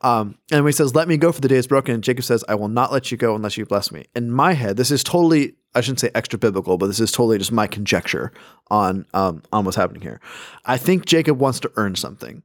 Um, 0.02 0.36
and 0.52 0.64
he 0.64 0.70
says, 0.72 0.94
"Let 0.94 1.08
me 1.08 1.16
go, 1.16 1.32
for 1.32 1.40
the 1.40 1.48
day 1.48 1.56
is 1.56 1.66
broken," 1.66 1.94
and 1.94 2.04
Jacob 2.04 2.24
says, 2.24 2.44
"I 2.48 2.54
will 2.54 2.68
not 2.68 2.92
let 2.92 3.10
you 3.10 3.16
go 3.16 3.34
unless 3.34 3.56
you 3.56 3.66
bless 3.66 3.90
me." 3.90 4.04
In 4.14 4.30
my 4.30 4.52
head, 4.52 4.76
this 4.76 4.92
is 4.92 5.02
totally 5.02 5.54
I 5.74 5.80
shouldn't 5.80 6.00
say 6.00 6.10
extra 6.14 6.38
biblical, 6.38 6.78
but 6.78 6.86
this 6.86 7.00
is 7.00 7.12
totally 7.12 7.38
just 7.38 7.52
my 7.52 7.66
conjecture 7.66 8.32
on 8.70 9.06
um, 9.14 9.42
on 9.52 9.64
what's 9.64 9.76
happening 9.76 10.02
here. 10.02 10.20
I 10.64 10.76
think 10.76 11.06
Jacob 11.06 11.38
wants 11.38 11.60
to 11.60 11.72
earn 11.76 11.94
something, 11.94 12.42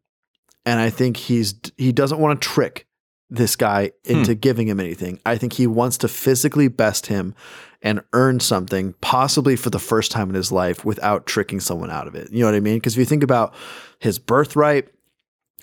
and 0.66 0.80
I 0.80 0.90
think 0.90 1.18
he's 1.18 1.56
he 1.78 1.92
doesn't 1.92 2.20
want 2.20 2.42
to 2.42 2.48
trick 2.48 2.88
this 3.30 3.56
guy 3.56 3.92
into 4.04 4.36
giving 4.36 4.68
him 4.68 4.80
anything. 4.80 5.20
I 5.26 5.38
think 5.38 5.54
he 5.54 5.66
wants 5.66 5.98
to 6.00 6.08
physically 6.08 6.68
best 6.68 7.08
him 7.08 7.34
and 7.82 8.02
earn 8.14 8.40
something, 8.40 8.94
possibly 9.02 9.56
for 9.56 9.70
the 9.70 9.80
first 9.80 10.12
time 10.12 10.30
in 10.30 10.36
his 10.36 10.52
life, 10.52 10.86
without 10.86 11.26
tricking 11.26 11.60
someone 11.60 11.90
out 11.90 12.08
of 12.08 12.16
it. 12.16 12.32
You 12.32 12.42
know 12.42 12.48
what 12.48 12.56
I 12.56 12.60
mean? 12.60 12.76
Because 12.76 12.94
if 12.94 13.00
you 13.00 13.06
think 13.06 13.24
about 13.24 13.54
his 14.00 14.20
birthright 14.20 14.90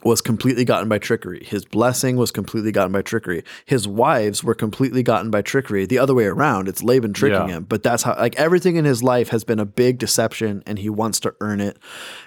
was 0.05 0.21
completely 0.21 0.65
gotten 0.65 0.89
by 0.89 0.99
trickery. 0.99 1.45
His 1.45 1.65
blessing 1.65 2.17
was 2.17 2.31
completely 2.31 2.73
gotten 2.73 2.93
by 2.93 3.03
trickery. 3.03 3.45
His 3.67 3.87
wives 3.87 4.43
were 4.43 4.55
completely 4.55 5.03
gotten 5.03 5.31
by 5.31 5.43
trickery. 5.43 5.87
The 5.87 5.99
other 5.99 6.15
way 6.15 6.25
around, 6.27 6.69
it's 6.69 6.83
Laban 6.83 7.13
tricking 7.13 7.49
Yeah. 7.49 7.57
him. 7.59 7.65
But 7.69 7.83
that's 7.83 8.03
how 8.03 8.17
like 8.17 8.37
everything 8.37 8.77
in 8.77 8.85
his 8.85 9.03
life 9.03 9.29
has 9.29 9.45
been 9.45 9.59
a 9.59 9.65
big 9.67 9.99
deception, 9.99 10.63
and 10.67 10.79
he 10.79 10.89
wants 10.91 11.21
to 11.21 11.35
earn 11.41 11.61
it. 11.61 11.79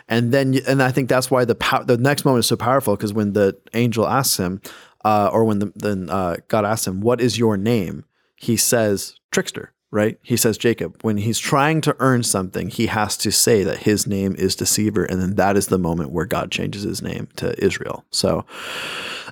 And 0.08 0.32
then, 0.32 0.60
and 0.68 0.82
I 0.82 0.92
think 0.92 1.10
that's 1.10 1.30
why 1.30 1.46
the 1.46 1.56
pow- 1.56 1.84
the 1.84 1.98
next 1.98 2.26
moment 2.26 2.40
is 2.44 2.48
so 2.48 2.56
powerful 2.56 2.96
because 2.96 3.14
when 3.14 3.34
the 3.34 3.58
angel 3.74 4.08
asks 4.08 4.38
him, 4.38 4.62
uh, 5.04 5.30
or 5.32 5.44
when 5.46 5.60
the 5.60 5.72
then 5.76 6.10
uh, 6.10 6.38
God 6.48 6.66
asks 6.66 6.88
him, 6.88 7.02
"What 7.02 7.22
is 7.22 7.38
your 7.38 7.58
name?" 7.58 8.06
He 8.36 8.58
says, 8.58 9.16
"Trickster." 9.32 9.72
Right? 9.92 10.18
He 10.22 10.36
says 10.36 10.58
Jacob. 10.58 10.98
When 11.04 11.18
he's 11.18 11.40
trying 11.40 11.80
to 11.82 11.96
earn 12.00 12.24
something, 12.24 12.70
he 12.70 12.88
has 12.88 13.16
to 13.18 13.32
say 13.32 13.64
that 13.64 13.80
his 13.80 14.06
name 14.06 14.36
is 14.36 14.56
deceiver, 14.56 15.06
and 15.06 15.22
then 15.22 15.36
that 15.36 15.56
is 15.56 15.68
the 15.68 15.78
moment 15.78 16.12
where 16.12 16.26
God 16.26 16.52
changes 16.52 16.84
his 16.84 17.02
name 17.02 17.30
to 17.38 17.58
Israel. 17.64 18.04
So, 18.12 18.46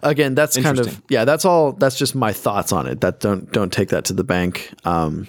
again, 0.02 0.36
that's 0.36 0.58
kind 0.58 0.80
of 0.80 1.02
yeah. 1.10 1.26
That's 1.26 1.44
all. 1.44 1.74
That's 1.74 1.98
just 1.98 2.16
my 2.16 2.32
thoughts 2.32 2.72
on 2.72 2.88
it. 2.88 3.02
That 3.02 3.20
don't 3.20 3.52
don't 3.52 3.74
take 3.74 3.90
that 3.90 4.06
to 4.06 4.14
the 4.14 4.24
bank. 4.24 4.74
Um, 4.86 5.28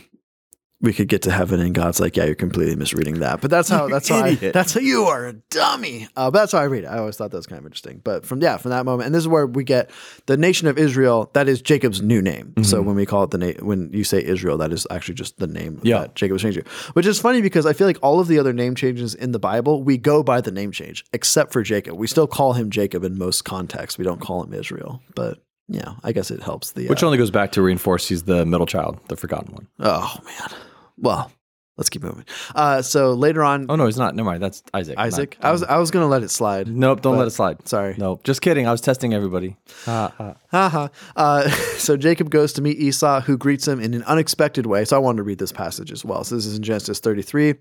we 0.85 0.93
could 0.93 1.09
get 1.09 1.23
to 1.23 1.31
heaven 1.33 1.59
and 1.61 1.75
God's 1.75 1.99
like, 1.99 2.17
yeah, 2.17 2.25
you're 2.25 2.35
completely 2.35 2.77
misreading 2.77 3.21
that. 3.21 3.41
But 3.41 3.51
that's 3.51 3.69
how 3.69 3.89
that's 3.95 4.09
how 4.09 4.19
I, 4.25 4.35
that's 4.37 4.75
how 4.75 4.81
you 4.81 5.05
are 5.05 5.27
a 5.27 5.33
dummy. 5.51 6.07
Uh, 6.17 6.31
but 6.31 6.39
that's 6.41 6.53
how 6.53 6.59
I 6.59 6.65
read 6.65 6.85
it. 6.85 6.89
I 6.89 6.99
always 6.99 7.17
thought 7.17 7.31
that 7.33 7.37
was 7.37 7.47
kind 7.47 7.59
of 7.59 7.65
interesting. 7.67 8.01
But 8.05 8.25
from 8.25 8.41
yeah, 8.41 8.57
from 8.59 8.71
that 8.71 8.85
moment, 8.85 9.07
and 9.07 9.15
this 9.15 9.21
is 9.23 9.29
where 9.29 9.47
we 9.47 9.65
get 9.65 9.91
the 10.27 10.37
nation 10.37 10.69
of 10.69 10.79
Israel. 10.79 11.31
That 11.33 11.49
is 11.49 11.61
Jacob's 11.61 12.01
new 12.03 12.23
name. 12.23 12.55
So 12.63 12.81
when 12.83 12.95
we 12.95 13.07
call 13.07 13.25
it 13.25 13.31
the 13.31 13.39
name, 13.39 13.57
when 13.63 13.91
you 13.93 14.05
say 14.05 14.23
Israel, 14.23 14.59
that 14.59 14.73
is 14.73 14.87
actually 14.91 15.15
just 15.15 15.39
the 15.39 15.47
name 15.47 15.81
Yeah. 15.83 16.01
that 16.01 16.15
Jacob 16.15 16.35
was 16.35 16.43
changing. 16.43 16.65
Which 16.93 17.07
is 17.07 17.19
funny 17.19 17.41
because 17.43 17.67
I 17.67 17.73
feel 17.73 17.87
like 17.87 17.99
all 18.03 18.21
of 18.21 18.29
the 18.29 18.39
other 18.39 18.53
name 18.53 18.75
changes 18.75 19.15
in 19.15 19.33
the 19.33 19.39
Bible, 19.39 19.83
we 19.83 19.97
go 19.99 20.23
by 20.23 20.41
the 20.41 20.51
name 20.53 20.71
change, 20.73 21.05
except 21.13 21.53
for 21.53 21.63
Jacob. 21.63 21.97
We 21.97 22.07
still 22.07 22.27
call 22.27 22.53
him 22.53 22.71
Jacob 22.71 23.05
in 23.05 23.19
most 23.19 23.45
contexts. 23.45 23.99
We 23.99 24.05
don't 24.05 24.21
call 24.21 24.43
him 24.45 24.53
Israel. 24.55 25.01
But 25.15 25.39
yeah, 25.69 25.95
I 26.05 26.13
guess 26.13 26.31
it 26.31 26.43
helps 26.43 26.73
the. 26.73 26.89
Which 26.89 27.03
uh, 27.03 27.07
only 27.07 27.17
goes 27.19 27.31
back 27.31 27.53
to 27.53 27.63
reinforce 27.63 28.09
he's 28.09 28.25
the 28.25 28.45
middle 28.45 28.67
child, 28.67 29.01
the 29.09 29.17
forgotten 29.17 29.53
one. 29.55 29.67
oh 29.81 30.15
man. 30.25 30.51
Well, 30.97 31.31
let's 31.77 31.89
keep 31.91 32.03
moving. 32.03 32.25
Uh, 32.55 32.83
so 32.83 33.13
later 33.15 33.43
on, 33.43 33.67
Oh 33.69 33.77
no, 33.77 33.87
he's 33.87 33.97
not. 33.97 34.15
Never 34.15 34.27
mind. 34.27 34.43
That's 34.43 34.63
Isaac. 34.73 34.97
Isaac. 34.99 35.37
Not- 35.41 35.49
I 35.49 35.53
was 35.53 35.63
I 35.63 35.79
was 35.79 35.91
gonna 35.91 36.07
let 36.09 36.23
it 36.23 36.31
slide. 36.31 36.69
Nope, 36.69 37.03
don't 37.03 37.19
let 37.19 37.27
it 37.27 37.33
slide. 37.33 37.67
Sorry. 37.69 37.95
No, 37.99 38.21
just 38.25 38.41
kidding. 38.41 38.67
I 38.67 38.73
was 38.73 38.81
testing 38.81 39.15
everybody. 39.15 39.57
Ha, 39.85 40.13
ha. 40.17 40.89
Uh, 41.17 41.49
so 41.79 41.97
Jacob 41.97 42.31
goes 42.31 42.53
to 42.53 42.63
meet 42.63 42.79
Esau, 42.79 43.21
who 43.23 43.37
greets 43.37 43.67
him 43.67 43.81
in 43.81 43.93
an 43.95 44.03
unexpected 44.05 44.67
way. 44.67 44.85
So 44.85 44.97
I 44.97 45.01
wanted 45.01 45.17
to 45.19 45.23
read 45.25 45.39
this 45.39 45.53
passage 45.53 45.91
as 45.91 46.05
well. 46.05 46.23
So 46.23 46.37
this 46.37 46.47
is 46.47 46.57
in 46.57 46.63
Genesis 46.63 47.01
33. 47.01 47.55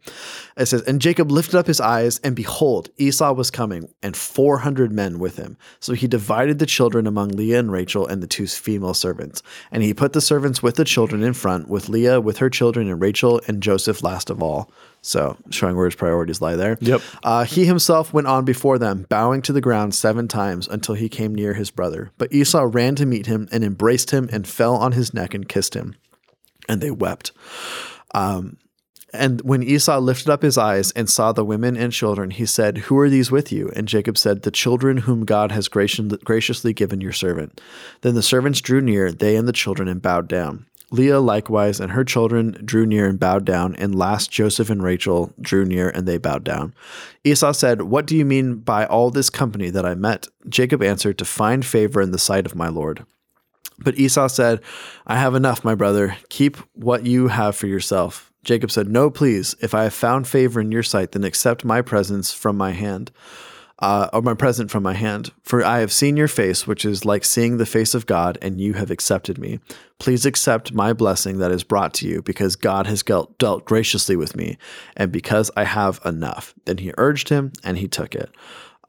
It 0.57 0.65
says, 0.67 0.81
And 0.83 1.01
Jacob 1.01 1.31
lifted 1.31 1.57
up 1.57 1.65
his 1.65 1.81
eyes, 1.81 2.19
and 2.19 2.35
behold, 2.35 2.89
Esau 2.97 3.33
was 3.33 3.49
coming, 3.49 3.89
and 4.03 4.15
400 4.15 4.91
men 4.91 5.17
with 5.17 5.37
him. 5.37 5.57
So 5.79 5.93
he 5.93 6.07
divided 6.07 6.59
the 6.59 6.65
children 6.65 7.07
among 7.07 7.29
Leah 7.29 7.59
and 7.59 7.71
Rachel 7.71 8.05
and 8.05 8.21
the 8.21 8.27
two 8.27 8.45
female 8.47 8.93
servants. 8.93 9.41
And 9.71 9.81
he 9.81 9.93
put 9.93 10.13
the 10.13 10.21
servants 10.21 10.61
with 10.61 10.75
the 10.75 10.85
children 10.85 11.23
in 11.23 11.33
front, 11.33 11.69
with 11.69 11.89
Leah 11.89 12.21
with 12.21 12.37
her 12.37 12.49
children, 12.49 12.89
and 12.89 13.01
Rachel 13.01 13.41
and 13.47 13.61
Joseph 13.63 14.02
last 14.03 14.29
of 14.29 14.43
all. 14.43 14.71
So 15.01 15.37
showing 15.49 15.75
where 15.75 15.85
his 15.85 15.95
priorities 15.95 16.41
lie 16.41 16.55
there. 16.55 16.77
Yep. 16.79 17.01
Uh, 17.23 17.43
he 17.43 17.65
himself 17.65 18.13
went 18.13 18.27
on 18.27 18.45
before 18.45 18.77
them, 18.77 19.05
bowing 19.09 19.41
to 19.43 19.53
the 19.53 19.59
ground 19.59 19.93
seven 19.93 20.27
times 20.29 20.67
until 20.67 20.95
he 20.95 21.09
came 21.09 21.35
near 21.35 21.53
his 21.53 21.71
brother. 21.71 22.11
But 22.17 22.31
Esau 22.33 22.69
ran 22.71 22.95
to 22.95 23.05
meet 23.05 23.25
him 23.25 23.49
and 23.51 23.63
embraced 23.63 24.11
him 24.11 24.29
and 24.31 24.47
fell 24.47 24.75
on 24.75 24.93
his 24.93 25.13
neck 25.13 25.33
and 25.33 25.47
kissed 25.47 25.75
him. 25.75 25.95
And 26.69 26.79
they 26.79 26.91
wept. 26.91 27.33
Um, 28.13 28.57
and 29.13 29.41
when 29.41 29.61
Esau 29.61 29.99
lifted 29.99 30.29
up 30.29 30.41
his 30.41 30.57
eyes 30.57 30.91
and 30.91 31.07
saw 31.07 31.31
the 31.31 31.45
women 31.45 31.77
and 31.77 31.93
children, 31.93 32.31
he 32.31 32.47
said, 32.47 32.79
Who 32.79 32.97
are 32.97 33.09
these 33.09 33.29
with 33.29 33.51
you? 33.51 33.71
And 33.75 33.87
Jacob 33.87 34.17
said, 34.17 34.41
The 34.41 34.51
children 34.51 34.97
whom 34.97 35.23
God 35.23 35.51
has 35.51 35.67
graciously 35.67 36.73
given 36.73 36.99
your 36.99 37.11
servant. 37.11 37.61
Then 38.01 38.15
the 38.15 38.23
servants 38.23 38.59
drew 38.59 38.81
near, 38.81 39.11
they 39.11 39.35
and 39.35 39.47
the 39.47 39.53
children, 39.53 39.87
and 39.87 40.01
bowed 40.01 40.27
down. 40.27 40.65
Leah 40.93 41.19
likewise 41.19 41.79
and 41.79 41.91
her 41.91 42.03
children 42.03 42.55
drew 42.63 42.85
near 42.85 43.07
and 43.07 43.19
bowed 43.19 43.45
down, 43.45 43.75
and 43.77 43.95
last 43.95 44.29
Joseph 44.29 44.69
and 44.69 44.83
Rachel 44.83 45.33
drew 45.41 45.65
near 45.65 45.89
and 45.89 46.07
they 46.07 46.19
bowed 46.19 46.43
down. 46.43 46.75
Esau 47.23 47.51
said, 47.51 47.81
What 47.81 48.05
do 48.05 48.15
you 48.15 48.23
mean 48.23 48.57
by 48.57 48.85
all 48.85 49.09
this 49.09 49.31
company 49.31 49.71
that 49.71 49.87
I 49.87 49.95
met? 49.95 50.27
Jacob 50.47 50.83
answered, 50.83 51.17
To 51.17 51.25
find 51.25 51.65
favor 51.65 51.99
in 51.99 52.11
the 52.11 52.19
sight 52.19 52.45
of 52.45 52.53
my 52.53 52.67
Lord. 52.67 53.05
But 53.79 53.97
Esau 53.97 54.27
said, 54.27 54.61
I 55.07 55.17
have 55.17 55.33
enough, 55.33 55.65
my 55.65 55.73
brother. 55.73 56.15
Keep 56.29 56.57
what 56.73 57.07
you 57.07 57.29
have 57.29 57.55
for 57.55 57.65
yourself. 57.65 58.31
Jacob 58.43 58.69
said, 58.69 58.87
No, 58.87 59.09
please. 59.09 59.55
If 59.61 59.73
I 59.73 59.83
have 59.83 59.95
found 59.95 60.27
favor 60.27 60.61
in 60.61 60.71
your 60.71 60.83
sight, 60.83 61.13
then 61.13 61.23
accept 61.23 61.65
my 61.65 61.81
presents 61.81 62.31
from 62.31 62.55
my 62.55 62.71
hand, 62.71 63.11
uh, 63.83 64.09
or 64.13 64.21
my 64.21 64.33
present 64.33 64.71
from 64.71 64.81
my 64.81 64.93
hand. 64.93 65.31
For 65.43 65.61
I 65.63 65.79
have 65.79 65.91
seen 65.91 66.15
your 66.15 66.29
face, 66.29 66.65
which 66.65 66.85
is 66.85 67.03
like 67.03 67.25
seeing 67.25 67.57
the 67.57 67.65
face 67.65 67.93
of 67.93 68.05
God, 68.05 68.37
and 68.41 68.61
you 68.61 68.73
have 68.73 68.89
accepted 68.89 69.37
me. 69.37 69.59
Please 69.99 70.25
accept 70.25 70.73
my 70.73 70.93
blessing 70.93 71.39
that 71.39 71.51
is 71.51 71.65
brought 71.65 71.93
to 71.95 72.07
you, 72.07 72.21
because 72.21 72.55
God 72.55 72.87
has 72.87 73.03
dealt, 73.03 73.37
dealt 73.37 73.65
graciously 73.65 74.15
with 74.15 74.37
me, 74.37 74.57
and 74.95 75.11
because 75.11 75.51
I 75.57 75.65
have 75.65 75.99
enough. 76.05 76.53
Then 76.63 76.77
he 76.77 76.93
urged 76.97 77.27
him, 77.27 77.51
and 77.63 77.77
he 77.77 77.89
took 77.89 78.15
it. 78.15 78.31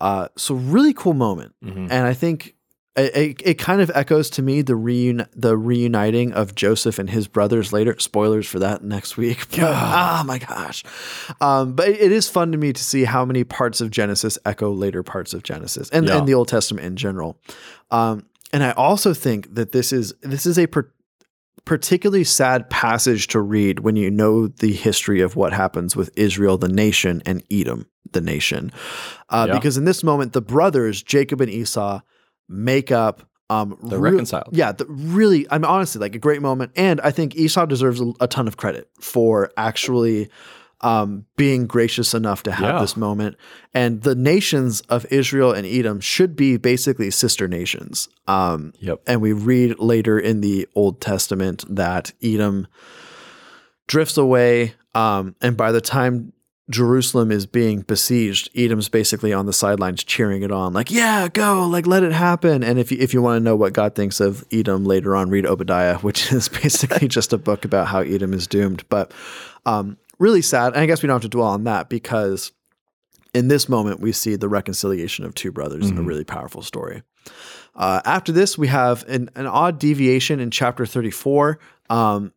Uh, 0.01 0.29
so 0.37 0.55
really 0.55 0.95
cool 0.95 1.15
moment, 1.15 1.55
and 1.91 2.07
I 2.07 2.15
think 2.15 2.54
it, 2.97 3.17
it, 3.17 3.43
it 3.45 3.55
kind 3.59 3.81
of 3.81 3.91
echoes 3.95 4.31
to 4.31 4.43
me 4.43 4.63
the 4.63 4.75
reun- 4.75 5.27
the 5.35 5.57
reuniting 5.57 6.33
of 6.33 6.55
Joseph 6.55 6.99
and 6.99 7.11
his 7.11 7.27
brothers 7.29 7.73
later. 7.73 7.97
Spoilers 7.99 8.47
for 8.47 8.59
that 8.61 8.83
next 8.85 9.17
week. 9.17 9.47
But, 9.51 9.61
ah, 9.75 10.23
my 10.27 10.39
gosh! 10.39 10.85
Um, 11.41 11.75
but 11.75 11.89
it, 11.89 12.01
it 12.01 12.13
is 12.13 12.29
fun 12.29 12.53
to 12.53 12.59
me 12.59 12.73
to 12.73 12.83
see 12.83 13.05
how 13.05 13.25
many 13.25 13.43
parts 13.45 13.81
of 13.81 13.91
Genesis 13.91 14.39
echo 14.45 14.73
later 14.73 15.03
parts 15.03 15.35
of 15.35 15.43
Genesis 15.43 15.89
and, 15.91 16.07
Yeah. 16.07 16.19
and 16.19 16.29
the 16.29 16.35
Old 16.35 16.49
Testament 16.49 16.87
in 16.87 16.97
general. 16.97 17.39
Um, 17.91 18.27
and 18.53 18.63
I 18.63 18.71
also 18.73 19.13
think 19.15 19.55
that 19.55 19.73
this 19.73 19.93
is 19.93 20.15
this 20.23 20.47
is 20.47 20.59
a 20.59 20.67
per- 20.69 20.91
particularly 21.65 22.25
sad 22.25 22.69
passage 22.71 23.27
to 23.29 23.41
read 23.41 23.81
when 23.81 23.97
you 23.97 24.11
know 24.11 24.47
the 24.49 24.73
history 24.73 25.21
of 25.21 25.35
what 25.35 25.53
happens 25.53 25.97
with 25.97 26.11
Israel, 26.17 26.59
the 26.59 26.69
nation, 26.69 27.23
and 27.25 27.43
Edom, 27.51 27.87
the 28.13 28.21
nation. 28.21 28.71
Uh, 29.31 29.47
Yeah. 29.49 29.55
Because 29.55 29.77
in 29.79 29.85
this 29.85 30.05
moment, 30.05 30.33
the 30.35 30.43
brothers, 30.43 31.03
Jacob 31.03 31.41
and 31.41 31.51
Esau, 31.51 32.01
make 32.49 32.91
up. 32.93 33.29
Um, 33.51 33.79
They're 33.83 33.99
real- 33.99 34.13
reconciled. 34.13 34.49
Yeah, 34.53 34.73
the, 34.73 34.87
really, 34.87 35.47
I'm 35.51 35.65
honestly 35.65 36.01
like 36.01 36.15
a 36.15 36.19
great 36.19 36.41
moment. 36.43 36.73
And 36.77 37.01
I 37.03 37.11
think 37.11 37.37
Esau 37.37 37.67
deserves 37.67 38.01
a, 38.01 38.13
a 38.21 38.27
ton 38.27 38.49
of 38.49 38.57
credit 38.57 38.89
for 39.01 39.51
actually 39.57 40.31
um, 40.81 41.25
being 41.37 41.67
gracious 41.67 42.13
enough 42.15 42.43
to 42.43 42.53
have 42.53 42.75
Yeah. 42.75 42.81
this 42.81 42.97
moment. 42.97 43.37
And 43.73 44.03
the 44.03 44.15
nations 44.15 44.83
of 44.83 45.07
Israel 45.11 45.53
and 45.53 45.67
Edom 45.67 46.01
should 46.01 46.37
be 46.37 46.57
basically 46.59 47.11
sister 47.11 47.49
nations. 47.49 48.09
Um, 48.27 48.73
Yep. 48.81 49.01
and 49.07 49.23
we 49.23 49.33
read 49.33 49.79
later 49.79 50.19
in 50.19 50.41
the 50.43 50.69
Old 50.75 51.01
Testament 51.01 51.65
that 51.75 52.13
Edom 52.23 52.67
drifts 53.87 54.17
away. 54.19 54.75
Um, 54.95 55.35
and 55.41 55.57
by 55.57 55.73
the 55.73 55.81
time 55.81 56.33
Jerusalem 56.71 57.31
is 57.31 57.45
being 57.45 57.83
besieged, 57.83 58.49
Edom's 58.57 58.89
basically 58.89 59.35
on 59.35 59.45
the 59.45 59.53
sidelines 59.53 60.03
cheering 60.03 60.43
it 60.43 60.51
on, 60.51 60.73
like, 60.73 60.91
yeah, 60.91 61.29
go, 61.29 61.67
like, 61.67 61.87
let 61.87 62.03
it 62.03 62.13
happen. 62.13 62.65
And 62.65 62.79
if 62.79 62.91
you, 62.91 62.97
if 62.99 63.13
you 63.13 63.21
want 63.21 63.39
to 63.39 63.45
know 63.45 63.55
what 63.55 63.75
God 63.75 63.95
thinks 63.95 64.19
of 64.19 64.45
Edom 64.51 64.85
later 64.85 65.15
on, 65.15 65.29
read 65.29 65.45
Obadiah, 65.45 65.99
which 65.99 66.33
is 66.33 66.49
basically 66.49 67.07
just 67.09 67.33
a 67.35 67.39
book 67.39 67.65
about 67.65 67.89
how 67.89 68.01
Edom 68.01 68.33
is 68.33 68.47
doomed. 68.47 68.89
But 68.89 69.13
um, 69.67 69.99
really 70.19 70.43
sad. 70.43 70.73
And 70.73 70.81
I 70.81 70.87
guess 70.87 71.03
we 71.03 71.07
don't 71.07 71.17
have 71.17 71.23
to 71.23 71.29
dwell 71.29 71.49
on 71.49 71.65
that 71.65 71.91
because 71.91 72.53
in 73.35 73.49
this 73.49 73.69
moment, 73.69 74.01
we 74.01 74.13
see 74.13 74.37
the 74.37 74.49
reconciliation 74.49 75.25
of 75.25 75.35
two 75.35 75.53
brothers 75.53 75.91
in 75.91 75.99
a 75.99 76.03
really 76.03 76.25
powerful 76.25 76.63
story. 76.63 77.03
Uh, 77.75 78.01
after 78.05 78.33
this, 78.33 78.57
we 78.57 78.69
have 78.69 79.07
an, 79.09 79.29
an 79.35 79.47
odd 79.47 79.79
deviation 79.79 80.39
in 80.39 80.51
chapter 80.51 80.87
34. 80.87 81.59
Um, 81.91 82.33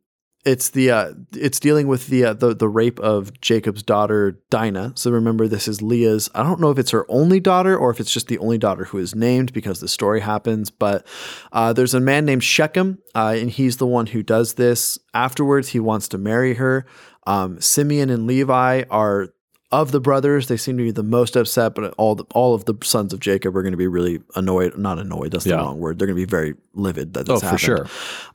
it's 0.45 0.69
the 0.69 0.91
uh, 0.91 1.13
it's 1.33 1.59
dealing 1.59 1.87
with 1.87 2.07
the, 2.07 2.25
uh, 2.25 2.33
the 2.33 2.55
the 2.55 2.69
rape 2.69 2.99
of 2.99 3.39
Jacob's 3.41 3.83
daughter 3.83 4.39
Dinah. 4.49 4.93
So 4.95 5.11
remember, 5.11 5.47
this 5.47 5.67
is 5.67 5.81
Leah's. 5.81 6.29
I 6.33 6.43
don't 6.43 6.61
know 6.61 6.71
if 6.71 6.77
it's 6.77 6.91
her 6.91 7.05
only 7.09 7.39
daughter 7.39 7.77
or 7.77 7.89
if 7.89 7.99
it's 7.99 8.11
just 8.11 8.27
the 8.27 8.37
only 8.39 8.57
daughter 8.57 8.85
who 8.85 8.97
is 8.97 9.13
named 9.13 9.51
because 9.51 9.79
the 9.79 9.87
story 9.87 10.21
happens. 10.21 10.69
But 10.69 11.05
uh, 11.51 11.73
there's 11.73 11.93
a 11.93 11.99
man 11.99 12.25
named 12.25 12.43
Shechem, 12.43 12.99
uh, 13.13 13.35
and 13.37 13.49
he's 13.49 13.77
the 13.77 13.87
one 13.87 14.07
who 14.07 14.23
does 14.23 14.53
this. 14.53 14.97
Afterwards, 15.13 15.69
he 15.69 15.79
wants 15.79 16.07
to 16.09 16.17
marry 16.17 16.53
her. 16.55 16.85
Um, 17.25 17.59
Simeon 17.59 18.09
and 18.09 18.25
Levi 18.25 18.83
are 18.89 19.33
of 19.71 19.91
the 19.91 19.99
brothers, 19.99 20.47
they 20.47 20.55
seem 20.57 20.77
to 20.77 20.83
be 20.83 20.91
the 20.91 21.03
most 21.03 21.35
upset, 21.35 21.75
but 21.75 21.93
all 21.97 22.15
the, 22.15 22.23
all 22.33 22.53
of 22.53 22.65
the 22.65 22.73
sons 22.83 23.11
of 23.13 23.19
Jacob 23.19 23.55
are 23.57 23.61
going 23.61 23.71
to 23.73 23.77
be 23.77 23.87
really 23.87 24.21
annoyed. 24.35 24.77
Not 24.77 24.97
annoyed, 24.99 25.31
that's 25.31 25.43
the 25.43 25.51
Yeah. 25.51 25.57
wrong 25.57 25.79
word. 25.79 25.99
They're 25.99 26.07
going 26.07 26.15
to 26.15 26.21
be 26.25 26.29
very 26.29 26.55
livid 26.73 27.13
that 27.15 27.25
this 27.25 27.43
Oh, 27.43 27.47
for 27.47 27.57
sure. 27.57 27.85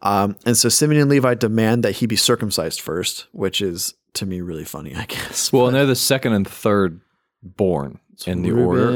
Um, 0.02 0.36
and 0.44 0.56
so 0.56 0.68
Simeon 0.68 1.02
and 1.02 1.10
Levi 1.10 1.34
demand 1.34 1.84
that 1.84 1.92
he 1.92 2.06
be 2.06 2.16
circumcised 2.16 2.80
first, 2.80 3.28
which 3.32 3.60
is 3.62 3.94
to 4.14 4.26
me 4.26 4.40
really 4.42 4.64
funny, 4.64 4.94
I 4.94 5.06
guess. 5.06 5.52
Well, 5.52 5.66
and 5.68 5.74
they're 5.74 5.86
the 5.86 5.96
second 5.96 6.34
and 6.34 6.46
third 6.46 7.00
born 7.42 7.98
in 8.26 8.42
the 8.42 8.52
order. 8.52 8.90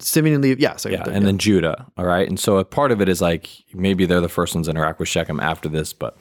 Simeon 0.00 0.36
and 0.36 0.42
Levi, 0.42 0.60
yeah, 0.62 0.76
second, 0.76 0.98
Yeah, 0.98 1.04
third, 1.04 1.14
and 1.14 1.26
then 1.26 1.36
Judah. 1.38 1.86
All 1.98 2.06
right, 2.06 2.26
and 2.26 2.40
so 2.40 2.56
a 2.56 2.64
part 2.64 2.92
of 2.92 3.00
it 3.02 3.08
is 3.10 3.20
like 3.20 3.48
maybe 3.74 4.06
they're 4.06 4.22
the 4.22 4.28
first 4.28 4.54
ones 4.54 4.66
to 4.66 4.70
interact 4.70 4.98
with 5.00 5.08
Shechem 5.08 5.38
after 5.38 5.68
this, 5.68 5.92
but 5.92 6.16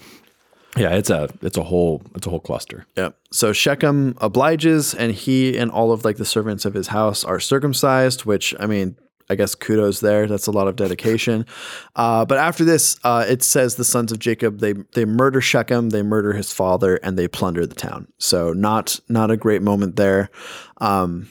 yeah, 0.77 0.95
it's 0.95 1.09
a 1.09 1.29
it's 1.41 1.57
a 1.57 1.63
whole 1.63 2.01
it's 2.15 2.25
a 2.25 2.29
whole 2.29 2.39
cluster. 2.39 2.86
Yep. 2.95 3.15
So 3.31 3.53
Shechem 3.53 4.15
obliges, 4.19 4.93
and 4.93 5.12
he 5.12 5.57
and 5.57 5.69
all 5.71 5.91
of 5.91 6.03
like 6.03 6.17
the 6.17 6.25
servants 6.25 6.65
of 6.65 6.73
his 6.73 6.88
house 6.88 7.23
are 7.23 7.39
circumcised. 7.39 8.25
Which 8.25 8.55
I 8.59 8.65
mean, 8.65 8.95
I 9.29 9.36
guess 9.36 9.53
kudos 9.53 9.99
there. 9.99 10.27
That's 10.27 10.47
a 10.47 10.51
lot 10.51 10.67
of 10.67 10.75
dedication. 10.75 11.45
Uh, 11.95 12.25
but 12.25 12.39
after 12.39 12.65
this, 12.65 12.99
uh, 13.03 13.23
it 13.27 13.43
says 13.43 13.75
the 13.75 13.83
sons 13.83 14.12
of 14.12 14.17
Jacob 14.17 14.59
they 14.59 14.73
they 14.95 15.05
murder 15.05 15.39
Shechem, 15.39 15.91
they 15.91 16.01
murder 16.01 16.33
his 16.33 16.51
father, 16.51 16.95
and 16.95 17.19
they 17.19 17.27
plunder 17.27 17.67
the 17.67 17.75
town. 17.75 18.07
So 18.17 18.51
not 18.51 18.99
not 19.09 19.29
a 19.29 19.38
great 19.38 19.62
moment 19.62 19.95
there. 19.95 20.31
Um, 20.77 21.29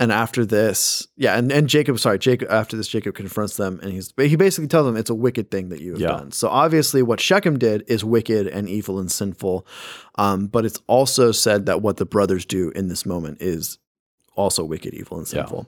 and 0.00 0.10
after 0.10 0.44
this, 0.44 1.06
yeah, 1.16 1.36
and, 1.38 1.52
and 1.52 1.68
Jacob, 1.68 2.00
sorry, 2.00 2.18
Jacob. 2.18 2.48
After 2.50 2.76
this, 2.76 2.88
Jacob 2.88 3.14
confronts 3.14 3.56
them, 3.56 3.78
and 3.82 3.92
he's 3.92 4.12
he 4.16 4.34
basically 4.34 4.66
tells 4.66 4.86
them 4.86 4.96
it's 4.96 5.10
a 5.10 5.14
wicked 5.14 5.50
thing 5.50 5.68
that 5.68 5.80
you 5.80 5.92
have 5.92 6.00
Yeah. 6.00 6.08
done. 6.08 6.32
So 6.32 6.48
obviously, 6.48 7.02
what 7.02 7.20
Shechem 7.20 7.58
did 7.58 7.84
is 7.86 8.02
wicked 8.04 8.48
and 8.48 8.68
evil 8.68 8.98
and 8.98 9.12
sinful. 9.12 9.66
Um, 10.16 10.46
but 10.48 10.64
it's 10.64 10.80
also 10.88 11.30
said 11.30 11.66
that 11.66 11.82
what 11.82 11.98
the 11.98 12.06
brothers 12.06 12.44
do 12.44 12.70
in 12.70 12.88
this 12.88 13.06
moment 13.06 13.38
is 13.40 13.78
also 14.40 14.64
wicked, 14.64 14.94
evil, 14.94 15.18
and 15.18 15.26
Yeah. 15.26 15.40
sinful. 15.42 15.66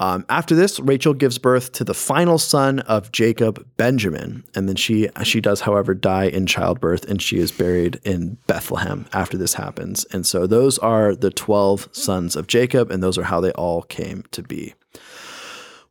Um, 0.00 0.24
after 0.28 0.54
this, 0.54 0.78
Rachel 0.80 1.14
gives 1.14 1.38
birth 1.38 1.72
to 1.72 1.84
the 1.84 1.94
final 1.94 2.38
son 2.38 2.80
of 2.80 3.10
Jacob, 3.12 3.64
Benjamin, 3.76 4.44
and 4.54 4.68
then 4.68 4.76
she 4.76 5.08
she 5.22 5.40
does, 5.40 5.62
however, 5.62 5.94
die 5.94 6.24
in 6.24 6.46
childbirth, 6.46 7.04
and 7.08 7.20
she 7.22 7.38
is 7.38 7.50
buried 7.50 7.98
in 8.04 8.36
Bethlehem 8.46 9.06
after 9.12 9.36
this 9.38 9.54
happens. 9.54 10.04
And 10.12 10.26
so 10.26 10.46
those 10.46 10.78
are 10.78 11.14
the 11.14 11.30
twelve 11.30 11.88
sons 11.92 12.36
of 12.36 12.46
Jacob, 12.46 12.90
and 12.90 13.02
those 13.02 13.16
are 13.18 13.24
how 13.24 13.40
they 13.40 13.52
all 13.52 13.82
came 13.82 14.24
to 14.32 14.42
be. 14.42 14.74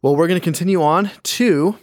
Well, 0.02 0.16
we're 0.16 0.28
going 0.28 0.40
to 0.40 0.44
continue 0.44 0.82
on 0.84 1.10
to 1.24 1.76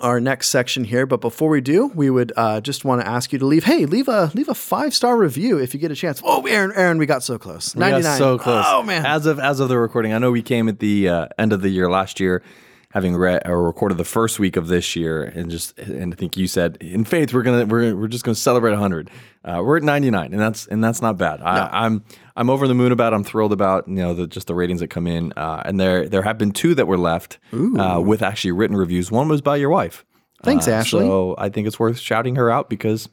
our 0.00 0.20
next 0.20 0.48
section 0.50 0.84
here, 0.84 1.06
but 1.06 1.20
before 1.20 1.48
we 1.50 1.60
do, 1.60 1.86
we 1.88 2.10
would 2.10 2.32
uh, 2.36 2.60
just 2.60 2.84
want 2.84 3.00
to 3.00 3.08
ask 3.08 3.32
you 3.32 3.38
to 3.38 3.46
leave. 3.46 3.64
Hey, 3.64 3.86
leave 3.86 4.08
a 4.08 4.30
leave 4.34 4.48
a 4.48 4.54
five 4.54 4.94
star 4.94 5.16
review 5.16 5.58
if 5.58 5.74
you 5.74 5.80
get 5.80 5.90
a 5.90 5.96
chance. 5.96 6.20
Oh, 6.24 6.46
Aaron, 6.46 6.72
Aaron, 6.74 6.98
we 6.98 7.06
got 7.06 7.22
so 7.22 7.38
close. 7.38 7.74
Ninety 7.74 8.02
nine, 8.02 8.18
so 8.18 8.38
close. 8.38 8.64
Oh 8.68 8.82
man, 8.82 9.04
As 9.04 9.26
of 9.26 9.38
as 9.38 9.60
of 9.60 9.68
the 9.68 9.78
recording, 9.78 10.12
I 10.12 10.18
know 10.18 10.30
we 10.30 10.42
came 10.42 10.68
at 10.68 10.78
the 10.78 11.08
uh, 11.08 11.28
end 11.38 11.52
of 11.52 11.62
the 11.62 11.68
year 11.68 11.90
last 11.90 12.20
year, 12.20 12.42
having 12.90 13.16
read 13.16 13.42
or 13.46 13.62
recorded 13.62 13.98
the 13.98 14.04
first 14.04 14.38
week 14.38 14.56
of 14.56 14.68
this 14.68 14.96
year, 14.96 15.22
and 15.24 15.50
just 15.50 15.78
and 15.78 16.12
I 16.12 16.16
think 16.16 16.36
you 16.36 16.46
said 16.46 16.78
in 16.80 17.04
faith 17.04 17.32
we're 17.34 17.42
gonna 17.42 17.66
we're 17.66 17.94
we're 17.96 18.08
just 18.08 18.24
gonna 18.24 18.34
celebrate 18.34 18.74
hundred. 18.74 19.10
Uh, 19.44 19.62
we're 19.64 19.78
at 19.78 19.82
ninety 19.82 20.10
nine, 20.10 20.32
and 20.32 20.40
that's 20.40 20.66
and 20.66 20.82
that's 20.82 21.00
not 21.00 21.16
bad. 21.16 21.40
I, 21.40 21.68
I'm 21.84 22.04
I'm 22.38 22.48
over 22.48 22.66
the 22.66 22.74
moon 22.74 22.92
about. 22.92 23.12
I'm 23.12 23.24
thrilled 23.24 23.52
about 23.52 23.86
you 23.88 23.94
know 23.96 24.14
the, 24.14 24.26
just 24.26 24.46
the 24.46 24.54
ratings 24.54 24.80
that 24.80 24.88
come 24.88 25.06
in, 25.06 25.32
uh, 25.36 25.62
and 25.66 25.78
there 25.78 26.08
there 26.08 26.22
have 26.22 26.38
been 26.38 26.52
two 26.52 26.74
that 26.76 26.86
were 26.86 26.96
left 26.96 27.38
uh, 27.52 28.00
with 28.02 28.22
actually 28.22 28.52
written 28.52 28.76
reviews. 28.76 29.10
One 29.10 29.28
was 29.28 29.42
by 29.42 29.56
your 29.56 29.70
wife. 29.70 30.04
Thanks, 30.44 30.66
Uh, 30.68 30.72
Ashley. 30.72 31.00
So 31.06 31.34
I 31.36 31.48
think 31.50 31.66
it's 31.66 31.78
worth 31.78 31.98
shouting 31.98 32.36
her 32.36 32.50
out 32.50 32.70
because. 32.70 33.08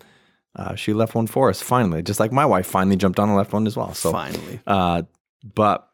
Uh, 0.58 0.74
she 0.74 0.94
left 0.94 1.14
one 1.16 1.28
for 1.28 1.50
us 1.50 1.62
finally, 1.62 2.02
just 2.02 2.18
like 2.18 2.32
my 2.32 2.46
wife 2.46 2.66
finally 2.66 2.96
jumped 2.96 3.20
on 3.20 3.28
and 3.28 3.38
left 3.38 3.52
one 3.52 3.68
as 3.68 3.76
well. 3.76 3.94
So 3.94 4.14
finally. 4.14 4.62
uh, 4.66 5.02
but 5.54 5.90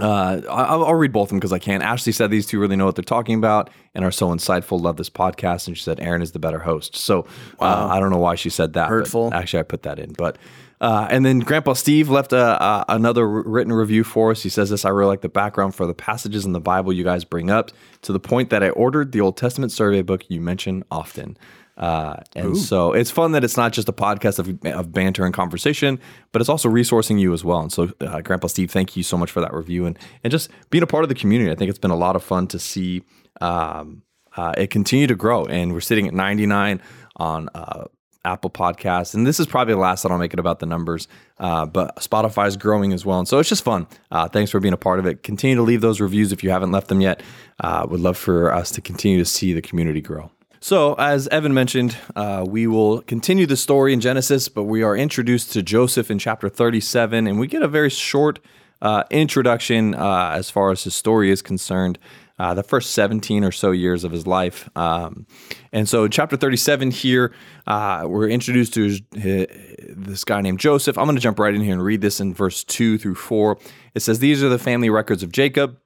uh, 0.00 0.40
I'll, 0.50 0.84
I'll 0.86 0.94
read 0.96 1.12
both 1.12 1.26
of 1.26 1.28
them 1.28 1.38
because 1.38 1.52
I 1.52 1.60
can. 1.60 1.82
Ashley 1.82 2.10
said 2.10 2.28
these 2.28 2.44
two 2.46 2.58
really 2.58 2.74
know 2.74 2.84
what 2.84 2.96
they're 2.96 3.04
talking 3.04 3.36
about 3.36 3.70
and 3.94 4.04
are 4.04 4.10
so 4.10 4.26
insightful. 4.30 4.80
Love 4.80 4.96
this 4.96 5.08
podcast, 5.08 5.68
and 5.68 5.76
she 5.76 5.84
said 5.84 6.00
Aaron 6.00 6.20
is 6.20 6.32
the 6.32 6.40
better 6.40 6.58
host. 6.58 6.96
So 6.96 7.28
uh, 7.60 7.88
I 7.92 8.00
don't 8.00 8.10
know 8.10 8.18
why 8.18 8.34
she 8.34 8.50
said 8.50 8.72
that. 8.72 8.88
Hurtful. 8.88 9.32
Actually, 9.32 9.60
I 9.60 9.64
put 9.64 9.82
that 9.84 10.00
in, 10.00 10.14
but. 10.14 10.36
Uh, 10.82 11.06
and 11.10 11.24
then 11.24 11.38
Grandpa 11.38 11.74
Steve 11.74 12.10
left 12.10 12.32
a, 12.32 12.62
a, 12.62 12.84
another 12.88 13.26
written 13.26 13.72
review 13.72 14.02
for 14.02 14.32
us. 14.32 14.42
He 14.42 14.48
says 14.48 14.68
this: 14.68 14.84
I 14.84 14.88
really 14.88 15.10
like 15.10 15.20
the 15.20 15.28
background 15.28 15.76
for 15.76 15.86
the 15.86 15.94
passages 15.94 16.44
in 16.44 16.50
the 16.50 16.60
Bible 16.60 16.92
you 16.92 17.04
guys 17.04 17.24
bring 17.24 17.50
up 17.50 17.70
to 18.02 18.12
the 18.12 18.18
point 18.18 18.50
that 18.50 18.64
I 18.64 18.70
ordered 18.70 19.12
the 19.12 19.20
Old 19.20 19.36
Testament 19.36 19.70
survey 19.70 20.02
book 20.02 20.28
you 20.28 20.40
mention 20.40 20.82
often. 20.90 21.38
Uh, 21.76 22.16
and 22.36 22.56
so 22.56 22.92
it's 22.92 23.10
fun 23.10 23.32
that 23.32 23.44
it's 23.44 23.56
not 23.56 23.72
just 23.72 23.88
a 23.88 23.92
podcast 23.92 24.38
of, 24.38 24.76
of 24.76 24.92
banter 24.92 25.24
and 25.24 25.32
conversation, 25.32 25.98
but 26.30 26.42
it's 26.42 26.50
also 26.50 26.68
resourcing 26.68 27.18
you 27.18 27.32
as 27.32 27.44
well. 27.44 27.60
And 27.60 27.72
so, 27.72 27.90
uh, 28.00 28.20
Grandpa 28.20 28.48
Steve, 28.48 28.70
thank 28.70 28.94
you 28.94 29.02
so 29.02 29.16
much 29.16 29.30
for 29.30 29.40
that 29.40 29.54
review 29.54 29.86
and 29.86 29.98
and 30.24 30.30
just 30.30 30.50
being 30.70 30.82
a 30.82 30.86
part 30.86 31.04
of 31.04 31.08
the 31.08 31.14
community. 31.14 31.50
I 31.50 31.54
think 31.54 31.70
it's 31.70 31.78
been 31.78 31.92
a 31.92 31.96
lot 31.96 32.16
of 32.16 32.24
fun 32.24 32.48
to 32.48 32.58
see 32.58 33.04
um, 33.40 34.02
uh, 34.36 34.52
it 34.58 34.70
continue 34.70 35.06
to 35.06 35.14
grow. 35.14 35.44
And 35.44 35.72
we're 35.72 35.80
sitting 35.80 36.08
at 36.08 36.14
99 36.14 36.82
on 37.16 37.48
uh, 37.54 37.84
Apple 38.24 38.50
Podcasts, 38.50 39.14
and 39.14 39.26
this 39.26 39.40
is 39.40 39.46
probably 39.46 39.74
the 39.74 39.80
last 39.80 40.02
that 40.02 40.12
I'll 40.12 40.18
make 40.18 40.32
it 40.32 40.38
about 40.38 40.60
the 40.60 40.66
numbers. 40.66 41.08
Uh, 41.38 41.66
but 41.66 41.96
Spotify 41.96 42.46
is 42.46 42.56
growing 42.56 42.92
as 42.92 43.04
well, 43.04 43.18
and 43.18 43.26
so 43.26 43.38
it's 43.38 43.48
just 43.48 43.64
fun. 43.64 43.86
Uh, 44.10 44.28
thanks 44.28 44.50
for 44.50 44.60
being 44.60 44.74
a 44.74 44.78
part 44.78 44.98
of 44.98 45.06
it. 45.06 45.22
Continue 45.22 45.56
to 45.56 45.62
leave 45.62 45.80
those 45.80 46.00
reviews 46.00 46.32
if 46.32 46.44
you 46.44 46.50
haven't 46.50 46.70
left 46.70 46.88
them 46.88 47.00
yet. 47.00 47.22
Uh, 47.60 47.86
would 47.88 48.00
love 48.00 48.16
for 48.16 48.52
us 48.52 48.70
to 48.72 48.80
continue 48.80 49.18
to 49.18 49.24
see 49.24 49.52
the 49.52 49.62
community 49.62 50.00
grow. 50.00 50.30
So, 50.60 50.94
as 50.94 51.26
Evan 51.28 51.54
mentioned, 51.54 51.96
uh, 52.14 52.44
we 52.46 52.68
will 52.68 53.02
continue 53.02 53.46
the 53.46 53.56
story 53.56 53.92
in 53.92 54.00
Genesis, 54.00 54.48
but 54.48 54.62
we 54.62 54.84
are 54.84 54.96
introduced 54.96 55.52
to 55.54 55.62
Joseph 55.62 56.08
in 56.08 56.20
chapter 56.20 56.48
37, 56.48 57.26
and 57.26 57.40
we 57.40 57.48
get 57.48 57.62
a 57.62 57.68
very 57.68 57.90
short 57.90 58.38
uh, 58.80 59.02
introduction 59.10 59.94
uh, 59.96 60.30
as 60.34 60.50
far 60.50 60.70
as 60.70 60.84
his 60.84 60.94
story 60.94 61.30
is 61.30 61.42
concerned. 61.42 61.98
Uh, 62.42 62.54
the 62.54 62.62
first 62.64 62.90
17 62.90 63.44
or 63.44 63.52
so 63.52 63.70
years 63.70 64.02
of 64.02 64.10
his 64.10 64.26
life. 64.26 64.68
Um, 64.76 65.28
and 65.70 65.88
so, 65.88 66.08
chapter 66.08 66.36
37 66.36 66.90
here, 66.90 67.32
uh, 67.68 68.02
we're 68.08 68.28
introduced 68.28 68.74
to 68.74 68.82
his, 68.82 69.00
this 69.12 70.24
guy 70.24 70.40
named 70.40 70.58
Joseph. 70.58 70.98
I'm 70.98 71.04
going 71.04 71.14
to 71.14 71.22
jump 71.22 71.38
right 71.38 71.54
in 71.54 71.60
here 71.60 71.72
and 71.72 71.84
read 71.84 72.00
this 72.00 72.18
in 72.18 72.34
verse 72.34 72.64
2 72.64 72.98
through 72.98 73.14
4. 73.14 73.58
It 73.94 74.00
says, 74.00 74.18
These 74.18 74.42
are 74.42 74.48
the 74.48 74.58
family 74.58 74.90
records 74.90 75.22
of 75.22 75.30
Jacob. 75.30 75.78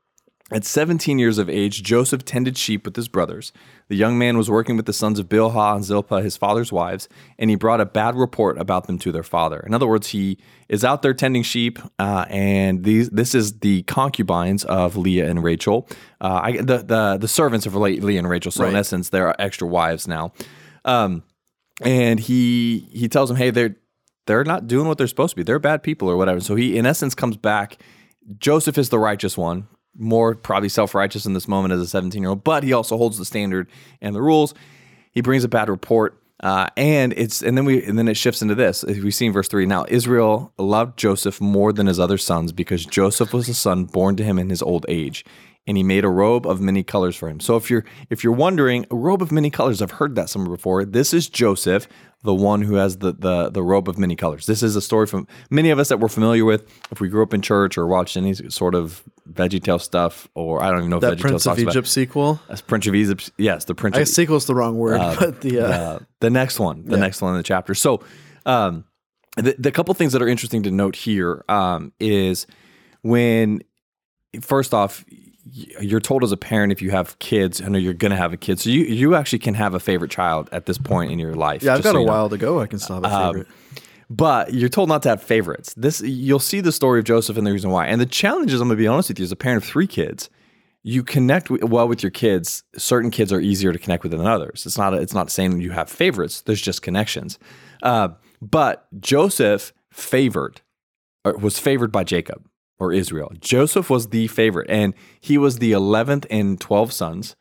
At 0.53 0.65
17 0.65 1.19
years 1.19 1.39
of 1.39 1.51
age, 1.51 1.83
Joseph 1.83 2.25
tended 2.25 2.57
sheep 2.57 2.85
with 2.85 2.95
his 2.95 3.09
brothers. 3.09 3.53
The 3.89 3.97
young 3.97 4.17
man 4.17 4.39
was 4.39 4.49
working 4.49 4.77
with 4.77 4.87
the 4.87 4.93
sons 4.93 5.19
of 5.19 5.29
Bilhah 5.29 5.75
and 5.75 5.85
Zilpah, 5.85 6.23
his 6.23 6.37
father's 6.37 6.71
wives, 6.71 7.09
and 7.37 7.51
he 7.51 7.57
brought 7.57 7.81
a 7.81 7.85
bad 7.85 8.15
report 8.15 8.57
about 8.57 8.87
them 8.87 8.97
to 9.01 9.11
their 9.11 9.25
father. 9.25 9.59
In 9.67 9.75
other 9.75 9.89
words, 9.89 10.09
he 10.09 10.39
is 10.69 10.85
out 10.85 11.03
there 11.03 11.15
tending 11.15 11.43
sheep, 11.43 11.81
uh, 11.99 12.27
and 12.29 12.85
these 12.85 13.11
this 13.11 13.35
is 13.35 13.59
the 13.59 13.83
concubines 13.85 14.63
of 14.65 14.97
Leah 14.97 15.29
and 15.29 15.43
Rachel, 15.43 15.89
uh, 16.21 16.41
I, 16.45 16.53
the, 16.59 16.79
the 16.79 17.19
the 17.21 17.29
servants 17.29 17.67
of 17.67 17.75
Leah 17.75 18.19
and 18.19 18.29
Rachel. 18.29 18.53
So 18.53 18.67
in 18.67 18.77
essence, 18.77 19.09
they're 19.09 19.41
extra 19.41 19.67
wives 19.67 20.07
now. 20.07 20.33
Um, 20.85 21.25
and 21.83 22.21
he 22.21 22.89
he 22.93 23.09
tells 23.09 23.29
them, 23.31 23.37
hey, 23.37 23.51
they're 23.51 23.77
they're 24.27 24.45
not 24.45 24.69
doing 24.69 24.87
what 24.87 24.97
they're 24.97 25.09
supposed 25.09 25.31
to 25.31 25.37
be. 25.37 25.43
They're 25.43 25.59
bad 25.59 25.83
people 25.83 26.09
or 26.09 26.17
whatever. 26.17 26.41
So 26.41 26.55
he, 26.55 26.77
in 26.77 26.87
essence, 26.87 27.17
comes 27.17 27.37
back. 27.37 27.79
Joseph 28.39 28.77
is 28.77 28.89
the 28.89 28.99
righteous 28.99 29.37
one, 29.37 29.69
more 29.99 30.35
probably 30.35 30.69
self 30.69 30.95
righteous 30.95 31.27
in 31.27 31.33
this 31.33 31.49
moment 31.49 31.73
as 31.73 31.81
a 31.81 31.87
17 31.87 32.21
year 32.21 32.31
old, 32.31 32.45
but 32.45 32.63
he 32.63 32.73
also 32.73 32.97
holds 32.97 33.19
the 33.19 33.25
standard 33.25 33.69
and 34.01 34.15
the 34.15 34.23
rules. 34.23 34.55
He 35.13 35.21
brings 35.21 35.45
a 35.45 35.49
bad 35.49 35.69
report. 35.69 36.21
Uh, 36.41 36.69
and 36.77 37.15
it's 37.15 37.43
and 37.43 37.57
then 37.57 37.65
we 37.65 37.83
and 37.83 37.99
then 37.99 38.09
it 38.09 38.17
shifts 38.17 38.43
into 38.43 38.55
this. 38.55 38.85
We 38.85 39.11
see 39.11 39.25
in 39.25 39.33
verse 39.33 39.49
three. 39.49 39.65
Now 39.65 39.87
Israel 39.89 40.53
loved 40.59 40.99
Joseph 40.99 41.41
more 41.41 41.73
than 41.73 41.87
his 41.87 41.99
other 41.99 42.19
sons 42.19 42.53
because 42.53 42.85
Joseph 42.85 43.33
was 43.33 43.49
a 43.49 43.55
son 43.55 43.87
born 43.87 44.17
to 44.17 44.25
him 44.25 44.39
in 44.39 44.51
his 44.51 44.61
old 44.61 44.85
age, 44.87 45.25
and 45.67 45.77
he 45.77 45.83
made 45.83 46.05
a 46.05 46.09
robe 46.09 46.47
of 46.47 46.61
many 46.61 46.83
colors 46.83 47.17
for 47.17 47.29
him. 47.29 47.41
So 47.41 47.57
if 47.57 47.71
you're 47.71 47.85
if 48.11 48.23
you're 48.23 48.33
wondering, 48.33 48.87
a 48.91 48.97
robe 48.97 49.23
of 49.23 49.33
many 49.33 49.51
colors, 49.51 49.83
I've 49.83 49.93
heard 49.93 50.15
that 50.15 50.29
somewhere 50.29 50.57
before. 50.57 50.85
This 50.85 51.13
is 51.13 51.29
Joseph, 51.29 51.89
the 52.23 52.35
one 52.35 52.63
who 52.63 52.75
has 52.75 52.99
the 52.99 53.13
the 53.13 53.51
the 53.51 53.63
robe 53.63 53.89
of 53.89 53.99
many 53.99 54.17
colors. 54.17 54.47
This 54.47 54.63
is 54.63 54.77
a 54.77 54.81
story 54.83 55.07
from 55.07 55.27
many 55.51 55.71
of 55.71 55.79
us 55.79 55.89
that 55.89 55.99
we're 55.99 56.09
familiar 56.09 56.45
with 56.45 56.69
if 56.91 57.01
we 57.01 57.09
grew 57.09 57.23
up 57.23 57.35
in 57.35 57.43
church 57.43 57.77
or 57.77 57.87
watched 57.87 58.17
any 58.17 58.35
sort 58.35 58.75
of 58.75 59.03
Veggie 59.31 59.63
Tale 59.63 59.79
stuff, 59.79 60.29
or 60.35 60.63
I 60.63 60.71
don't 60.71 60.79
even 60.81 60.91
know 60.91 60.97
if 60.97 61.03
That 61.03 61.19
Veggie 61.19 61.21
Prince 61.23 61.45
Tale 61.45 61.53
of 61.55 61.59
about 61.59 61.71
Egypt 61.73 61.89
sequel. 61.89 62.41
That's 62.49 62.61
Prince 62.61 62.87
of 62.87 62.95
Egypt. 62.95 63.31
Yes, 63.37 63.65
the 63.65 63.75
Prince 63.75 63.97
I 63.97 64.01
of 64.01 64.09
sequel's 64.09 64.47
the 64.47 64.55
wrong 64.55 64.79
word, 64.79 65.01
but 65.19 65.41
the 65.41 65.61
uh, 65.61 65.67
uh, 65.67 65.99
the 66.21 66.31
next 66.31 66.61
one, 66.61 66.85
the 66.85 66.97
next 66.97 67.21
one 67.21 67.33
in 67.33 67.39
the 67.39 67.43
chapter. 67.43 67.75
So, 67.75 68.03
um, 68.45 68.85
the, 69.37 69.57
the 69.59 69.73
couple 69.73 69.93
things 69.95 70.13
that 70.13 70.23
are 70.23 70.29
interesting 70.29 70.63
to 70.63 70.71
note 70.71 70.97
here 70.97 71.45
um, 71.49 71.93
is 72.01 72.47
when, 73.03 73.63
first 74.41 74.73
off, 74.73 75.05
you're 75.53 76.01
told 76.01 76.25
as 76.25 76.33
a 76.33 76.37
parent 76.37 76.73
if 76.73 76.83
you 76.83 76.91
have 76.91 77.19
kids, 77.19 77.61
I 77.61 77.69
know 77.69 77.79
you're 77.79 77.95
going 77.95 78.11
to 78.11 78.17
have 78.17 78.33
a 78.33 78.37
kid, 78.37 78.59
so 78.59 78.71
you 78.71 78.83
you 78.85 79.15
actually 79.15 79.39
can 79.39 79.55
have 79.55 79.75
a 79.75 79.81
favorite 79.81 80.11
child 80.11 80.49
at 80.53 80.67
this 80.67 80.79
point 80.79 81.13
in 81.13 81.19
your 81.19 81.35
life. 81.35 81.63
yeah, 81.63 81.75
I've 81.75 81.83
got 81.83 81.93
so 81.93 81.99
a 81.99 82.01
you 82.01 82.07
know. 82.07 82.13
while 82.13 82.29
to 82.29 82.39
go. 82.39 82.61
I 82.61 82.67
can 82.67 82.79
still 82.79 83.01
have 83.01 83.05
a 83.05 83.15
Um, 83.15 83.47
but 84.09 84.55
you're 84.55 84.69
told 84.69 84.89
not 84.89 85.03
to 85.03 85.09
have 85.09 85.23
favorites. 85.23 85.75
This 85.77 86.01
you'll 86.01 86.39
see 86.39 86.61
the 86.61 86.73
story 86.73 86.99
of 86.99 87.05
Joseph 87.05 87.37
and 87.37 87.47
the 87.47 87.53
reason 87.53 87.71
why. 87.71 87.87
And 87.87 88.01
the 88.01 88.07
challenge 88.07 88.53
is, 88.53 88.61
I'm 88.61 88.69
going 88.69 88.77
to 88.77 88.83
be 88.83 88.87
honest 88.87 89.09
with 89.09 89.19
you, 89.19 89.25
as 89.25 89.33
a 89.33 89.37
parent 89.37 89.63
of 89.63 89.69
three 89.69 89.87
kids, 89.87 90.31
you 90.83 91.03
connect 91.03 91.51
well 91.51 91.89
with 91.89 92.03
your 92.03 92.11
kids. 92.11 92.63
Certain 92.77 93.11
kids 93.11 93.33
are 93.33 93.41
easier 93.41 93.73
to 93.73 93.79
connect 93.79 94.03
with 94.05 94.13
than 94.13 94.27
others. 94.27 94.65
It's 94.67 94.79
not. 94.79 94.95
It's 94.95 95.15
not 95.15 95.31
saying 95.31 95.61
you 95.61 95.73
have 95.73 95.89
favorites. 95.91 96.43
There's 96.43 96.61
just 96.61 96.83
connections. 96.83 97.39
Uh, 97.83 98.11
but 98.41 98.87
Joseph 99.01 99.73
favored 99.93 100.61
or 101.25 101.37
was 101.37 101.59
favored 101.59 101.91
by 101.91 102.05
Jacob 102.05 102.47
or 102.79 102.93
Israel. 102.93 103.33
Joseph 103.41 103.89
was 103.91 104.09
the 104.09 104.27
favorite, 104.29 104.69
and 104.71 104.95
he 105.21 105.39
was 105.39 105.59
the 105.59 105.73
eleventh 105.73 106.27
in 106.31 106.57
twelve 106.59 106.93
sons. 106.93 107.37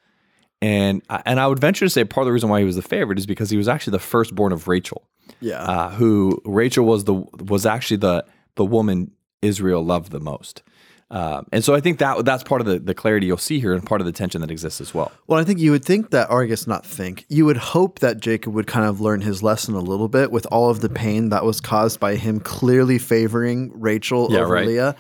And 0.62 1.02
and 1.26 1.40
I 1.40 1.48
would 1.48 1.60
venture 1.60 1.86
to 1.86 1.90
say 1.90 2.04
part 2.06 2.24
of 2.24 2.28
the 2.28 2.32
reason 2.34 2.50
why 2.50 2.60
he 2.60 2.66
was 2.66 2.76
the 2.78 2.82
favorite 2.82 3.20
is 3.20 3.26
because 3.26 3.50
he 3.50 3.58
was 3.58 3.68
actually 3.68 3.92
the 3.92 4.00
firstborn 4.00 4.52
of 4.54 4.68
Rachel 4.68 5.08
Yeah. 5.42 5.62
uh, 5.62 5.90
who 5.92 6.42
Rachel 6.46 6.86
was 6.86 7.04
the 7.04 7.14
was 7.14 7.66
actually 7.66 7.98
the 7.98 8.26
the 8.56 8.66
woman 8.66 9.12
Israel 9.42 9.84
loved 9.84 10.12
the 10.12 10.20
most. 10.22 10.64
Um, 11.12 11.46
and 11.52 11.64
so 11.64 11.76
I 11.76 11.82
think 11.82 12.00
that 12.00 12.26
that's 12.26 12.42
part 12.44 12.62
of 12.62 12.68
the, 12.68 12.80
the 12.80 12.96
clarity 12.96 13.28
you'll 13.28 13.38
see 13.38 13.60
here 13.60 13.74
and 13.74 13.86
part 13.86 14.02
of 14.02 14.08
the 14.08 14.12
tension 14.12 14.42
that 14.42 14.50
exists 14.50 14.82
as 14.82 14.92
well. 14.92 15.12
Well, 15.28 15.40
I 15.40 15.44
think 15.44 15.60
you 15.60 15.70
would 15.70 15.86
think 15.86 16.10
that, 16.10 16.32
or 16.32 16.42
I 16.42 16.48
guess 16.48 16.66
not 16.66 16.84
think, 16.84 17.26
you 17.30 17.46
would 17.46 17.58
hope 17.58 18.00
that 18.00 18.20
Jacob 18.20 18.54
would 18.56 18.66
kind 18.66 18.88
of 18.88 19.00
learn 19.02 19.22
his 19.22 19.44
lesson 19.44 19.76
a 19.76 19.80
little 19.82 20.08
bit 20.08 20.32
with 20.32 20.48
all 20.48 20.72
of 20.72 20.80
the 20.80 20.90
pain 20.90 21.30
that 21.30 21.46
was 21.46 21.62
caused 21.62 22.00
by 22.00 22.16
him 22.16 22.40
clearly 22.40 22.98
favoring 22.98 23.72
Rachel 23.80 24.30
Yeah, 24.32 24.40
over 24.40 24.54
right. 24.56 24.66
Leah. 24.66 24.96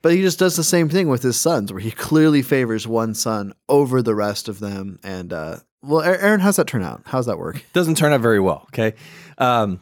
But 0.00 0.12
he 0.12 0.20
just 0.22 0.38
does 0.38 0.56
the 0.56 0.64
same 0.64 0.88
thing 0.88 1.08
with 1.08 1.22
his 1.22 1.40
sons, 1.40 1.72
where 1.72 1.80
he 1.80 1.90
clearly 1.90 2.42
favors 2.42 2.86
one 2.86 3.14
son 3.14 3.52
over 3.68 4.00
the 4.00 4.14
rest 4.14 4.48
of 4.48 4.60
them. 4.60 4.98
And, 5.02 5.32
uh, 5.32 5.56
well, 5.82 6.02
Aaron, 6.02 6.40
how's 6.40 6.56
that 6.56 6.66
turn 6.66 6.82
out? 6.82 7.02
How's 7.06 7.26
that 7.26 7.38
work? 7.38 7.64
doesn't 7.72 7.96
turn 7.96 8.12
out 8.12 8.20
very 8.20 8.40
well. 8.40 8.66
Okay. 8.68 8.94
Um, 9.38 9.80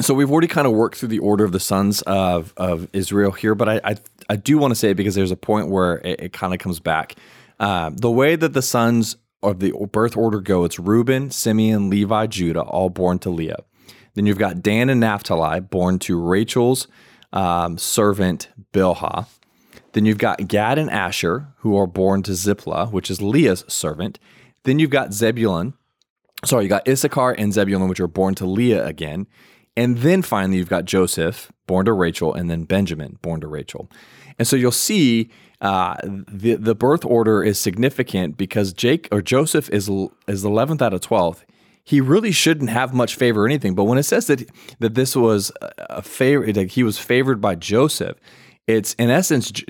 so 0.00 0.14
we've 0.14 0.30
already 0.30 0.48
kind 0.48 0.66
of 0.66 0.72
worked 0.72 0.96
through 0.96 1.10
the 1.10 1.18
order 1.18 1.44
of 1.44 1.52
the 1.52 1.60
sons 1.60 2.02
of, 2.02 2.54
of 2.56 2.88
Israel 2.92 3.30
here, 3.30 3.54
but 3.54 3.68
I, 3.68 3.80
I, 3.84 3.96
I 4.30 4.36
do 4.36 4.56
want 4.56 4.70
to 4.70 4.74
say 4.74 4.90
it 4.90 4.94
because 4.94 5.14
there's 5.14 5.30
a 5.30 5.36
point 5.36 5.68
where 5.68 5.98
it, 5.98 6.20
it 6.20 6.32
kind 6.32 6.54
of 6.54 6.60
comes 6.60 6.80
back. 6.80 7.14
Um, 7.60 7.96
the 7.96 8.10
way 8.10 8.34
that 8.34 8.54
the 8.54 8.62
sons 8.62 9.16
of 9.42 9.60
the 9.60 9.72
birth 9.92 10.16
order 10.16 10.40
go, 10.40 10.64
it's 10.64 10.78
Reuben, 10.78 11.30
Simeon, 11.30 11.90
Levi, 11.90 12.26
Judah, 12.26 12.62
all 12.62 12.88
born 12.88 13.18
to 13.20 13.30
Leah. 13.30 13.58
Then 14.14 14.26
you've 14.26 14.38
got 14.38 14.62
Dan 14.62 14.88
and 14.88 15.00
Naphtali, 15.00 15.60
born 15.60 15.98
to 16.00 16.18
Rachel's 16.18 16.88
um, 17.32 17.76
servant 17.78 18.48
Bilhah. 18.72 19.26
Then 19.92 20.06
you've 20.06 20.18
got 20.18 20.48
Gad 20.48 20.78
and 20.78 20.90
Asher, 20.90 21.48
who 21.58 21.76
are 21.76 21.86
born 21.86 22.22
to 22.24 22.32
Ziplah, 22.32 22.90
which 22.90 23.10
is 23.10 23.20
Leah's 23.20 23.64
servant. 23.68 24.18
Then 24.64 24.78
you've 24.78 24.90
got 24.90 25.12
Zebulun, 25.12 25.74
sorry, 26.44 26.64
you 26.64 26.68
got 26.68 26.88
Issachar 26.88 27.32
and 27.32 27.52
Zebulun, 27.52 27.88
which 27.88 28.00
are 28.00 28.08
born 28.08 28.34
to 28.36 28.46
Leah 28.46 28.84
again. 28.86 29.26
And 29.76 29.98
then 29.98 30.22
finally, 30.22 30.58
you've 30.58 30.68
got 30.68 30.84
Joseph, 30.84 31.50
born 31.66 31.86
to 31.86 31.92
Rachel, 31.92 32.34
and 32.34 32.50
then 32.50 32.64
Benjamin, 32.64 33.18
born 33.22 33.40
to 33.40 33.48
Rachel. 33.48 33.90
And 34.38 34.46
so 34.46 34.56
you'll 34.56 34.70
see 34.70 35.30
uh, 35.60 35.96
the 36.02 36.56
the 36.56 36.74
birth 36.74 37.04
order 37.04 37.42
is 37.42 37.58
significant 37.58 38.36
because 38.36 38.72
Jake 38.72 39.08
or 39.12 39.22
Joseph 39.22 39.70
is 39.70 39.90
is 40.26 40.44
eleventh 40.44 40.82
out 40.82 40.92
of 40.92 41.00
twelfth. 41.00 41.44
He 41.84 42.00
really 42.00 42.32
shouldn't 42.32 42.70
have 42.70 42.92
much 42.94 43.16
favor 43.16 43.42
or 43.42 43.46
anything. 43.46 43.74
But 43.74 43.84
when 43.84 43.98
it 43.98 44.02
says 44.04 44.26
that 44.26 44.48
that 44.80 44.94
this 44.94 45.16
was 45.16 45.52
a- 45.60 46.02
favor, 46.02 46.52
that 46.52 46.72
he 46.72 46.82
was 46.82 46.98
favored 46.98 47.40
by 47.40 47.54
Joseph, 47.54 48.18
it's 48.66 48.94
in 48.94 49.10
essence 49.10 49.50
J- 49.50 49.64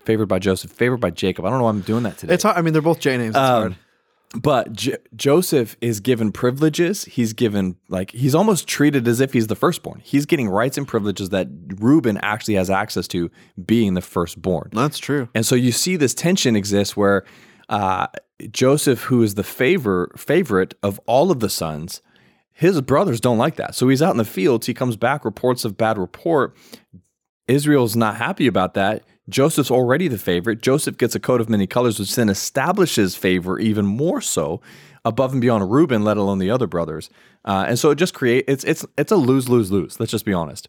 favored 0.00 0.26
by 0.26 0.38
Joseph, 0.38 0.70
favored 0.70 0.98
by 1.00 1.10
Jacob. 1.10 1.44
I 1.44 1.50
don't 1.50 1.58
know 1.58 1.64
why 1.64 1.70
I'm 1.70 1.80
doing 1.80 2.04
that 2.04 2.18
today. 2.18 2.34
It's 2.34 2.42
hard. 2.44 2.56
I 2.56 2.62
mean, 2.62 2.72
they're 2.72 2.82
both 2.82 3.00
J 3.00 3.16
names. 3.16 3.30
It's 3.30 3.36
Um, 3.38 3.62
hard. 3.62 3.76
But 4.34 4.72
J- 4.72 4.96
Joseph 5.14 5.76
is 5.80 6.00
given 6.00 6.32
privileges. 6.32 7.04
He's 7.04 7.32
given 7.32 7.76
like 7.88 8.10
he's 8.10 8.34
almost 8.34 8.66
treated 8.66 9.06
as 9.06 9.20
if 9.20 9.32
he's 9.32 9.46
the 9.46 9.54
firstborn. 9.54 10.00
He's 10.04 10.26
getting 10.26 10.48
rights 10.48 10.76
and 10.76 10.86
privileges 10.86 11.28
that 11.30 11.48
Reuben 11.78 12.18
actually 12.18 12.54
has 12.54 12.68
access 12.68 13.06
to, 13.08 13.30
being 13.64 13.94
the 13.94 14.00
firstborn. 14.02 14.70
That's 14.72 14.98
true. 14.98 15.28
And 15.34 15.46
so 15.46 15.54
you 15.54 15.70
see 15.72 15.96
this 15.96 16.12
tension 16.12 16.56
exist 16.56 16.96
where 16.96 17.24
uh, 17.68 18.08
Joseph, 18.50 19.02
who 19.04 19.22
is 19.22 19.36
the 19.36 19.44
favor 19.44 20.12
favorite 20.16 20.74
of 20.82 21.00
all 21.06 21.30
of 21.30 21.38
the 21.40 21.48
sons, 21.48 22.02
his 22.52 22.80
brothers 22.80 23.20
don't 23.20 23.38
like 23.38 23.56
that. 23.56 23.74
So 23.76 23.88
he's 23.88 24.02
out 24.02 24.10
in 24.10 24.16
the 24.18 24.24
fields. 24.24 24.66
He 24.66 24.74
comes 24.74 24.96
back, 24.96 25.24
reports 25.24 25.64
of 25.64 25.76
bad 25.76 25.98
report. 25.98 26.56
Israel's 27.48 27.96
not 27.96 28.16
happy 28.16 28.46
about 28.46 28.74
that. 28.74 29.04
Joseph's 29.28 29.70
already 29.70 30.08
the 30.08 30.18
favorite. 30.18 30.62
Joseph 30.62 30.98
gets 30.98 31.14
a 31.14 31.20
coat 31.20 31.40
of 31.40 31.48
many 31.48 31.66
colors, 31.66 31.98
which 31.98 32.14
then 32.14 32.28
establishes 32.28 33.16
favor 33.16 33.58
even 33.58 33.84
more 33.84 34.20
so 34.20 34.60
above 35.04 35.32
and 35.32 35.40
beyond 35.40 35.70
Reuben, 35.70 36.02
let 36.02 36.16
alone 36.16 36.38
the 36.38 36.50
other 36.50 36.66
brothers. 36.66 37.10
Uh, 37.44 37.64
and 37.68 37.78
so 37.78 37.90
it 37.90 37.96
just 37.96 38.14
create 38.14 38.44
it's 38.48 38.64
it's 38.64 38.84
it's 38.96 39.12
a 39.12 39.16
lose 39.16 39.48
lose 39.48 39.70
lose. 39.70 39.98
Let's 39.98 40.12
just 40.12 40.24
be 40.24 40.32
honest. 40.32 40.68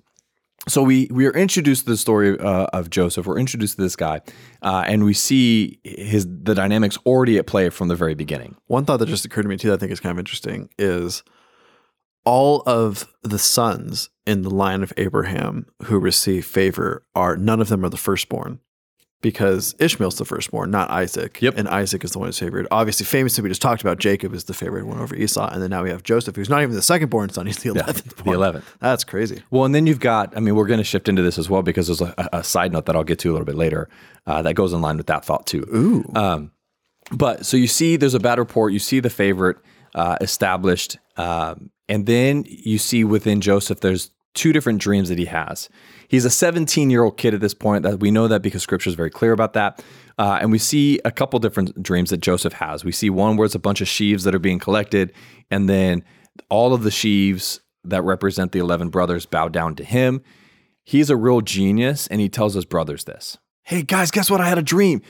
So 0.68 0.84
we 0.84 1.08
we 1.12 1.26
are 1.26 1.32
introduced 1.32 1.86
to 1.86 1.92
the 1.92 1.98
story 1.98 2.38
uh, 2.40 2.66
of 2.74 2.90
Joseph. 2.90 3.26
We're 3.26 3.40
introduced 3.40 3.78
to 3.78 3.82
this 3.82 3.96
guy, 3.96 4.22
uh, 4.62 4.84
and 4.86 5.06
we 5.06 5.14
see 5.14 5.80
his 5.84 6.28
the 6.28 6.54
dynamics 6.54 6.98
already 7.06 7.38
at 7.38 7.48
play 7.48 7.70
from 7.70 7.88
the 7.88 7.96
very 7.96 8.16
beginning. 8.16 8.56
One 8.68 8.86
thought 8.86 8.98
that 8.98 9.08
just 9.08 9.26
occurred 9.26 9.44
to 9.44 9.50
me 9.50 9.58
too, 9.58 9.70
that 9.70 9.76
I 9.76 9.78
think 9.78 9.92
is 9.92 10.00
kind 10.00 10.12
of 10.12 10.20
interesting, 10.20 10.70
is 10.78 11.24
all 12.28 12.62
of 12.66 13.08
the 13.24 13.40
sons 13.40 14.10
in 14.26 14.42
the 14.42 14.50
line 14.50 14.84
of 14.84 14.92
Abraham 14.98 15.66
who 15.86 15.98
receive 16.00 16.46
favor 16.46 17.04
are 17.16 17.38
none 17.38 17.62
of 17.62 17.70
them 17.70 17.86
are 17.86 17.90
the 17.90 17.98
firstborn. 17.98 18.60
Because 19.20 19.74
Ishmael's 19.80 20.20
the 20.20 20.26
firstborn, 20.26 20.70
not 20.70 20.92
Isaac. 20.92 21.42
Yep. 21.42 21.56
And 21.58 21.68
Isaac 21.68 22.04
is 22.04 22.12
the 22.12 22.20
one 22.20 22.28
who's 22.28 22.38
favored. 22.38 22.68
Obviously, 22.70 23.04
famously, 23.04 23.42
we 23.42 23.50
just 23.50 23.64
talked 23.64 23.82
about 23.82 23.98
Jacob 23.98 24.32
is 24.36 24.44
the 24.44 24.54
favorite 24.54 24.86
one 24.86 25.00
over 25.00 25.16
Esau. 25.16 25.50
And 25.52 25.60
then 25.60 25.72
now 25.72 25.82
we 25.82 25.90
have 25.90 26.04
Joseph, 26.04 26.36
who's 26.36 26.50
not 26.52 26.62
even 26.62 26.76
the 26.76 26.84
second-born 26.84 27.30
son, 27.30 27.48
he's 27.48 27.58
the 27.58 27.72
11th 27.72 28.16
The 28.16 28.24
born. 28.24 28.36
eleventh. 28.36 28.78
That's 28.80 29.04
crazy. 29.04 29.42
Well, 29.50 29.66
and 29.66 29.74
then 29.74 29.88
you've 29.88 30.00
got, 30.00 30.38
I 30.38 30.40
mean, 30.40 30.54
we're 30.56 30.68
going 30.68 30.78
to 30.78 30.84
shift 30.84 31.10
into 31.10 31.24
this 31.24 31.40
as 31.40 31.50
well 31.50 31.64
because 31.64 31.88
there's 31.88 32.02
a, 32.02 32.14
a 32.32 32.44
side 32.44 32.72
note 32.72 32.86
that 32.86 32.96
I'll 32.96 33.04
get 33.04 33.18
to 33.20 33.32
a 33.32 33.34
little 33.34 33.46
bit 33.46 33.56
later 33.56 33.90
uh, 34.28 34.44
that 34.44 34.54
goes 34.54 34.72
in 34.72 34.82
line 34.82 34.98
with 34.98 35.08
that 35.08 35.26
thought 35.26 35.48
too. 35.48 35.66
Ooh. 35.74 36.12
Um, 36.16 36.52
but 37.12 37.44
so 37.44 37.58
you 37.58 37.68
see, 37.68 37.96
there's 37.96 38.14
a 38.14 38.20
bad 38.20 38.38
report. 38.38 38.72
You 38.72 38.80
see 38.80 39.00
the 39.00 39.10
favorite 39.10 39.58
uh, 39.96 40.18
established, 40.22 41.00
um, 41.18 41.72
and 41.90 42.06
then 42.06 42.46
you 42.48 42.78
see 42.78 43.04
within 43.04 43.42
Joseph, 43.42 43.80
there's 43.80 44.12
two 44.34 44.54
different 44.54 44.80
dreams 44.80 45.10
that 45.10 45.18
he 45.18 45.26
has. 45.26 45.70
He's 46.08 46.26
a 46.26 46.30
17 46.30 46.90
year 46.90 47.04
old 47.04 47.18
kid 47.18 47.34
at 47.34 47.40
this 47.40 47.54
point. 47.54 47.84
That 47.84 48.00
we 48.00 48.12
know 48.12 48.28
that 48.28 48.42
because 48.42 48.64
Scripture 48.64 48.90
is 48.90 48.96
very 48.96 49.10
clear 49.10 49.32
about 49.32 49.54
that. 49.54 49.84
Uh, 50.18 50.38
and 50.42 50.52
we 50.52 50.58
see 50.58 51.00
a 51.06 51.12
couple 51.12 51.40
different 51.40 51.82
dreams 51.82 52.10
that 52.10 52.18
Joseph 52.18 52.54
has. 52.54 52.84
We 52.84 52.92
see 52.92 53.10
one 53.10 53.38
where 53.38 53.46
it's 53.46 53.56
a 53.56 53.60
bunch 53.60 53.82
of 53.82 53.88
sheaves 53.88 54.24
that 54.24 54.36
are 54.36 54.40
being 54.40 54.60
collected, 54.60 55.14
and 55.52 55.70
then 55.70 56.04
all 56.50 56.74
of 56.74 56.84
the 56.84 56.92
sheaves 56.92 57.62
that 57.84 58.04
represent 58.04 58.52
the 58.52 58.60
11 58.60 58.90
brothers 58.90 59.26
bow 59.26 59.48
down 59.48 59.76
to 59.76 59.84
him. 59.84 60.22
He's 60.84 61.10
a 61.10 61.16
real 61.18 61.42
genius, 61.42 62.08
and 62.08 62.22
he 62.22 62.30
tells 62.30 62.54
his 62.54 62.66
brothers 62.66 63.04
this 63.04 63.38
Hey, 63.64 63.82
guys, 63.82 64.12
guess 64.12 64.30
what? 64.30 64.42
I 64.42 64.48
had 64.48 64.58
a 64.58 64.64
dream 64.64 65.02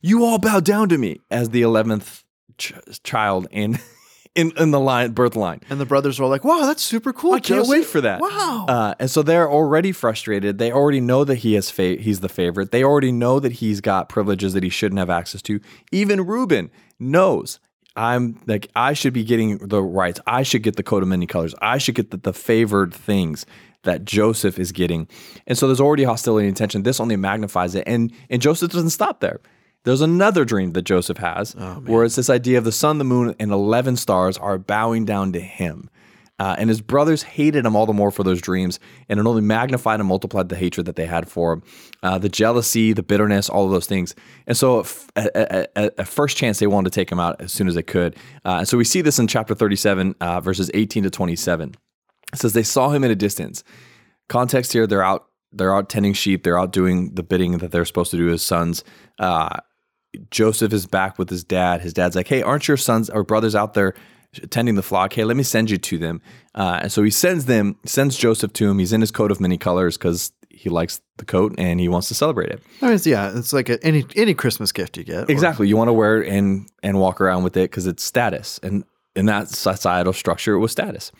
you 0.00 0.24
all 0.24 0.38
bow 0.38 0.60
down 0.60 0.88
to 0.88 0.98
me 0.98 1.20
as 1.30 1.50
the 1.50 1.62
11th 1.62 2.22
ch- 2.58 2.72
child 3.02 3.46
in 3.50 3.78
in 4.34 4.52
in 4.56 4.70
the 4.70 4.80
line 4.80 5.12
birth 5.12 5.36
line. 5.36 5.60
And 5.70 5.80
the 5.80 5.86
brothers 5.86 6.18
were 6.18 6.26
like, 6.26 6.44
wow, 6.44 6.66
that's 6.66 6.82
super 6.82 7.12
cool. 7.12 7.32
i 7.32 7.40
can't 7.40 7.60
Joseph. 7.60 7.70
wait 7.70 7.86
for 7.86 8.00
that. 8.00 8.20
Wow. 8.20 8.66
uh, 8.68 8.94
and 8.98 9.10
so 9.10 9.22
they're 9.22 9.50
already 9.50 9.92
frustrated. 9.92 10.58
They 10.58 10.72
already 10.72 11.00
know 11.00 11.24
that 11.24 11.36
he 11.36 11.56
is 11.56 11.70
fa- 11.70 11.96
he's 11.96 12.20
the 12.20 12.28
favorite. 12.28 12.70
They 12.70 12.84
already 12.84 13.12
know 13.12 13.40
that 13.40 13.52
he's 13.52 13.80
got 13.80 14.08
privileges 14.08 14.52
that 14.54 14.62
he 14.62 14.68
shouldn't 14.70 14.98
have 14.98 15.10
access 15.10 15.42
to. 15.42 15.60
Even 15.92 16.26
reuben 16.26 16.70
knows 16.98 17.58
i'm 17.96 18.40
like 18.46 18.70
i 18.76 18.92
should 18.92 19.12
be 19.12 19.24
getting 19.24 19.58
the 19.58 19.82
rights. 19.82 20.20
I 20.26 20.44
should 20.44 20.62
get 20.62 20.76
the 20.76 20.82
coat 20.84 21.02
of 21.02 21.08
many 21.08 21.26
colors. 21.26 21.54
I 21.60 21.78
should 21.78 21.96
get 21.96 22.12
the, 22.12 22.18
the 22.18 22.32
favored 22.32 22.94
things 22.94 23.46
that 23.82 24.04
joseph 24.04 24.58
is 24.60 24.70
getting. 24.70 25.08
And 25.46 25.58
so 25.58 25.66
there's 25.66 25.80
already 25.80 26.04
hostility 26.04 26.46
and 26.46 26.56
tension. 26.56 26.84
This 26.84 27.00
only 27.00 27.16
magnifies 27.16 27.74
it. 27.74 27.82
And 27.88 28.12
and 28.28 28.40
joseph 28.40 28.70
doesn't 28.70 28.90
stop 28.90 29.18
there 29.20 29.40
there's 29.84 30.00
another 30.00 30.44
dream 30.44 30.72
that 30.72 30.82
Joseph 30.82 31.18
has, 31.18 31.54
where 31.86 32.04
it's 32.04 32.16
this 32.16 32.30
idea 32.30 32.58
of 32.58 32.64
the 32.64 32.72
sun, 32.72 32.98
the 32.98 33.04
moon, 33.04 33.34
and 33.40 33.50
11 33.50 33.96
stars 33.96 34.36
are 34.36 34.58
bowing 34.58 35.04
down 35.04 35.32
to 35.32 35.40
him. 35.40 35.88
Uh, 36.38 36.56
and 36.58 36.70
his 36.70 36.80
brothers 36.80 37.22
hated 37.22 37.66
him 37.66 37.76
all 37.76 37.84
the 37.84 37.92
more 37.92 38.10
for 38.10 38.24
those 38.24 38.40
dreams, 38.40 38.80
and 39.10 39.20
it 39.20 39.26
only 39.26 39.42
magnified 39.42 40.00
and 40.00 40.08
multiplied 40.08 40.48
the 40.48 40.56
hatred 40.56 40.86
that 40.86 40.96
they 40.96 41.04
had 41.04 41.28
for 41.28 41.52
him, 41.52 41.62
uh, 42.02 42.16
the 42.16 42.30
jealousy, 42.30 42.94
the 42.94 43.02
bitterness, 43.02 43.50
all 43.50 43.66
of 43.66 43.70
those 43.70 43.86
things. 43.86 44.14
And 44.46 44.56
so, 44.56 44.86
at, 45.16 45.36
at, 45.36 45.70
at 45.76 46.08
first 46.08 46.38
chance, 46.38 46.58
they 46.58 46.66
wanted 46.66 46.90
to 46.92 46.98
take 46.98 47.12
him 47.12 47.20
out 47.20 47.42
as 47.42 47.52
soon 47.52 47.68
as 47.68 47.74
they 47.74 47.82
could. 47.82 48.16
Uh, 48.42 48.56
and 48.60 48.68
so, 48.68 48.78
we 48.78 48.84
see 48.84 49.02
this 49.02 49.18
in 49.18 49.26
chapter 49.26 49.54
37, 49.54 50.14
uh, 50.22 50.40
verses 50.40 50.70
18 50.72 51.02
to 51.02 51.10
27. 51.10 51.74
It 52.32 52.38
says, 52.38 52.54
They 52.54 52.62
saw 52.62 52.88
him 52.88 53.04
in 53.04 53.10
a 53.10 53.16
distance. 53.16 53.62
Context 54.30 54.72
here, 54.72 54.86
they're 54.86 55.04
out. 55.04 55.26
They're 55.52 55.76
out 55.76 55.90
tending 55.90 56.14
sheep. 56.14 56.42
They're 56.42 56.58
out 56.58 56.72
doing 56.72 57.14
the 57.16 57.22
bidding 57.22 57.58
that 57.58 57.70
they're 57.70 57.84
supposed 57.84 58.12
to 58.12 58.16
do 58.16 58.30
as 58.30 58.40
sons. 58.40 58.82
Joseph 60.30 60.72
is 60.72 60.86
back 60.86 61.18
with 61.18 61.30
his 61.30 61.44
dad. 61.44 61.80
His 61.82 61.92
dad's 61.92 62.16
like, 62.16 62.28
"Hey, 62.28 62.42
aren't 62.42 62.66
your 62.68 62.76
sons 62.76 63.08
or 63.10 63.22
brothers 63.24 63.54
out 63.54 63.74
there 63.74 63.94
tending 64.50 64.74
the 64.74 64.82
flock? 64.82 65.12
Hey, 65.12 65.24
let 65.24 65.36
me 65.36 65.42
send 65.42 65.70
you 65.70 65.78
to 65.78 65.98
them." 65.98 66.20
Uh, 66.54 66.80
and 66.82 66.92
so 66.92 67.02
he 67.02 67.10
sends 67.10 67.44
them, 67.46 67.76
sends 67.86 68.16
Joseph 68.16 68.52
to 68.54 68.68
him. 68.68 68.78
He's 68.78 68.92
in 68.92 69.00
his 69.00 69.10
coat 69.10 69.30
of 69.30 69.40
many 69.40 69.56
colors 69.58 69.96
because 69.96 70.32
he 70.50 70.68
likes 70.68 71.00
the 71.16 71.24
coat 71.24 71.54
and 71.58 71.78
he 71.80 71.88
wants 71.88 72.08
to 72.08 72.14
celebrate 72.14 72.50
it. 72.50 72.60
I 72.82 72.86
mean, 72.86 72.94
it's, 72.96 73.06
yeah, 73.06 73.32
it's 73.36 73.52
like 73.52 73.68
a, 73.68 73.82
any 73.84 74.04
any 74.16 74.34
Christmas 74.34 74.72
gift 74.72 74.96
you 74.96 75.04
get. 75.04 75.28
or- 75.28 75.32
Exactly. 75.32 75.68
You 75.68 75.76
want 75.76 75.88
to 75.88 75.92
wear 75.92 76.22
it 76.22 76.28
and 76.28 76.68
and 76.82 76.98
walk 76.98 77.20
around 77.20 77.44
with 77.44 77.56
it 77.56 77.70
because 77.70 77.86
it's 77.86 78.02
status, 78.04 78.58
and 78.62 78.84
in 79.16 79.26
that 79.26 79.48
societal 79.48 80.12
structure, 80.12 80.54
it 80.54 80.58
was 80.58 80.72
status. 80.72 81.12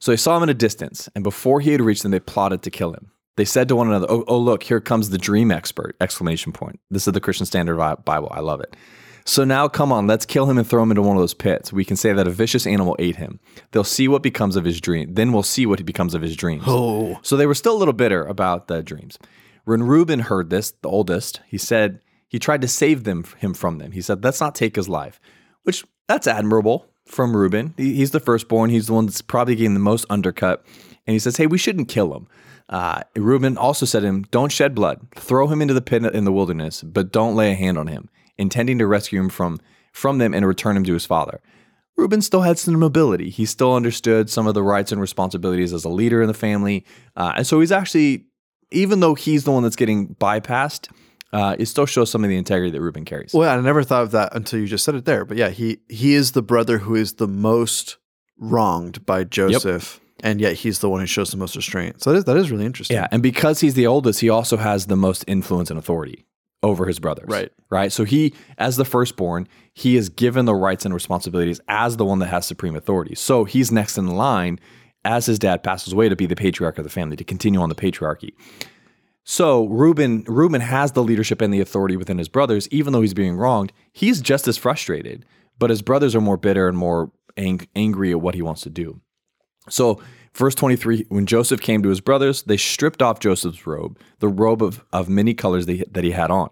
So 0.00 0.12
they 0.12 0.16
saw 0.16 0.36
him 0.36 0.44
in 0.44 0.48
a 0.48 0.54
distance, 0.54 1.08
and 1.16 1.24
before 1.24 1.60
he 1.60 1.72
had 1.72 1.80
reached 1.80 2.02
them, 2.04 2.12
they 2.12 2.20
plotted 2.20 2.62
to 2.62 2.70
kill 2.70 2.92
him. 2.92 3.10
They 3.38 3.44
said 3.44 3.68
to 3.68 3.76
one 3.76 3.86
another, 3.86 4.08
"Oh, 4.10 4.24
oh 4.26 4.36
look, 4.36 4.64
here 4.64 4.80
comes 4.80 5.10
the 5.10 5.16
dream 5.16 5.52
expert!" 5.52 5.94
Exclamation 6.00 6.52
point. 6.52 6.80
This 6.90 7.06
is 7.06 7.12
the 7.12 7.20
Christian 7.20 7.46
Standard 7.46 7.76
Bible. 8.04 8.28
I 8.32 8.40
love 8.40 8.60
it. 8.60 8.76
So 9.24 9.44
now, 9.44 9.68
come 9.68 9.92
on, 9.92 10.08
let's 10.08 10.26
kill 10.26 10.50
him 10.50 10.58
and 10.58 10.66
throw 10.66 10.82
him 10.82 10.90
into 10.90 11.02
one 11.02 11.14
of 11.14 11.22
those 11.22 11.34
pits. 11.34 11.72
We 11.72 11.84
can 11.84 11.96
say 11.96 12.12
that 12.12 12.26
a 12.26 12.30
vicious 12.30 12.66
animal 12.66 12.96
ate 12.98 13.14
him. 13.14 13.38
They'll 13.70 13.84
see 13.84 14.08
what 14.08 14.24
becomes 14.24 14.56
of 14.56 14.64
his 14.64 14.80
dream. 14.80 15.14
Then 15.14 15.32
we'll 15.32 15.44
see 15.44 15.66
what 15.66 15.84
becomes 15.86 16.14
of 16.14 16.22
his 16.22 16.34
dreams. 16.34 16.64
Oh. 16.66 17.20
So 17.22 17.36
they 17.36 17.46
were 17.46 17.54
still 17.54 17.76
a 17.76 17.78
little 17.78 17.94
bitter 17.94 18.24
about 18.24 18.66
the 18.66 18.82
dreams. 18.82 19.20
When 19.64 19.84
Reuben 19.84 20.18
heard 20.18 20.50
this, 20.50 20.72
the 20.72 20.88
oldest, 20.88 21.40
he 21.46 21.58
said 21.58 22.00
he 22.26 22.40
tried 22.40 22.62
to 22.62 22.68
save 22.68 23.04
them 23.04 23.24
him 23.38 23.54
from 23.54 23.78
them. 23.78 23.92
He 23.92 24.00
said, 24.00 24.24
"Let's 24.24 24.40
not 24.40 24.56
take 24.56 24.74
his 24.74 24.88
life," 24.88 25.20
which 25.62 25.84
that's 26.08 26.26
admirable 26.26 26.86
from 27.06 27.36
Reuben. 27.36 27.74
He's 27.76 28.10
the 28.10 28.18
firstborn. 28.18 28.70
He's 28.70 28.88
the 28.88 28.94
one 28.94 29.06
that's 29.06 29.22
probably 29.22 29.54
getting 29.54 29.74
the 29.74 29.80
most 29.80 30.06
undercut. 30.10 30.64
And 31.06 31.12
he 31.12 31.20
says, 31.20 31.36
"Hey, 31.36 31.46
we 31.46 31.56
shouldn't 31.56 31.88
kill 31.88 32.12
him." 32.14 32.26
Uh, 32.68 33.02
Reuben 33.16 33.56
also 33.56 33.86
said 33.86 34.00
to 34.00 34.06
him, 34.06 34.24
"Don't 34.30 34.52
shed 34.52 34.74
blood. 34.74 35.00
Throw 35.16 35.48
him 35.48 35.62
into 35.62 35.74
the 35.74 35.80
pit 35.80 36.04
in 36.04 36.24
the 36.24 36.32
wilderness, 36.32 36.82
but 36.82 37.12
don't 37.12 37.34
lay 37.34 37.52
a 37.52 37.54
hand 37.54 37.78
on 37.78 37.86
him, 37.86 38.08
intending 38.36 38.78
to 38.78 38.86
rescue 38.86 39.20
him 39.20 39.28
from 39.28 39.58
from 39.92 40.18
them 40.18 40.34
and 40.34 40.46
return 40.46 40.76
him 40.76 40.84
to 40.84 40.92
his 40.92 41.06
father." 41.06 41.40
Reuben 41.96 42.22
still 42.22 42.42
had 42.42 42.58
some 42.58 42.78
mobility. 42.78 43.28
He 43.28 43.44
still 43.44 43.74
understood 43.74 44.30
some 44.30 44.46
of 44.46 44.54
the 44.54 44.62
rights 44.62 44.92
and 44.92 45.00
responsibilities 45.00 45.72
as 45.72 45.84
a 45.84 45.88
leader 45.88 46.22
in 46.22 46.28
the 46.28 46.34
family. 46.34 46.84
Uh, 47.16 47.32
and 47.36 47.46
so 47.46 47.58
he's 47.58 47.72
actually, 47.72 48.26
even 48.70 49.00
though 49.00 49.14
he's 49.14 49.42
the 49.42 49.50
one 49.50 49.64
that's 49.64 49.74
getting 49.74 50.14
bypassed, 50.14 50.88
uh, 51.32 51.56
it 51.58 51.66
still 51.66 51.86
shows 51.86 52.08
some 52.08 52.22
of 52.22 52.30
the 52.30 52.36
integrity 52.36 52.70
that 52.70 52.80
Reuben 52.80 53.04
carries. 53.04 53.34
Well, 53.34 53.50
I 53.50 53.60
never 53.60 53.82
thought 53.82 54.04
of 54.04 54.12
that 54.12 54.34
until 54.36 54.60
you 54.60 54.66
just 54.66 54.84
said 54.84 54.94
it 54.94 55.06
there. 55.06 55.24
But 55.24 55.38
yeah, 55.38 55.48
he 55.48 55.78
he 55.88 56.14
is 56.14 56.32
the 56.32 56.42
brother 56.42 56.78
who 56.78 56.94
is 56.94 57.14
the 57.14 57.26
most 57.26 57.96
wronged 58.38 59.04
by 59.04 59.24
Joseph, 59.24 60.00
and 60.22 60.40
yet 60.40 60.54
he's 60.54 60.80
the 60.80 60.88
one 60.88 61.00
who 61.00 61.06
shows 61.06 61.30
the 61.30 61.36
most 61.36 61.56
restraint. 61.56 62.02
So 62.02 62.12
that 62.12 62.18
is 62.18 62.24
that 62.24 62.36
is 62.36 62.50
really 62.50 62.66
interesting. 62.66 62.96
Yeah, 62.96 63.08
and 63.10 63.22
because 63.22 63.60
he's 63.60 63.74
the 63.74 63.86
oldest, 63.86 64.20
he 64.20 64.28
also 64.28 64.56
has 64.56 64.86
the 64.86 64.96
most 64.96 65.24
influence 65.26 65.70
and 65.70 65.78
authority 65.78 66.24
over 66.62 66.86
his 66.86 66.98
brothers. 66.98 67.28
Right. 67.28 67.52
Right. 67.70 67.92
So 67.92 68.04
he, 68.04 68.34
as 68.56 68.76
the 68.76 68.84
firstborn, 68.84 69.46
he 69.74 69.96
is 69.96 70.08
given 70.08 70.44
the 70.44 70.54
rights 70.54 70.84
and 70.84 70.92
responsibilities 70.92 71.60
as 71.68 71.96
the 71.96 72.04
one 72.04 72.18
that 72.18 72.26
has 72.26 72.46
supreme 72.46 72.74
authority. 72.74 73.14
So 73.14 73.44
he's 73.44 73.70
next 73.70 73.96
in 73.96 74.08
line 74.08 74.58
as 75.04 75.26
his 75.26 75.38
dad 75.38 75.62
passes 75.62 75.92
away 75.92 76.08
to 76.08 76.16
be 76.16 76.26
the 76.26 76.34
patriarch 76.36 76.78
of 76.78 76.84
the 76.84 76.90
family, 76.90 77.16
to 77.16 77.24
continue 77.24 77.60
on 77.60 77.68
the 77.68 77.74
patriarchy. 77.74 78.32
So 79.24 79.66
Reuben, 79.66 80.24
Reuben 80.26 80.62
has 80.62 80.92
the 80.92 81.02
leadership 81.02 81.40
and 81.40 81.52
the 81.52 81.60
authority 81.60 81.96
within 81.96 82.18
his 82.18 82.28
brothers, 82.28 82.66
even 82.70 82.92
though 82.92 83.02
he's 83.02 83.14
being 83.14 83.36
wronged. 83.36 83.72
He's 83.92 84.20
just 84.20 84.48
as 84.48 84.56
frustrated, 84.56 85.26
but 85.58 85.70
his 85.70 85.82
brothers 85.82 86.14
are 86.14 86.20
more 86.20 86.38
bitter 86.38 86.66
and 86.66 86.78
more 86.78 87.12
ang- 87.36 87.68
angry 87.76 88.10
at 88.10 88.20
what 88.20 88.34
he 88.34 88.42
wants 88.42 88.62
to 88.62 88.70
do. 88.70 89.00
So, 89.68 90.02
verse 90.34 90.54
23 90.54 91.06
when 91.08 91.26
Joseph 91.26 91.60
came 91.60 91.82
to 91.82 91.88
his 91.88 92.00
brothers, 92.00 92.42
they 92.42 92.56
stripped 92.56 93.02
off 93.02 93.20
Joseph's 93.20 93.66
robe, 93.66 93.98
the 94.20 94.28
robe 94.28 94.62
of, 94.62 94.84
of 94.92 95.08
many 95.08 95.34
colors 95.34 95.66
that 95.66 95.72
he, 95.72 95.84
that 95.90 96.04
he 96.04 96.10
had 96.10 96.30
on. 96.30 96.50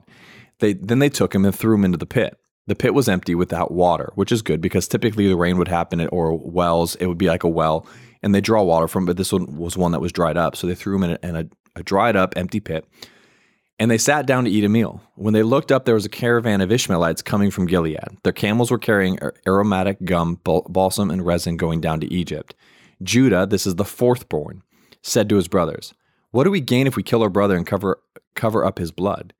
They, 0.58 0.72
then 0.72 0.98
they 0.98 1.08
took 1.08 1.34
him 1.34 1.44
and 1.44 1.54
threw 1.54 1.74
him 1.74 1.84
into 1.84 1.98
the 1.98 2.06
pit. 2.06 2.38
The 2.66 2.74
pit 2.74 2.94
was 2.94 3.08
empty 3.08 3.34
without 3.34 3.70
water, 3.70 4.10
which 4.14 4.32
is 4.32 4.42
good 4.42 4.60
because 4.60 4.88
typically 4.88 5.28
the 5.28 5.36
rain 5.36 5.56
would 5.58 5.68
happen 5.68 6.00
at, 6.00 6.12
or 6.12 6.36
wells, 6.36 6.96
it 6.96 7.06
would 7.06 7.18
be 7.18 7.28
like 7.28 7.44
a 7.44 7.48
well, 7.48 7.86
and 8.22 8.34
they 8.34 8.40
draw 8.40 8.62
water 8.62 8.88
from, 8.88 9.06
but 9.06 9.16
this 9.16 9.32
one 9.32 9.56
was 9.56 9.76
one 9.76 9.92
that 9.92 10.00
was 10.00 10.12
dried 10.12 10.36
up. 10.36 10.56
So 10.56 10.66
they 10.66 10.74
threw 10.74 10.96
him 10.96 11.04
in 11.04 11.10
a, 11.10 11.18
in 11.22 11.36
a, 11.36 11.46
a 11.76 11.82
dried 11.82 12.16
up, 12.16 12.34
empty 12.36 12.58
pit. 12.58 12.84
And 13.78 13.90
they 13.90 13.98
sat 13.98 14.26
down 14.26 14.44
to 14.44 14.50
eat 14.50 14.64
a 14.64 14.70
meal. 14.70 15.02
When 15.16 15.34
they 15.34 15.42
looked 15.42 15.70
up, 15.70 15.84
there 15.84 15.94
was 15.94 16.06
a 16.06 16.10
caravan 16.10 16.62
of 16.62 16.72
Ishmaelites 16.72 17.20
coming 17.20 17.50
from 17.50 17.66
Gilead. 17.66 18.18
Their 18.22 18.32
camels 18.32 18.70
were 18.70 18.78
carrying 18.78 19.18
aromatic 19.46 20.02
gum, 20.02 20.40
balsam, 20.42 21.10
and 21.10 21.26
resin 21.26 21.58
going 21.58 21.82
down 21.82 22.00
to 22.00 22.12
Egypt. 22.12 22.54
Judah, 23.02 23.46
this 23.46 23.66
is 23.66 23.76
the 23.76 23.84
fourth 23.84 24.28
born, 24.28 24.62
said 25.02 25.28
to 25.28 25.36
his 25.36 25.48
brothers, 25.48 25.94
What 26.30 26.44
do 26.44 26.50
we 26.50 26.60
gain 26.60 26.86
if 26.86 26.96
we 26.96 27.02
kill 27.02 27.22
our 27.22 27.30
brother 27.30 27.56
and 27.56 27.66
cover, 27.66 28.00
cover 28.34 28.64
up 28.64 28.78
his 28.78 28.90
blood? 28.90 29.32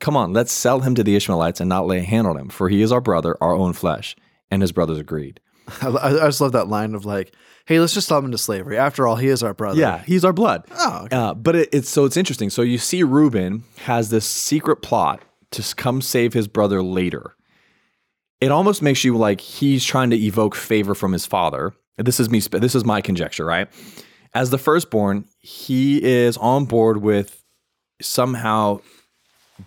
Come 0.00 0.16
on, 0.16 0.32
let's 0.32 0.52
sell 0.52 0.80
him 0.80 0.94
to 0.96 1.04
the 1.04 1.16
Ishmaelites 1.16 1.60
and 1.60 1.68
not 1.68 1.86
lay 1.86 1.98
a 1.98 2.04
hand 2.04 2.26
on 2.26 2.36
him, 2.36 2.48
for 2.48 2.68
he 2.68 2.82
is 2.82 2.92
our 2.92 3.00
brother, 3.00 3.36
our 3.40 3.54
own 3.54 3.72
flesh. 3.72 4.16
And 4.50 4.60
his 4.60 4.72
brothers 4.72 4.98
agreed. 4.98 5.40
I, 5.82 5.88
I 5.88 6.26
just 6.26 6.40
love 6.40 6.52
that 6.52 6.68
line 6.68 6.94
of 6.94 7.04
like, 7.04 7.34
"Hey, 7.64 7.80
let's 7.80 7.94
just 7.94 8.08
sell 8.08 8.18
him 8.18 8.26
into 8.26 8.38
slavery. 8.38 8.76
After 8.76 9.06
all, 9.06 9.16
he 9.16 9.28
is 9.28 9.42
our 9.42 9.54
brother." 9.54 9.80
Yeah, 9.80 10.02
he's 10.04 10.24
our 10.24 10.32
blood. 10.32 10.64
Oh, 10.70 11.04
okay. 11.04 11.16
Uh, 11.16 11.34
but 11.34 11.56
it, 11.56 11.68
it's 11.72 11.88
so 11.88 12.04
it's 12.04 12.16
interesting. 12.16 12.50
So 12.50 12.62
you 12.62 12.78
see, 12.78 13.02
Reuben 13.02 13.64
has 13.78 14.10
this 14.10 14.26
secret 14.26 14.76
plot 14.76 15.22
to 15.52 15.74
come 15.74 16.02
save 16.02 16.34
his 16.34 16.48
brother 16.48 16.82
later. 16.82 17.34
It 18.40 18.50
almost 18.50 18.82
makes 18.82 19.04
you 19.04 19.16
like 19.16 19.40
he's 19.40 19.84
trying 19.84 20.10
to 20.10 20.16
evoke 20.16 20.54
favor 20.54 20.94
from 20.94 21.12
his 21.12 21.24
father. 21.24 21.72
This 21.96 22.20
is 22.20 22.30
me. 22.30 22.40
This 22.40 22.74
is 22.74 22.84
my 22.84 23.00
conjecture, 23.00 23.44
right? 23.44 23.68
As 24.32 24.50
the 24.50 24.58
firstborn, 24.58 25.26
he 25.38 26.02
is 26.02 26.36
on 26.38 26.64
board 26.64 26.98
with 26.98 27.44
somehow 28.02 28.80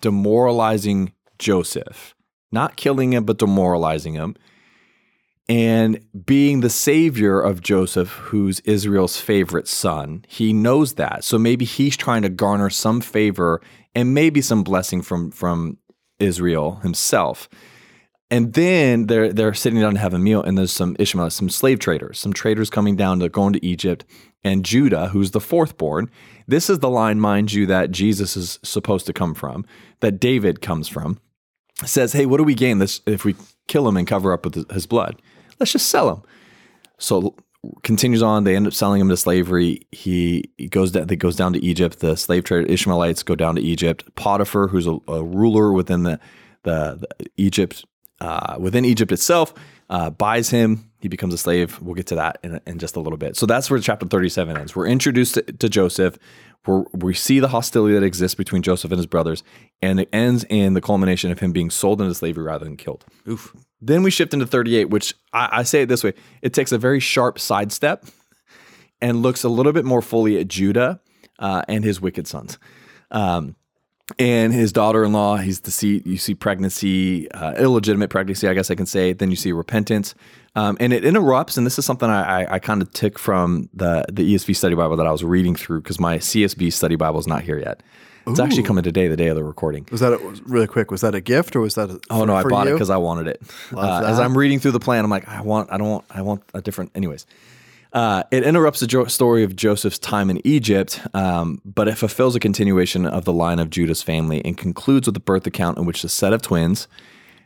demoralizing 0.00 1.12
Joseph, 1.38 2.14
not 2.52 2.76
killing 2.76 3.12
him, 3.12 3.24
but 3.24 3.38
demoralizing 3.38 4.14
him 4.14 4.36
and 5.48 6.04
being 6.26 6.60
the 6.60 6.70
savior 6.70 7.40
of 7.40 7.62
Joseph, 7.62 8.10
who's 8.10 8.60
Israel's 8.60 9.18
favorite 9.18 9.66
son. 9.66 10.24
He 10.28 10.52
knows 10.52 10.94
that. 10.94 11.24
So 11.24 11.38
maybe 11.38 11.64
he's 11.64 11.96
trying 11.96 12.22
to 12.22 12.28
garner 12.28 12.68
some 12.68 13.00
favor 13.00 13.62
and 13.94 14.12
maybe 14.12 14.42
some 14.42 14.62
blessing 14.62 15.00
from 15.00 15.30
from 15.30 15.78
Israel 16.18 16.76
himself. 16.76 17.48
And 18.30 18.52
then 18.52 19.06
they're 19.06 19.32
they're 19.32 19.54
sitting 19.54 19.80
down 19.80 19.94
to 19.94 20.00
have 20.00 20.12
a 20.12 20.18
meal, 20.18 20.42
and 20.42 20.58
there's 20.58 20.72
some 20.72 20.96
Ishmaelites, 20.98 21.34
some 21.34 21.48
slave 21.48 21.78
traders, 21.78 22.18
some 22.18 22.32
traders 22.32 22.68
coming 22.68 22.94
down 22.94 23.20
to 23.20 23.28
going 23.28 23.54
to 23.54 23.64
Egypt, 23.64 24.04
and 24.44 24.64
Judah, 24.64 25.08
who's 25.08 25.30
the 25.30 25.40
fourth 25.40 25.78
born. 25.78 26.10
This 26.46 26.68
is 26.68 26.80
the 26.80 26.90
line, 26.90 27.20
mind 27.20 27.52
you, 27.52 27.64
that 27.66 27.90
Jesus 27.90 28.36
is 28.36 28.58
supposed 28.62 29.06
to 29.06 29.12
come 29.12 29.34
from, 29.34 29.64
that 30.00 30.20
David 30.20 30.60
comes 30.60 30.88
from 30.88 31.18
says, 31.84 32.12
"Hey, 32.12 32.26
what 32.26 32.38
do 32.38 32.44
we 32.44 32.54
gain 32.54 32.78
this 32.78 33.00
if 33.06 33.24
we 33.24 33.36
kill 33.66 33.86
him 33.88 33.96
and 33.96 34.06
cover 34.06 34.32
up 34.32 34.44
with 34.44 34.70
his 34.70 34.86
blood? 34.86 35.20
Let's 35.58 35.72
just 35.72 35.88
sell 35.88 36.10
him." 36.10 36.22
So 36.98 37.34
continues 37.82 38.22
on. 38.22 38.44
They 38.44 38.56
end 38.56 38.66
up 38.66 38.72
selling 38.72 39.00
him 39.00 39.08
to 39.08 39.16
slavery. 39.16 39.86
He, 39.92 40.50
he 40.56 40.68
goes 40.68 40.92
down. 40.92 41.08
He 41.08 41.16
goes 41.16 41.36
down 41.36 41.52
to 41.52 41.64
Egypt. 41.64 42.00
The 42.00 42.16
slave 42.16 42.44
trader 42.44 42.66
Ishmaelites 42.66 43.22
go 43.22 43.34
down 43.34 43.56
to 43.56 43.60
Egypt. 43.60 44.04
Potiphar, 44.16 44.68
who's 44.68 44.86
a, 44.86 44.98
a 45.08 45.22
ruler 45.22 45.72
within 45.72 46.02
the 46.02 46.18
the, 46.64 47.06
the 47.18 47.26
Egypt 47.36 47.84
uh, 48.20 48.56
within 48.58 48.84
Egypt 48.84 49.12
itself, 49.12 49.54
uh, 49.90 50.10
buys 50.10 50.50
him. 50.50 50.90
He 51.00 51.08
becomes 51.08 51.32
a 51.32 51.38
slave. 51.38 51.80
We'll 51.80 51.94
get 51.94 52.06
to 52.08 52.16
that 52.16 52.38
in, 52.42 52.60
in 52.66 52.78
just 52.78 52.96
a 52.96 53.00
little 53.00 53.16
bit. 53.16 53.36
So 53.36 53.46
that's 53.46 53.70
where 53.70 53.78
chapter 53.80 54.06
37 54.06 54.56
ends. 54.56 54.74
We're 54.74 54.88
introduced 54.88 55.34
to, 55.34 55.42
to 55.42 55.68
Joseph. 55.68 56.18
We're, 56.66 56.84
we 56.92 57.14
see 57.14 57.40
the 57.40 57.48
hostility 57.48 57.94
that 57.94 58.02
exists 58.02 58.34
between 58.34 58.62
Joseph 58.62 58.90
and 58.90 58.98
his 58.98 59.06
brothers, 59.06 59.42
and 59.80 60.00
it 60.00 60.08
ends 60.12 60.44
in 60.50 60.74
the 60.74 60.80
culmination 60.80 61.30
of 61.30 61.38
him 61.38 61.52
being 61.52 61.70
sold 61.70 62.00
into 62.02 62.14
slavery 62.14 62.44
rather 62.44 62.64
than 62.64 62.76
killed. 62.76 63.04
Oof. 63.28 63.54
Then 63.80 64.02
we 64.02 64.10
shift 64.10 64.34
into 64.34 64.46
38, 64.46 64.90
which 64.90 65.14
I, 65.32 65.48
I 65.52 65.62
say 65.62 65.82
it 65.82 65.88
this 65.88 66.02
way 66.02 66.14
it 66.42 66.52
takes 66.52 66.72
a 66.72 66.78
very 66.78 67.00
sharp 67.00 67.38
sidestep 67.38 68.04
and 69.00 69.22
looks 69.22 69.44
a 69.44 69.48
little 69.48 69.72
bit 69.72 69.84
more 69.84 70.02
fully 70.02 70.38
at 70.38 70.48
Judah 70.48 71.00
uh, 71.38 71.62
and 71.68 71.84
his 71.84 72.00
wicked 72.00 72.26
sons. 72.26 72.58
Um, 73.10 73.56
and 74.18 74.52
his 74.52 74.72
daughter-in-law, 74.72 75.38
he's 75.38 75.60
the 75.60 75.70
see 75.70 76.02
you 76.04 76.16
see 76.16 76.34
pregnancy, 76.34 77.30
uh, 77.32 77.54
illegitimate 77.54 78.10
pregnancy, 78.10 78.48
I 78.48 78.54
guess 78.54 78.70
I 78.70 78.74
can 78.74 78.86
say. 78.86 79.12
Then 79.12 79.30
you 79.30 79.36
see 79.36 79.52
repentance, 79.52 80.14
um, 80.54 80.76
and 80.80 80.92
it 80.92 81.04
interrupts. 81.04 81.56
And 81.56 81.66
this 81.66 81.78
is 81.78 81.84
something 81.84 82.08
I, 82.08 82.44
I, 82.44 82.54
I 82.54 82.58
kind 82.58 82.80
of 82.80 82.92
took 82.92 83.18
from 83.18 83.68
the 83.74 84.04
the 84.10 84.34
ESV 84.34 84.56
study 84.56 84.74
Bible 84.74 84.96
that 84.96 85.06
I 85.06 85.12
was 85.12 85.24
reading 85.24 85.54
through 85.54 85.82
because 85.82 86.00
my 86.00 86.18
CSB 86.18 86.72
study 86.72 86.96
Bible 86.96 87.20
is 87.20 87.26
not 87.26 87.42
here 87.42 87.58
yet. 87.58 87.82
It's 88.30 88.40
actually 88.40 88.64
coming 88.64 88.84
today, 88.84 89.08
the 89.08 89.16
day 89.16 89.28
of 89.28 89.36
the 89.36 89.44
recording. 89.44 89.86
Was 89.90 90.00
that 90.00 90.12
a, 90.12 90.18
really 90.44 90.66
quick? 90.66 90.90
Was 90.90 91.00
that 91.00 91.14
a 91.14 91.20
gift 91.20 91.56
or 91.56 91.60
was 91.60 91.76
that? 91.76 91.90
A, 91.90 92.00
Oh 92.10 92.24
no, 92.24 92.34
I 92.34 92.42
bought 92.42 92.66
it 92.66 92.72
because 92.72 92.90
I 92.90 92.98
wanted 92.98 93.28
it. 93.28 93.42
Uh, 93.72 94.02
as. 94.04 94.18
I'm 94.18 94.36
reading 94.36 94.60
through 94.60 94.72
the 94.72 94.80
plan, 94.80 95.04
I'm 95.04 95.10
like, 95.10 95.26
I 95.28 95.40
want, 95.40 95.72
I 95.72 95.78
don't 95.78 95.88
want, 95.88 96.04
I 96.10 96.22
want 96.22 96.42
a 96.52 96.60
different. 96.60 96.90
Anyways, 96.94 97.26
uh, 97.98 98.22
it 98.30 98.44
interrupts 98.44 98.78
the 98.78 98.86
jo- 98.86 99.06
story 99.06 99.42
of 99.42 99.56
Joseph's 99.56 99.98
time 99.98 100.30
in 100.30 100.40
Egypt, 100.46 101.00
um, 101.14 101.60
but 101.64 101.88
it 101.88 101.96
fulfills 101.96 102.36
a 102.36 102.38
continuation 102.38 103.04
of 103.04 103.24
the 103.24 103.32
line 103.32 103.58
of 103.58 103.70
Judah's 103.70 104.04
family 104.04 104.40
and 104.44 104.56
concludes 104.56 105.08
with 105.08 105.14
the 105.14 105.20
birth 105.20 105.48
account 105.48 105.78
in 105.78 105.84
which 105.84 106.02
the 106.02 106.08
set 106.08 106.32
of 106.32 106.40
twins, 106.40 106.86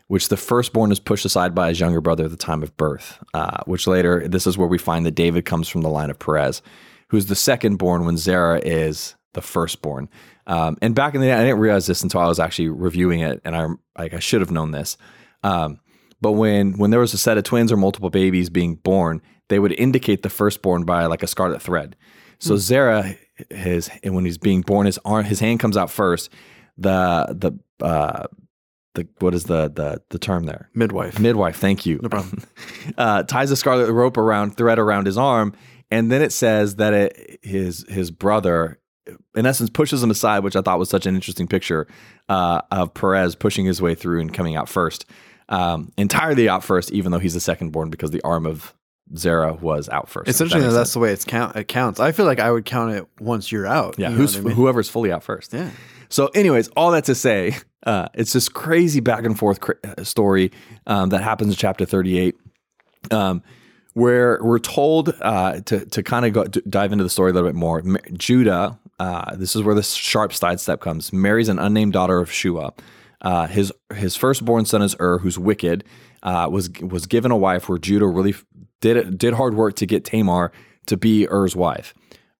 which 0.09 0.28
the 0.28 0.36
firstborn 0.36 0.92
is 0.92 1.00
pushed 1.00 1.24
aside 1.24 1.55
by 1.55 1.70
his 1.70 1.80
younger 1.80 2.03
brother 2.03 2.26
at 2.26 2.30
the 2.30 2.36
time 2.36 2.62
of 2.62 2.76
birth. 2.76 3.18
Uh, 3.32 3.62
which 3.64 3.86
later, 3.86 4.28
this 4.28 4.46
is 4.46 4.59
where 4.59 4.68
we 4.68 4.76
find 4.76 5.07
that 5.07 5.14
David 5.14 5.46
comes 5.46 5.70
from 5.70 5.80
the 5.80 5.88
line 5.88 6.11
of 6.11 6.18
Perez, 6.18 6.61
who's 7.09 7.24
the 7.24 7.34
second 7.34 7.76
born 7.76 8.05
when 8.05 8.18
Zerah 8.18 8.61
is 8.62 9.14
the 9.32 9.40
firstborn. 9.40 10.11
Um, 10.46 10.76
and 10.82 10.94
back 10.94 11.14
in 11.14 11.22
the 11.22 11.28
day, 11.28 11.32
I 11.32 11.44
didn't 11.44 11.61
realize 11.61 11.86
this 11.86 12.03
until 12.03 12.20
I 12.20 12.26
was 12.26 12.38
actually 12.38 12.68
reviewing 12.68 13.20
it, 13.20 13.40
and 13.46 13.57
I 13.57 13.68
like 13.98 14.12
I 14.12 14.18
should 14.18 14.42
have 14.42 14.50
known 14.50 14.72
this. 14.72 14.98
Um, 15.42 15.80
but 16.20 16.32
when 16.32 16.76
when 16.76 16.90
there 16.90 17.00
was 17.00 17.14
a 17.14 17.18
set 17.18 17.38
of 17.38 17.44
twins 17.44 17.72
or 17.72 17.78
multiple 17.78 18.11
babies 18.11 18.50
being 18.50 18.74
born, 18.74 19.22
they 19.49 19.59
would 19.59 19.72
indicate 19.72 20.22
the 20.22 20.30
firstborn 20.30 20.84
by 20.84 21.07
like 21.07 21.22
a 21.22 21.26
scarlet 21.26 21.62
thread. 21.62 21.97
So 22.38 22.57
Zerah, 22.57 23.14
his 23.51 23.88
and 24.03 24.14
when 24.14 24.24
he's 24.24 24.38
being 24.38 24.62
born, 24.62 24.86
his 24.86 24.99
arm, 25.05 25.24
his 25.24 25.38
hand 25.38 25.61
comes 25.61 25.76
out 25.76 25.90
first. 25.90 26.28
The 26.76 27.26
the 27.30 27.84
uh, 27.84 28.26
the 28.95 29.07
what 29.20 29.32
is 29.34 29.45
the 29.45 29.68
the 29.68 30.03
the 30.11 30.18
term 30.18 30.45
there? 30.45 30.68
midwife. 30.74 31.20
Midwife, 31.20 31.57
thank 31.57 31.86
you. 31.86 32.01
No 32.03 32.09
problem. 32.09 32.43
uh, 32.99 33.22
ties 33.22 33.51
a 33.53 33.57
scarlet 33.57 33.93
rope 33.93 34.16
around 34.16 34.57
thread 34.57 34.80
around 34.80 35.07
his 35.07 35.16
arm, 35.16 35.55
and 35.90 36.11
then 36.11 36.20
it 36.20 36.32
says 36.32 36.76
that 36.76 36.93
it, 36.93 37.38
his 37.43 37.84
his 37.88 38.11
brother, 38.11 38.80
in 39.36 39.47
essence, 39.47 39.70
pushes 39.70 40.03
him 40.03 40.11
aside, 40.11 40.40
which 40.40 40.57
I 40.57 40.62
thought 40.62 40.80
was 40.80 40.90
such 40.90 41.07
an 41.07 41.14
interesting 41.14 41.47
picture 41.47 41.86
uh, 42.28 42.62
of 42.72 42.93
Perez 42.93 43.36
pushing 43.36 43.66
his 43.66 43.80
way 43.80 43.95
through 43.95 44.20
and 44.20 44.34
coming 44.34 44.57
out 44.57 44.68
first, 44.68 45.05
um, 45.49 45.93
entirely 45.97 46.49
out 46.49 46.64
first, 46.64 46.90
even 46.90 47.12
though 47.12 47.20
he's 47.20 47.34
the 47.34 47.40
second 47.40 47.70
born 47.70 47.88
because 47.88 48.11
the 48.11 48.22
arm 48.22 48.47
of 48.47 48.74
Zerah 49.16 49.54
was 49.54 49.88
out 49.88 50.08
first. 50.08 50.28
It's 50.28 50.40
if 50.40 50.50
that 50.50 50.58
that 50.58 50.64
that's 50.64 50.74
sense. 50.74 50.92
the 50.94 50.98
way 51.00 51.12
it's 51.12 51.24
count. 51.24 51.56
It 51.56 51.68
counts. 51.68 52.00
I 52.00 52.12
feel 52.12 52.26
like 52.26 52.40
I 52.40 52.50
would 52.50 52.64
count 52.64 52.92
it 52.94 53.06
once 53.20 53.52
you're 53.52 53.66
out. 53.66 53.96
yeah. 53.98 54.10
you 54.10 54.16
Who's 54.16 54.36
I 54.36 54.40
mean? 54.40 54.54
whoever's 54.54 54.88
fully 54.88 55.12
out 55.12 55.22
first. 55.22 55.52
Yeah. 55.52 55.70
So, 56.08 56.26
anyways, 56.34 56.68
all 56.76 56.90
that 56.92 57.04
to 57.04 57.14
say, 57.14 57.56
uh, 57.86 58.08
it's 58.14 58.32
this 58.32 58.48
crazy 58.48 59.00
back 59.00 59.24
and 59.24 59.38
forth 59.38 59.60
cra- 59.60 59.76
uh, 59.84 60.04
story 60.04 60.52
um, 60.86 61.08
that 61.08 61.22
happens 61.22 61.50
in 61.50 61.56
chapter 61.56 61.84
38, 61.86 62.34
um, 63.10 63.42
where 63.94 64.38
we're 64.42 64.58
told 64.58 65.14
uh, 65.20 65.60
to 65.62 65.84
to 65.86 66.02
kind 66.02 66.26
of 66.26 66.32
go 66.32 66.44
d- 66.44 66.62
dive 66.68 66.92
into 66.92 67.04
the 67.04 67.10
story 67.10 67.30
a 67.30 67.34
little 67.34 67.48
bit 67.48 67.56
more. 67.56 67.82
Judah, 68.12 68.78
uh, 68.98 69.36
this 69.36 69.56
is 69.56 69.62
where 69.62 69.74
the 69.74 69.82
sharp 69.82 70.32
sidestep 70.32 70.80
comes. 70.80 71.12
Marries 71.12 71.48
an 71.48 71.58
unnamed 71.58 71.92
daughter 71.94 72.18
of 72.18 72.30
Shua. 72.30 72.72
Uh, 73.20 73.46
his 73.46 73.72
his 73.94 74.16
firstborn 74.16 74.64
son 74.64 74.82
is 74.82 74.94
Ur, 75.00 75.18
who's 75.18 75.38
wicked. 75.38 75.84
Uh, 76.23 76.49
was 76.51 76.70
was 76.81 77.07
given 77.07 77.31
a 77.31 77.37
wife 77.37 77.68
where 77.68 77.79
Judah 77.79 78.07
really 78.07 78.35
did 78.81 79.18
did 79.18 79.35
hard 79.35 79.55
work 79.55 79.75
to 79.77 79.87
get 79.87 80.05
Tamar 80.05 80.53
to 80.87 80.97
be 80.97 81.29
Er's 81.29 81.57
wife. 81.57 81.95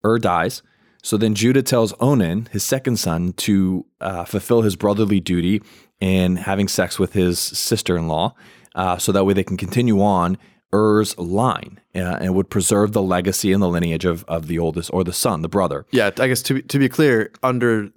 Ur 0.05 0.19
dies. 0.19 0.63
So 1.03 1.17
then 1.17 1.35
Judah 1.35 1.63
tells 1.63 1.93
Onan, 1.99 2.49
his 2.53 2.63
second 2.63 2.97
son, 2.97 3.33
to 3.33 3.85
uh, 4.01 4.25
fulfill 4.25 4.63
his 4.63 4.77
brotherly 4.77 5.19
duty 5.19 5.61
in 6.01 6.37
having 6.37 6.69
sex 6.69 6.99
with 6.99 7.13
his 7.13 7.41
sister 7.41 7.97
in 7.97 8.07
law, 8.07 8.35
uh, 8.77 8.99
so 8.99 9.11
that 9.11 9.25
way 9.25 9.35
they 9.35 9.43
can 9.43 9.57
continue 9.57 10.01
on 10.01 10.39
Er's 10.73 11.19
line 11.19 11.81
uh, 11.95 11.99
and 12.21 12.35
would 12.35 12.51
preserve 12.51 12.93
the 12.93 13.03
legacy 13.03 13.53
and 13.53 13.63
the 13.63 13.69
lineage 13.69 14.05
of, 14.05 14.25
of 14.25 14.47
the 14.47 14.59
oldest 14.59 14.91
or 14.93 15.05
the 15.05 15.13
son, 15.13 15.43
the 15.43 15.49
brother. 15.49 15.87
Yeah, 15.91 16.11
I 16.19 16.29
guess 16.29 16.43
to 16.43 16.55
be, 16.55 16.63
to 16.63 16.79
be 16.79 16.89
clear, 16.89 17.33
under 17.43 17.91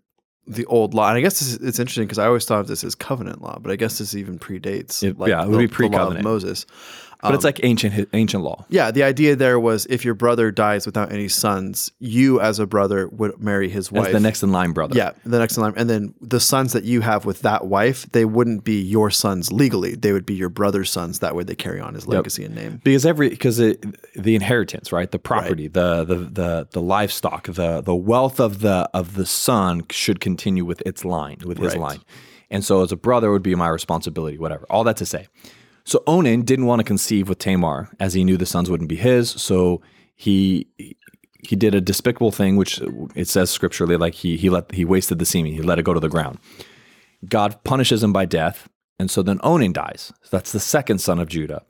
the 0.47 0.65
old 0.67 0.93
law, 0.93 1.09
and 1.09 1.17
I 1.17 1.21
guess 1.21 1.39
this 1.39 1.49
is, 1.53 1.55
it's 1.55 1.79
interesting 1.79 2.05
because 2.05 2.19
I 2.19 2.27
always 2.27 2.45
thought 2.45 2.59
of 2.59 2.67
this 2.67 2.83
as 2.83 2.93
covenant 2.95 3.41
law, 3.41 3.57
but 3.61 3.71
I 3.71 3.75
guess 3.75 3.97
this 3.97 4.15
even 4.15 4.37
predates. 4.37 5.01
It- 5.03 5.17
like, 5.17 5.29
yeah, 5.29 5.43
it 5.43 5.49
would 5.49 5.57
be 5.57 5.57
the- 5.57 5.59
law 5.61 5.65
of 5.65 5.71
pre-covenant. 5.71 6.23
Moses. 6.23 6.65
But 7.21 7.33
it's 7.33 7.43
um, 7.45 7.47
like 7.49 7.59
ancient 7.63 8.09
ancient 8.13 8.43
law. 8.43 8.65
Yeah, 8.69 8.91
the 8.91 9.03
idea 9.03 9.35
there 9.35 9.59
was 9.59 9.85
if 9.89 10.05
your 10.05 10.13
brother 10.13 10.51
dies 10.51 10.85
without 10.85 11.11
any 11.11 11.27
sons, 11.27 11.91
you 11.99 12.39
as 12.39 12.59
a 12.59 12.67
brother 12.67 13.07
would 13.07 13.39
marry 13.41 13.67
his 13.69 13.87
As 13.87 13.91
wife. 13.91 14.11
the 14.11 14.19
next 14.19 14.43
in 14.43 14.51
line 14.51 14.73
brother. 14.73 14.95
Yeah, 14.95 15.11
the 15.25 15.39
next 15.39 15.57
in 15.57 15.63
line, 15.63 15.73
and 15.77 15.89
then 15.89 16.13
the 16.21 16.39
sons 16.39 16.73
that 16.73 16.83
you 16.83 17.01
have 17.01 17.25
with 17.25 17.41
that 17.41 17.65
wife, 17.65 18.05
they 18.11 18.25
wouldn't 18.25 18.63
be 18.63 18.79
your 18.81 19.09
sons 19.09 19.51
legally; 19.51 19.95
they 19.95 20.11
would 20.11 20.25
be 20.25 20.35
your 20.35 20.49
brother's 20.49 20.89
sons. 20.91 21.19
That 21.19 21.35
way, 21.35 21.43
they 21.43 21.55
carry 21.55 21.79
on 21.79 21.93
his 21.95 22.07
legacy 22.07 22.43
and 22.45 22.53
name. 22.53 22.81
because 22.83 23.05
every 23.05 23.29
because 23.29 23.57
the 23.57 24.35
inheritance 24.35 24.91
right 24.91 25.09
the 25.09 25.19
property 25.19 25.67
the, 25.67 26.03
the 26.03 26.15
the 26.15 26.67
the 26.71 26.81
livestock 26.81 27.45
the 27.47 27.81
the 27.81 27.95
wealth 27.95 28.39
of 28.39 28.59
the 28.61 28.89
of 28.93 29.15
the 29.15 29.25
son 29.25 29.83
should 29.89 30.19
continue 30.19 30.63
with 30.65 30.81
its 30.85 31.03
line 31.05 31.37
with 31.45 31.57
his 31.57 31.73
Right. 31.73 31.79
line 31.81 31.99
and 32.51 32.63
so 32.63 32.81
as 32.83 32.91
a 32.91 32.95
brother 32.95 33.27
it 33.29 33.31
would 33.31 33.43
be 33.43 33.55
my 33.55 33.67
responsibility 33.69 34.37
whatever 34.37 34.65
all 34.69 34.83
that 34.83 34.97
to 34.97 35.05
say 35.05 35.27
so 35.85 36.03
onan 36.07 36.41
didn't 36.41 36.65
want 36.65 36.79
to 36.79 36.83
conceive 36.83 37.29
with 37.29 37.37
tamar 37.37 37.89
as 37.99 38.15
he 38.15 38.23
knew 38.23 38.37
the 38.37 38.45
sons 38.45 38.69
wouldn't 38.69 38.89
be 38.89 38.95
his. 38.95 39.29
So 39.29 39.81
he 40.15 40.67
he 41.39 41.55
did 41.55 41.75
a 41.75 41.81
despicable 41.81 42.31
thing 42.31 42.55
which 42.55 42.81
it 43.15 43.27
says 43.27 43.51
scripturally 43.51 43.95
like 43.95 44.15
he 44.15 44.35
he 44.35 44.49
let 44.49 44.71
he 44.71 44.83
wasted 44.83 45.19
the 45.19 45.25
semen. 45.25 45.53
He 45.53 45.61
let 45.61 45.79
it 45.79 45.83
go 45.83 45.93
to 45.93 45.99
the 45.99 46.09
ground. 46.09 46.39
God 47.27 47.63
punishes 47.63 48.03
him 48.03 48.11
by 48.11 48.25
death 48.25 48.67
and 48.97 49.11
so 49.11 49.21
then 49.21 49.39
onan 49.43 49.73
dies. 49.73 50.11
So 50.23 50.37
that's 50.37 50.51
the 50.51 50.59
second 50.59 50.99
son 50.99 51.19
of 51.19 51.29
judah. 51.29 51.63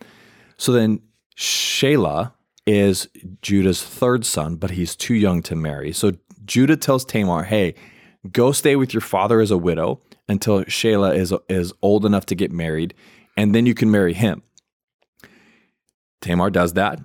So 0.57 0.71
then 0.71 1.01
Shelah 1.35 2.31
is 2.65 3.09
Judah's 3.41 3.83
third 3.83 4.25
son, 4.25 4.55
but 4.55 4.71
he's 4.71 4.95
too 4.95 5.13
young 5.13 5.43
to 5.43 5.55
marry. 5.55 5.91
So 5.91 6.13
Judah 6.45 6.77
tells 6.77 7.03
Tamar, 7.03 7.43
"Hey, 7.43 7.75
go 8.31 8.53
stay 8.53 8.75
with 8.77 8.93
your 8.93 9.01
father 9.01 9.41
as 9.41 9.51
a 9.51 9.57
widow 9.57 9.99
until 10.29 10.63
Shelah 10.63 11.15
is 11.15 11.33
is 11.49 11.73
old 11.81 12.05
enough 12.05 12.25
to 12.27 12.35
get 12.35 12.51
married, 12.51 12.93
and 13.37 13.53
then 13.53 13.65
you 13.65 13.73
can 13.73 13.91
marry 13.91 14.13
him." 14.13 14.43
Tamar 16.21 16.49
does 16.49 16.73
that. 16.73 16.99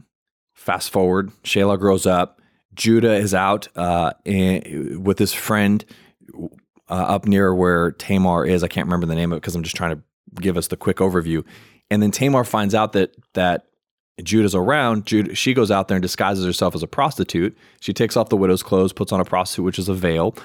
Fast 0.54 0.90
forward, 0.90 1.30
Shelah 1.42 1.78
grows 1.78 2.06
up. 2.06 2.40
Judah 2.74 3.14
is 3.14 3.34
out 3.34 3.68
uh, 3.76 4.12
in, 4.24 5.02
with 5.02 5.18
his 5.18 5.32
friend 5.32 5.84
uh, 6.88 6.94
up 6.94 7.26
near 7.26 7.54
where 7.54 7.92
Tamar 7.92 8.46
is. 8.46 8.62
I 8.62 8.68
can't 8.68 8.86
remember 8.86 9.06
the 9.06 9.14
name 9.14 9.32
of 9.32 9.36
it 9.36 9.40
because 9.40 9.54
I'm 9.54 9.62
just 9.62 9.76
trying 9.76 9.96
to 9.96 10.02
give 10.40 10.56
us 10.56 10.68
the 10.68 10.76
quick 10.76 10.98
overview. 10.98 11.44
And 11.90 12.02
then 12.02 12.10
Tamar 12.10 12.44
finds 12.44 12.74
out 12.74 12.92
that 12.92 13.14
that 13.34 13.66
Judah's 14.22 14.54
around. 14.54 15.06
Judah, 15.06 15.34
she 15.34 15.54
goes 15.54 15.70
out 15.70 15.88
there 15.88 15.96
and 15.96 16.02
disguises 16.02 16.44
herself 16.44 16.74
as 16.74 16.82
a 16.82 16.86
prostitute. 16.86 17.56
She 17.80 17.92
takes 17.92 18.16
off 18.16 18.28
the 18.28 18.36
widow's 18.36 18.62
clothes, 18.62 18.92
puts 18.92 19.12
on 19.12 19.20
a 19.20 19.24
prostitute, 19.24 19.64
which 19.64 19.78
is 19.78 19.88
a 19.88 19.94
veil, 19.94 20.36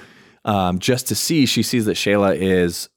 um, 0.44 0.78
just 0.78 1.06
to 1.08 1.14
see. 1.14 1.46
She 1.46 1.62
sees 1.62 1.84
that 1.86 1.96
Shelah 1.96 2.36
is 2.36 2.88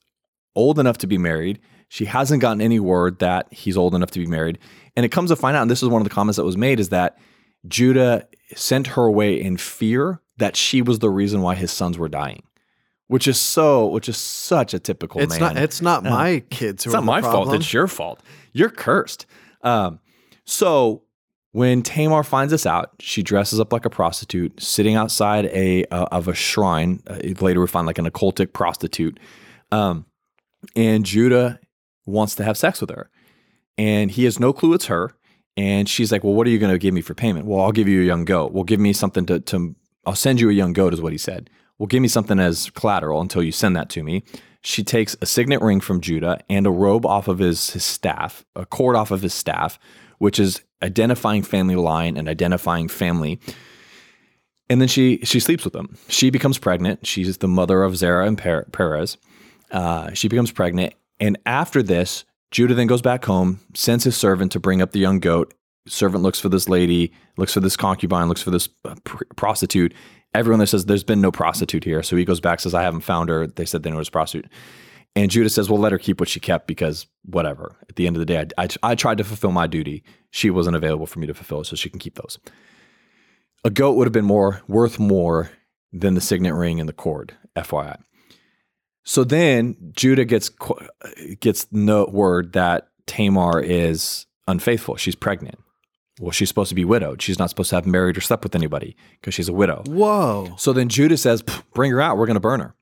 old 0.55 0.79
enough 0.79 0.97
to 0.99 1.07
be 1.07 1.17
married. 1.17 1.59
She 1.89 2.05
hasn't 2.05 2.41
gotten 2.41 2.61
any 2.61 2.79
word 2.79 3.19
that 3.19 3.51
he's 3.51 3.75
old 3.75 3.95
enough 3.95 4.11
to 4.11 4.19
be 4.19 4.27
married. 4.27 4.59
And 4.95 5.05
it 5.05 5.09
comes 5.09 5.31
to 5.31 5.35
find 5.35 5.57
out, 5.57 5.63
and 5.63 5.71
this 5.71 5.83
is 5.83 5.89
one 5.89 6.01
of 6.01 6.07
the 6.07 6.13
comments 6.13 6.37
that 6.37 6.45
was 6.45 6.57
made, 6.57 6.79
is 6.79 6.89
that 6.89 7.17
Judah 7.67 8.27
sent 8.55 8.87
her 8.87 9.05
away 9.05 9.39
in 9.39 9.57
fear 9.57 10.21
that 10.37 10.55
she 10.55 10.81
was 10.81 10.99
the 10.99 11.09
reason 11.09 11.41
why 11.41 11.55
his 11.55 11.71
sons 11.71 11.97
were 11.97 12.07
dying, 12.07 12.43
which 13.07 13.27
is 13.27 13.39
so, 13.39 13.87
which 13.87 14.07
is 14.07 14.17
such 14.17 14.73
a 14.73 14.79
typical 14.79 15.19
It's 15.19 15.39
man. 15.39 15.55
not. 15.55 15.63
It's 15.63 15.81
not 15.81 16.03
my 16.03 16.41
kids. 16.49 16.83
Who 16.83 16.91
It's 16.91 16.93
not 16.93 17.03
my 17.03 17.21
fault. 17.21 17.53
It's 17.53 17.73
your 17.73 17.87
fault. 17.87 18.21
You're 18.53 18.69
cursed. 18.69 19.25
Um, 19.63 19.99
so 20.45 21.03
when 21.51 21.81
Tamar 21.81 22.23
finds 22.23 22.51
this 22.51 22.65
out, 22.65 22.91
she 22.99 23.23
dresses 23.23 23.59
up 23.59 23.73
like 23.73 23.85
a 23.85 23.89
prostitute, 23.89 24.61
sitting 24.61 24.95
outside 24.95 25.45
a 25.47 25.85
uh, 25.85 26.05
of 26.11 26.27
a 26.27 26.35
shrine. 26.35 27.01
Uh, 27.07 27.19
later, 27.41 27.59
we 27.59 27.67
find 27.67 27.87
like 27.87 27.97
an 27.97 28.05
occultic 28.05 28.53
prostitute, 28.53 29.19
um, 29.71 30.05
and 30.75 31.03
Judah 31.05 31.59
wants 32.09 32.35
to 32.35 32.43
have 32.43 32.57
sex 32.57 32.81
with 32.81 32.89
her, 32.89 33.09
and 33.77 34.11
he 34.11 34.25
has 34.25 34.39
no 34.39 34.53
clue 34.53 34.73
it's 34.73 34.85
her. 34.85 35.11
And 35.57 35.89
she's 35.89 36.11
like, 36.11 36.23
"Well, 36.23 36.33
what 36.33 36.47
are 36.47 36.51
you 36.51 36.59
going 36.59 36.71
to 36.71 36.77
give 36.77 36.93
me 36.93 37.01
for 37.01 37.13
payment? 37.13 37.45
Well, 37.45 37.61
I'll 37.61 37.71
give 37.71 37.87
you 37.87 38.01
a 38.01 38.05
young 38.05 38.23
goat. 38.23 38.53
Well, 38.53 38.63
give 38.63 38.79
me 38.79 38.93
something 38.93 39.25
to, 39.25 39.39
to 39.41 39.75
I'll 40.05 40.15
send 40.15 40.39
you 40.39 40.49
a 40.49 40.53
young 40.53 40.73
goat," 40.73 40.93
is 40.93 41.01
what 41.01 41.11
he 41.11 41.17
said. 41.17 41.49
Well, 41.77 41.87
give 41.87 42.01
me 42.01 42.07
something 42.07 42.39
as 42.39 42.69
collateral 42.71 43.21
until 43.21 43.41
you 43.41 43.51
send 43.51 43.75
that 43.75 43.89
to 43.91 44.03
me. 44.03 44.23
She 44.61 44.83
takes 44.83 45.15
a 45.21 45.25
signet 45.25 45.61
ring 45.61 45.79
from 45.79 46.01
Judah 46.01 46.41
and 46.49 46.67
a 46.67 46.71
robe 46.71 47.05
off 47.05 47.29
of 47.29 47.39
his, 47.39 47.69
his 47.71 47.85
staff, 47.85 48.43
a 48.55 48.65
cord 48.65 48.97
off 48.97 49.11
of 49.11 49.21
his 49.21 49.33
staff, 49.33 49.79
which 50.17 50.39
is 50.39 50.61
identifying 50.83 51.43
family 51.43 51.77
line 51.77 52.17
and 52.17 52.27
identifying 52.27 52.89
family. 52.89 53.39
And 54.69 54.81
then 54.81 54.89
she 54.89 55.19
she 55.23 55.39
sleeps 55.39 55.63
with 55.63 55.75
him. 55.75 55.97
She 56.09 56.29
becomes 56.29 56.57
pregnant. 56.57 57.07
She's 57.07 57.37
the 57.37 57.47
mother 57.47 57.83
of 57.83 57.95
Zerah 57.95 58.27
and 58.27 58.37
Per- 58.37 58.65
Perez. 58.65 59.17
Uh, 59.71 60.13
she 60.13 60.27
becomes 60.27 60.51
pregnant, 60.51 60.93
and 61.19 61.37
after 61.45 61.83
this, 61.83 62.25
Judah 62.51 62.73
then 62.73 62.87
goes 62.87 63.01
back 63.01 63.25
home, 63.25 63.59
sends 63.73 64.03
his 64.03 64.17
servant 64.17 64.51
to 64.53 64.59
bring 64.59 64.81
up 64.81 64.91
the 64.91 64.99
young 64.99 65.19
goat. 65.19 65.53
Servant 65.87 66.23
looks 66.23 66.39
for 66.39 66.49
this 66.49 66.67
lady, 66.67 67.11
looks 67.37 67.53
for 67.53 67.59
this 67.59 67.77
concubine, 67.77 68.27
looks 68.27 68.41
for 68.41 68.51
this 68.51 68.69
uh, 68.85 68.95
pr- 69.03 69.23
prostitute. 69.35 69.93
Everyone 70.33 70.59
there 70.59 70.67
says 70.67 70.85
there's 70.85 71.03
been 71.03 71.21
no 71.21 71.31
prostitute 71.31 71.83
here, 71.83 72.03
so 72.03 72.15
he 72.15 72.25
goes 72.25 72.39
back 72.39 72.59
says 72.59 72.73
I 72.73 72.83
haven't 72.83 73.01
found 73.01 73.29
her. 73.29 73.47
They 73.47 73.65
said 73.65 73.83
they 73.83 73.89
know 73.89 73.97
it 73.97 73.99
was 73.99 74.07
a 74.09 74.11
prostitute. 74.11 74.51
And 75.15 75.31
Judah 75.31 75.49
says, 75.49 75.69
"Well, 75.69 75.79
let 75.79 75.91
her 75.91 75.97
keep 75.97 76.19
what 76.19 76.29
she 76.29 76.39
kept 76.39 76.67
because 76.67 77.07
whatever. 77.23 77.75
At 77.89 77.95
the 77.95 78.05
end 78.05 78.15
of 78.15 78.19
the 78.19 78.25
day, 78.25 78.45
I, 78.57 78.63
I, 78.63 78.91
I 78.91 78.95
tried 78.95 79.17
to 79.17 79.23
fulfill 79.23 79.51
my 79.51 79.65
duty. 79.65 80.03
She 80.29 80.51
wasn't 80.51 80.75
available 80.75 81.07
for 81.07 81.19
me 81.19 81.27
to 81.27 81.33
fulfill, 81.33 81.63
so 81.63 81.75
she 81.75 81.89
can 81.89 81.99
keep 81.99 82.15
those. 82.15 82.37
A 83.63 83.71
goat 83.71 83.95
would 83.97 84.05
have 84.05 84.13
been 84.13 84.25
more 84.25 84.61
worth 84.67 84.99
more 84.99 85.51
than 85.91 86.13
the 86.13 86.21
signet 86.21 86.53
ring 86.53 86.79
and 86.79 86.87
the 86.87 86.93
cord, 86.93 87.35
FYI. 87.55 87.97
So 89.09 89.23
then 89.23 89.75
Judah 89.93 90.23
gets 90.23 90.51
gets 91.39 91.65
no 91.71 92.05
word 92.05 92.53
that 92.53 92.89
Tamar 93.07 93.59
is 93.59 94.27
unfaithful. 94.47 94.97
She's 94.97 95.15
pregnant. 95.15 95.57
Well, 96.19 96.29
she's 96.29 96.47
supposed 96.47 96.69
to 96.69 96.75
be 96.75 96.85
widowed. 96.85 97.19
She's 97.19 97.39
not 97.39 97.49
supposed 97.49 97.71
to 97.71 97.77
have 97.77 97.87
married 97.87 98.19
or 98.19 98.21
slept 98.21 98.43
with 98.43 98.53
anybody 98.53 98.95
because 99.13 99.33
she's 99.33 99.49
a 99.49 99.53
widow. 99.53 99.81
Whoa. 99.87 100.53
So 100.59 100.73
then 100.73 100.89
Judah 100.89 101.17
says, 101.17 101.41
"Bring 101.73 101.89
her 101.89 101.99
out. 101.99 102.17
We're 102.19 102.27
going 102.27 102.35
to 102.35 102.39
burn 102.39 102.59
her." 102.59 102.75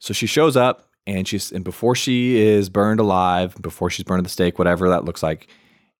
So 0.00 0.12
she 0.12 0.26
shows 0.26 0.54
up, 0.54 0.90
and 1.06 1.26
she's 1.26 1.50
and 1.50 1.64
before 1.64 1.94
she 1.94 2.36
is 2.36 2.68
burned 2.68 3.00
alive, 3.00 3.56
before 3.62 3.88
she's 3.88 4.04
burned 4.04 4.20
at 4.20 4.24
the 4.24 4.30
stake, 4.30 4.58
whatever 4.58 4.90
that 4.90 5.06
looks 5.06 5.22
like, 5.22 5.48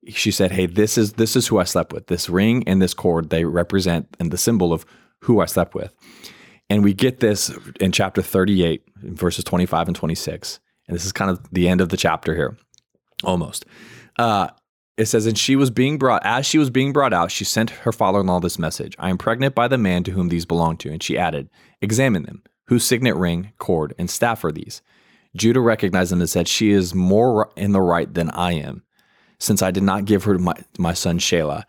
she 0.09 0.31
said, 0.31 0.53
"Hey, 0.53 0.67
this 0.67 0.99
is 0.99 1.15
this 1.15 1.37
is 1.37 1.47
who 1.47 1.59
I 1.59 1.65
slept 1.65 1.95
with. 1.95 2.09
This 2.09 2.29
ring 2.29 2.65
and 2.67 2.83
this 2.83 2.93
cord 2.93 3.31
they 3.31 3.47
represent 3.47 4.15
and 4.21 4.31
the 4.31 4.37
symbol 4.37 4.75
of 4.75 4.85
who 5.21 5.41
I 5.41 5.47
slept 5.47 5.75
with." 5.75 5.95
And 6.71 6.83
we 6.83 6.95
get 6.95 7.21
this 7.21 7.51
in 7.79 7.93
chapter 7.93 8.23
38, 8.23 8.83
verses 9.05 9.45
25 9.45 9.89
and 9.89 9.97
26. 9.97 10.61
And 10.87 10.95
this 10.95 11.07
is 11.07 11.13
kind 11.13 11.31
of 11.31 11.41
the 11.53 11.69
end 11.69 11.81
of 11.81 11.89
the 11.89 11.97
chapter 11.97 12.35
here, 12.35 12.57
almost. 13.23 13.65
Uh, 14.19 14.49
it 14.97 15.07
says, 15.07 15.27
And 15.27 15.37
she 15.39 15.57
was 15.57 15.71
being 15.71 15.99
brought, 15.99 16.25
as 16.25 16.47
she 16.47 16.59
was 16.59 16.71
being 16.71 16.93
brought 16.93 17.13
out, 17.13 17.31
she 17.31 17.45
sent 17.45 17.71
her 17.71 17.93
father 17.93 18.21
in 18.21 18.27
law 18.27 18.41
this 18.41 18.59
message 18.59 18.95
I 18.99 19.11
am 19.11 19.19
pregnant 19.19 19.55
by 19.55 19.67
the 19.69 19.79
man 19.79 20.05
to 20.05 20.13
whom 20.13 20.29
these 20.29 20.45
belong 20.47 20.77
to. 20.79 20.91
And 20.91 21.03
she 21.03 21.19
added, 21.19 21.49
Examine 21.81 22.25
them. 22.25 22.43
Whose 22.69 22.85
signet 22.85 23.17
ring, 23.17 23.53
cord, 23.59 23.95
and 23.99 24.09
staff 24.09 24.45
are 24.45 24.53
these? 24.53 24.81
Judah 25.37 25.61
recognized 25.61 26.13
them 26.13 26.21
and 26.21 26.31
said, 26.31 26.49
She 26.49 26.71
is 26.71 26.95
more 26.95 27.51
in 27.57 27.73
the 27.73 27.81
right 27.81 28.13
than 28.13 28.31
I 28.31 28.53
am, 28.53 28.85
since 29.39 29.63
I 29.63 29.71
did 29.71 29.83
not 29.83 30.05
give 30.05 30.25
her 30.25 30.39
my, 30.39 30.55
my 30.79 30.93
son 30.95 31.19
Shelah. 31.19 31.65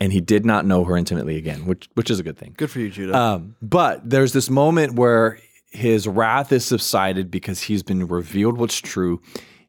and 0.00 0.12
he 0.12 0.20
did 0.20 0.46
not 0.46 0.64
know 0.64 0.84
her 0.84 0.96
intimately 0.96 1.36
again, 1.36 1.66
which 1.66 1.88
which 1.94 2.10
is 2.10 2.20
a 2.20 2.22
good 2.22 2.38
thing. 2.38 2.54
Good 2.56 2.70
for 2.70 2.78
you, 2.80 2.90
Judah. 2.90 3.16
Um, 3.18 3.56
but 3.60 4.08
there's 4.08 4.32
this 4.32 4.48
moment 4.48 4.94
where 4.94 5.38
his 5.72 6.06
wrath 6.06 6.52
is 6.52 6.64
subsided 6.64 7.30
because 7.30 7.62
he's 7.62 7.82
been 7.82 8.06
revealed 8.06 8.58
what's 8.58 8.78
true. 8.78 9.20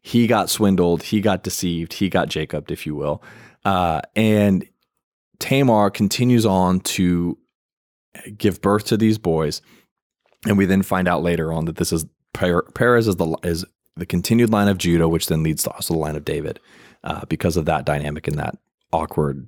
He 0.02 0.28
got 0.28 0.50
swindled, 0.50 1.04
he 1.04 1.22
got 1.22 1.44
deceived, 1.44 1.94
he 1.94 2.10
got 2.10 2.28
Jacobed, 2.28 2.72
if 2.72 2.86
you 2.86 2.94
will. 2.94 3.24
Uh, 3.64 4.02
and 4.16 4.68
Tamar 5.40 5.90
continues 5.90 6.46
on 6.46 6.82
to 6.82 7.38
give 8.38 8.62
birth 8.62 8.86
to 8.86 8.98
these 8.98 9.18
boys. 9.18 9.62
And 10.46 10.58
we 10.58 10.66
then 10.66 10.82
find 10.84 11.08
out 11.08 11.24
later 11.24 11.54
on 11.54 11.66
that 11.66 11.78
this 11.78 11.94
is 11.94 12.06
Perez 12.34 13.08
is 13.08 13.16
the 13.16 13.38
is 13.44 13.64
the 13.96 14.06
continued 14.06 14.50
line 14.50 14.68
of 14.68 14.78
Judah, 14.78 15.08
which 15.08 15.28
then 15.28 15.44
leads 15.44 15.64
to 15.64 15.72
also 15.72 15.94
the 15.94 16.00
line 16.00 16.16
of 16.16 16.26
David, 16.26 16.60
uh, 17.04 17.26
because 17.30 17.56
of 17.56 17.66
that 17.66 17.86
dynamic 17.86 18.28
and 18.28 18.38
that 18.40 18.58
awkward, 18.92 19.48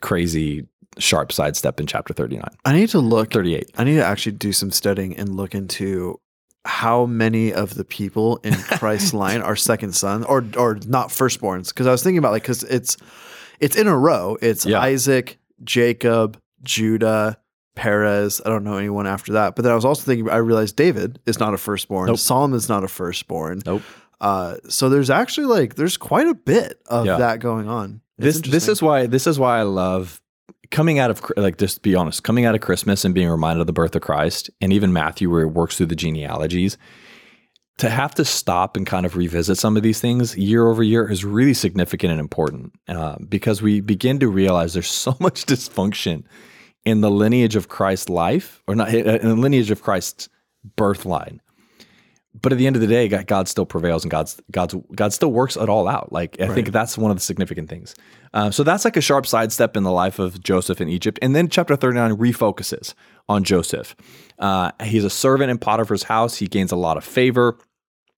crazy, 0.00 0.66
sharp 0.98 1.32
sidestep 1.32 1.80
in 1.80 1.86
chapter 1.86 2.12
39. 2.12 2.44
I 2.64 2.72
need 2.72 2.88
to 2.90 2.98
look 3.00 3.32
38. 3.32 3.70
I 3.76 3.84
need 3.84 3.94
to 3.96 4.04
actually 4.04 4.32
do 4.32 4.52
some 4.52 4.70
studying 4.70 5.16
and 5.16 5.34
look 5.36 5.54
into 5.54 6.20
how 6.64 7.06
many 7.06 7.52
of 7.52 7.74
the 7.74 7.84
people 7.84 8.36
in 8.44 8.54
Christ's 8.78 9.12
line 9.14 9.40
are 9.42 9.56
second 9.56 9.94
son 9.94 10.22
or 10.24 10.44
or 10.56 10.78
not 10.86 11.08
firstborns. 11.08 11.68
Because 11.68 11.86
I 11.86 11.90
was 11.90 12.02
thinking 12.02 12.18
about 12.18 12.32
like 12.32 12.42
because 12.42 12.62
it's 12.64 12.96
it's 13.58 13.76
in 13.76 13.86
a 13.88 13.96
row. 13.96 14.36
It's 14.40 14.64
Yeah. 14.64 14.80
Isaac, 14.80 15.38
Jacob, 15.64 16.38
Judah, 16.62 17.38
Perez. 17.74 18.40
I 18.44 18.48
don't 18.48 18.62
know 18.64 18.76
anyone 18.76 19.06
after 19.08 19.32
that. 19.32 19.56
But 19.56 19.62
then 19.62 19.72
I 19.72 19.74
was 19.74 19.84
also 19.84 20.02
thinking. 20.04 20.28
I 20.30 20.36
realized 20.36 20.76
David 20.76 21.18
is 21.26 21.40
not 21.40 21.52
a 21.54 21.58
firstborn. 21.58 22.06
Nope. 22.06 22.18
Solomon's 22.18 22.68
not 22.68 22.84
a 22.84 22.88
firstborn. 22.88 23.62
Nope. 23.66 23.82
Uh, 24.20 24.56
so 24.68 24.88
there's 24.88 25.10
actually 25.10 25.46
like 25.46 25.74
there's 25.74 25.96
quite 25.96 26.28
a 26.28 26.34
bit 26.34 26.80
of 26.86 27.06
Yeah. 27.06 27.16
that 27.16 27.40
going 27.40 27.68
on. 27.68 28.02
It's 28.18 28.40
This 28.40 28.50
this 28.52 28.68
is 28.68 28.80
why 28.80 29.06
this 29.06 29.26
is 29.26 29.36
why 29.36 29.58
I 29.58 29.62
love 29.62 30.20
coming 30.72 30.98
out 30.98 31.10
of 31.10 31.22
like 31.36 31.58
just 31.58 31.82
be 31.82 31.94
honest, 31.94 32.24
coming 32.24 32.44
out 32.44 32.56
of 32.56 32.60
Christmas 32.60 33.04
and 33.04 33.14
being 33.14 33.28
reminded 33.28 33.60
of 33.60 33.68
the 33.68 33.72
birth 33.72 33.94
of 33.94 34.02
Christ, 34.02 34.50
and 34.60 34.72
even 34.72 34.92
Matthew 34.92 35.30
where 35.30 35.42
it 35.42 35.48
works 35.48 35.76
through 35.76 35.86
the 35.86 35.94
genealogies. 35.96 36.76
To 37.78 37.88
have 37.88 38.14
to 38.16 38.24
stop 38.24 38.76
and 38.76 38.86
kind 38.86 39.06
of 39.06 39.16
revisit 39.16 39.56
some 39.58 39.76
of 39.76 39.82
these 39.82 40.00
things 40.00 40.36
year 40.36 40.68
over 40.68 40.82
year 40.82 41.10
is 41.10 41.24
really 41.24 41.54
significant 41.54 42.10
and 42.10 42.20
important 42.20 42.72
uh, 42.86 43.16
because 43.28 43.62
we 43.62 43.80
begin 43.80 44.20
to 44.20 44.28
realize 44.28 44.74
there's 44.74 44.90
so 44.90 45.16
much 45.20 45.46
dysfunction 45.46 46.24
in 46.84 47.00
the 47.00 47.10
lineage 47.10 47.56
of 47.56 47.68
Christ's 47.68 48.08
life, 48.08 48.62
or 48.66 48.74
not 48.74 48.92
in 48.92 49.28
the 49.28 49.36
lineage 49.36 49.70
of 49.70 49.82
Christ's 49.82 50.28
birth 50.76 51.06
line. 51.06 51.40
But 52.40 52.52
at 52.52 52.58
the 52.58 52.66
end 52.66 52.76
of 52.76 52.80
the 52.80 52.88
day, 52.88 53.08
God 53.08 53.46
still 53.46 53.66
prevails, 53.66 54.04
and 54.04 54.10
God's 54.10 54.40
God's 54.50 54.74
God 54.96 55.12
still 55.12 55.30
works 55.30 55.56
it 55.56 55.68
all 55.68 55.86
out. 55.86 56.12
Like 56.12 56.40
I 56.40 56.48
think 56.48 56.72
that's 56.72 56.96
one 56.96 57.10
of 57.10 57.16
the 57.16 57.22
significant 57.22 57.68
things. 57.68 57.94
Uh, 58.32 58.50
so 58.50 58.62
that's 58.64 58.86
like 58.86 58.96
a 58.96 59.02
sharp 59.02 59.26
sidestep 59.26 59.76
in 59.76 59.82
the 59.82 59.92
life 59.92 60.18
of 60.18 60.42
Joseph 60.42 60.80
in 60.80 60.88
Egypt, 60.88 61.18
and 61.20 61.36
then 61.36 61.48
chapter 61.48 61.76
thirty 61.76 61.96
nine 61.96 62.16
refocuses 62.16 62.94
on 63.28 63.44
Joseph. 63.44 63.94
Uh, 64.38 64.72
he's 64.82 65.04
a 65.04 65.10
servant 65.10 65.50
in 65.50 65.58
Potiphar's 65.58 66.04
house. 66.04 66.36
He 66.36 66.46
gains 66.46 66.72
a 66.72 66.76
lot 66.76 66.96
of 66.96 67.04
favor. 67.04 67.58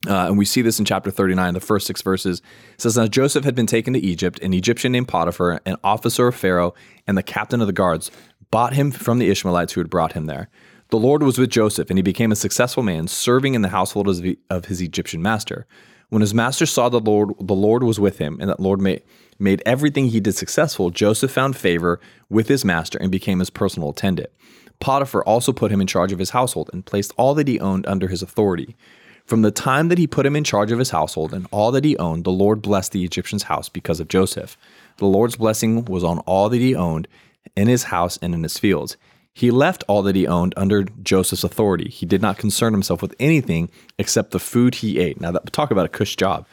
Uh, 0.06 0.26
and 0.26 0.36
we 0.36 0.44
see 0.44 0.60
this 0.60 0.78
in 0.78 0.84
chapter 0.84 1.10
39, 1.10 1.54
the 1.54 1.60
first 1.60 1.86
six 1.86 2.02
verses. 2.02 2.42
It 2.74 2.80
says, 2.82 2.96
Now 2.96 3.06
Joseph 3.06 3.44
had 3.44 3.54
been 3.54 3.66
taken 3.66 3.94
to 3.94 3.98
Egypt. 3.98 4.38
An 4.40 4.52
Egyptian 4.52 4.92
named 4.92 5.08
Potiphar, 5.08 5.62
an 5.64 5.76
officer 5.82 6.28
of 6.28 6.34
Pharaoh, 6.34 6.74
and 7.06 7.16
the 7.16 7.22
captain 7.22 7.62
of 7.62 7.66
the 7.66 7.72
guards, 7.72 8.10
bought 8.50 8.74
him 8.74 8.90
from 8.90 9.18
the 9.18 9.30
Ishmaelites 9.30 9.72
who 9.72 9.80
had 9.80 9.90
brought 9.90 10.12
him 10.12 10.26
there. 10.26 10.48
The 10.90 10.98
Lord 10.98 11.22
was 11.22 11.38
with 11.38 11.50
Joseph, 11.50 11.90
and 11.90 11.98
he 11.98 12.02
became 12.02 12.30
a 12.30 12.36
successful 12.36 12.82
man, 12.82 13.08
serving 13.08 13.54
in 13.54 13.62
the 13.62 13.68
household 13.68 14.08
of 14.50 14.64
his 14.66 14.80
Egyptian 14.80 15.22
master. 15.22 15.66
When 16.10 16.20
his 16.20 16.34
master 16.34 16.66
saw 16.66 16.88
the 16.88 17.00
Lord, 17.00 17.30
the 17.40 17.54
Lord 17.54 17.82
was 17.82 17.98
with 17.98 18.18
him, 18.18 18.38
and 18.40 18.48
that 18.50 18.60
Lord 18.60 18.80
made, 18.80 19.02
made 19.38 19.62
everything 19.66 20.08
he 20.08 20.20
did 20.20 20.34
successful, 20.34 20.90
Joseph 20.90 21.32
found 21.32 21.56
favor 21.56 21.98
with 22.28 22.48
his 22.48 22.64
master 22.64 22.98
and 23.00 23.10
became 23.10 23.40
his 23.40 23.50
personal 23.50 23.90
attendant. 23.90 24.30
Potiphar 24.78 25.24
also 25.24 25.52
put 25.52 25.72
him 25.72 25.80
in 25.80 25.86
charge 25.86 26.12
of 26.12 26.18
his 26.18 26.30
household 26.30 26.70
and 26.72 26.84
placed 26.84 27.12
all 27.16 27.34
that 27.34 27.48
he 27.48 27.58
owned 27.58 27.86
under 27.86 28.08
his 28.08 28.22
authority. 28.22 28.76
From 29.24 29.42
the 29.42 29.50
time 29.50 29.88
that 29.88 29.98
he 29.98 30.06
put 30.06 30.26
him 30.26 30.36
in 30.36 30.44
charge 30.44 30.70
of 30.70 30.78
his 30.78 30.90
household 30.90 31.32
and 31.32 31.46
all 31.50 31.70
that 31.72 31.84
he 31.84 31.96
owned, 31.96 32.24
the 32.24 32.30
Lord 32.30 32.60
blessed 32.60 32.92
the 32.92 33.04
Egyptian's 33.04 33.44
house 33.44 33.70
because 33.70 33.98
of 33.98 34.08
Joseph. 34.08 34.58
The 34.98 35.06
Lord's 35.06 35.36
blessing 35.36 35.86
was 35.86 36.04
on 36.04 36.18
all 36.20 36.50
that 36.50 36.58
he 36.58 36.74
owned 36.74 37.08
in 37.56 37.66
his 37.66 37.84
house 37.84 38.18
and 38.20 38.34
in 38.34 38.42
his 38.42 38.58
fields. 38.58 38.98
He 39.34 39.50
left 39.50 39.82
all 39.88 40.02
that 40.02 40.14
he 40.14 40.26
owned 40.26 40.54
under 40.56 40.84
Joseph's 41.02 41.42
authority. 41.44 41.90
He 41.90 42.06
did 42.06 42.22
not 42.22 42.38
concern 42.38 42.72
himself 42.72 43.02
with 43.02 43.14
anything 43.18 43.68
except 43.98 44.30
the 44.30 44.38
food 44.38 44.76
he 44.76 45.00
ate. 45.00 45.20
Now, 45.20 45.32
that, 45.32 45.52
talk 45.52 45.70
about 45.72 45.86
a 45.86 45.88
cush 45.88 46.14
job. 46.16 46.46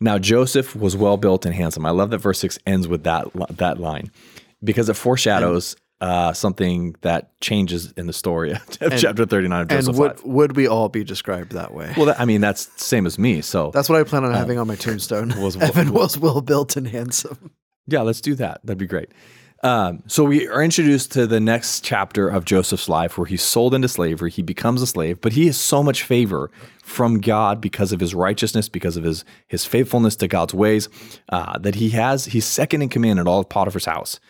Now 0.00 0.18
Joseph 0.18 0.76
was 0.76 0.94
well 0.96 1.16
built 1.16 1.46
and 1.46 1.54
handsome. 1.54 1.86
I 1.86 1.90
love 1.90 2.10
that 2.10 2.18
verse 2.18 2.38
six 2.38 2.58
ends 2.66 2.86
with 2.86 3.04
that 3.04 3.28
that 3.56 3.78
line 3.80 4.10
because 4.62 4.88
it 4.90 4.94
foreshadows 4.94 5.74
uh, 6.02 6.34
something 6.34 6.94
that 7.00 7.40
changes 7.40 7.92
in 7.92 8.06
the 8.06 8.12
story 8.12 8.52
of 8.52 8.60
chapter 8.98 9.24
thirty 9.24 9.48
nine 9.48 9.62
of 9.62 9.72
and 9.72 9.86
would 9.96 9.96
life. 9.96 10.24
would 10.26 10.54
we 10.56 10.68
all 10.68 10.90
be 10.90 11.02
described 11.02 11.52
that 11.52 11.72
way? 11.72 11.94
Well, 11.96 12.06
that, 12.06 12.20
I 12.20 12.26
mean 12.26 12.42
that's 12.42 12.68
same 12.82 13.06
as 13.06 13.18
me. 13.18 13.40
So 13.40 13.70
That's 13.72 13.88
what 13.88 13.98
I 13.98 14.04
plan 14.04 14.22
on 14.24 14.34
having 14.34 14.58
on 14.58 14.66
my 14.66 14.76
tombstone. 14.76 15.32
was- 15.40 15.56
Evan 15.56 15.92
was 15.94 16.18
well 16.18 16.42
built 16.42 16.76
and 16.76 16.86
handsome. 16.86 17.50
Yeah, 17.86 18.02
let's 18.02 18.20
do 18.20 18.34
that. 18.34 18.60
That'd 18.64 18.76
be 18.78 18.86
great. 18.86 19.10
Um, 19.62 20.02
so 20.06 20.24
we 20.24 20.46
are 20.48 20.62
introduced 20.62 21.12
to 21.12 21.26
the 21.26 21.40
next 21.40 21.82
chapter 21.82 22.28
of 22.28 22.44
Joseph's 22.44 22.88
life 22.88 23.16
where 23.16 23.26
he's 23.26 23.42
sold 23.42 23.74
into 23.74 23.88
slavery. 23.88 24.30
He 24.30 24.42
becomes 24.42 24.82
a 24.82 24.86
slave, 24.86 25.20
but 25.20 25.32
he 25.32 25.46
has 25.46 25.56
so 25.56 25.82
much 25.82 26.02
favor 26.02 26.50
from 26.82 27.20
God 27.20 27.60
because 27.60 27.90
of 27.90 28.00
his 28.00 28.14
righteousness, 28.14 28.68
because 28.68 28.96
of 28.96 29.04
his 29.04 29.24
his 29.48 29.64
faithfulness 29.64 30.14
to 30.16 30.28
God's 30.28 30.54
ways, 30.54 30.88
uh, 31.30 31.58
that 31.58 31.76
he 31.76 31.90
has 31.90 32.26
he's 32.26 32.44
second 32.44 32.82
in 32.82 32.88
command 32.88 33.18
at 33.18 33.26
all 33.26 33.40
of 33.40 33.48
Potiphar's 33.48 33.86
house. 33.86 34.20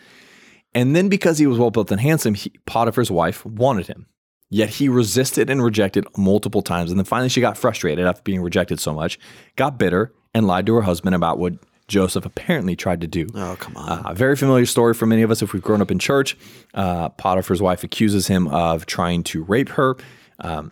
And 0.73 0.95
then 0.95 1.09
because 1.09 1.37
he 1.39 1.47
was 1.47 1.59
well 1.59 1.71
built 1.71 1.91
and 1.91 1.99
handsome, 1.99 2.33
he, 2.33 2.51
Potiphar's 2.65 3.11
wife 3.11 3.45
wanted 3.45 3.87
him. 3.87 4.07
Yet 4.49 4.69
he 4.69 4.87
resisted 4.87 5.49
and 5.49 5.61
rejected 5.61 6.05
multiple 6.17 6.61
times. 6.61 6.89
And 6.89 6.99
then 6.99 7.05
finally 7.05 7.29
she 7.29 7.41
got 7.41 7.57
frustrated 7.57 8.05
after 8.05 8.21
being 8.21 8.41
rejected 8.41 8.79
so 8.79 8.93
much, 8.93 9.19
got 9.57 9.77
bitter, 9.77 10.13
and 10.33 10.47
lied 10.47 10.65
to 10.67 10.75
her 10.75 10.83
husband 10.83 11.15
about 11.15 11.37
what 11.37 11.53
Joseph 11.87 12.25
apparently 12.25 12.75
tried 12.75 13.01
to 13.01 13.07
do. 13.07 13.27
Oh 13.33 13.55
come 13.59 13.77
on! 13.77 13.89
Uh, 14.05 14.09
a 14.09 14.15
very 14.15 14.35
familiar 14.35 14.65
story 14.65 14.93
for 14.93 15.05
many 15.05 15.21
of 15.21 15.31
us 15.31 15.41
if 15.41 15.53
we've 15.53 15.61
grown 15.61 15.81
up 15.81 15.89
in 15.91 15.99
church. 15.99 16.37
Uh, 16.73 17.09
Potiphar's 17.09 17.61
wife 17.61 17.83
accuses 17.83 18.27
him 18.27 18.47
of 18.49 18.85
trying 18.85 19.23
to 19.23 19.43
rape 19.43 19.69
her. 19.69 19.95
Um, 20.39 20.71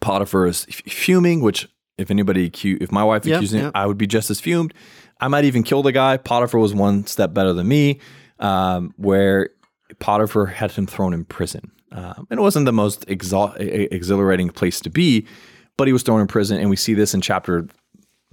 Potiphar 0.00 0.46
is 0.46 0.66
f- 0.68 0.82
fuming, 0.92 1.40
which 1.40 1.68
if 1.98 2.10
anybody, 2.10 2.50
acu- 2.50 2.82
if 2.82 2.90
my 2.90 3.04
wife 3.04 3.24
Yep, 3.26 3.36
accused 3.36 3.54
me, 3.54 3.60
yep. 3.60 3.72
I 3.74 3.86
would 3.86 3.98
be 3.98 4.06
just 4.06 4.30
as 4.30 4.40
fumed. 4.40 4.74
I 5.20 5.28
might 5.28 5.44
even 5.44 5.62
kill 5.62 5.82
the 5.82 5.92
guy. 5.92 6.16
Potiphar 6.16 6.58
was 6.60 6.72
one 6.74 7.06
step 7.06 7.34
better 7.34 7.52
than 7.52 7.68
me, 7.68 8.00
um, 8.38 8.94
where 8.96 9.50
Potiphar 9.98 10.46
had 10.46 10.72
him 10.72 10.86
thrown 10.86 11.12
in 11.12 11.24
prison. 11.24 11.70
Um, 11.92 12.26
and 12.30 12.38
it 12.38 12.42
wasn't 12.42 12.66
the 12.66 12.72
most 12.72 13.04
exhilarating 13.08 14.48
place 14.50 14.80
to 14.80 14.90
be, 14.90 15.26
but 15.76 15.86
he 15.88 15.92
was 15.92 16.02
thrown 16.02 16.20
in 16.20 16.26
prison. 16.26 16.58
And 16.58 16.70
we 16.70 16.76
see 16.76 16.94
this 16.94 17.14
in 17.14 17.20
chapter 17.20 17.66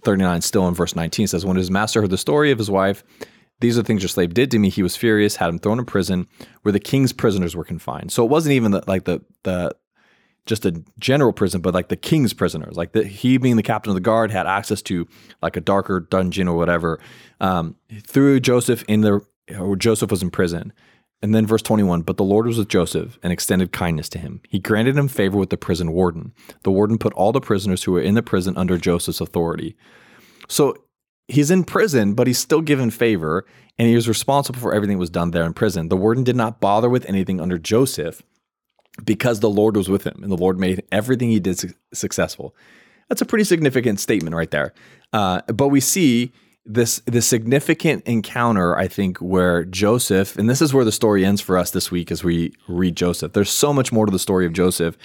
39, 0.03 0.41
still 0.41 0.67
in 0.67 0.73
verse 0.73 0.95
19, 0.95 1.27
says, 1.27 1.45
When 1.45 1.57
his 1.57 1.71
master 1.71 2.01
heard 2.01 2.09
the 2.09 2.17
story 2.17 2.51
of 2.51 2.57
his 2.57 2.69
wife, 2.69 3.03
these 3.59 3.77
are 3.77 3.81
the 3.81 3.87
things 3.87 4.03
your 4.03 4.09
slave 4.09 4.33
did 4.33 4.51
to 4.51 4.59
me. 4.59 4.69
He 4.69 4.83
was 4.83 4.95
furious, 4.95 5.37
had 5.37 5.49
him 5.49 5.59
thrown 5.59 5.79
in 5.79 5.85
prison 5.85 6.27
where 6.61 6.71
the 6.71 6.79
king's 6.79 7.13
prisoners 7.13 7.55
were 7.55 7.63
confined. 7.63 8.11
So 8.11 8.23
it 8.23 8.29
wasn't 8.29 8.53
even 8.53 8.71
the, 8.71 8.83
like 8.87 9.05
the, 9.05 9.21
the, 9.43 9.75
just 10.45 10.65
a 10.65 10.83
general 10.99 11.33
prison, 11.33 11.61
but 11.61 11.73
like 11.73 11.89
the 11.89 11.97
king's 11.97 12.33
prisoners, 12.33 12.77
like 12.77 12.93
the, 12.93 13.03
he 13.03 13.37
being 13.37 13.57
the 13.57 13.63
captain 13.63 13.89
of 13.89 13.95
the 13.95 14.01
guard 14.01 14.31
had 14.31 14.47
access 14.47 14.81
to 14.83 15.07
like 15.41 15.57
a 15.57 15.61
darker 15.61 15.99
dungeon 15.99 16.47
or 16.47 16.55
whatever. 16.55 16.99
Um, 17.41 17.75
through 18.03 18.39
Joseph 18.39 18.83
in 18.87 19.01
the, 19.01 19.21
or 19.57 19.75
Joseph 19.75 20.11
was 20.11 20.21
in 20.21 20.29
prison. 20.29 20.71
And 21.21 21.33
then 21.33 21.47
verse 21.47 21.63
21, 21.63 22.03
but 22.03 22.17
the 22.17 22.23
Lord 22.23 22.45
was 22.45 22.59
with 22.59 22.67
Joseph 22.67 23.17
and 23.23 23.33
extended 23.33 23.71
kindness 23.71 24.07
to 24.09 24.19
him. 24.19 24.41
He 24.49 24.59
granted 24.59 24.97
him 24.97 25.07
favor 25.07 25.37
with 25.37 25.49
the 25.49 25.57
prison 25.57 25.91
warden. 25.91 26.31
The 26.63 26.71
warden 26.71 26.99
put 26.99 27.13
all 27.13 27.31
the 27.31 27.41
prisoners 27.41 27.83
who 27.83 27.93
were 27.93 28.01
in 28.01 28.13
the 28.13 28.21
prison 28.21 28.55
under 28.55 28.77
Joseph's 28.77 29.19
authority. 29.19 29.75
So 30.47 30.75
he's 31.27 31.49
in 31.49 31.63
prison, 31.63 32.13
but 32.13 32.27
he's 32.27 32.37
still 32.37 32.61
given 32.61 32.91
favor 32.91 33.45
and 33.79 33.87
he 33.87 33.95
was 33.95 34.07
responsible 34.07 34.59
for 34.59 34.73
everything 34.73 34.97
that 34.97 35.01
was 35.01 35.09
done 35.09 35.31
there 35.31 35.45
in 35.45 35.53
prison. 35.53 35.89
The 35.89 35.97
warden 35.97 36.23
did 36.23 36.35
not 36.35 36.59
bother 36.59 36.89
with 36.89 37.05
anything 37.05 37.41
under 37.41 37.57
Joseph 37.57 38.21
because 39.03 39.39
the 39.39 39.49
Lord 39.49 39.75
was 39.75 39.89
with 39.89 40.03
him 40.05 40.19
and 40.21 40.31
the 40.31 40.37
Lord 40.37 40.59
made 40.59 40.83
everything 40.91 41.29
he 41.29 41.39
did 41.39 41.59
su- 41.59 41.73
successful. 41.93 42.55
That's 43.09 43.21
a 43.21 43.25
pretty 43.25 43.43
significant 43.43 43.99
statement 43.99 44.35
right 44.35 44.51
there. 44.51 44.73
Uh, 45.13 45.41
but 45.47 45.69
we 45.69 45.79
see 45.79 46.31
this 46.67 47.01
this 47.05 47.25
significant 47.25 48.03
encounter, 48.05 48.75
I 48.77 48.87
think, 48.87 49.17
where 49.19 49.63
Joseph, 49.63 50.37
and 50.37 50.49
this 50.49 50.61
is 50.61 50.73
where 50.73 50.85
the 50.85 50.91
story 50.91 51.25
ends 51.25 51.41
for 51.41 51.57
us 51.57 51.71
this 51.71 51.89
week 51.89 52.11
as 52.11 52.23
we 52.23 52.53
read 52.67 52.95
Joseph. 52.95 53.33
There's 53.33 53.49
so 53.49 53.73
much 53.73 53.91
more 53.91 54.05
to 54.05 54.11
the 54.11 54.19
story 54.19 54.45
of 54.45 54.53
Joseph 54.53 54.97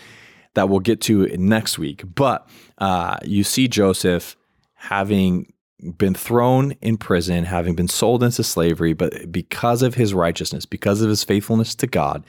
that 0.55 0.69
we'll 0.69 0.81
get 0.81 1.01
to 1.03 1.27
next 1.39 1.79
week. 1.79 2.03
But 2.15 2.49
uh, 2.79 3.19
you 3.25 3.45
see 3.45 3.69
Joseph 3.69 4.37
having 4.75 5.53
been 5.97 6.15
thrown 6.15 6.73
in 6.81 6.97
prison, 6.97 7.45
having 7.45 7.75
been 7.75 7.89
sold 7.89 8.23
into 8.23 8.43
slavery, 8.45 8.93
but 8.93 9.33
because 9.33 9.83
of 9.83 9.95
his 9.95 10.15
righteousness, 10.15 10.67
because 10.67 11.01
of 11.01 11.09
his 11.09 11.25
faithfulness 11.25 11.75
to 11.77 11.87
God, 11.87 12.25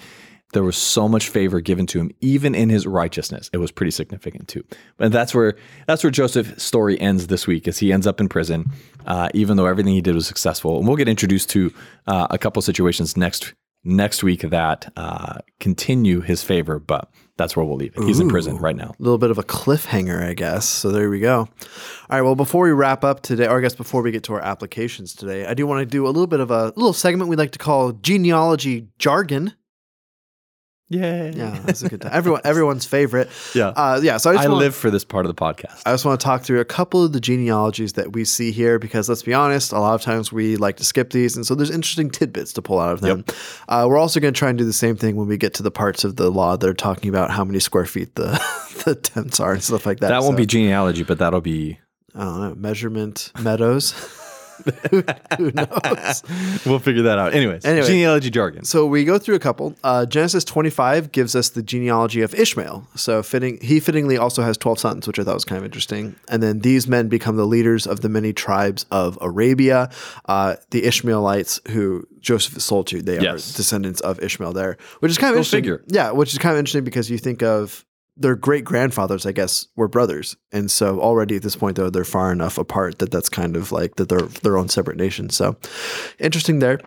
there 0.53 0.63
was 0.63 0.77
so 0.77 1.07
much 1.07 1.29
favor 1.29 1.59
given 1.61 1.85
to 1.87 1.99
him, 1.99 2.11
even 2.21 2.55
in 2.55 2.69
his 2.69 2.87
righteousness. 2.87 3.49
It 3.53 3.57
was 3.57 3.71
pretty 3.71 3.91
significant 3.91 4.47
too. 4.47 4.63
But 4.97 5.11
that's 5.11 5.33
where 5.33 5.55
that's 5.87 6.03
where 6.03 6.11
Joseph's 6.11 6.63
story 6.63 6.99
ends 6.99 7.27
this 7.27 7.47
week, 7.47 7.67
as 7.67 7.79
he 7.79 7.91
ends 7.91 8.07
up 8.07 8.19
in 8.19 8.29
prison, 8.29 8.65
uh, 9.05 9.29
even 9.33 9.57
though 9.57 9.65
everything 9.65 9.93
he 9.93 10.01
did 10.01 10.15
was 10.15 10.27
successful. 10.27 10.77
And 10.77 10.87
we'll 10.87 10.97
get 10.97 11.09
introduced 11.09 11.49
to 11.51 11.73
uh, 12.07 12.27
a 12.29 12.37
couple 12.37 12.61
situations 12.61 13.17
next 13.17 13.53
next 13.83 14.23
week 14.23 14.41
that 14.41 14.91
uh, 14.95 15.39
continue 15.59 16.21
his 16.21 16.41
favor, 16.43 16.79
but 16.79 17.09
that's 17.37 17.55
where 17.55 17.65
we'll 17.65 17.77
leave 17.77 17.93
it. 17.97 18.03
He's 18.03 18.19
in 18.19 18.29
prison 18.29 18.57
right 18.57 18.75
now. 18.75 18.93
A 18.97 19.03
little 19.03 19.17
bit 19.17 19.31
of 19.31 19.37
a 19.37 19.43
cliffhanger, 19.43 20.23
I 20.23 20.33
guess. 20.33 20.67
So 20.67 20.91
there 20.91 21.09
we 21.09 21.19
go. 21.19 21.39
All 21.39 21.47
right. 22.09 22.21
Well, 22.21 22.35
before 22.35 22.65
we 22.65 22.71
wrap 22.71 23.03
up 23.03 23.21
today, 23.21 23.47
or 23.47 23.57
I 23.57 23.61
guess 23.61 23.75
before 23.75 24.01
we 24.01 24.11
get 24.11 24.23
to 24.25 24.33
our 24.33 24.41
applications 24.41 25.15
today, 25.15 25.45
I 25.45 25.53
do 25.53 25.65
want 25.65 25.81
to 25.81 25.85
do 25.85 26.05
a 26.05 26.07
little 26.07 26.27
bit 26.27 26.39
of 26.39 26.51
a 26.51 26.65
little 26.75 26.93
segment 26.93 27.29
we 27.29 27.35
like 27.35 27.51
to 27.51 27.59
call 27.59 27.91
genealogy 27.91 28.87
jargon. 28.99 29.53
Yeah, 30.93 31.31
Yeah, 31.31 31.59
that's 31.65 31.81
a 31.81 31.89
good 31.89 32.01
time. 32.01 32.11
Everyone, 32.13 32.41
everyone's 32.45 32.85
favorite. 32.85 33.29
yeah. 33.55 33.67
Uh, 33.69 33.99
yeah. 34.03 34.17
So 34.17 34.29
I 34.29 34.33
just 34.33 34.45
I 34.45 34.49
wanna- 34.49 34.59
live 34.59 34.75
for 34.75 34.91
this 34.91 35.03
part 35.03 35.25
of 35.25 35.35
the 35.35 35.39
podcast. 35.41 35.81
I 35.85 35.91
just 35.91 36.05
want 36.05 36.19
to 36.19 36.23
talk 36.23 36.43
through 36.43 36.59
a 36.59 36.65
couple 36.65 37.03
of 37.03 37.13
the 37.13 37.19
genealogies 37.19 37.93
that 37.93 38.13
we 38.13 38.25
see 38.25 38.51
here 38.51 38.77
because 38.79 39.09
let's 39.09 39.23
be 39.23 39.33
honest, 39.33 39.71
a 39.71 39.79
lot 39.79 39.95
of 39.95 40.01
times 40.01 40.31
we 40.31 40.55
like 40.57 40.77
to 40.77 40.85
skip 40.85 41.09
these. 41.11 41.35
And 41.35 41.45
so 41.45 41.55
there's 41.55 41.71
interesting 41.71 42.09
tidbits 42.09 42.53
to 42.53 42.61
pull 42.61 42.79
out 42.79 42.93
of 42.93 43.01
them. 43.01 43.25
Uh, 43.67 43.85
we're 43.89 43.97
also 43.97 44.19
going 44.19 44.33
to 44.33 44.37
try 44.37 44.49
and 44.49 44.57
do 44.57 44.65
the 44.65 44.73
same 44.73 44.95
thing 44.95 45.15
when 45.15 45.27
we 45.27 45.37
get 45.37 45.53
to 45.55 45.63
the 45.63 45.71
parts 45.71 46.03
of 46.03 46.15
the 46.17 46.29
law 46.29 46.55
that 46.57 46.67
are 46.69 46.73
talking 46.73 47.09
about 47.09 47.31
how 47.31 47.43
many 47.43 47.59
square 47.59 47.85
feet 47.85 48.13
the, 48.15 48.39
the 48.85 48.95
tents 48.95 49.39
are 49.39 49.53
and 49.53 49.63
stuff 49.63 49.85
like 49.85 49.99
that. 49.99 50.09
that 50.09 50.21
won't 50.21 50.33
So, 50.33 50.37
be 50.37 50.45
genealogy, 50.45 51.03
but 51.03 51.17
that'll 51.19 51.41
be. 51.41 51.79
I 52.15 52.23
don't 52.25 52.39
know, 52.41 52.55
measurement 52.55 53.31
meadows. 53.41 53.93
who, 55.37 55.51
knows? 55.51 56.23
We'll 56.65 56.79
figure 56.79 57.03
that 57.03 57.17
out. 57.17 57.33
Anyways, 57.33 57.65
Anyway. 57.65 57.87
genealogy 57.87 58.29
jargon. 58.29 58.63
So 58.65 58.85
we 58.85 59.03
go 59.03 59.17
through 59.17 59.35
a 59.35 59.39
couple. 59.39 59.75
Uh, 59.83 60.05
Genesis 60.05 60.43
25 60.43 61.11
gives 61.11 61.35
us 61.35 61.49
the 61.49 61.63
genealogy 61.63 62.21
of 62.21 62.33
Ishmael. 62.35 62.87
So 62.95 63.23
fitting, 63.23 63.59
he 63.61 63.79
fittingly 63.79 64.17
also 64.17 64.43
has 64.43 64.57
12 64.57 64.79
sons, 64.79 65.07
which 65.07 65.19
I 65.19 65.23
thought 65.23 65.33
was 65.35 65.45
kind 65.45 65.57
of 65.57 65.65
interesting. 65.65 66.15
And 66.29 66.41
then 66.43 66.59
these 66.59 66.87
men 66.87 67.07
become 67.09 67.35
the 67.35 67.47
leaders 67.47 67.87
of 67.87 68.01
the 68.01 68.09
many 68.09 68.33
tribes 68.33 68.85
of 68.91 69.17
Arabia. 69.21 69.89
Uh, 70.25 70.55
the 70.71 70.85
Ishmaelites 70.85 71.59
who 71.69 72.07
Joseph 72.19 72.55
is 72.57 72.63
sold 72.63 72.87
to, 72.87 73.01
they 73.01 73.19
Yes. 73.19 73.53
are 73.53 73.57
descendants 73.57 74.01
of 74.01 74.21
Ishmael 74.21 74.53
there, 74.53 74.77
which 74.99 75.11
is 75.11 75.17
kind 75.17 75.31
of 75.31 75.37
interesting. 75.37 75.57
figure. 75.57 75.83
Yeah, 75.87 76.11
which 76.11 76.31
is 76.33 76.39
kind 76.39 76.53
of 76.53 76.59
interesting 76.59 76.83
because 76.83 77.09
you 77.09 77.17
think 77.17 77.41
of 77.43 77.83
their 78.16 78.36
great 78.36 78.64
grandfathers, 78.64 79.26
I 79.26 79.32
guess, 79.32 79.68
were 79.76 79.88
brothers, 79.88 80.36
and 80.51 80.70
so 80.70 80.99
already 81.01 81.38
at 81.38 81.41
this 81.41 81.55
point, 81.55 81.78
though, 81.78 81.89
they're 81.89 82.03
far 82.03 82.32
enough 82.32 82.57
apart 82.57 82.99
that 82.99 83.11
that's 83.11 83.30
kind 83.30 83.55
of 83.55 83.72
like 83.72 83.95
that 83.95 84.09
they're 84.09 84.22
their 84.22 84.57
own 84.57 84.70
separate 84.70 84.97
nations. 84.97 85.36
So 85.36 85.55
interesting 86.20 86.59
there. 86.59 86.80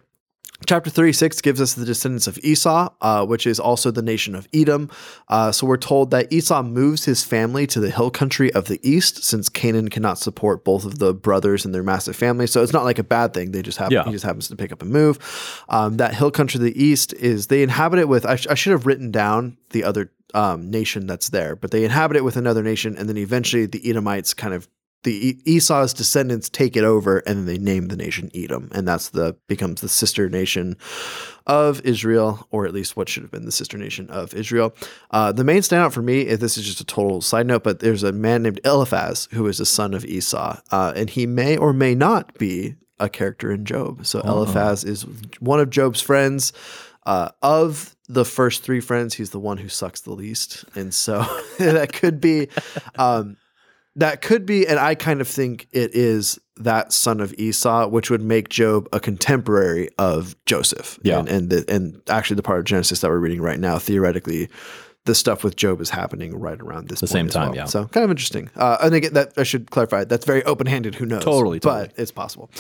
Chapter 0.65 0.89
36 0.89 1.43
gives 1.43 1.61
us 1.61 1.75
the 1.75 1.85
descendants 1.85 2.27
of 2.27 2.39
Esau, 2.43 2.89
uh, 3.03 3.27
which 3.27 3.47
is 3.47 3.61
also 3.61 3.91
the 3.91 4.01
nation 4.01 4.35
of 4.35 4.49
Edom. 4.55 4.91
Uh, 5.29 5.53
so 5.53 5.67
we're 5.67 5.77
told 5.77 6.11
that 6.13 6.33
Esau 6.33 6.63
moves 6.63 7.05
his 7.05 7.23
family 7.23 7.67
to 7.67 7.79
the 7.79 7.91
hill 7.91 8.11
country 8.11 8.51
of 8.55 8.65
the 8.67 8.81
east 8.83 9.23
since 9.23 9.51
Canaan 9.51 9.91
cannot 9.91 10.19
support 10.19 10.65
both 10.65 10.87
of 10.87 10.99
the 10.99 11.13
brothers 11.13 11.67
and 11.67 11.75
their 11.75 11.83
massive 11.83 12.17
family. 12.17 12.47
So 12.47 12.63
it's 12.63 12.73
not 12.73 12.85
like 12.85 12.99
a 12.99 13.05
bad 13.05 13.35
thing. 13.35 13.53
They 13.53 13.61
just 13.61 13.77
happen, 13.77 13.93
Yeah. 13.93 14.05
he 14.05 14.13
just 14.13 14.25
happens 14.25 14.49
to 14.49 14.57
pick 14.57 14.73
up 14.73 14.81
and 14.81 14.91
move. 14.91 15.19
Um, 15.69 15.99
that 15.99 16.15
hill 16.15 16.31
country 16.31 16.57
of 16.59 16.65
the 16.65 16.83
east 16.83 17.13
is 17.15 17.49
they 17.49 17.63
inhabit 17.63 17.99
it 17.99 18.09
with, 18.09 18.25
I, 18.25 18.37
sh- 18.37 18.47
I 18.49 18.55
should 18.55 18.73
have 18.73 18.87
written 18.87 19.11
down 19.11 19.59
the 19.71 19.85
other 19.85 20.11
um, 20.35 20.71
nation 20.71 21.07
that's 21.07 21.29
there, 21.29 21.55
but 21.55 21.71
they 21.71 21.85
inhabit 21.85 22.17
it 22.17 22.25
with 22.25 22.37
another 22.37 22.63
nation. 22.63 22.97
And 22.97 23.09
then 23.09 23.17
eventually 23.19 23.67
the 23.67 23.89
Edomites 23.89 24.33
kind 24.35 24.55
of 24.55 24.69
the 25.07 25.39
Esau's 25.45 25.95
descendants 25.95 26.49
take 26.49 26.77
it 26.77 26.83
over, 26.83 27.19
and 27.19 27.39
then 27.39 27.47
they 27.47 27.59
name 27.59 27.87
the 27.87 27.97
nation 27.97 28.29
Edom, 28.35 28.69
and 28.73 28.89
that's 28.89 29.11
the 29.11 29.37
becomes 29.47 29.81
the 29.81 29.89
sister 29.89 30.29
nation 30.29 30.77
of 31.47 31.81
Israel, 31.83 32.49
or 32.51 32.67
at 32.67 32.75
least 32.75 32.97
what 32.97 33.09
should 33.09 33.23
have 33.23 33.31
been 33.31 33.45
the 33.45 33.53
sister 33.53 33.79
nation 33.79 34.11
of 34.11 34.35
Israel. 34.35 34.75
Uh, 35.13 35.31
the 35.31 35.45
main 35.45 35.61
standout 35.61 35.93
for 35.93 36.03
me, 36.03 36.23
if 36.23 36.41
this 36.41 36.59
is 36.59 36.67
just 36.67 36.81
a 36.81 36.85
total 36.85 37.23
side 37.23 37.47
note, 37.47 37.63
but 37.63 37.79
there's 37.79 38.03
a 38.03 38.11
man 38.11 38.43
named 38.43 38.61
Eliphaz 38.65 39.29
who 39.31 39.47
is 39.47 39.61
a 39.61 39.65
son 39.65 39.95
of 39.95 40.05
Esau, 40.05 40.59
uh, 40.73 40.93
and 40.97 41.11
he 41.11 41.25
may 41.25 41.57
or 41.57 41.73
may 41.73 41.95
not 41.95 42.37
be 42.37 42.75
a 42.99 43.09
character 43.09 43.53
in 43.53 43.65
Job. 43.65 44.05
So 44.05 44.21
Eliphaz 44.23 44.83
is 44.83 45.07
one 45.39 45.61
of 45.61 45.71
Job's 45.71 46.01
friends. 46.01 46.53
Uh, 47.05 47.29
of 47.41 47.95
the 48.09 48.25
first 48.25 48.65
three 48.65 48.81
friends, 48.81 49.15
he's 49.15 49.31
the 49.31 49.39
one 49.39 49.59
who 49.59 49.69
sucks 49.69 50.01
the 50.01 50.11
least, 50.11 50.65
and 50.75 50.93
so 50.93 51.21
that 51.61 51.93
could 51.93 52.21
be. 52.21 52.49
Um, 52.97 53.37
that 53.97 54.23
could 54.23 54.47
be, 54.47 54.67
and 54.67 54.79
I 54.79 54.95
kind 54.95 55.21
of 55.21 55.29
think 55.29 55.67
it 55.73 55.95
is 55.95 56.39
that 56.59 56.93
son 56.93 57.21
of 57.21 57.35
Esau, 57.37 57.89
which 57.89 58.11
would 58.11 58.23
make 58.23 58.49
Job 58.49 58.89
a 58.93 59.01
contemporary 59.01 59.89
of 59.99 60.37
Joseph. 60.47 60.99
Yeah. 61.03 61.19
and 61.19 61.29
and, 61.29 61.51
the, 61.51 61.65
and 61.69 62.01
actually 62.09 62.37
the 62.37 62.43
part 62.43 62.59
of 62.59 62.65
Genesis 62.65 63.01
that 63.01 63.09
we're 63.11 63.19
reading 63.19 63.43
right 63.43 63.59
now, 63.59 63.79
theoretically, 63.79 64.49
the 65.05 65.15
stuff 65.15 65.45
with 65.45 65.57
Job 65.57 65.81
is 65.81 65.91
happening 65.91 66.37
right 66.39 66.61
around 66.61 66.89
this 66.89 67.01
The 67.01 67.07
same 67.07 67.29
time, 67.29 67.51
well. 67.51 67.57
yeah. 67.57 67.65
So 67.67 67.87
kind 67.87 68.05
of 68.05 68.11
interesting. 68.11 68.51
Uh, 68.57 68.77
and 68.83 68.95
again, 68.95 69.13
that 69.15 69.33
I 69.37 69.45
should 69.45 69.71
clarify, 69.71 70.05
that's 70.05 70.27
very 70.27 70.43
open 70.45 70.67
handed. 70.67 70.95
Who 70.97 71.07
knows? 71.07 71.23
Totally, 71.25 71.61
totally. 71.61 71.89
but 71.89 71.99
it's 71.99 72.11
possible. 72.11 72.51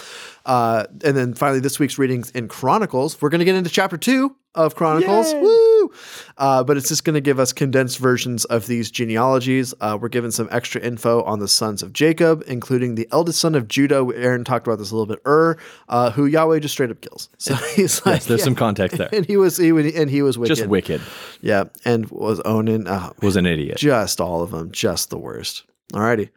Uh, 0.45 0.84
and 1.05 1.16
then 1.16 1.34
finally, 1.34 1.61
this 1.61 1.78
week's 1.78 1.99
readings 1.99 2.30
in 2.30 2.49
Chronicles. 2.49 3.20
We're 3.20 3.30
going 3.30 3.41
to 3.41 3.45
get 3.45 3.57
into 3.57 3.70
chapter 3.70 3.97
two 3.97 4.37
of 4.57 4.74
Chronicles. 4.74 5.32
Yay. 5.32 5.40
Woo! 5.40 5.92
Uh, 6.38 6.64
but 6.64 6.76
it's 6.76 6.88
just 6.88 7.04
going 7.04 7.14
to 7.14 7.20
give 7.20 7.38
us 7.38 7.52
condensed 7.52 7.98
versions 7.98 8.44
of 8.46 8.66
these 8.66 8.90
genealogies. 8.90 9.72
Uh, 9.80 9.96
we're 10.00 10.09
given 10.09 10.30
some 10.32 10.48
extra 10.50 10.80
info 10.80 11.22
on 11.22 11.38
the 11.38 11.46
sons 11.48 11.82
of 11.82 11.92
Jacob, 11.92 12.42
including 12.46 12.94
the 12.96 13.09
eldest 13.12 13.38
son 13.38 13.54
of 13.54 13.68
Judah. 13.68 14.04
Aaron 14.14 14.42
talked 14.44 14.66
about 14.66 14.78
this 14.78 14.90
a 14.90 14.96
little 14.96 15.07
bit. 15.07 15.20
Ur, 15.26 15.57
uh, 15.88 16.11
who 16.11 16.26
Yahweh 16.26 16.59
just 16.59 16.72
straight 16.74 16.90
up 16.90 17.00
kills. 17.00 17.28
So 17.38 17.54
he's 17.54 18.04
like, 18.04 18.16
Yes, 18.16 18.26
there's 18.26 18.40
yeah. 18.40 18.44
some 18.44 18.54
context 18.57 18.98
there. 18.98 19.09
and 19.12 19.24
he 19.24 19.36
was 19.36 19.57
he 19.57 19.68
and 19.70 20.11
he 20.11 20.22
was 20.22 20.36
wicked. 20.36 20.57
Just 20.57 20.68
wicked. 20.68 21.00
Yeah, 21.40 21.64
and 21.84 22.11
was 22.11 22.40
Onan. 22.44 22.88
Oh, 22.88 23.12
Was 23.22 23.36
an 23.36 23.46
idiot. 23.46 23.76
just 23.78 24.20
all 24.20 24.42
of 24.42 24.50
them, 24.50 24.72
just 24.72 25.11
the 25.11 25.18
worst. 25.18 25.62
Alrighty. 25.92 26.30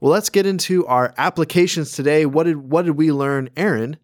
Well, 0.00 0.12
let's 0.12 0.30
get 0.30 0.46
into 0.46 0.86
our 0.86 1.12
applications 1.18 1.92
today. 1.92 2.24
What 2.26 2.44
did 2.44 2.56
what 2.70 2.84
did 2.84 2.92
we 2.96 3.10
learn, 3.10 3.50
Aaron? 3.56 3.96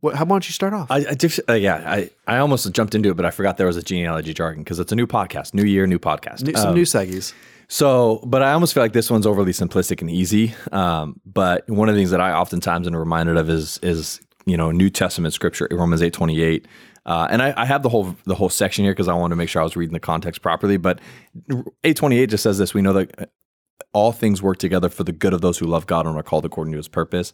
What, 0.00 0.14
how 0.16 0.22
about 0.22 0.48
you 0.48 0.52
start 0.52 0.72
off? 0.72 0.90
I, 0.90 1.04
I 1.10 1.14
just, 1.14 1.40
uh, 1.48 1.52
yeah, 1.52 1.82
I, 1.86 2.10
I 2.26 2.38
almost 2.38 2.70
jumped 2.72 2.94
into 2.94 3.10
it, 3.10 3.16
but 3.16 3.26
I 3.26 3.30
forgot 3.30 3.58
there 3.58 3.66
was 3.66 3.76
a 3.76 3.82
genealogy 3.82 4.32
jargon 4.32 4.62
because 4.64 4.78
it's 4.78 4.92
a 4.92 4.96
new 4.96 5.06
podcast, 5.06 5.52
new 5.52 5.64
year, 5.64 5.86
new 5.86 5.98
podcast. 5.98 6.42
New- 6.42 6.54
some 6.54 6.70
Um, 6.70 6.74
new 6.74 6.84
seggies. 6.84 7.34
So, 7.68 8.20
but 8.26 8.42
I 8.42 8.52
almost 8.52 8.74
feel 8.74 8.82
like 8.82 8.94
this 8.94 9.10
one's 9.10 9.26
overly 9.26 9.52
simplistic 9.52 10.00
and 10.00 10.10
easy. 10.10 10.54
Um, 10.72 11.20
but 11.24 11.68
one 11.70 11.88
of 11.88 11.94
the 11.94 12.00
things 12.00 12.10
that 12.10 12.20
I 12.20 12.32
oftentimes 12.32 12.86
am 12.88 12.96
reminded 12.96 13.36
of 13.36 13.48
is 13.48 13.78
is 13.82 14.20
you 14.44 14.56
know 14.56 14.72
New 14.72 14.90
Testament 14.90 15.34
scripture, 15.34 15.68
Romans 15.70 16.02
eight 16.02 16.12
twenty 16.12 16.42
eight. 16.42 16.66
Uh, 17.06 17.28
and 17.30 17.40
I, 17.40 17.54
I 17.56 17.64
have 17.66 17.84
the 17.84 17.88
whole 17.88 18.16
the 18.24 18.34
whole 18.34 18.48
section 18.48 18.84
here 18.84 18.92
because 18.92 19.06
I 19.06 19.14
wanted 19.14 19.34
to 19.34 19.36
make 19.36 19.48
sure 19.48 19.60
I 19.62 19.64
was 19.64 19.76
reading 19.76 19.92
the 19.92 20.00
context 20.00 20.42
properly. 20.42 20.78
But 20.78 21.00
eight 21.84 21.96
twenty 21.96 22.18
eight 22.18 22.30
just 22.30 22.42
says 22.42 22.58
this: 22.58 22.74
We 22.74 22.82
know 22.82 22.92
that 22.94 23.20
uh, 23.20 23.26
all 23.92 24.10
things 24.10 24.42
work 24.42 24.58
together 24.58 24.88
for 24.88 25.04
the 25.04 25.12
good 25.12 25.32
of 25.32 25.40
those 25.40 25.58
who 25.58 25.66
love 25.66 25.86
God 25.86 26.06
and 26.06 26.16
are 26.16 26.22
called 26.24 26.44
according 26.44 26.72
to 26.72 26.76
His 26.78 26.88
purpose. 26.88 27.32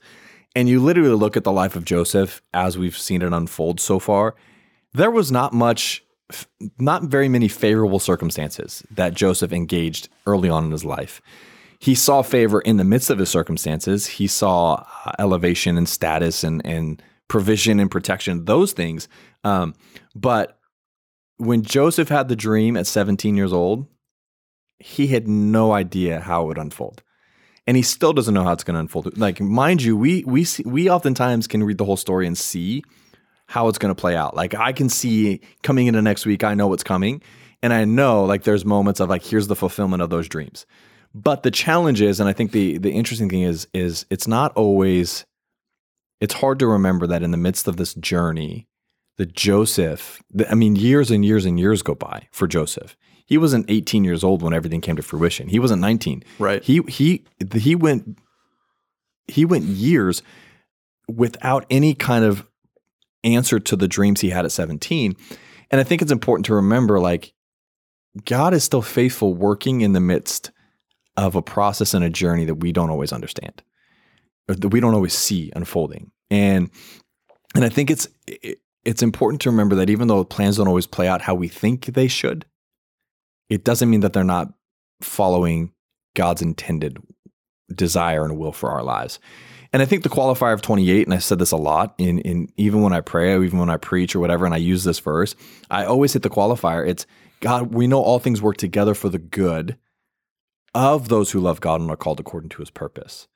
And 0.56 0.70
you 0.70 0.80
literally 0.80 1.10
look 1.10 1.36
at 1.36 1.44
the 1.44 1.52
life 1.52 1.76
of 1.76 1.84
Joseph 1.84 2.40
as 2.54 2.78
we've 2.78 2.96
seen 2.96 3.20
it 3.20 3.30
unfold 3.30 3.78
so 3.78 3.98
far. 3.98 4.34
There 4.94 5.10
was 5.10 5.30
not 5.30 5.52
much 5.52 6.02
not 6.78 7.04
very 7.04 7.28
many 7.28 7.46
favorable 7.46 7.98
circumstances 7.98 8.82
that 8.90 9.14
Joseph 9.14 9.52
engaged 9.52 10.08
early 10.26 10.48
on 10.48 10.64
in 10.64 10.70
his 10.72 10.84
life. 10.84 11.20
He 11.78 11.94
saw 11.94 12.22
favor 12.22 12.62
in 12.62 12.78
the 12.78 12.84
midst 12.84 13.10
of 13.10 13.18
his 13.18 13.28
circumstances. 13.28 14.06
He 14.06 14.26
saw 14.26 14.84
uh, 15.04 15.12
elevation 15.18 15.76
and 15.76 15.86
status 15.86 16.42
and, 16.42 16.64
and 16.64 17.02
provision 17.28 17.78
and 17.78 17.90
protection, 17.90 18.46
those 18.46 18.72
things. 18.72 19.08
Um, 19.44 19.74
but 20.14 20.58
when 21.36 21.62
Joseph 21.62 22.08
had 22.08 22.28
the 22.28 22.34
dream 22.34 22.78
at 22.78 22.86
17 22.86 23.36
years 23.36 23.52
old, 23.52 23.86
he 24.78 25.08
had 25.08 25.28
no 25.28 25.72
idea 25.72 26.20
how 26.20 26.44
it 26.44 26.46
would 26.46 26.58
unfold. 26.58 27.02
And 27.66 27.76
he 27.76 27.82
still 27.82 28.12
doesn't 28.12 28.32
know 28.32 28.44
how 28.44 28.52
it's 28.52 28.64
going 28.64 28.74
to 28.74 28.80
unfold. 28.80 29.18
Like, 29.18 29.40
mind 29.40 29.82
you, 29.82 29.96
we 29.96 30.22
we 30.24 30.44
see, 30.44 30.62
we 30.64 30.88
oftentimes 30.88 31.46
can 31.46 31.64
read 31.64 31.78
the 31.78 31.84
whole 31.84 31.96
story 31.96 32.26
and 32.26 32.38
see 32.38 32.84
how 33.46 33.68
it's 33.68 33.78
going 33.78 33.94
to 33.94 34.00
play 34.00 34.16
out. 34.16 34.36
Like 34.36 34.54
I 34.54 34.72
can 34.72 34.88
see 34.88 35.40
coming 35.62 35.86
into 35.86 36.02
next 36.02 36.26
week, 36.26 36.44
I 36.44 36.54
know 36.54 36.68
what's 36.68 36.84
coming. 36.84 37.22
And 37.62 37.72
I 37.72 37.84
know 37.84 38.24
like 38.24 38.44
there's 38.44 38.64
moments 38.64 39.00
of 39.00 39.08
like, 39.08 39.24
here's 39.24 39.46
the 39.46 39.56
fulfillment 39.56 40.02
of 40.02 40.10
those 40.10 40.28
dreams. 40.28 40.66
But 41.14 41.42
the 41.42 41.50
challenge 41.50 42.02
is, 42.02 42.20
and 42.20 42.28
I 42.28 42.32
think 42.32 42.52
the 42.52 42.78
the 42.78 42.92
interesting 42.92 43.28
thing 43.28 43.42
is, 43.42 43.66
is 43.72 44.04
it's 44.10 44.28
not 44.28 44.52
always, 44.54 45.24
it's 46.20 46.34
hard 46.34 46.58
to 46.58 46.66
remember 46.66 47.06
that 47.06 47.22
in 47.22 47.30
the 47.30 47.36
midst 47.36 47.66
of 47.66 47.76
this 47.78 47.94
journey, 47.94 48.68
that 49.16 49.32
Joseph, 49.32 50.22
I 50.50 50.54
mean, 50.54 50.76
years 50.76 51.10
and 51.10 51.24
years 51.24 51.46
and 51.46 51.58
years 51.58 51.82
go 51.82 51.94
by 51.94 52.28
for 52.30 52.46
Joseph. 52.46 52.96
He 53.26 53.38
wasn't 53.38 53.66
18 53.68 54.04
years 54.04 54.22
old 54.22 54.42
when 54.42 54.54
everything 54.54 54.80
came 54.80 54.96
to 54.96 55.02
fruition. 55.02 55.48
He 55.48 55.58
wasn't 55.58 55.80
19. 55.80 56.22
Right. 56.38 56.62
He 56.62 56.80
he 56.88 57.24
he 57.54 57.74
went 57.74 58.18
he 59.26 59.44
went 59.44 59.64
years 59.64 60.22
without 61.08 61.66
any 61.70 61.94
kind 61.94 62.24
of 62.24 62.46
answer 63.24 63.58
to 63.58 63.76
the 63.76 63.88
dreams 63.88 64.20
he 64.20 64.30
had 64.30 64.44
at 64.44 64.52
17. 64.52 65.16
And 65.70 65.80
I 65.80 65.84
think 65.84 66.02
it's 66.02 66.12
important 66.12 66.46
to 66.46 66.54
remember 66.54 67.00
like 67.00 67.34
God 68.24 68.54
is 68.54 68.64
still 68.64 68.82
faithful 68.82 69.34
working 69.34 69.80
in 69.80 69.92
the 69.92 70.00
midst 70.00 70.52
of 71.16 71.34
a 71.34 71.42
process 71.42 71.94
and 71.94 72.04
a 72.04 72.10
journey 72.10 72.44
that 72.44 72.56
we 72.56 72.72
don't 72.72 72.90
always 72.90 73.12
understand 73.12 73.62
or 74.48 74.54
that 74.54 74.68
we 74.68 74.80
don't 74.80 74.94
always 74.94 75.14
see 75.14 75.52
unfolding. 75.56 76.12
And 76.30 76.70
and 77.54 77.64
I 77.64 77.68
think 77.68 77.90
it's 77.90 78.08
it, 78.26 78.60
it's 78.84 79.02
important 79.02 79.40
to 79.42 79.50
remember 79.50 79.74
that 79.76 79.90
even 79.90 80.06
though 80.06 80.24
plans 80.24 80.58
don't 80.58 80.68
always 80.68 80.86
play 80.86 81.08
out 81.08 81.22
how 81.22 81.34
we 81.34 81.48
think 81.48 81.86
they 81.86 82.06
should, 82.06 82.44
it 83.48 83.64
doesn't 83.64 83.90
mean 83.90 84.00
that 84.00 84.12
they're 84.12 84.24
not 84.24 84.52
following 85.00 85.72
God's 86.14 86.42
intended 86.42 86.98
desire 87.74 88.24
and 88.24 88.38
will 88.38 88.52
for 88.52 88.70
our 88.70 88.82
lives. 88.82 89.18
And 89.72 89.82
I 89.82 89.84
think 89.84 90.02
the 90.02 90.08
qualifier 90.08 90.54
of 90.54 90.62
28, 90.62 91.06
and 91.06 91.14
I 91.14 91.18
said 91.18 91.38
this 91.38 91.52
a 91.52 91.56
lot 91.56 91.94
in, 91.98 92.20
in 92.20 92.48
even 92.56 92.82
when 92.82 92.92
I 92.92 93.00
pray 93.00 93.34
or 93.34 93.44
even 93.44 93.58
when 93.58 93.70
I 93.70 93.76
preach 93.76 94.14
or 94.14 94.20
whatever, 94.20 94.46
and 94.46 94.54
I 94.54 94.58
use 94.58 94.84
this 94.84 94.98
verse, 95.00 95.34
I 95.70 95.84
always 95.84 96.12
hit 96.12 96.22
the 96.22 96.30
qualifier. 96.30 96.86
It's 96.86 97.06
God, 97.40 97.74
we 97.74 97.86
know 97.86 98.00
all 98.00 98.18
things 98.18 98.40
work 98.40 98.56
together 98.56 98.94
for 98.94 99.08
the 99.08 99.18
good 99.18 99.76
of 100.74 101.08
those 101.08 101.32
who 101.32 101.40
love 101.40 101.60
God 101.60 101.80
and 101.80 101.90
are 101.90 101.96
called 101.96 102.20
according 102.20 102.50
to 102.50 102.58
his 102.58 102.70
purpose. 102.70 103.28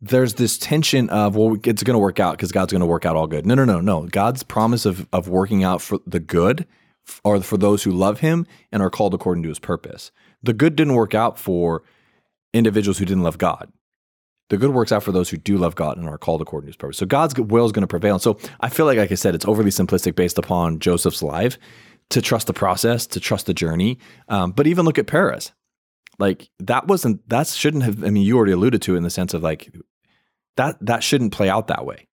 There's 0.00 0.34
this 0.34 0.58
tension 0.58 1.08
of, 1.10 1.36
well, 1.36 1.56
it's 1.64 1.84
going 1.84 1.94
to 1.94 1.98
work 1.98 2.18
out 2.18 2.36
because 2.36 2.50
God's 2.50 2.72
going 2.72 2.80
to 2.80 2.86
work 2.86 3.06
out 3.06 3.14
all 3.14 3.28
good. 3.28 3.46
No, 3.46 3.54
no, 3.54 3.64
no, 3.64 3.80
no. 3.80 4.06
God's 4.08 4.42
promise 4.42 4.84
of, 4.84 5.06
of 5.12 5.28
working 5.28 5.62
out 5.62 5.80
for 5.80 6.00
the 6.06 6.18
good 6.18 6.66
are 7.24 7.40
for 7.40 7.56
those 7.56 7.82
who 7.82 7.90
love 7.90 8.20
him 8.20 8.46
and 8.70 8.82
are 8.82 8.90
called 8.90 9.14
according 9.14 9.42
to 9.42 9.48
his 9.48 9.58
purpose. 9.58 10.12
The 10.42 10.52
good 10.52 10.76
didn't 10.76 10.94
work 10.94 11.14
out 11.14 11.38
for 11.38 11.82
individuals 12.52 12.98
who 12.98 13.04
didn't 13.04 13.22
love 13.22 13.38
God. 13.38 13.72
The 14.50 14.56
good 14.58 14.70
works 14.70 14.92
out 14.92 15.02
for 15.02 15.12
those 15.12 15.30
who 15.30 15.36
do 15.36 15.56
love 15.56 15.74
God 15.74 15.96
and 15.96 16.08
are 16.08 16.18
called 16.18 16.42
according 16.42 16.66
to 16.66 16.70
his 16.70 16.76
purpose. 16.76 16.98
So 16.98 17.06
God's 17.06 17.38
will 17.38 17.64
is 17.64 17.72
going 17.72 17.82
to 17.82 17.86
prevail. 17.86 18.16
And 18.16 18.22
so 18.22 18.38
I 18.60 18.68
feel 18.68 18.86
like, 18.86 18.98
like 18.98 19.10
I 19.10 19.14
said, 19.14 19.34
it's 19.34 19.46
overly 19.46 19.70
simplistic 19.70 20.14
based 20.14 20.38
upon 20.38 20.78
Joseph's 20.78 21.22
life 21.22 21.58
to 22.10 22.20
trust 22.20 22.48
the 22.48 22.52
process, 22.52 23.06
to 23.06 23.20
trust 23.20 23.46
the 23.46 23.54
journey. 23.54 23.98
Um, 24.28 24.52
but 24.52 24.66
even 24.66 24.84
look 24.84 24.98
at 24.98 25.06
Perez. 25.06 25.52
Like 26.18 26.50
that 26.58 26.86
wasn't, 26.86 27.26
that 27.30 27.46
shouldn't 27.46 27.84
have, 27.84 28.04
I 28.04 28.10
mean, 28.10 28.24
you 28.24 28.36
already 28.36 28.52
alluded 28.52 28.82
to 28.82 28.94
it 28.94 28.98
in 28.98 29.02
the 29.02 29.10
sense 29.10 29.32
of 29.32 29.42
like, 29.42 29.74
that, 30.56 30.76
that 30.84 31.02
shouldn't 31.02 31.32
play 31.32 31.48
out 31.48 31.68
that 31.68 31.86
way. 31.86 32.08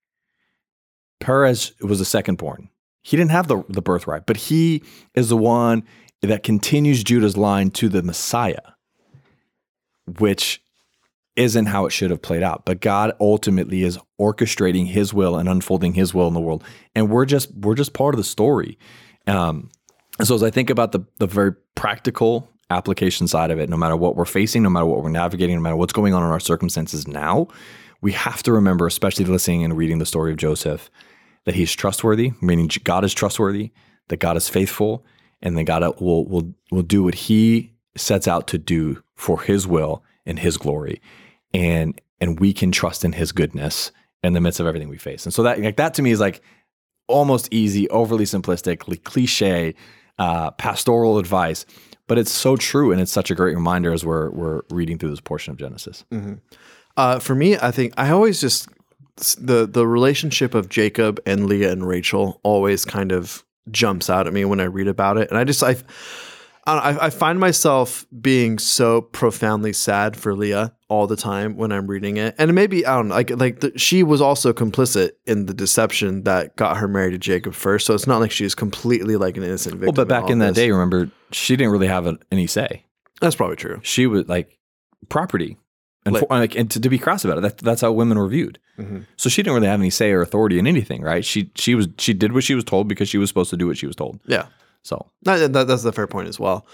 Perez 1.20 1.74
was 1.82 2.00
the 2.00 2.06
second 2.06 2.38
born. 2.38 2.70
He 3.02 3.18
didn't 3.18 3.32
have 3.32 3.48
the, 3.48 3.64
the 3.70 3.82
birthright, 3.82 4.26
but 4.26 4.38
he 4.38 4.84
is 5.16 5.30
the 5.30 5.38
one 5.38 5.84
that 6.22 6.44
continues 6.44 7.04
Judah's 7.04 7.38
line 7.38 7.72
to 7.72 7.90
the 7.90 8.04
Messiah, 8.04 8.74
which 10.20 10.62
isn't 11.36 11.68
how 11.68 11.86
it 11.86 11.92
should 11.92 12.12
have 12.12 12.22
played 12.22 12.44
out. 12.44 12.66
But 12.66 12.82
God 12.82 13.14
ultimately 13.20 13.84
is 13.84 13.98
orchestrating 14.20 14.88
His 14.88 15.14
will 15.14 15.38
and 15.38 15.48
unfolding 15.48 15.94
His 15.94 16.14
will 16.14 16.28
in 16.28 16.34
the 16.34 16.42
world, 16.42 16.64
and 16.94 17.10
we're 17.10 17.26
just 17.26 17.54
we're 17.56 17.76
just 17.76 17.94
part 17.94 18.14
of 18.14 18.18
the 18.18 18.24
story. 18.24 18.78
Um, 19.26 19.70
so 20.22 20.36
as 20.36 20.44
I 20.44 20.50
think 20.50 20.70
about 20.70 20.92
the 20.92 21.02
the 21.18 21.28
very 21.28 21.54
practical 21.76 22.50
application 22.70 23.28
side 23.28 23.52
of 23.52 23.60
it, 23.60 23.70
no 23.70 23.78
matter 23.78 23.96
what 23.96 24.16
we're 24.16 24.26
facing, 24.26 24.62
no 24.62 24.70
matter 24.70 24.86
what 24.86 25.02
we're 25.02 25.10
navigating, 25.10 25.56
no 25.56 25.62
matter 25.62 25.78
what's 25.78 25.94
going 25.94 26.14
on 26.14 26.22
in 26.22 26.30
our 26.30 26.40
circumstances 26.40 27.08
now, 27.08 27.48
we 28.02 28.12
have 28.12 28.44
to 28.44 28.52
remember, 28.52 28.86
especially 28.86 29.26
listening 29.26 29.64
and 29.64 29.76
reading 29.76 30.00
the 30.00 30.06
story 30.06 30.32
of 30.32 30.38
Joseph, 30.38 30.92
that 31.50 31.56
he's 31.56 31.74
trustworthy, 31.74 32.32
meaning 32.42 32.70
God 32.84 33.04
is 33.04 33.14
trustworthy, 33.14 33.72
that 34.08 34.18
God 34.18 34.38
is 34.38 34.48
faithful, 34.48 35.04
and 35.42 35.58
that 35.58 35.64
God 35.64 35.82
will 36.00 36.26
will 36.26 36.54
will 36.72 36.84
do 36.84 37.04
what 37.04 37.16
He 37.16 37.74
sets 37.98 38.28
out 38.28 38.48
to 38.48 38.58
do 38.58 39.04
for 39.16 39.42
His 39.42 39.66
will 39.66 40.04
and 40.26 40.40
His 40.40 40.58
glory 40.58 41.02
and 41.54 42.00
and 42.22 42.40
we 42.40 42.54
can 42.54 42.72
trust 42.72 43.06
in 43.06 43.14
his 43.14 43.32
goodness 43.32 43.92
in 44.24 44.34
the 44.34 44.42
midst 44.42 44.60
of 44.60 44.68
everything 44.68 44.90
we 44.90 44.98
face. 44.98 45.26
And 45.26 45.34
so 45.34 45.44
that 45.44 45.60
like 45.62 45.78
that 45.78 45.94
to 45.96 46.02
me 46.02 46.12
is 46.12 46.20
like 46.20 46.42
almost 47.08 47.48
easy, 47.52 47.90
overly 47.90 48.26
simplistic, 48.26 49.04
cliche, 49.04 49.74
uh, 50.18 50.52
pastoral 50.52 51.18
advice, 51.18 51.66
but 52.08 52.18
it's 52.18 52.32
so 52.32 52.56
true 52.56 52.92
and 52.92 53.02
it's 53.02 53.12
such 53.12 53.32
a 53.32 53.36
great 53.36 53.56
reminder 53.56 53.94
as 53.94 54.06
we're 54.06 54.30
we're 54.32 54.62
reading 54.70 54.98
through 54.98 55.12
this 55.12 55.22
portion 55.22 55.52
of 55.52 55.58
Genesis. 55.58 56.06
Mm-hmm. 56.12 56.36
Uh, 56.98 57.20
for 57.20 57.36
me, 57.36 57.58
I 57.58 57.72
think 57.72 57.94
I 57.98 58.10
always 58.10 58.42
just 58.42 58.68
the 59.40 59.66
the 59.66 59.88
relationship 59.88 60.54
of 60.54 60.70
Jacob 60.70 61.20
and 61.26 61.46
Leah 61.48 61.72
and 61.72 61.88
Rachel 61.88 62.40
always 62.44 62.86
kind 62.86 63.12
of 63.12 63.44
jumps 63.72 64.10
out 64.10 64.28
at 64.28 64.34
me 64.34 64.46
when 64.46 64.60
I 64.60 64.66
read 64.66 64.88
about 64.88 65.18
it, 65.18 65.30
and 65.30 65.38
I 65.38 65.44
just 65.44 65.64
I 65.64 65.76
I, 66.66 67.06
I, 67.06 67.10
find 67.10 67.40
myself 67.40 68.06
being 68.22 68.60
so 68.60 69.02
profoundly 69.02 69.74
sad 69.74 70.16
for 70.16 70.36
Leah 70.36 70.76
all 70.88 71.08
the 71.08 71.16
time 71.16 71.56
when 71.56 71.72
I'm 71.72 71.88
reading 71.88 72.18
it, 72.18 72.36
and 72.38 72.54
maybe 72.54 72.86
I 72.86 72.96
don't 72.96 73.08
know, 73.08 73.16
like 73.16 73.32
like 73.32 73.60
the, 73.62 73.78
she 73.78 74.04
was 74.04 74.22
also 74.22 74.54
complicit 74.54 75.12
in 75.26 75.48
the 75.48 75.54
deception 75.54 76.24
that 76.24 76.56
got 76.58 76.78
her 76.78 76.88
married 76.88 77.12
to 77.12 77.18
Jacob 77.18 77.54
first. 77.54 77.86
So 77.86 77.96
it's 77.96 78.08
not 78.08 78.20
like 78.20 78.32
she's 78.32 78.54
completely 78.54 79.16
like 79.16 79.38
an 79.38 79.44
innocent 79.44 79.76
victim. 79.76 79.96
Well, 79.96 80.06
but 80.06 80.08
back 80.08 80.30
in 80.30 80.40
that 80.40 80.54
day, 80.54 80.70
remember 80.70 81.10
she 81.32 81.56
didn't 81.56 81.72
really 81.72 81.88
have 81.88 82.08
any 82.32 82.48
say. 82.48 82.86
That's 83.22 83.36
probably 83.36 83.56
true. 83.56 83.80
She 83.84 84.06
was 84.06 84.28
like 84.28 84.58
property, 85.10 85.58
and 86.10 86.16
like, 86.16 86.28
for, 86.28 86.38
like 86.38 86.56
and 86.56 86.70
to, 86.72 86.80
to, 86.80 86.90
be 86.90 86.98
cross 86.98 87.24
about 87.24 87.38
it, 87.38 87.42
that, 87.42 87.58
that's 87.58 87.82
how 87.82 87.92
women 87.92 88.18
were 88.18 88.28
viewed. 88.28 88.60
Mm-hmm. 88.78 89.02
So 89.18 89.30
she 89.30 89.42
didn't 89.42 89.56
really 89.56 89.68
have 89.68 89.80
any 89.80 89.90
say 89.90 90.12
or 90.12 90.22
authority 90.22 90.60
in 90.60 90.68
anything, 90.68 91.02
right? 91.02 91.24
She 91.24 91.52
she 91.56 91.76
was 91.76 91.88
she 91.98 92.14
did 92.14 92.34
what 92.34 92.44
she 92.44 92.56
was 92.56 92.64
told 92.64 92.88
because 92.88 93.10
she 93.10 93.18
was 93.18 93.30
supposed 93.30 93.50
to 93.52 93.58
do 93.58 93.68
what 93.68 93.78
she 93.78 93.88
was 93.88 93.96
told. 93.96 94.20
Yeah. 94.26 94.48
So 94.84 95.08
that, 95.24 95.54
that, 95.54 95.68
that's 95.68 95.84
the 95.84 95.92
fair 95.92 96.08
point 96.08 96.30
as 96.30 96.40
well. 96.40 96.66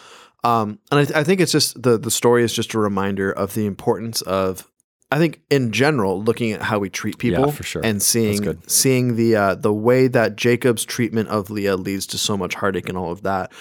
Um, 0.44 0.80
and 0.92 1.00
I, 1.00 1.22
I, 1.22 1.24
think 1.24 1.42
it's 1.42 1.52
just 1.52 1.82
the 1.82 1.98
the 1.98 2.12
story 2.12 2.44
is 2.44 2.54
just 2.54 2.74
a 2.76 2.80
reminder 2.80 3.32
of 3.32 3.56
the 3.56 3.66
importance 3.66 4.22
of 4.22 4.70
I 5.12 5.20
think 5.20 5.42
in 5.52 5.72
general 5.72 6.22
looking 6.22 6.52
at 6.52 6.64
how 6.64 6.80
we 6.80 6.90
treat 6.90 7.20
people 7.20 7.46
yeah, 7.46 7.52
for 7.52 7.64
sure. 7.64 7.82
and 7.86 8.02
seeing 8.02 8.60
seeing 8.68 9.16
the 9.16 9.36
uh, 9.36 9.56
the 9.56 9.72
way 9.72 10.08
that 10.08 10.36
Jacob's 10.36 10.84
treatment 10.84 11.30
of 11.30 11.52
Leah 11.52 11.78
leads 11.78 12.08
to 12.08 12.18
so 12.18 12.36
much 12.36 12.56
heartache 12.56 12.90
and 12.90 12.98
all 12.98 13.12
of 13.12 13.22
that. 13.22 13.52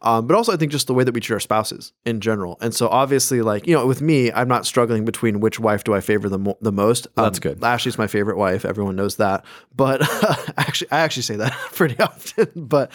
Um, 0.00 0.26
but 0.26 0.34
also 0.36 0.52
I 0.52 0.56
think 0.56 0.72
just 0.72 0.86
the 0.86 0.94
way 0.94 1.04
that 1.04 1.12
we 1.12 1.20
treat 1.20 1.34
our 1.34 1.40
spouses 1.40 1.92
in 2.06 2.20
general. 2.20 2.56
And 2.62 2.74
so 2.74 2.88
obviously 2.88 3.42
like 3.42 3.66
you 3.66 3.74
know 3.74 3.86
with 3.86 4.00
me 4.00 4.32
I'm 4.32 4.48
not 4.48 4.64
struggling 4.64 5.04
between 5.04 5.40
which 5.40 5.60
wife 5.60 5.84
do 5.84 5.92
I 5.92 6.00
favor 6.00 6.30
the 6.30 6.38
mo- 6.38 6.58
the 6.62 6.72
most. 6.72 7.08
Um, 7.16 7.24
That's 7.24 7.40
good. 7.40 7.62
Ashley's 7.62 7.98
my 7.98 8.06
favorite 8.06 8.38
wife. 8.38 8.64
Everyone 8.64 8.96
knows 8.96 9.16
that. 9.16 9.44
But 9.74 10.00
actually 10.56 10.90
I 10.90 11.00
actually 11.00 11.22
say 11.24 11.36
that 11.36 11.52
pretty 11.72 12.00
often. 12.00 12.50
but 12.56 12.90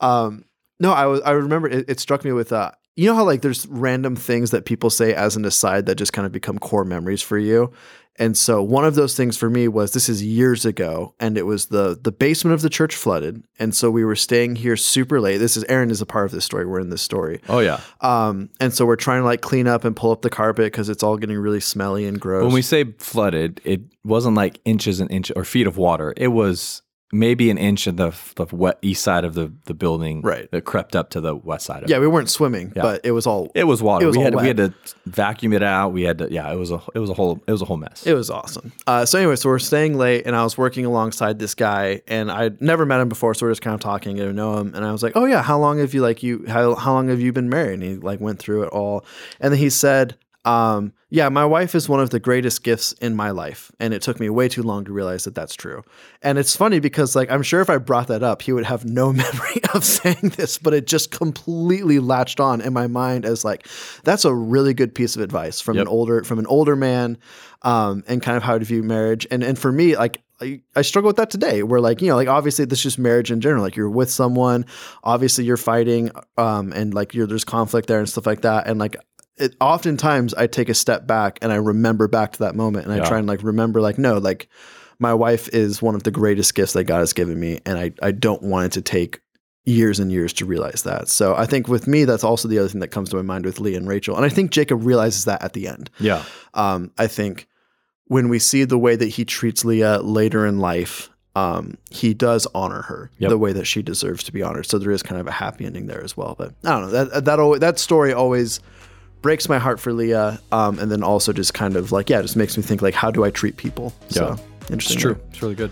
um, 0.00 0.44
no, 0.80 0.92
I 0.92 1.06
was 1.06 1.20
I 1.22 1.30
remember 1.30 1.68
it, 1.68 1.88
it 1.88 2.00
struck 2.00 2.24
me 2.24 2.32
with 2.32 2.52
uh, 2.52 2.72
you 2.96 3.06
know 3.06 3.14
how 3.14 3.24
like 3.24 3.42
there's 3.42 3.66
random 3.68 4.16
things 4.16 4.50
that 4.50 4.64
people 4.64 4.90
say 4.90 5.14
as 5.14 5.36
an 5.36 5.44
aside 5.44 5.86
that 5.86 5.96
just 5.96 6.12
kind 6.12 6.26
of 6.26 6.32
become 6.32 6.58
core 6.58 6.84
memories 6.84 7.22
for 7.22 7.38
you. 7.38 7.72
And 8.18 8.34
so 8.34 8.62
one 8.62 8.86
of 8.86 8.94
those 8.94 9.14
things 9.14 9.36
for 9.36 9.50
me 9.50 9.68
was 9.68 9.92
this 9.92 10.08
is 10.08 10.24
years 10.24 10.64
ago, 10.64 11.14
and 11.20 11.36
it 11.36 11.42
was 11.42 11.66
the 11.66 11.98
the 12.00 12.10
basement 12.10 12.54
of 12.54 12.62
the 12.62 12.70
church 12.70 12.96
flooded, 12.96 13.44
and 13.58 13.74
so 13.74 13.90
we 13.90 14.06
were 14.06 14.16
staying 14.16 14.56
here 14.56 14.74
super 14.76 15.20
late. 15.20 15.36
This 15.36 15.54
is 15.54 15.64
Aaron 15.64 15.90
is 15.90 16.00
a 16.00 16.06
part 16.06 16.24
of 16.24 16.32
this 16.32 16.44
story. 16.44 16.64
We're 16.64 16.80
in 16.80 16.88
this 16.88 17.02
story. 17.02 17.42
Oh 17.48 17.58
yeah. 17.58 17.80
Um, 18.00 18.48
and 18.58 18.72
so 18.72 18.86
we're 18.86 18.96
trying 18.96 19.20
to 19.20 19.26
like 19.26 19.42
clean 19.42 19.66
up 19.66 19.84
and 19.84 19.94
pull 19.94 20.12
up 20.12 20.22
the 20.22 20.30
carpet 20.30 20.64
because 20.64 20.88
it's 20.88 21.02
all 21.02 21.18
getting 21.18 21.36
really 21.36 21.60
smelly 21.60 22.06
and 22.06 22.18
gross. 22.18 22.44
When 22.44 22.54
we 22.54 22.62
say 22.62 22.84
flooded, 22.98 23.60
it 23.64 23.82
wasn't 24.02 24.34
like 24.34 24.60
inches 24.64 25.00
and 25.00 25.10
inches 25.10 25.34
or 25.36 25.44
feet 25.44 25.66
of 25.66 25.76
water. 25.76 26.14
It 26.16 26.28
was 26.28 26.80
maybe 27.12 27.50
an 27.50 27.58
inch 27.58 27.86
of 27.86 27.96
the, 27.96 28.12
the 28.34 28.46
wet 28.54 28.78
east 28.82 29.02
side 29.02 29.24
of 29.24 29.34
the, 29.34 29.52
the 29.64 29.74
building 29.74 30.22
right. 30.22 30.50
that 30.50 30.64
crept 30.64 30.96
up 30.96 31.10
to 31.10 31.20
the 31.20 31.34
west 31.34 31.66
side 31.66 31.84
of 31.84 31.90
yeah, 31.90 31.96
it. 31.96 32.00
we 32.00 32.08
weren't 32.08 32.28
swimming, 32.28 32.72
yeah. 32.74 32.82
but 32.82 33.00
it 33.04 33.12
was 33.12 33.26
all 33.26 33.50
it 33.54 33.64
was 33.64 33.82
water. 33.82 34.04
It 34.04 34.08
was 34.08 34.16
we 34.16 34.22
had 34.22 34.34
wet. 34.34 34.42
we 34.42 34.48
had 34.48 34.56
to 34.56 34.74
vacuum 35.06 35.52
it 35.52 35.62
out. 35.62 35.90
We 35.90 36.02
had 36.02 36.18
to 36.18 36.32
yeah, 36.32 36.52
it 36.52 36.56
was 36.56 36.70
a 36.70 36.82
it 36.94 36.98
was 36.98 37.10
a 37.10 37.14
whole 37.14 37.42
it 37.46 37.52
was 37.52 37.62
a 37.62 37.64
whole 37.64 37.76
mess. 37.76 38.06
It 38.06 38.14
was 38.14 38.30
awesome. 38.30 38.72
Uh, 38.86 39.04
so 39.04 39.18
anyway, 39.18 39.36
so 39.36 39.48
we're 39.48 39.58
staying 39.58 39.96
late 39.96 40.26
and 40.26 40.34
I 40.34 40.42
was 40.42 40.58
working 40.58 40.84
alongside 40.84 41.38
this 41.38 41.54
guy 41.54 42.02
and 42.08 42.30
I'd 42.30 42.60
never 42.60 42.84
met 42.84 43.00
him 43.00 43.08
before, 43.08 43.34
so 43.34 43.46
we're 43.46 43.52
just 43.52 43.62
kind 43.62 43.74
of 43.74 43.80
talking, 43.80 44.16
getting 44.16 44.30
to 44.30 44.36
know 44.36 44.58
him. 44.58 44.74
And 44.74 44.84
I 44.84 44.92
was 44.92 45.02
like, 45.02 45.12
Oh 45.14 45.26
yeah, 45.26 45.42
how 45.42 45.58
long 45.58 45.78
have 45.78 45.94
you 45.94 46.02
like 46.02 46.22
you 46.22 46.44
how 46.48 46.74
how 46.74 46.92
long 46.92 47.08
have 47.08 47.20
you 47.20 47.32
been 47.32 47.48
married? 47.48 47.74
And 47.74 47.82
he 47.82 47.94
like 47.96 48.20
went 48.20 48.40
through 48.40 48.64
it 48.64 48.68
all. 48.68 49.04
And 49.40 49.52
then 49.52 49.60
he 49.60 49.70
said, 49.70 50.16
um, 50.46 50.92
yeah, 51.10 51.28
my 51.28 51.44
wife 51.44 51.74
is 51.74 51.88
one 51.88 51.98
of 51.98 52.10
the 52.10 52.20
greatest 52.20 52.62
gifts 52.62 52.92
in 52.92 53.16
my 53.16 53.30
life. 53.30 53.72
And 53.80 53.92
it 53.92 54.00
took 54.00 54.20
me 54.20 54.30
way 54.30 54.48
too 54.48 54.62
long 54.62 54.84
to 54.84 54.92
realize 54.92 55.24
that 55.24 55.34
that's 55.34 55.56
true. 55.56 55.82
And 56.22 56.38
it's 56.38 56.56
funny 56.56 56.78
because, 56.78 57.16
like, 57.16 57.30
I'm 57.30 57.42
sure 57.42 57.60
if 57.60 57.68
I 57.68 57.78
brought 57.78 58.06
that 58.08 58.22
up, 58.22 58.42
he 58.42 58.52
would 58.52 58.64
have 58.64 58.84
no 58.84 59.12
memory 59.12 59.60
of 59.74 59.84
saying 59.84 60.32
this, 60.36 60.56
but 60.58 60.72
it 60.72 60.86
just 60.86 61.10
completely 61.10 61.98
latched 61.98 62.38
on 62.38 62.60
in 62.60 62.72
my 62.72 62.86
mind 62.86 63.24
as, 63.24 63.44
like, 63.44 63.66
that's 64.04 64.24
a 64.24 64.32
really 64.32 64.72
good 64.72 64.94
piece 64.94 65.16
of 65.16 65.22
advice 65.22 65.60
from 65.60 65.76
yep. 65.76 65.82
an 65.82 65.88
older, 65.88 66.22
from 66.22 66.38
an 66.38 66.46
older 66.46 66.76
man, 66.76 67.18
um, 67.62 68.04
and 68.06 68.22
kind 68.22 68.36
of 68.36 68.44
how 68.44 68.56
to 68.56 68.64
view 68.64 68.84
marriage. 68.84 69.26
And, 69.30 69.42
and 69.42 69.58
for 69.58 69.72
me, 69.72 69.96
like, 69.96 70.22
I, 70.40 70.60
I 70.76 70.82
struggle 70.82 71.08
with 71.08 71.16
that 71.16 71.30
today 71.30 71.62
where 71.62 71.80
like 71.80 72.02
you 72.02 72.08
know 72.08 72.16
like 72.16 72.28
obviously 72.28 72.66
this 72.66 72.80
is 72.80 72.82
just 72.82 72.98
marriage 72.98 73.30
in 73.30 73.40
general 73.40 73.62
like 73.62 73.74
you're 73.74 73.88
with 73.88 74.10
someone 74.10 74.66
obviously 75.02 75.46
you're 75.46 75.56
fighting 75.56 76.10
um 76.36 76.74
and 76.74 76.92
like 76.92 77.14
you're 77.14 77.26
there's 77.26 77.42
conflict 77.42 77.88
there 77.88 78.00
and 78.00 78.06
stuff 78.06 78.26
like 78.26 78.42
that 78.42 78.66
and 78.66 78.78
like 78.78 78.96
it, 79.38 79.54
oftentimes 79.60 80.34
I 80.34 80.46
take 80.46 80.68
a 80.68 80.74
step 80.74 81.06
back 81.06 81.38
and 81.42 81.52
I 81.52 81.56
remember 81.56 82.08
back 82.08 82.32
to 82.32 82.38
that 82.40 82.54
moment 82.54 82.86
and 82.86 82.94
I 82.94 83.06
try 83.06 83.18
and 83.18 83.26
like 83.26 83.42
remember 83.42 83.80
like 83.80 83.98
no 83.98 84.18
like 84.18 84.48
my 84.98 85.12
wife 85.12 85.48
is 85.50 85.82
one 85.82 85.94
of 85.94 86.04
the 86.04 86.10
greatest 86.10 86.54
gifts 86.54 86.72
that 86.72 86.84
God 86.84 86.98
has 86.98 87.12
given 87.12 87.38
me 87.38 87.60
and 87.66 87.78
I 87.78 87.92
I 88.02 88.12
don't 88.12 88.42
want 88.42 88.66
it 88.66 88.72
to 88.72 88.82
take 88.82 89.20
years 89.64 89.98
and 89.98 90.12
years 90.12 90.32
to 90.34 90.46
realize 90.46 90.84
that. 90.84 91.08
So 91.08 91.34
I 91.34 91.44
think 91.44 91.68
with 91.68 91.86
me 91.86 92.04
that's 92.04 92.24
also 92.24 92.48
the 92.48 92.58
other 92.58 92.68
thing 92.68 92.80
that 92.80 92.88
comes 92.88 93.10
to 93.10 93.16
my 93.16 93.22
mind 93.22 93.44
with 93.44 93.60
Leah 93.60 93.76
and 93.76 93.88
Rachel 93.88 94.16
and 94.16 94.24
I 94.24 94.28
think 94.28 94.50
Jacob 94.52 94.84
realizes 94.84 95.26
that 95.26 95.42
at 95.42 95.52
the 95.52 95.68
end. 95.68 95.90
Yeah. 95.98 96.24
Um 96.54 96.92
I 96.98 97.06
think 97.06 97.46
when 98.06 98.28
we 98.28 98.38
see 98.38 98.64
the 98.64 98.78
way 98.78 98.96
that 98.96 99.08
he 99.08 99.24
treats 99.24 99.64
Leah 99.64 100.00
later 100.00 100.46
in 100.46 100.58
life 100.58 101.10
um, 101.34 101.76
he 101.90 102.14
does 102.14 102.46
honor 102.54 102.80
her 102.80 103.10
yep. 103.18 103.28
the 103.28 103.36
way 103.36 103.52
that 103.52 103.66
she 103.66 103.82
deserves 103.82 104.24
to 104.24 104.32
be 104.32 104.42
honored. 104.42 104.64
So 104.64 104.78
there 104.78 104.90
is 104.90 105.02
kind 105.02 105.20
of 105.20 105.26
a 105.26 105.32
happy 105.32 105.66
ending 105.66 105.86
there 105.86 106.02
as 106.02 106.16
well. 106.16 106.34
But 106.38 106.54
I 106.64 106.70
don't 106.70 106.80
know 106.80 107.04
that 107.04 107.24
that 107.26 107.60
that 107.60 107.78
story 107.78 108.14
always 108.14 108.58
breaks 109.22 109.48
my 109.48 109.58
heart 109.58 109.80
for 109.80 109.92
Leah, 109.92 110.40
um, 110.52 110.78
and 110.78 110.90
then 110.90 111.02
also 111.02 111.32
just 111.32 111.54
kind 111.54 111.76
of 111.76 111.92
like 111.92 112.10
yeah, 112.10 112.22
just 112.22 112.36
makes 112.36 112.56
me 112.56 112.62
think 112.62 112.82
like 112.82 112.94
how 112.94 113.10
do 113.10 113.24
I 113.24 113.30
treat 113.30 113.56
people? 113.56 113.92
Yeah, 114.08 114.36
so, 114.36 114.44
interesting. 114.70 114.96
It's 114.96 115.02
true. 115.02 115.18
It's 115.30 115.42
really 115.42 115.54
good. 115.54 115.70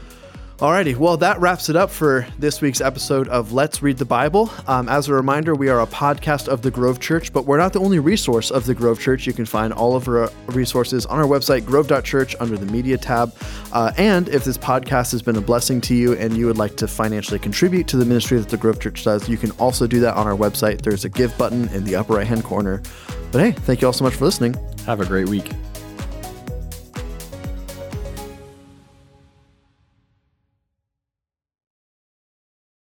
Alrighty, 0.59 0.97
well, 0.97 1.17
that 1.17 1.41
wraps 1.41 1.69
it 1.69 1.75
up 1.75 1.91
for 1.91 2.25
this 2.39 2.61
week's 2.61 2.81
episode 2.81 3.27
of 3.27 3.53
Let's 3.53 3.83
Read 3.83 3.99
the 3.99 4.05
Bible. 4.05 4.53
Um, 4.69 4.89
as 4.89 5.09
a 5.09 5.13
reminder, 5.13 5.57
we 5.57 5.69
are 5.69 5.81
a 5.81 5.87
podcast 5.87 6.47
of 6.47 6.63
the 6.63 6.71
Grove 6.71 7.01
Church, 7.01 7.33
but 7.33 7.45
we're 7.45 7.59
not 7.59 7.73
the 7.73 7.81
only 7.81 7.99
resource 7.99 8.53
of 8.53 8.65
the 8.65 8.73
Grove 8.73 9.01
Church. 9.01 9.27
You 9.27 9.33
can 9.33 9.47
find 9.47 9.73
all 9.73 9.97
of 9.97 10.07
our 10.07 10.31
resources 10.47 11.07
on 11.07 11.19
our 11.19 11.27
website, 11.27 11.67
grove.church, 11.67 12.37
under 12.39 12.57
the 12.57 12.67
media 12.67 12.97
tab. 12.97 13.35
Uh, 13.73 13.91
and 13.99 14.29
if 14.29 14.45
this 14.45 14.57
podcast 14.57 15.11
has 15.11 15.23
been 15.23 15.35
a 15.35 15.41
blessing 15.41 15.81
to 15.81 15.95
you 15.95 16.13
and 16.13 16.37
you 16.37 16.47
would 16.47 16.57
like 16.57 16.77
to 16.77 16.87
financially 16.87 17.41
contribute 17.41 17.89
to 17.89 17.97
the 17.97 18.05
ministry 18.05 18.39
that 18.39 18.49
the 18.49 18.57
Grove 18.57 18.79
Church 18.79 19.03
does, 19.03 19.29
you 19.29 19.37
can 19.37 19.51
also 19.53 19.89
do 19.89 19.99
that 19.99 20.15
on 20.15 20.29
our 20.29 20.37
website. 20.37 20.83
There's 20.83 21.05
a 21.05 21.09
give 21.09 21.37
button 21.37 21.69
in 21.71 21.83
the 21.83 21.97
upper 21.97 22.15
right 22.15 22.29
hand 22.29 22.45
corner. 22.45 22.81
But 23.33 23.41
hey, 23.41 23.51
thank 23.51 23.81
you 23.81 23.89
all 23.89 23.93
so 23.93 24.05
much 24.05 24.15
for 24.15 24.25
listening. 24.25 24.55
Have 24.87 25.01
a 25.01 25.05
great 25.05 25.29
week. 25.29 25.51